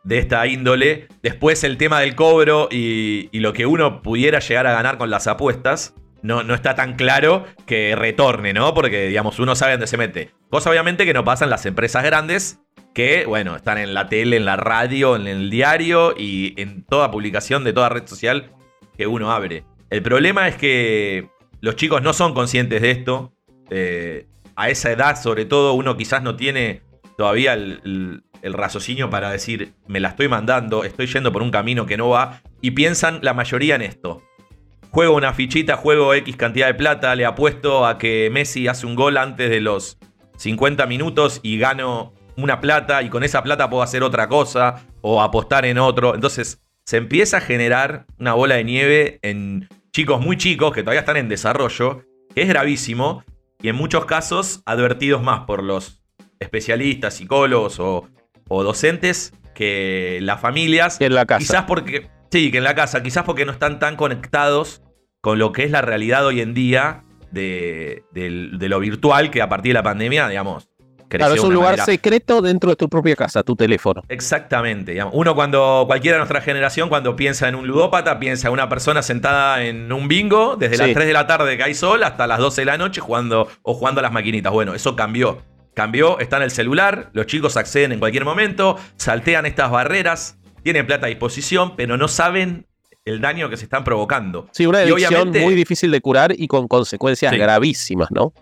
de 0.05 0.19
esta 0.19 0.47
índole, 0.47 1.09
después 1.23 1.65
el 1.65 1.79
tema 1.79 2.01
del 2.01 2.15
cobro 2.15 2.69
y, 2.71 3.29
y 3.33 3.41
lo 3.41 3.53
que 3.53 3.67
uno 3.67 4.03
pudiera 4.03 4.41
llegar 4.41 4.67
a 4.67 4.73
ganar 4.73 4.99
con 4.99 5.11
las 5.11 5.27
apuestas, 5.27 5.95
no, 6.23 6.43
no 6.43 6.55
está 6.55 6.75
tan 6.75 6.95
claro 6.95 7.45
que 7.67 7.95
retorne, 7.97 8.53
¿no? 8.53 8.75
Porque, 8.75 9.09
digamos, 9.09 9.39
uno 9.39 9.55
sabe 9.55 9.73
dónde 9.73 9.87
se 9.87 9.97
mete. 9.97 10.31
Cosa 10.51 10.71
obviamente 10.71 11.05
que 11.07 11.15
no 11.15 11.25
pasa 11.25 11.45
en 11.45 11.51
las 11.51 11.67
empresas 11.67 12.03
grandes, 12.05 12.61
que, 12.95 13.25
bueno, 13.27 13.57
están 13.57 13.79
en 13.79 13.95
la 13.95 14.09
tele, 14.09 14.37
en 14.37 14.45
la 14.45 14.57
radio, 14.57 15.17
en 15.17 15.27
el 15.27 15.49
diario 15.51 16.15
y 16.17 16.61
en 16.61 16.85
toda 16.85 17.11
publicación 17.11 17.65
de 17.65 17.73
toda 17.73 17.89
red 17.89 18.07
social 18.07 18.53
que 18.97 19.07
uno 19.07 19.33
abre. 19.33 19.65
El 19.91 20.03
problema 20.03 20.49
es 20.49 20.57
que 20.57 21.29
los 21.61 21.77
chicos 21.77 22.03
no 22.03 22.13
son 22.13 22.35
conscientes 22.35 22.83
de 22.83 22.91
esto. 22.91 23.33
Eh, 23.71 24.27
a 24.57 24.69
esa 24.69 24.91
edad, 24.91 25.21
sobre 25.21 25.45
todo, 25.45 25.75
uno 25.75 25.97
quizás 25.97 26.23
no 26.23 26.37
tiene 26.37 26.83
todavía 27.17 27.55
el, 27.55 27.81
el- 27.85 28.23
el 28.43 28.55
raciocinio 28.55 29.11
para 29.11 29.31
decir, 29.31 29.75
me 29.87 30.01
la 30.01 30.09
estoy 30.09 30.27
mandando, 30.27 30.83
estoy 30.85 31.07
yendo 31.07 31.31
por 31.31 31.43
un 31.43 31.51
camino 31.51 31.85
que 31.85 31.99
no 31.99 32.09
va. 32.09 32.41
Y 32.63 32.71
piensan 32.71 33.19
la 33.23 33.35
mayoría 33.35 33.75
en 33.75 33.83
esto. 33.83 34.23
Juego 34.91 35.15
una 35.15 35.33
fichita, 35.33 35.77
juego 35.77 36.15
X 36.15 36.37
cantidad 36.37 36.67
de 36.67 36.75
plata, 36.75 37.15
le 37.15 37.25
apuesto 37.25 37.87
a 37.87 37.97
que 37.97 38.29
Messi 38.33 38.67
hace 38.67 38.87
un 38.87 38.97
gol 38.97 39.19
antes 39.19 39.49
de 39.49 39.61
los 39.61 39.99
50 40.37 40.87
minutos 40.87 41.39
y 41.45 41.59
gano 41.59 42.13
una 42.37 42.61
plata 42.61 43.03
y 43.03 43.09
con 43.09 43.23
esa 43.23 43.43
plata 43.43 43.71
puedo 43.71 43.85
hacer 43.85 44.03
otra 44.03 44.29
cosa 44.29 44.85
o 45.01 45.23
apostar 45.23 45.65
en 45.65 45.79
otro. 45.79 46.15
Entonces 46.15 46.61
se 46.85 46.97
empieza 46.97 47.37
a 47.37 47.41
generar 47.41 48.07
una 48.19 48.35
bola 48.35 48.57
de 48.57 48.65
nieve 48.65 49.19
en 49.23 49.69
chicos 49.93 50.21
muy 50.21 50.37
chicos 50.37 50.73
que 50.73 50.83
todavía 50.83 51.01
están 51.01 51.19
en 51.19 51.29
desarrollo, 51.29 52.03
que 52.35 52.43
es 52.43 52.49
gravísimo 52.49 53.23
y 53.63 53.69
en 53.69 53.77
muchos 53.77 54.07
casos 54.07 54.63
advertidos 54.67 55.23
más 55.23 55.41
por 55.47 55.63
los 55.63 56.03
especialistas, 56.41 57.15
psicólogos 57.15 57.79
o, 57.79 58.09
o 58.49 58.65
docentes 58.65 59.35
que 59.55 60.19
las 60.23 60.41
familias. 60.41 61.01
En 61.01 61.15
la 61.15 61.27
casa. 61.27 61.39
Quizás 61.41 61.65
porque. 61.65 62.09
Sí, 62.31 62.51
que 62.51 62.59
en 62.59 62.65
la 62.65 62.75
casa. 62.75 63.03
Quizás 63.03 63.25
porque 63.25 63.45
no 63.45 63.53
están 63.53 63.79
tan 63.79 63.97
conectados 63.97 64.83
con 65.21 65.39
lo 65.39 65.53
que 65.53 65.65
es 65.65 65.71
la 65.71 65.83
realidad 65.83 66.25
hoy 66.27 66.41
en 66.41 66.55
día 66.55 67.03
de, 67.31 68.05
de 68.13 68.69
lo 68.69 68.81
virtual 68.81 69.31
que 69.31 69.43
a 69.43 69.49
partir 69.49 69.71
de 69.71 69.75
la 69.75 69.83
pandemia, 69.83 70.29
digamos. 70.29 70.69
creció 71.09 71.19
Claro, 71.27 71.35
es 71.35 71.41
un 71.43 71.53
lugar 71.55 71.71
manera- 71.73 71.85
secreto 71.85 72.41
dentro 72.41 72.71
de 72.71 72.77
tu 72.77 72.89
propia 72.89 73.17
casa, 73.17 73.43
tu 73.43 73.55
teléfono. 73.57 74.03
Exactamente. 74.09 74.93
digamos. 74.93 75.13
Uno 75.17 75.35
cuando, 75.35 75.85
cualquiera 75.87 76.17
de 76.17 76.21
nuestra 76.21 76.41
generación, 76.41 76.89
cuando 76.89 77.17
piensa 77.17 77.49
en 77.49 77.57
un 77.57 77.67
ludópata, 77.67 78.19
piensa 78.21 78.47
en 78.49 78.55
una 78.55 78.69
persona 78.69 79.03
sentada 79.03 79.63
en 79.65 79.93
un 79.93 80.07
bingo 80.09 80.57
desde 80.57 80.77
Sí. 80.77 80.83
las 80.83 80.93
3 80.95 81.07
de 81.07 81.13
la 81.13 81.27
tarde 81.27 81.57
que 81.57 81.65
hay 81.65 81.75
sol 81.75 82.03
hasta 82.05 82.27
las 82.29 82.39
12 82.39 82.61
de 82.63 82.65
la 82.67 82.79
noche 82.79 83.01
jugando 83.01 83.49
o 83.63 83.75
jugando 83.75 83.99
a 83.99 84.03
las 84.03 84.13
maquinitas. 84.13 84.53
Bueno, 84.53 84.75
eso 84.75 84.95
cambió. 84.97 85.43
Cambió, 85.75 86.19
está 86.19 86.37
en 86.39 86.43
el 86.45 86.51
celular, 86.51 87.11
los 87.13 87.27
chicos 87.27 87.57
acceden 87.57 87.93
en 87.93 87.99
cualquier 88.01 88.25
momento, 88.25 88.77
saltean 88.97 89.47
estas 89.47 89.71
barreras, 89.71 90.39
tienen 90.63 90.87
plata 90.87 91.07
a 91.07 91.09
disposición, 91.09 91.77
pero 91.77 91.97
no 91.97 92.09
saben 92.09 92.67
el 93.05 93.21
daño 93.21 93.49
que 93.49 93.57
se 93.57 93.65
están 93.65 93.85
provocando. 93.85 94.49
Sí, 94.53 94.67
una 94.67 94.81
adicción 94.81 95.31
muy 95.31 95.55
difícil 95.55 95.91
de 95.91 96.01
curar 96.01 96.35
y 96.37 96.49
con 96.49 96.69
consecuencias 96.69 97.33
Sí. 97.33 97.39
gravísimas, 97.39 98.11
¿no? 98.11 98.33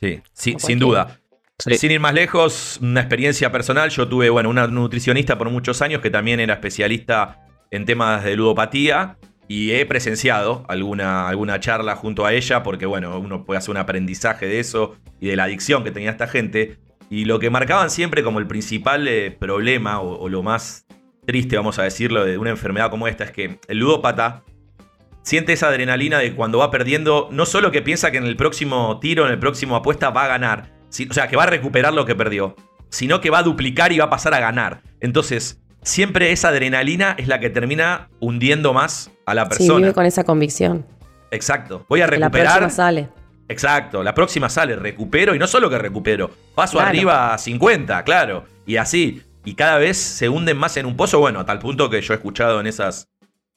Sí, 0.00 0.20
sin 0.34 0.78
duda. 0.78 1.20
Sí. 1.58 1.76
Sin 1.78 1.90
ir 1.92 2.00
más 2.00 2.12
lejos, 2.14 2.78
una 2.82 3.00
experiencia 3.00 3.50
personal. 3.50 3.88
Yo 3.90 4.08
tuve, 4.08 4.28
bueno, 4.28 4.50
una 4.50 4.66
nutricionista 4.66 5.38
por 5.38 5.48
muchos 5.50 5.80
años 5.82 6.00
que 6.00 6.10
también 6.10 6.40
era 6.40 6.54
especialista 6.54 7.40
en 7.70 7.86
temas 7.86 8.24
de 8.24 8.36
ludopatía 8.36 9.16
y 9.48 9.72
he 9.72 9.84
presenciado 9.86 10.64
alguna, 10.68 11.28
alguna 11.28 11.60
charla 11.60 11.96
junto 11.96 12.24
a 12.24 12.32
ella 12.32 12.62
porque, 12.62 12.86
bueno, 12.86 13.18
uno 13.18 13.44
puede 13.44 13.58
hacer 13.58 13.70
un 13.70 13.76
aprendizaje 13.76 14.46
de 14.46 14.60
eso 14.60 14.96
y 15.20 15.28
de 15.28 15.36
la 15.36 15.44
adicción 15.44 15.84
que 15.84 15.90
tenía 15.90 16.10
esta 16.10 16.26
gente. 16.26 16.78
Y 17.10 17.26
lo 17.26 17.38
que 17.38 17.50
marcaban 17.50 17.90
siempre 17.90 18.22
como 18.22 18.38
el 18.38 18.46
principal 18.46 19.06
eh, 19.06 19.30
problema 19.30 20.00
o, 20.00 20.28
lo 20.28 20.42
más 20.42 20.86
triste, 21.26 21.56
vamos 21.56 21.78
a 21.78 21.82
decirlo, 21.82 22.24
de 22.24 22.38
una 22.38 22.50
enfermedad 22.50 22.90
como 22.90 23.06
esta 23.08 23.24
es 23.24 23.30
que 23.30 23.58
el 23.68 23.78
ludópata 23.78 24.42
siente 25.22 25.52
esa 25.52 25.68
adrenalina 25.68 26.18
de 26.18 26.34
cuando 26.34 26.58
va 26.58 26.70
perdiendo, 26.70 27.28
no 27.30 27.46
solo 27.46 27.70
que 27.70 27.82
piensa 27.82 28.10
que 28.10 28.18
en 28.18 28.24
el 28.24 28.36
próximo 28.36 28.98
tiro, 29.00 29.24
en 29.26 29.32
el 29.32 29.38
próximo 29.38 29.76
apuesta 29.76 30.10
va 30.10 30.24
a 30.24 30.28
ganar, 30.28 30.72
o 31.08 31.14
sea, 31.14 31.28
que 31.28 31.36
va 31.36 31.44
a 31.44 31.46
recuperar 31.46 31.94
lo 31.94 32.04
que 32.04 32.14
perdió, 32.14 32.56
sino 32.90 33.20
que 33.20 33.30
va 33.30 33.38
a 33.38 33.42
duplicar 33.42 33.92
y 33.92 33.98
va 33.98 34.06
a 34.06 34.10
pasar 34.10 34.34
a 34.34 34.40
ganar. 34.40 34.82
Entonces, 35.00 35.62
siempre 35.82 36.32
esa 36.32 36.48
adrenalina 36.48 37.14
es 37.18 37.26
la 37.26 37.40
que 37.40 37.48
termina 37.48 38.10
hundiendo 38.20 38.74
más 38.74 39.13
a 39.26 39.34
la 39.34 39.44
Sí, 39.44 39.48
persona. 39.50 39.78
vive 39.78 39.92
con 39.94 40.06
esa 40.06 40.24
convicción. 40.24 40.86
Exacto. 41.30 41.84
Voy 41.88 42.00
a 42.02 42.06
Que 42.08 42.18
la 42.18 42.26
recuperar. 42.28 42.58
próxima 42.58 42.70
sale. 42.70 43.08
Exacto, 43.48 44.02
la 44.02 44.14
próxima 44.14 44.48
sale, 44.48 44.74
recupero 44.76 45.34
y 45.34 45.38
no 45.38 45.46
solo 45.46 45.68
que 45.68 45.76
recupero, 45.78 46.30
paso 46.54 46.78
Claro. 46.78 46.88
arriba 46.88 47.34
a 47.34 47.38
50, 47.38 48.02
claro, 48.04 48.44
y 48.66 48.76
así. 48.76 49.22
Y 49.44 49.54
cada 49.54 49.76
vez 49.78 49.98
se 49.98 50.30
hunden 50.30 50.56
más 50.56 50.76
en 50.78 50.86
un 50.86 50.96
pozo, 50.96 51.18
bueno, 51.20 51.40
a 51.40 51.44
tal 51.44 51.58
punto 51.58 51.90
que 51.90 52.00
yo 52.00 52.14
he 52.14 52.16
escuchado 52.16 52.60
en 52.60 52.66
esas, 52.66 53.08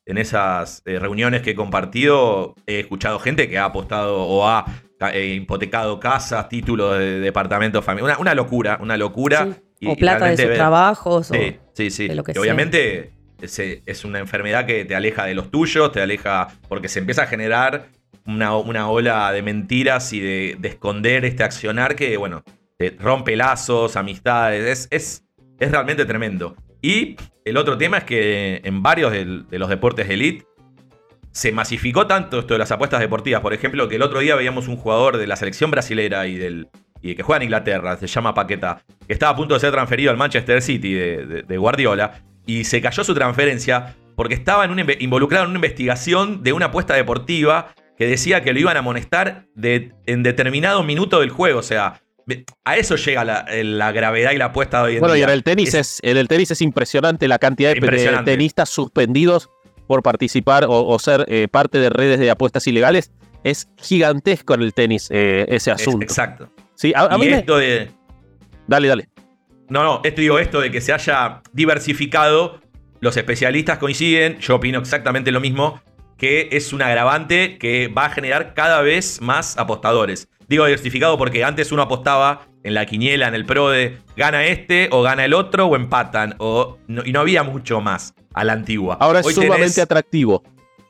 en 0.05 0.17
esas 0.17 0.81
eh, 0.85 0.99
reuniones 0.99 1.41
que 1.41 1.51
he 1.51 1.55
compartido, 1.55 2.55
he 2.65 2.79
escuchado 2.81 3.19
gente 3.19 3.47
que 3.47 3.57
ha 3.57 3.65
apostado 3.65 4.17
o 4.23 4.47
ha 4.47 4.65
eh, 5.13 5.35
hipotecado 5.35 5.99
casas, 5.99 6.49
títulos 6.49 6.97
de 6.97 7.19
departamentos 7.21 7.85
familiares, 7.85 8.19
una, 8.19 8.31
una 8.31 8.35
locura, 8.35 8.79
una 8.81 8.97
locura. 8.97 9.45
Sí. 9.45 9.61
Y- 9.79 9.87
o 9.91 9.95
plata 9.95 10.25
de 10.25 10.35
sus 10.37 10.45
ver- 10.47 10.55
trabajos. 10.57 11.31
o- 11.31 11.33
Sí, 11.33 11.57
sí, 11.73 11.91
sí. 11.91 12.07
de 12.09 12.15
lo 12.15 12.23
que 12.23 12.33
Y 12.35 12.37
obviamente 12.39 13.13
es, 13.41 14.05
una 14.05 14.19
enfermedad 14.19 14.65
que 14.65 14.85
te 14.85 14.95
aleja 14.95 15.25
de 15.25 15.35
los 15.35 15.51
tuyos, 15.51 15.91
te 15.91 16.01
aleja 16.01 16.47
porque 16.67 16.89
se 16.89 16.99
empieza 16.99 17.23
a 17.23 17.27
generar 17.27 17.87
una, 18.25 18.55
una 18.57 18.89
ola 18.89 19.31
de 19.31 19.41
mentiras 19.41 20.11
y 20.13 20.19
de, 20.19 20.57
de 20.59 20.67
esconder 20.69 21.25
este 21.25 21.43
accionar 21.43 21.95
que, 21.95 22.17
bueno, 22.17 22.43
te 22.77 22.95
rompe 22.99 23.35
lazos, 23.35 23.95
amistades, 23.95 24.65
es, 24.65 24.87
es, 24.91 25.25
es 25.59 25.71
realmente 25.71 26.05
tremendo. 26.05 26.55
Y 26.81 27.15
el 27.45 27.57
otro 27.57 27.77
tema 27.77 27.99
es 27.99 28.03
que 28.03 28.61
en 28.63 28.83
varios 28.83 29.11
de 29.11 29.59
los 29.59 29.69
deportes 29.69 30.07
de 30.07 30.13
elite 30.13 30.45
se 31.31 31.51
masificó 31.51 32.07
tanto 32.07 32.39
esto 32.39 32.53
de 32.53 32.59
las 32.59 32.71
apuestas 32.71 32.99
deportivas. 32.99 33.41
Por 33.41 33.53
ejemplo, 33.53 33.87
que 33.87 33.95
el 33.95 34.01
otro 34.01 34.19
día 34.19 34.35
veíamos 34.35 34.67
un 34.67 34.77
jugador 34.77 35.17
de 35.17 35.27
la 35.27 35.35
selección 35.35 35.71
brasilera 35.71 36.27
y 36.27 36.37
del 36.37 36.69
y 36.99 37.13
que 37.13 37.21
juega 37.21 37.37
en 37.37 37.43
Inglaterra, 37.43 37.95
se 37.95 38.07
llama 38.07 38.33
Paqueta, 38.33 38.81
que 39.05 39.13
estaba 39.13 39.33
a 39.33 39.35
punto 39.35 39.53
de 39.53 39.59
ser 39.59 39.71
transferido 39.71 40.09
al 40.09 40.17
Manchester 40.17 40.63
City 40.63 40.93
de 40.93 41.57
Guardiola 41.57 42.23
y 42.47 42.63
se 42.63 42.81
cayó 42.81 43.03
su 43.03 43.13
transferencia 43.13 43.95
porque 44.15 44.33
estaba 44.33 44.65
en 44.65 44.71
una 44.71 44.81
inve- 44.83 44.97
involucrado 44.99 45.43
en 45.45 45.51
una 45.51 45.57
investigación 45.59 46.41
de 46.41 46.53
una 46.53 46.65
apuesta 46.67 46.95
deportiva 46.95 47.75
que 47.95 48.07
decía 48.07 48.41
que 48.41 48.51
lo 48.53 48.59
iban 48.59 48.75
a 48.75 48.79
amonestar 48.79 49.45
de, 49.53 49.91
en 50.07 50.23
determinado 50.23 50.81
minuto 50.83 51.19
del 51.19 51.29
juego. 51.29 51.59
O 51.59 51.63
sea, 51.63 52.01
A 52.65 52.77
eso 52.77 52.95
llega 52.95 53.23
la, 53.23 53.45
la 53.63 53.91
gravedad 53.91 54.31
y 54.31 54.37
la 54.37 54.45
apuesta 54.45 54.79
de 54.79 54.83
hoy 54.87 54.93
en 54.95 54.99
Bueno, 55.01 55.15
y 55.15 55.19
día. 55.19 55.27
en 55.27 55.31
el 55.33 55.43
tenis 55.43 55.73
es, 55.75 55.99
en 56.03 56.17
el 56.17 56.27
tenis 56.27 56.49
es 56.51 56.61
impresionante 56.61 57.27
la 57.27 57.37
cantidad 57.39 57.73
de, 57.73 58.21
tenistas 58.25 58.69
suspendidos 58.69 59.49
por 59.87 60.03
participar 60.03 60.65
o, 60.65 60.85
o 60.87 60.99
ser 60.99 61.25
eh, 61.29 61.47
parte 61.47 61.79
de 61.79 61.89
redes 61.89 62.19
de 62.19 62.29
apuestas 62.29 62.65
ilegales. 62.67 63.11
Es 63.43 63.69
gigantesco 63.77 64.53
en 64.55 64.61
el 64.63 64.73
tenis 64.73 65.07
eh, 65.11 65.45
ese 65.47 65.71
Es- 65.71 65.81
asunto. 65.81 66.03
exacto. 66.03 66.49
Sí, 66.75 66.91
a, 66.95 67.13
a 67.13 67.15
y 67.15 67.19
mí 67.19 67.29
me- 67.29 67.37
esto 67.37 67.57
de. 67.57 67.89
Dale, 68.67 68.87
dale. 68.89 69.09
No, 69.69 69.83
no, 69.83 70.01
esto 70.03 70.21
digo 70.21 70.39
esto 70.39 70.61
de 70.61 70.71
que 70.71 70.81
se 70.81 70.93
haya 70.93 71.41
diversificado. 71.53 72.59
Los 72.99 73.15
especialistas 73.17 73.77
coinciden, 73.77 74.39
yo 74.39 74.55
opino 74.55 74.79
exactamente 74.79 75.31
lo 75.31 75.39
mismo, 75.39 75.81
que 76.17 76.49
es 76.51 76.73
un 76.73 76.81
agravante 76.81 77.57
que 77.59 77.89
va 77.89 78.05
a 78.05 78.09
generar 78.09 78.53
cada 78.55 78.81
vez 78.81 79.21
más 79.21 79.57
apostadores. 79.57 80.29
Digo 80.47 80.65
diversificado 80.65 81.17
porque 81.17 81.43
antes 81.43 81.71
uno 81.71 81.83
apostaba 81.83 82.47
en 82.63 82.73
la 82.73 82.85
quiniela, 82.85 83.27
en 83.27 83.35
el 83.35 83.45
pro 83.45 83.69
de 83.69 83.97
gana 84.15 84.45
este 84.45 84.89
o 84.91 85.01
gana 85.03 85.25
el 85.25 85.33
otro 85.33 85.67
o 85.67 85.75
empatan. 85.75 86.35
O, 86.39 86.77
no- 86.87 87.03
y 87.05 87.11
no 87.11 87.19
había 87.19 87.43
mucho 87.43 87.81
más 87.81 88.13
a 88.33 88.43
la 88.43 88.53
antigua. 88.53 88.97
Ahora 88.99 89.19
es 89.19 89.27
Hoy 89.27 89.33
sumamente 89.33 89.65
tenés- 89.79 89.83
atractivo. 89.83 90.43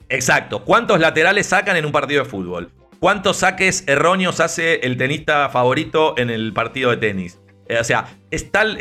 Exacto. 0.10 0.64
¿Cuántos 0.64 1.00
laterales 1.00 1.48
sacan 1.48 1.76
en 1.76 1.86
un 1.86 1.92
partido 1.92 2.24
de 2.24 2.30
fútbol? 2.30 2.72
¿Cuántos 3.00 3.38
saques 3.38 3.84
erróneos 3.88 4.40
hace 4.40 4.76
el 4.86 4.96
tenista 4.98 5.50
favorito 5.50 6.16
en 6.18 6.30
el 6.30 6.54
partido 6.54 6.90
de 6.92 6.98
tenis? 6.98 7.40
Eh, 7.70 7.80
o 7.80 7.84
sea, 7.84 8.08
es 8.32 8.52
tal, 8.52 8.78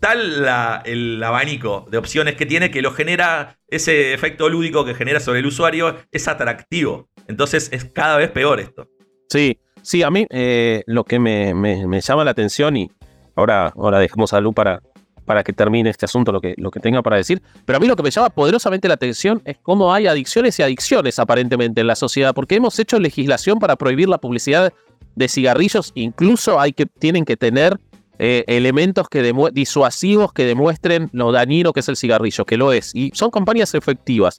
tal 0.00 0.82
el 0.84 1.22
abanico 1.22 1.86
de 1.90 1.98
opciones 1.98 2.36
que 2.36 2.46
tiene 2.46 2.70
que 2.70 2.82
lo 2.82 2.92
genera, 2.92 3.58
ese 3.68 4.14
efecto 4.14 4.48
lúdico 4.48 4.84
que 4.84 4.94
genera 4.94 5.20
sobre 5.20 5.40
el 5.40 5.46
usuario 5.46 5.96
es 6.12 6.28
atractivo. 6.28 7.08
Entonces 7.28 7.70
es 7.72 7.84
cada 7.84 8.16
vez 8.16 8.30
peor 8.30 8.60
esto. 8.60 8.88
Sí, 9.28 9.58
sí, 9.82 10.02
a 10.02 10.10
mí 10.10 10.26
eh, 10.30 10.82
lo 10.86 11.04
que 11.04 11.18
me, 11.18 12.00
llama 12.00 12.24
la 12.24 12.30
atención 12.30 12.76
y 12.76 12.90
ahora, 13.34 13.72
ahora 13.76 13.98
dejemos 13.98 14.32
a 14.32 14.40
Lu 14.40 14.52
para, 14.52 14.82
para 15.24 15.42
que 15.42 15.52
termine 15.52 15.90
este 15.90 16.04
asunto, 16.04 16.32
lo 16.32 16.40
que, 16.40 16.54
lo 16.56 16.70
que 16.70 16.80
tenga 16.80 17.02
para 17.02 17.16
decir, 17.16 17.42
pero 17.64 17.78
a 17.78 17.80
mí 17.80 17.86
lo 17.86 17.96
que 17.96 18.02
me 18.02 18.10
llama 18.10 18.30
poderosamente 18.30 18.88
la 18.88 18.94
atención 18.94 19.42
es 19.44 19.56
cómo 19.62 19.92
hay 19.92 20.06
adicciones 20.06 20.58
y 20.58 20.62
adicciones 20.62 21.18
aparentemente 21.18 21.80
en 21.80 21.86
la 21.86 21.96
sociedad, 21.96 22.34
porque 22.34 22.56
hemos 22.56 22.78
hecho 22.78 22.98
legislación 22.98 23.58
para 23.58 23.76
prohibir 23.76 24.08
la 24.08 24.18
publicidad 24.18 24.72
de 25.14 25.28
cigarrillos, 25.28 25.92
incluso 25.94 26.60
hay 26.60 26.72
que, 26.72 26.86
tienen 26.86 27.24
que 27.24 27.36
tener 27.36 27.78
eh, 28.18 28.44
elementos 28.46 29.08
que 29.08 29.32
disuasivos 29.52 30.32
que 30.32 30.44
demuestren 30.44 31.10
lo 31.12 31.32
dañino 31.32 31.72
que 31.72 31.80
es 31.80 31.88
el 31.88 31.96
cigarrillo, 31.96 32.44
que 32.44 32.56
lo 32.56 32.72
es, 32.72 32.94
y 32.94 33.10
son 33.14 33.30
campañas 33.30 33.74
efectivas. 33.74 34.38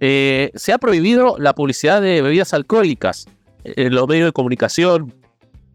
Eh, 0.00 0.50
se 0.54 0.72
ha 0.72 0.78
prohibido 0.78 1.36
la 1.38 1.54
publicidad 1.54 2.00
de 2.00 2.22
bebidas 2.22 2.54
alcohólicas 2.54 3.26
en 3.64 3.94
los 3.94 4.08
medios 4.08 4.26
de 4.28 4.32
comunicación, 4.32 5.12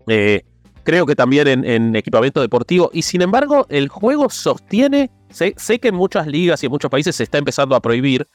eh, 0.08 0.42
creo 0.84 1.06
que 1.06 1.16
también 1.16 1.48
en, 1.48 1.66
en 1.66 1.96
equipamiento 1.96 2.42
deportivo, 2.42 2.90
y 2.94 3.02
sin 3.04 3.22
embargo 3.22 3.66
el 3.70 3.90
juego 3.90 4.30
sostiene, 4.30 5.12
sé, 5.30 5.54
sé 5.58 5.80
que 5.80 5.90
en 5.90 5.96
muchas 5.96 6.26
ligas 6.28 6.64
y 6.64 6.68
en 6.68 6.72
muchos 6.72 6.90
países 6.90 7.16
se 7.16 7.24
está 7.24 7.38
empezando 7.38 7.76
a 7.76 7.82
prohibir, 7.82 8.28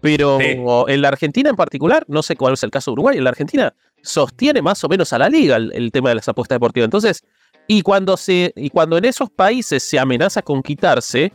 pero 0.00 0.38
Sí. 0.40 0.56
en 0.88 1.02
la 1.02 1.08
Argentina 1.08 1.48
en 1.50 1.56
particular, 1.56 2.04
no 2.08 2.22
sé 2.22 2.36
cuál 2.36 2.54
es 2.54 2.62
el 2.62 2.70
caso 2.70 2.90
de 2.90 2.94
Uruguay, 2.94 3.16
en 3.18 3.24
la 3.24 3.30
Argentina 3.30 3.74
sostiene 4.02 4.62
más 4.62 4.82
o 4.84 4.88
menos 4.88 5.12
a 5.12 5.18
la 5.18 5.28
liga 5.28 5.56
el, 5.56 5.72
el 5.74 5.90
tema 5.90 6.10
de 6.10 6.16
las 6.16 6.28
apuestas 6.28 6.56
deportivas. 6.56 6.86
Entonces, 6.86 7.24
y 7.66 7.82
cuando, 7.82 8.16
se, 8.16 8.52
y 8.56 8.70
cuando 8.70 8.96
en 8.98 9.04
esos 9.04 9.30
países 9.30 9.82
se 9.82 9.98
amenaza 9.98 10.42
con 10.42 10.62
quitarse 10.62 11.32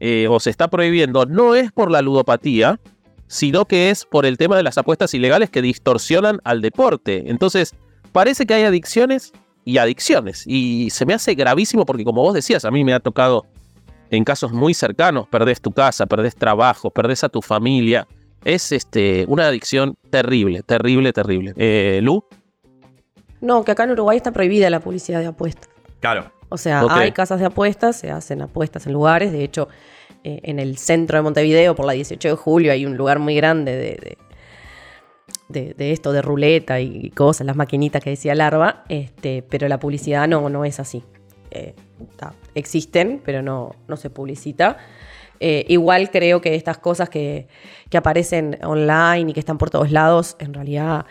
eh, 0.00 0.26
o 0.28 0.40
se 0.40 0.50
está 0.50 0.68
prohibiendo, 0.68 1.26
no 1.26 1.54
es 1.54 1.72
por 1.72 1.90
la 1.90 2.02
ludopatía, 2.02 2.80
sino 3.26 3.64
que 3.64 3.90
es 3.90 4.04
por 4.04 4.26
el 4.26 4.36
tema 4.38 4.56
de 4.56 4.62
las 4.62 4.78
apuestas 4.78 5.14
ilegales 5.14 5.50
que 5.50 5.62
distorsionan 5.62 6.40
al 6.44 6.60
deporte. 6.60 7.24
Entonces, 7.26 7.74
parece 8.12 8.46
que 8.46 8.54
hay 8.54 8.62
adicciones 8.64 9.32
y 9.64 9.78
adicciones. 9.78 10.44
Y 10.46 10.90
se 10.90 11.06
me 11.06 11.14
hace 11.14 11.34
gravísimo 11.34 11.84
porque, 11.84 12.04
como 12.04 12.22
vos 12.22 12.34
decías, 12.34 12.64
a 12.64 12.70
mí 12.70 12.84
me 12.84 12.92
ha 12.92 13.00
tocado 13.00 13.46
en 14.10 14.24
casos 14.24 14.52
muy 14.52 14.74
cercanos, 14.74 15.26
perdés 15.28 15.60
tu 15.60 15.72
casa, 15.72 16.06
perdés 16.06 16.36
trabajo, 16.36 16.90
perdés 16.90 17.24
a 17.24 17.28
tu 17.28 17.42
familia. 17.42 18.06
Es 18.44 18.72
este, 18.72 19.24
una 19.28 19.48
adicción 19.48 19.96
terrible, 20.10 20.62
terrible, 20.62 21.12
terrible. 21.12 21.54
Eh, 21.56 22.00
Lu, 22.02 22.22
No, 23.40 23.64
que 23.64 23.72
acá 23.72 23.84
en 23.84 23.92
Uruguay 23.92 24.18
está 24.18 24.32
prohibida 24.32 24.68
la 24.70 24.80
publicidad 24.80 25.20
de 25.20 25.26
apuestas. 25.26 25.73
Claro. 26.04 26.30
O 26.50 26.58
sea, 26.58 26.80
hay 27.00 27.12
casas 27.12 27.40
de 27.40 27.46
apuestas, 27.46 27.96
se 27.96 28.10
hacen 28.10 28.42
apuestas 28.42 28.86
en 28.86 28.92
lugares. 28.92 29.32
De 29.32 29.42
hecho, 29.42 29.68
eh, 30.22 30.40
en 30.42 30.58
el 30.58 30.76
centro 30.76 31.16
de 31.18 31.22
Montevideo, 31.22 31.74
por 31.74 31.86
la 31.86 31.94
18 31.94 32.28
de 32.28 32.34
julio, 32.34 32.72
hay 32.72 32.84
un 32.86 32.96
lugar 32.96 33.18
muy 33.18 33.34
grande 33.34 33.72
de, 33.72 33.96
de, 33.96 34.18
de- 35.48 35.74
de 35.74 35.92
esto, 35.92 36.12
de 36.12 36.22
ruleta 36.22 36.80
y 36.80 37.10
cosas, 37.10 37.46
las 37.46 37.56
maquinitas 37.56 38.02
que 38.02 38.10
decía 38.10 38.34
Larva. 38.34 38.84
Este, 38.88 39.42
pero 39.42 39.66
la 39.68 39.78
publicidad 39.78 40.28
no, 40.28 40.48
no 40.48 40.64
es 40.64 40.78
así. 40.80 41.02
Eh, 41.50 41.74
ta, 42.16 42.34
existen, 42.54 43.22
pero 43.24 43.42
no, 43.42 43.74
no 43.88 43.96
se 43.96 44.10
publicita. 44.10 44.76
Eh, 45.40 45.64
igual 45.68 46.10
creo 46.10 46.40
que 46.40 46.54
estas 46.54 46.78
cosas 46.78 47.08
que, 47.08 47.48
que 47.90 47.96
aparecen 47.96 48.58
online 48.64 49.30
y 49.30 49.32
que 49.32 49.40
están 49.40 49.58
por 49.58 49.70
todos 49.70 49.90
lados, 49.90 50.36
en 50.38 50.54
realidad 50.54 51.06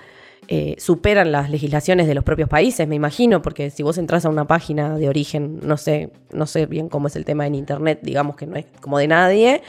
eh, 0.47 0.75
superan 0.77 1.31
las 1.31 1.49
legislaciones 1.49 2.07
de 2.07 2.15
los 2.15 2.23
propios 2.23 2.49
países, 2.49 2.87
me 2.87 2.95
imagino, 2.95 3.41
porque 3.41 3.69
si 3.69 3.83
vos 3.83 3.97
entras 3.97 4.25
a 4.25 4.29
una 4.29 4.45
página 4.45 4.97
de 4.97 5.09
origen, 5.09 5.59
no 5.63 5.77
sé, 5.77 6.11
no 6.31 6.45
sé 6.45 6.65
bien 6.65 6.89
cómo 6.89 7.07
es 7.07 7.15
el 7.15 7.25
tema 7.25 7.47
en 7.47 7.55
internet, 7.55 7.99
digamos 8.01 8.35
que 8.35 8.45
no 8.45 8.55
es 8.55 8.65
como 8.81 8.97
de 8.99 9.07
nadie, 9.07 9.61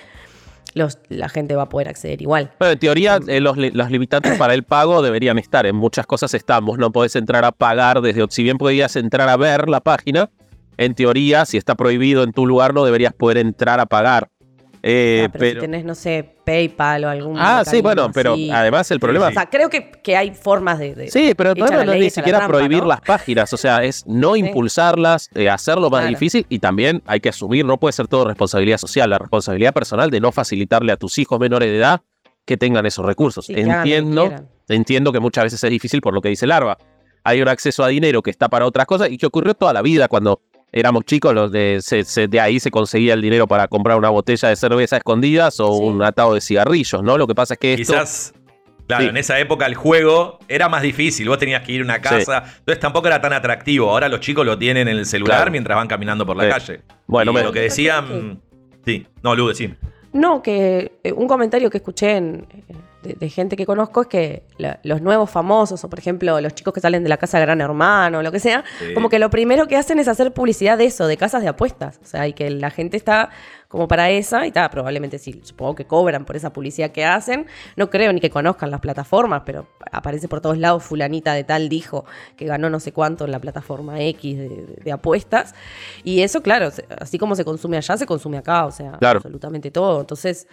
los, 0.74 0.98
la 1.08 1.28
gente 1.28 1.54
va 1.54 1.62
a 1.62 1.68
poder 1.68 1.88
acceder 1.88 2.20
igual. 2.20 2.50
Bueno, 2.58 2.72
en 2.72 2.78
teoría, 2.80 3.20
eh, 3.28 3.40
los, 3.40 3.56
li- 3.56 3.70
los 3.70 3.90
limitantes 3.92 4.36
para 4.36 4.54
el 4.54 4.64
pago 4.64 5.02
deberían 5.02 5.38
estar. 5.38 5.66
En 5.66 5.76
muchas 5.76 6.04
cosas 6.04 6.34
estamos. 6.34 6.78
No 6.78 6.90
podés 6.90 7.14
entrar 7.14 7.44
a 7.44 7.52
pagar 7.52 8.00
desde. 8.00 8.26
Si 8.30 8.42
bien 8.42 8.58
podías 8.58 8.96
entrar 8.96 9.28
a 9.28 9.36
ver 9.36 9.68
la 9.68 9.80
página, 9.80 10.30
en 10.76 10.96
teoría, 10.96 11.44
si 11.44 11.58
está 11.58 11.76
prohibido 11.76 12.24
en 12.24 12.32
tu 12.32 12.44
lugar, 12.44 12.74
no 12.74 12.84
deberías 12.84 13.12
poder 13.12 13.38
entrar 13.38 13.78
a 13.78 13.86
pagar. 13.86 14.30
Eh, 14.86 15.22
Ah, 15.24 15.28
pero, 15.32 15.40
pero, 15.40 15.54
si 15.54 15.66
tenés, 15.66 15.84
no 15.86 15.94
sé, 15.94 16.28
PayPal 16.44 17.04
o 17.06 17.08
algún. 17.08 17.36
ah, 17.38 17.62
sí, 17.64 17.80
bueno, 17.80 18.10
pero 18.12 18.34
así. 18.34 18.50
además 18.50 18.90
el 18.90 19.00
problema. 19.00 19.28
O 19.28 19.32
sea, 19.32 19.46
creo 19.48 19.70
que, 19.70 19.90
que 19.90 20.14
hay 20.14 20.32
formas 20.34 20.78
de. 20.78 20.94
de- 20.94 21.10
Sí, 21.10 21.32
pero 21.34 21.52
el 21.52 21.56
problema 21.56 21.84
no 21.84 21.92
es 21.92 21.98
ni 21.98 22.04
la 22.04 22.10
siquiera 22.10 22.38
trampa, 22.40 22.56
prohibir 22.58 22.82
¿no? 22.82 22.88
las 22.88 23.00
páginas, 23.00 23.50
o 23.54 23.56
sea, 23.56 23.82
es 23.82 24.06
no 24.06 24.36
impulsarlas, 24.36 25.30
eh, 25.34 25.48
hacerlo 25.48 25.88
más 25.88 26.00
Claro. 26.02 26.10
difícil 26.10 26.44
y 26.50 26.58
también 26.58 27.02
hay 27.06 27.20
que 27.20 27.30
asumir, 27.30 27.64
no 27.64 27.78
puede 27.78 27.92
ser 27.94 28.08
todo 28.08 28.26
responsabilidad 28.26 28.76
social, 28.76 29.08
la 29.08 29.16
responsabilidad 29.18 29.72
personal 29.72 30.10
de 30.10 30.20
no 30.20 30.32
facilitarle 30.32 30.92
a 30.92 30.96
tus 30.96 31.16
hijos 31.16 31.40
menores 31.40 31.70
de 31.70 31.78
edad 31.78 32.02
que 32.44 32.58
tengan 32.58 32.84
esos 32.84 33.06
recursos. 33.06 33.46
Sí, 33.46 33.54
que 33.54 33.62
Entiendo, 33.62 34.30
entiendo 34.68 35.12
que 35.12 35.20
muchas 35.20 35.44
veces 35.44 35.64
es 35.64 35.70
difícil 35.70 36.02
por 36.02 36.12
lo 36.12 36.20
que 36.20 36.28
dice 36.28 36.46
Larva. 36.46 36.76
Hay 37.22 37.40
un 37.40 37.48
acceso 37.48 37.82
a 37.82 37.88
dinero 37.88 38.20
que 38.22 38.30
está 38.30 38.50
para 38.50 38.66
otras 38.66 38.84
cosas 38.84 39.08
y 39.10 39.16
que 39.16 39.24
ocurrió 39.24 39.54
toda 39.54 39.72
la 39.72 39.80
vida 39.80 40.08
cuando 40.08 40.42
éramos 40.76 41.04
chicos, 41.04 41.32
los 41.32 41.52
de, 41.52 41.78
se- 41.80 42.02
se- 42.04 42.26
de 42.26 42.40
ahí 42.40 42.58
se 42.58 42.70
conseguía 42.70 43.14
el 43.14 43.22
dinero 43.22 43.46
para 43.46 43.68
comprar 43.68 43.96
una 43.96 44.10
botella 44.10 44.48
de 44.48 44.56
cerveza 44.56 44.96
a 44.96 44.98
escondidas 44.98 45.60
o 45.60 45.72
Sí. 45.72 45.84
un 45.84 46.02
atado 46.02 46.34
de 46.34 46.40
cigarrillos, 46.40 47.02
¿no? 47.02 47.16
Lo 47.16 47.26
que 47.28 47.34
pasa 47.34 47.54
es 47.54 47.60
que 47.60 47.74
esto... 47.74 47.92
Quizás, 47.92 48.34
claro, 48.88 49.04
Sí. 49.04 49.08
en 49.10 49.16
esa 49.16 49.38
época 49.38 49.66
el 49.66 49.76
juego 49.76 50.40
era 50.48 50.68
más 50.68 50.82
difícil. 50.82 51.28
Vos 51.28 51.38
tenías 51.38 51.62
que 51.62 51.72
ir 51.72 51.80
a 51.82 51.84
una 51.84 52.00
casa. 52.00 52.42
Entonces 52.58 52.80
tampoco 52.80 53.06
era 53.06 53.20
tan 53.20 53.32
atractivo. 53.32 53.88
Ahora 53.90 54.08
los 54.08 54.18
chicos 54.20 54.44
lo 54.44 54.58
tienen 54.58 54.88
en 54.88 54.98
el 54.98 55.06
celular 55.06 55.36
Claro. 55.38 55.50
mientras 55.52 55.76
van 55.76 55.86
caminando 55.86 56.26
por 56.26 56.36
la 56.36 56.44
Sí. 56.44 56.50
calle. 56.50 56.80
Bueno, 57.06 57.30
Y 57.30 57.34
me- 57.34 57.42
lo 57.44 57.52
que 57.52 57.60
decían. 57.60 58.40
Sí, 58.84 59.06
no, 59.22 59.34
Lu, 59.36 59.54
sí. 59.54 59.72
No, 60.12 60.42
que 60.42 60.92
eh, 61.02 61.12
un 61.12 61.26
comentario 61.26 61.70
que 61.70 61.78
escuché 61.78 62.16
en, 62.16 62.46
eh, 62.50 62.74
de, 63.04 63.12
de 63.14 63.28
gente 63.30 63.56
que 63.56 63.66
conozco 63.66 64.00
es 64.02 64.06
que 64.08 64.42
la- 64.58 64.80
los 64.82 65.00
nuevos 65.00 65.30
famosos, 65.30 65.84
o 65.84 65.88
por 65.90 65.98
ejemplo 65.98 66.40
los 66.40 66.54
chicos 66.54 66.74
que 66.74 66.80
salen 66.80 67.02
de 67.04 67.08
la 67.08 67.16
casa 67.18 67.38
de 67.38 67.44
Gran 67.44 67.60
Hermano, 67.60 68.18
o 68.18 68.22
lo 68.22 68.32
que 68.32 68.40
sea, 68.40 68.64
Sí. 68.80 68.94
como 68.94 69.08
que 69.08 69.18
lo 69.20 69.30
primero 69.30 69.66
que 69.68 69.76
hacen 69.76 69.98
es 69.98 70.08
hacer 70.08 70.32
publicidad 70.32 70.76
de 70.78 70.86
eso, 70.86 71.06
de 71.06 71.16
casas 71.16 71.42
de 71.42 71.48
apuestas. 71.48 72.00
O 72.02 72.06
sea, 72.06 72.26
y 72.26 72.32
que 72.32 72.50
la 72.50 72.70
gente 72.70 72.96
está 72.96 73.30
como 73.68 73.88
para 73.88 74.08
esa, 74.10 74.44
y 74.44 74.48
está, 74.48 74.70
probablemente 74.70 75.18
sí, 75.18 75.40
supongo 75.42 75.74
que 75.74 75.84
cobran 75.84 76.24
por 76.24 76.36
esa 76.36 76.52
publicidad 76.52 76.90
que 76.92 77.04
hacen. 77.04 77.46
No 77.76 77.90
creo 77.90 78.12
ni 78.12 78.20
que 78.20 78.30
conozcan 78.30 78.70
las 78.70 78.78
plataformas, 78.80 79.42
pero 79.44 79.66
aparece 79.90 80.28
por 80.28 80.40
todos 80.40 80.58
lados, 80.58 80.84
fulanita 80.84 81.32
de 81.34 81.42
tal 81.42 81.68
dijo 81.68 82.04
que 82.36 82.46
ganó 82.46 82.70
no 82.70 82.78
sé 82.78 82.92
cuánto 82.92 83.24
en 83.24 83.32
la 83.32 83.40
plataforma 83.40 84.00
X 84.00 84.38
de, 84.38 84.48
de- 84.48 84.78
de 84.84 84.92
apuestas. 84.92 85.54
Y 86.04 86.22
eso, 86.22 86.40
claro, 86.40 86.70
así 87.00 87.18
como 87.18 87.34
se 87.34 87.44
consume 87.44 87.76
allá, 87.76 87.96
se 87.96 88.06
consume 88.06 88.38
acá, 88.38 88.64
o 88.66 88.70
sea, 88.70 88.92
Claro. 88.98 89.16
absolutamente 89.18 89.72
todo. 89.72 90.00
Entonces, 90.02 90.46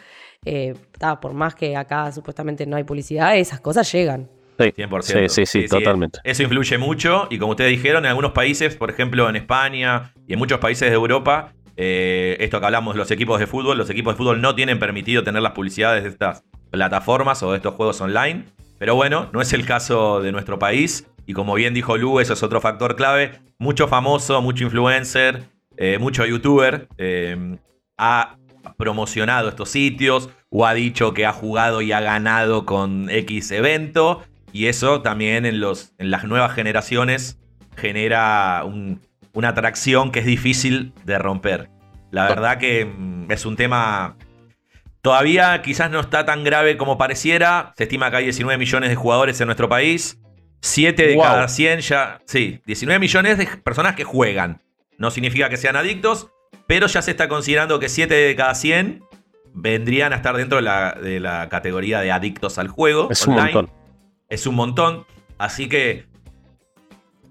eh, 0.46 0.74
ta, 0.98 1.20
por 1.20 1.34
más 1.34 1.56
que 1.56 1.76
acá 1.76 2.12
supuestamente 2.12 2.66
no 2.66 2.76
hay 2.76 2.84
publicidad, 2.84 3.38
esas 3.38 3.62
cosas 3.62 3.92
llegan. 3.92 4.30
Sí, 4.60 4.66
100%. 4.66 5.02
sí, 5.02 5.30
sí, 5.30 5.46
sí, 5.46 5.68
totalmente. 5.68 6.20
Eso 6.24 6.44
influye 6.44 6.78
mucho 6.78 7.28
y 7.30 7.40
como 7.40 7.52
ustedes 7.52 7.72
dijeron, 7.72 8.06
en 8.06 8.10
algunos 8.10 8.32
países, 8.32 8.76
por 8.76 8.90
ejemplo 8.90 9.28
en 9.30 9.36
España 9.36 10.14
y 10.28 10.34
en 10.34 10.40
muchos 10.40 10.60
países 10.60 10.90
de 10.90 10.96
Europa, 10.96 11.54
eh, 11.78 12.38
esto 12.40 12.60
que 12.60 12.66
hablamos 12.66 12.94
de 12.94 13.00
los 13.00 13.12
equipos 13.12 13.40
de 13.40 13.48
fútbol, 13.48 13.78
los 13.78 13.90
equipos 13.90 14.14
de 14.14 14.18
fútbol 14.18 14.42
no 14.42 14.54
tienen 14.54 14.78
permitido 14.78 15.24
tener 15.24 15.42
las 15.42 15.54
publicidades 15.54 16.04
de 16.04 16.10
estas 16.10 16.44
plataformas 16.70 17.42
o 17.44 17.52
de 17.52 17.58
estos 17.58 17.76
juegos 17.76 18.02
online. 18.02 18.46
Pero 18.78 18.96
bueno, 18.96 19.30
no 19.34 19.42
es 19.42 19.54
el 19.54 19.66
caso 19.66 20.22
de 20.22 20.32
nuestro 20.32 20.60
país 20.60 21.08
y 21.26 21.34
como 21.34 21.54
bien 21.54 21.74
dijo 21.74 21.98
Lu, 21.98 22.20
eso 22.20 22.34
es 22.34 22.44
otro 22.44 22.62
factor 22.62 22.96
clave. 22.96 23.40
Mucho 23.58 23.88
famoso, 23.88 24.42
mucho 24.42 24.64
influencer, 24.64 25.44
eh, 25.78 25.98
mucho 26.00 26.26
youtuber 26.26 26.88
eh, 26.98 27.58
ha 27.98 28.38
promocionado 28.78 29.50
estos 29.50 29.70
sitios 29.70 30.30
o 30.50 30.66
ha 30.66 30.74
dicho 30.74 31.14
que 31.14 31.26
ha 31.26 31.34
jugado 31.34 31.82
y 31.82 31.92
ha 31.92 32.00
ganado 32.00 32.66
con 32.66 33.10
X 33.10 33.52
evento. 33.52 34.24
Y 34.54 34.66
eso 34.68 35.02
también 35.02 35.46
en, 35.46 35.60
los, 35.60 35.94
en 35.98 36.12
las 36.12 36.26
nuevas 36.26 36.54
generaciones 36.54 37.40
genera 37.78 38.64
un, 38.66 39.02
una 39.34 39.50
atracción 39.50 40.12
que 40.12 40.20
es 40.20 40.26
difícil 40.26 40.94
de 41.06 41.18
romper. 41.18 41.70
La 42.12 42.28
verdad 42.28 42.58
que 42.58 42.86
mm, 42.86 43.32
es 43.32 43.46
un 43.46 43.56
tema 43.56 44.18
todavía 45.02 45.62
quizás 45.62 45.90
no 45.92 46.00
está 46.00 46.26
tan 46.26 46.44
grave 46.44 46.78
como 46.78 46.98
pareciera. 46.98 47.74
Se 47.78 47.84
estima 47.84 48.12
que 48.12 48.18
hay 48.18 48.24
19 48.26 48.58
millones 48.58 48.90
de 48.90 48.96
jugadores 48.96 49.40
en 49.42 49.48
nuestro 49.48 49.70
país. 49.70 50.20
7 50.62 51.08
de 51.08 51.16
Wow. 51.16 51.24
cada 51.24 51.48
100 51.48 51.80
ya... 51.80 52.20
Sí, 52.26 52.62
19 52.66 53.00
millones 53.00 53.38
de 53.38 53.48
personas 53.48 53.96
que 53.96 54.04
juegan. 54.04 54.62
No 54.98 55.10
significa 55.10 55.50
que 55.50 55.58
sean 55.58 55.76
adictos, 55.76 56.30
pero 56.68 56.88
ya 56.88 57.02
se 57.02 57.12
está 57.12 57.28
considerando 57.28 57.80
que 57.80 57.90
7 57.90 58.14
de 58.14 58.36
cada 58.36 58.56
100 58.56 59.04
vendrían 59.54 60.14
a 60.14 60.18
estar 60.18 60.36
dentro 60.38 60.58
de 60.58 60.64
la, 60.64 60.94
de 60.94 61.20
la 61.20 61.50
categoría 61.50 62.00
de 62.02 62.12
adictos 62.12 62.58
al 62.58 62.68
juego. 62.68 63.10
Es 63.12 63.28
un 63.28 63.34
online. 63.34 63.54
montón. 63.54 63.76
Es 64.30 64.48
un 64.48 64.56
montón. 64.56 65.06
Así 65.38 65.68
que 65.68 66.06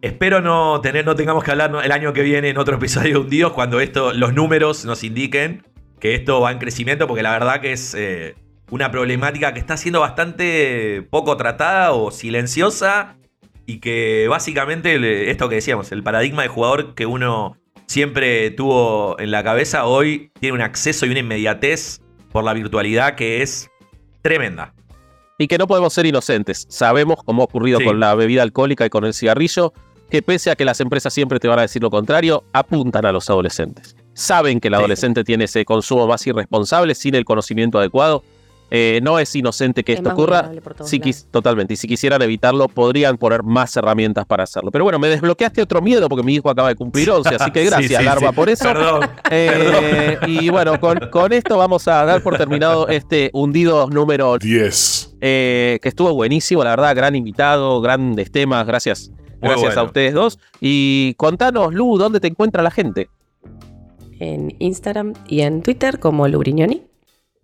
espero 0.03 0.41
no 0.41 0.81
tener, 0.81 1.05
no 1.05 1.15
tengamos 1.15 1.45
que 1.45 1.51
hablar 1.51 1.73
el 1.83 1.93
año 1.93 2.13
que 2.13 2.23
viene 2.23 2.49
en 2.49 2.59
otro 2.59 2.77
episodio 2.77 3.15
de 3.15 3.21
Hundidos 3.21 3.53
cuando 3.53 3.81
esto, 3.81 4.13
los 4.13 4.35
números 4.35 4.85
nos 4.85 5.05
indiquen 5.05 5.63
que 5.99 6.15
esto 6.15 6.41
va 6.41 6.51
en 6.51 6.59
crecimiento, 6.59 7.07
porque 7.07 7.23
la 7.23 7.33
verdad 7.33 7.61
que 7.61 7.73
es 7.73 7.95
eh, 7.95 8.35
una 8.71 8.91
problemática 8.91 9.53
que 9.53 9.61
está 9.61 9.77
siendo 9.77 10.01
bastante 10.01 11.07
poco 11.11 11.37
tratada 11.37 11.93
o 11.93 12.11
silenciosa. 12.11 13.17
Y 13.67 13.79
que 13.79 14.27
básicamente 14.29 15.31
esto 15.31 15.49
que 15.49 15.57
decíamos, 15.57 15.93
el 15.93 16.03
paradigma 16.03 16.43
de 16.43 16.49
jugador 16.49 16.95
que 16.97 17.07
uno 17.07 17.57
siempre 17.91 18.53
tuvo 18.53 19.19
en 19.19 19.33
la 19.33 19.43
cabeza, 19.43 19.85
hoy 19.85 20.31
tiene 20.39 20.55
un 20.55 20.63
acceso 20.63 21.07
y 21.07 21.11
una 21.11 21.19
inmediatez 21.19 22.01
por 22.31 22.45
la 22.45 22.53
virtualidad 22.55 23.17
que 23.17 23.43
es 23.43 23.69
tremenda. 24.23 24.73
y 25.39 25.49
que 25.49 25.57
no 25.57 25.67
podemos 25.67 25.95
ser 25.95 26.05
inocentes. 26.05 26.67
Sabemos, 26.69 27.23
como 27.25 27.41
ha 27.41 27.47
ocurrido 27.47 27.79
Sí. 27.79 27.85
con 27.87 27.99
la 27.99 28.15
bebida 28.15 28.43
alcohólica 28.43 28.85
y 28.85 28.91
con 28.91 29.07
el 29.07 29.15
cigarrillo, 29.15 29.73
que 30.11 30.21
pese 30.21 30.51
a 30.51 30.55
que 30.55 30.67
las 30.67 30.81
empresas 30.83 31.15
siempre 31.15 31.41
te 31.41 31.49
van 31.49 31.59
a 31.59 31.63
decir 31.63 31.81
lo 31.83 31.89
contrario, 31.89 32.45
apuntan 32.53 33.07
a 33.07 33.13
los 33.13 33.31
adolescentes. 33.31 33.97
Saben 34.13 34.61
que 34.61 34.69
el 34.69 34.75
Sí. 34.75 34.79
adolescente 34.79 35.25
tiene 35.25 35.45
ese 35.45 35.65
consumo 35.65 36.07
más 36.07 36.27
irresponsable 36.27 36.95
sin 36.95 37.15
el 37.15 37.25
conocimiento 37.25 37.79
adecuado. 37.79 38.23
Eh, 38.73 39.01
no 39.03 39.19
es 39.19 39.35
inocente 39.35 39.83
que 39.83 39.95
Es 39.95 39.99
esto 39.99 40.11
ocurra. 40.13 40.51
Si 40.85 41.01
quis- 41.01 41.27
totalmente. 41.31 41.75
Y 41.75 41.77
si 41.77 41.89
quisieran 41.89 42.23
evitarlo, 42.23 42.69
podrían 42.69 43.19
poner 43.19 43.43
más 43.43 43.77
herramientas 43.77 44.27
para 44.27 44.45
hacerlo. 44.45 44.71
Pero 44.71 44.85
bueno, 44.85 44.99
me 45.01 45.09
desbloqueaste 45.09 45.61
otro 45.61 45.83
miedo 45.83 46.09
porque 46.09 46.23
mi 46.23 46.35
hijo 46.37 46.49
acaba 46.51 46.69
de 46.69 46.77
cumplir 46.77 47.11
11, 47.11 47.35
así 47.35 47.51
que 47.51 47.65
gracias, 47.65 47.99
sí, 48.01 48.05
Larva, 48.05 48.29
sí. 48.31 48.35
por 48.37 48.49
eso. 48.49 48.65
Perdón. 48.65 49.11
Eh, 49.31 50.19
y 50.29 50.49
bueno, 50.51 50.79
con, 50.79 50.99
con 51.11 51.33
esto 51.33 51.59
vamos 51.59 51.89
a 51.89 52.05
dar 52.05 52.23
por 52.23 52.37
terminado 52.37 52.87
este 52.89 53.31
hundido 53.33 53.89
número 53.89 54.39
10. 54.39 55.17
eh, 55.21 55.79
que 55.83 55.89
estuvo 55.89 56.15
buenísimo, 56.15 56.63
la 56.63 56.71
verdad, 56.71 56.95
gran 56.95 57.17
invitado, 57.17 57.81
grandes 57.81 58.31
temas, 58.31 58.67
gracias. 58.67 59.11
Gracias 59.41 59.61
bueno. 59.75 59.81
a 59.81 59.85
ustedes 59.85 60.15
dos. 60.15 60.39
Y 60.61 61.15
contanos, 61.15 61.73
Lu, 61.75 61.97
¿dónde 61.99 62.21
te 62.21 62.29
encuentra 62.29 62.63
la 62.63 62.71
gente? 62.71 63.09
En 64.19 64.55
Instagram 64.59 65.15
y 65.27 65.41
en 65.41 65.63
Twitter 65.63 65.99
como 65.99 66.29
Lubrignoni. 66.29 66.83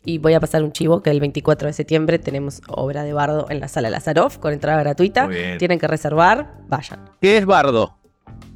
Y 0.07 0.19
voy 0.19 0.35
a 0.35 0.41
pasar 0.41 0.63
un 0.63 0.71
chivo 0.71 1.03
que 1.03 1.11
el 1.11 1.19
24 1.19 1.67
de 1.67 1.73
septiembre 1.73 2.21
tenemos 2.21 2.63
obra 2.69 3.03
de 3.03 3.13
bardo 3.13 3.47
en 3.51 3.59
la 3.59 3.67
sala 3.67 3.91
Lazaroff 3.91 4.39
con 4.39 4.53
entrada 4.53 4.79
gratuita. 4.79 5.29
Tienen 5.59 5.81
que 5.81 5.89
reservar, 5.89 6.55
vayan. 6.69 7.11
¿Qué 7.21 7.37
es 7.37 7.45
Bardo? 7.45 7.99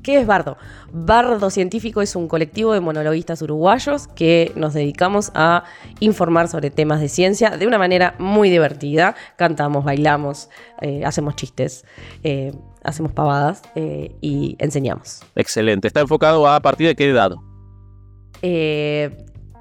¿Qué 0.05 0.20
es 0.20 0.27
Bardo? 0.28 0.56
Bardo 0.93 1.51
Científico 1.51 2.02
es 2.02 2.14
un 2.14 2.28
colectivo 2.28 2.72
de 2.72 2.81
monologuistas 2.81 3.43
uruguayos 3.43 4.06
que 4.06 4.52
nos 4.55 4.74
dedicamos 4.74 5.32
a 5.35 5.64
informar 5.98 6.47
sobre 6.47 6.70
temas 6.70 7.01
de 7.01 7.09
ciencia 7.09 7.51
de 7.51 7.66
una 7.66 7.78
manera 7.78 8.14
muy 8.20 8.48
divertida. 8.48 9.16
Cantamos, 9.36 9.85
bailamos, 9.85 10.48
eh, 10.81 11.05
hacemos 11.05 11.35
chistes, 11.35 11.85
eh, 12.22 12.52
hacemos 12.85 13.10
pavadas 13.12 13.62
eh, 13.74 14.14
y 14.20 14.55
enseñamos. 14.60 15.22
Excelente. 15.35 15.89
¿Está 15.89 16.01
enfocado 16.01 16.47
a 16.48 16.60
partir 16.60 16.86
de 16.86 16.94
qué 16.94 17.10
edad? 17.10 17.32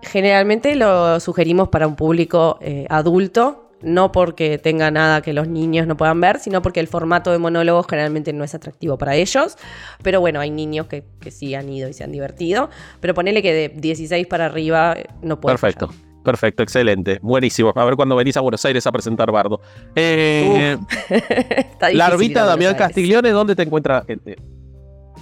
Generalmente 0.02 0.76
lo 0.76 1.20
sugerimos 1.20 1.70
para 1.70 1.88
un 1.88 1.96
público 1.96 2.58
eh, 2.62 2.86
adulto, 2.90 3.70
no 3.82 4.12
porque 4.12 4.58
tenga 4.58 4.92
nada 4.92 5.22
que 5.22 5.34
los 5.34 5.48
niños 5.48 5.88
no 5.88 5.96
puedan 5.98 6.20
ver, 6.20 6.40
sino 6.40 6.62
porque 6.62 6.80
el 6.80 6.88
formato 6.88 7.32
de 7.32 7.38
monólogos 7.38 7.88
generalmente 7.88 8.34
no 8.34 8.44
es 8.44 8.54
atractivo 8.56 8.98
para 8.98 9.16
ellos. 9.16 9.58
Pero 10.04 10.20
bueno, 10.20 10.40
hay 10.40 10.52
niños 10.52 10.88
que, 10.88 11.04
que 11.20 11.32
sí 11.32 11.56
han 11.56 11.70
ido 11.70 11.90
y 11.90 11.94
se 11.94 12.04
han 12.04 12.12
divertido. 12.12 12.70
Pero 13.00 13.14
ponele 13.14 13.42
que 13.42 13.54
de 13.54 13.70
16 13.70 14.28
para 14.28 14.46
arriba 14.46 14.94
eh, 14.98 15.06
no 15.22 15.40
puede. 15.40 15.54
Perfecto. 15.54 15.88
fallar. 15.88 16.10
Perfecto, 16.24 16.64
excelente. 16.64 17.20
Buenísimo. 17.22 17.72
A 17.76 17.86
ver 17.86 17.96
cuando 17.96 18.16
venís 18.16 18.36
a 18.38 18.42
Buenos 18.42 18.64
Aires 18.66 18.86
a 18.86 18.92
presentar 18.92 19.32
Bardo. 19.32 19.62
Eh, 19.96 20.78
Está 21.10 21.88
difícil 21.88 21.92
ir 21.92 21.98
Larvita 21.98 22.42
a 22.42 22.44
Buenos 22.44 22.60
Damián. 22.60 22.76
Castiglione, 22.76 23.30
¿dónde 23.32 23.56
te 23.56 23.64
encuentra 23.64 24.00
la 24.00 24.06
gente? 24.06 24.36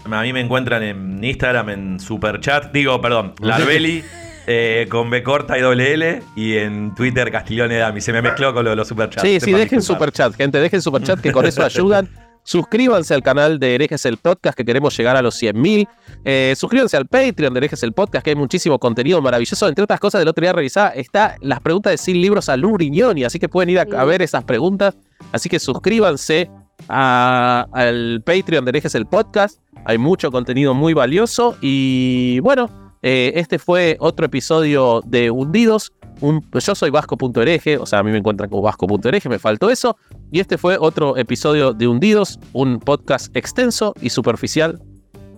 A 0.05 0.21
mí 0.21 0.33
me 0.33 0.41
encuentran 0.41 0.83
en 0.83 1.23
Instagram, 1.23 1.69
en 1.69 1.99
Superchat, 1.99 2.71
digo, 2.71 2.99
perdón, 3.01 3.35
Larbeli, 3.41 4.03
eh, 4.47 4.87
con 4.89 5.09
B 5.09 5.21
corta 5.23 5.57
y 5.57 5.61
doble 5.61 5.93
L, 5.93 6.23
y 6.35 6.55
en 6.57 6.95
Twitter 6.95 7.31
Castiglione 7.31 7.77
Dami. 7.77 8.01
Se 8.01 8.11
me 8.13 8.21
mezcló 8.21 8.53
con 8.53 8.63
lo 8.63 8.71
de 8.71 8.75
los 8.77 8.87
Superchats. 8.87 9.21
Sí, 9.27 9.39
sí, 9.39 9.51
dejen 9.51 9.81
superchat, 9.81 10.33
gente, 10.35 10.59
dejen 10.59 10.81
superchat 10.81 11.19
que 11.19 11.31
con 11.31 11.45
eso 11.45 11.63
ayudan. 11.63 12.09
Suscríbanse 12.43 13.13
al 13.13 13.23
canal 13.23 13.59
de 13.59 13.75
Herejes 13.75 14.05
el 14.05 14.15
Podcast, 14.15 14.57
que 14.57 14.63
queremos 14.63 14.95
llegar 14.97 15.17
a 15.17 15.21
los 15.21 15.35
100.000. 15.43 15.85
Eh, 16.23 16.53
suscríbanse 16.55 16.95
al 16.95 17.05
Patreon 17.05 17.53
de 17.53 17.57
Herejes 17.57 17.83
el 17.83 17.91
Podcast, 17.91 18.23
que 18.23 18.29
hay 18.29 18.35
muchísimo 18.37 18.79
contenido 18.79 19.21
maravilloso. 19.21 19.67
Entre 19.67 19.83
otras 19.83 19.99
cosas, 19.99 20.19
del 20.19 20.29
otro 20.29 20.41
día 20.43 20.53
revisaba, 20.53 20.91
está 20.91 21.35
las 21.41 21.59
preguntas 21.59 21.91
de 21.91 21.97
Sin 21.97 22.21
Libros 22.21 22.47
a 22.47 22.55
Luriñoni, 22.55 23.25
así 23.25 23.37
que 23.37 23.49
pueden 23.49 23.71
ir 23.71 23.79
a, 23.79 23.81
a 23.81 24.05
ver 24.05 24.21
esas 24.21 24.45
preguntas. 24.45 24.95
Así 25.33 25.49
que 25.49 25.59
suscríbanse 25.59 26.49
a- 26.87 27.67
al 27.73 28.21
Patreon 28.25 28.63
de 28.63 28.69
Herejes 28.69 28.95
el 28.95 29.07
Podcast. 29.07 29.59
Hay 29.83 29.97
mucho 29.97 30.31
contenido 30.31 30.73
muy 30.73 30.93
valioso. 30.93 31.57
Y 31.59 32.39
bueno, 32.39 32.86
eh, 33.01 33.33
este 33.35 33.59
fue 33.59 33.97
otro 33.99 34.25
episodio 34.25 35.01
de 35.05 35.31
Hundidos. 35.31 35.93
Un- 36.21 36.43
yo 36.51 36.75
soy 36.75 36.89
vasco.hereje, 36.89 37.77
o 37.77 37.85
sea, 37.85 37.99
a 37.99 38.03
mí 38.03 38.11
me 38.11 38.17
encuentran 38.17 38.49
como 38.49 38.61
vasco.hereje, 38.63 39.29
me 39.29 39.39
faltó 39.39 39.69
eso. 39.69 39.97
Y 40.31 40.39
este 40.39 40.57
fue 40.57 40.77
otro 40.79 41.15
episodio 41.17 41.73
de 41.73 41.87
Hundidos, 41.87 42.39
un 42.53 42.79
podcast 42.79 43.35
extenso 43.35 43.93
y 44.01 44.09
superficial 44.09 44.81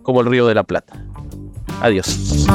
como 0.03 0.21
el 0.21 0.27
Río 0.27 0.47
de 0.47 0.55
la 0.55 0.63
Plata. 0.63 1.05
Adiós. 1.81 2.47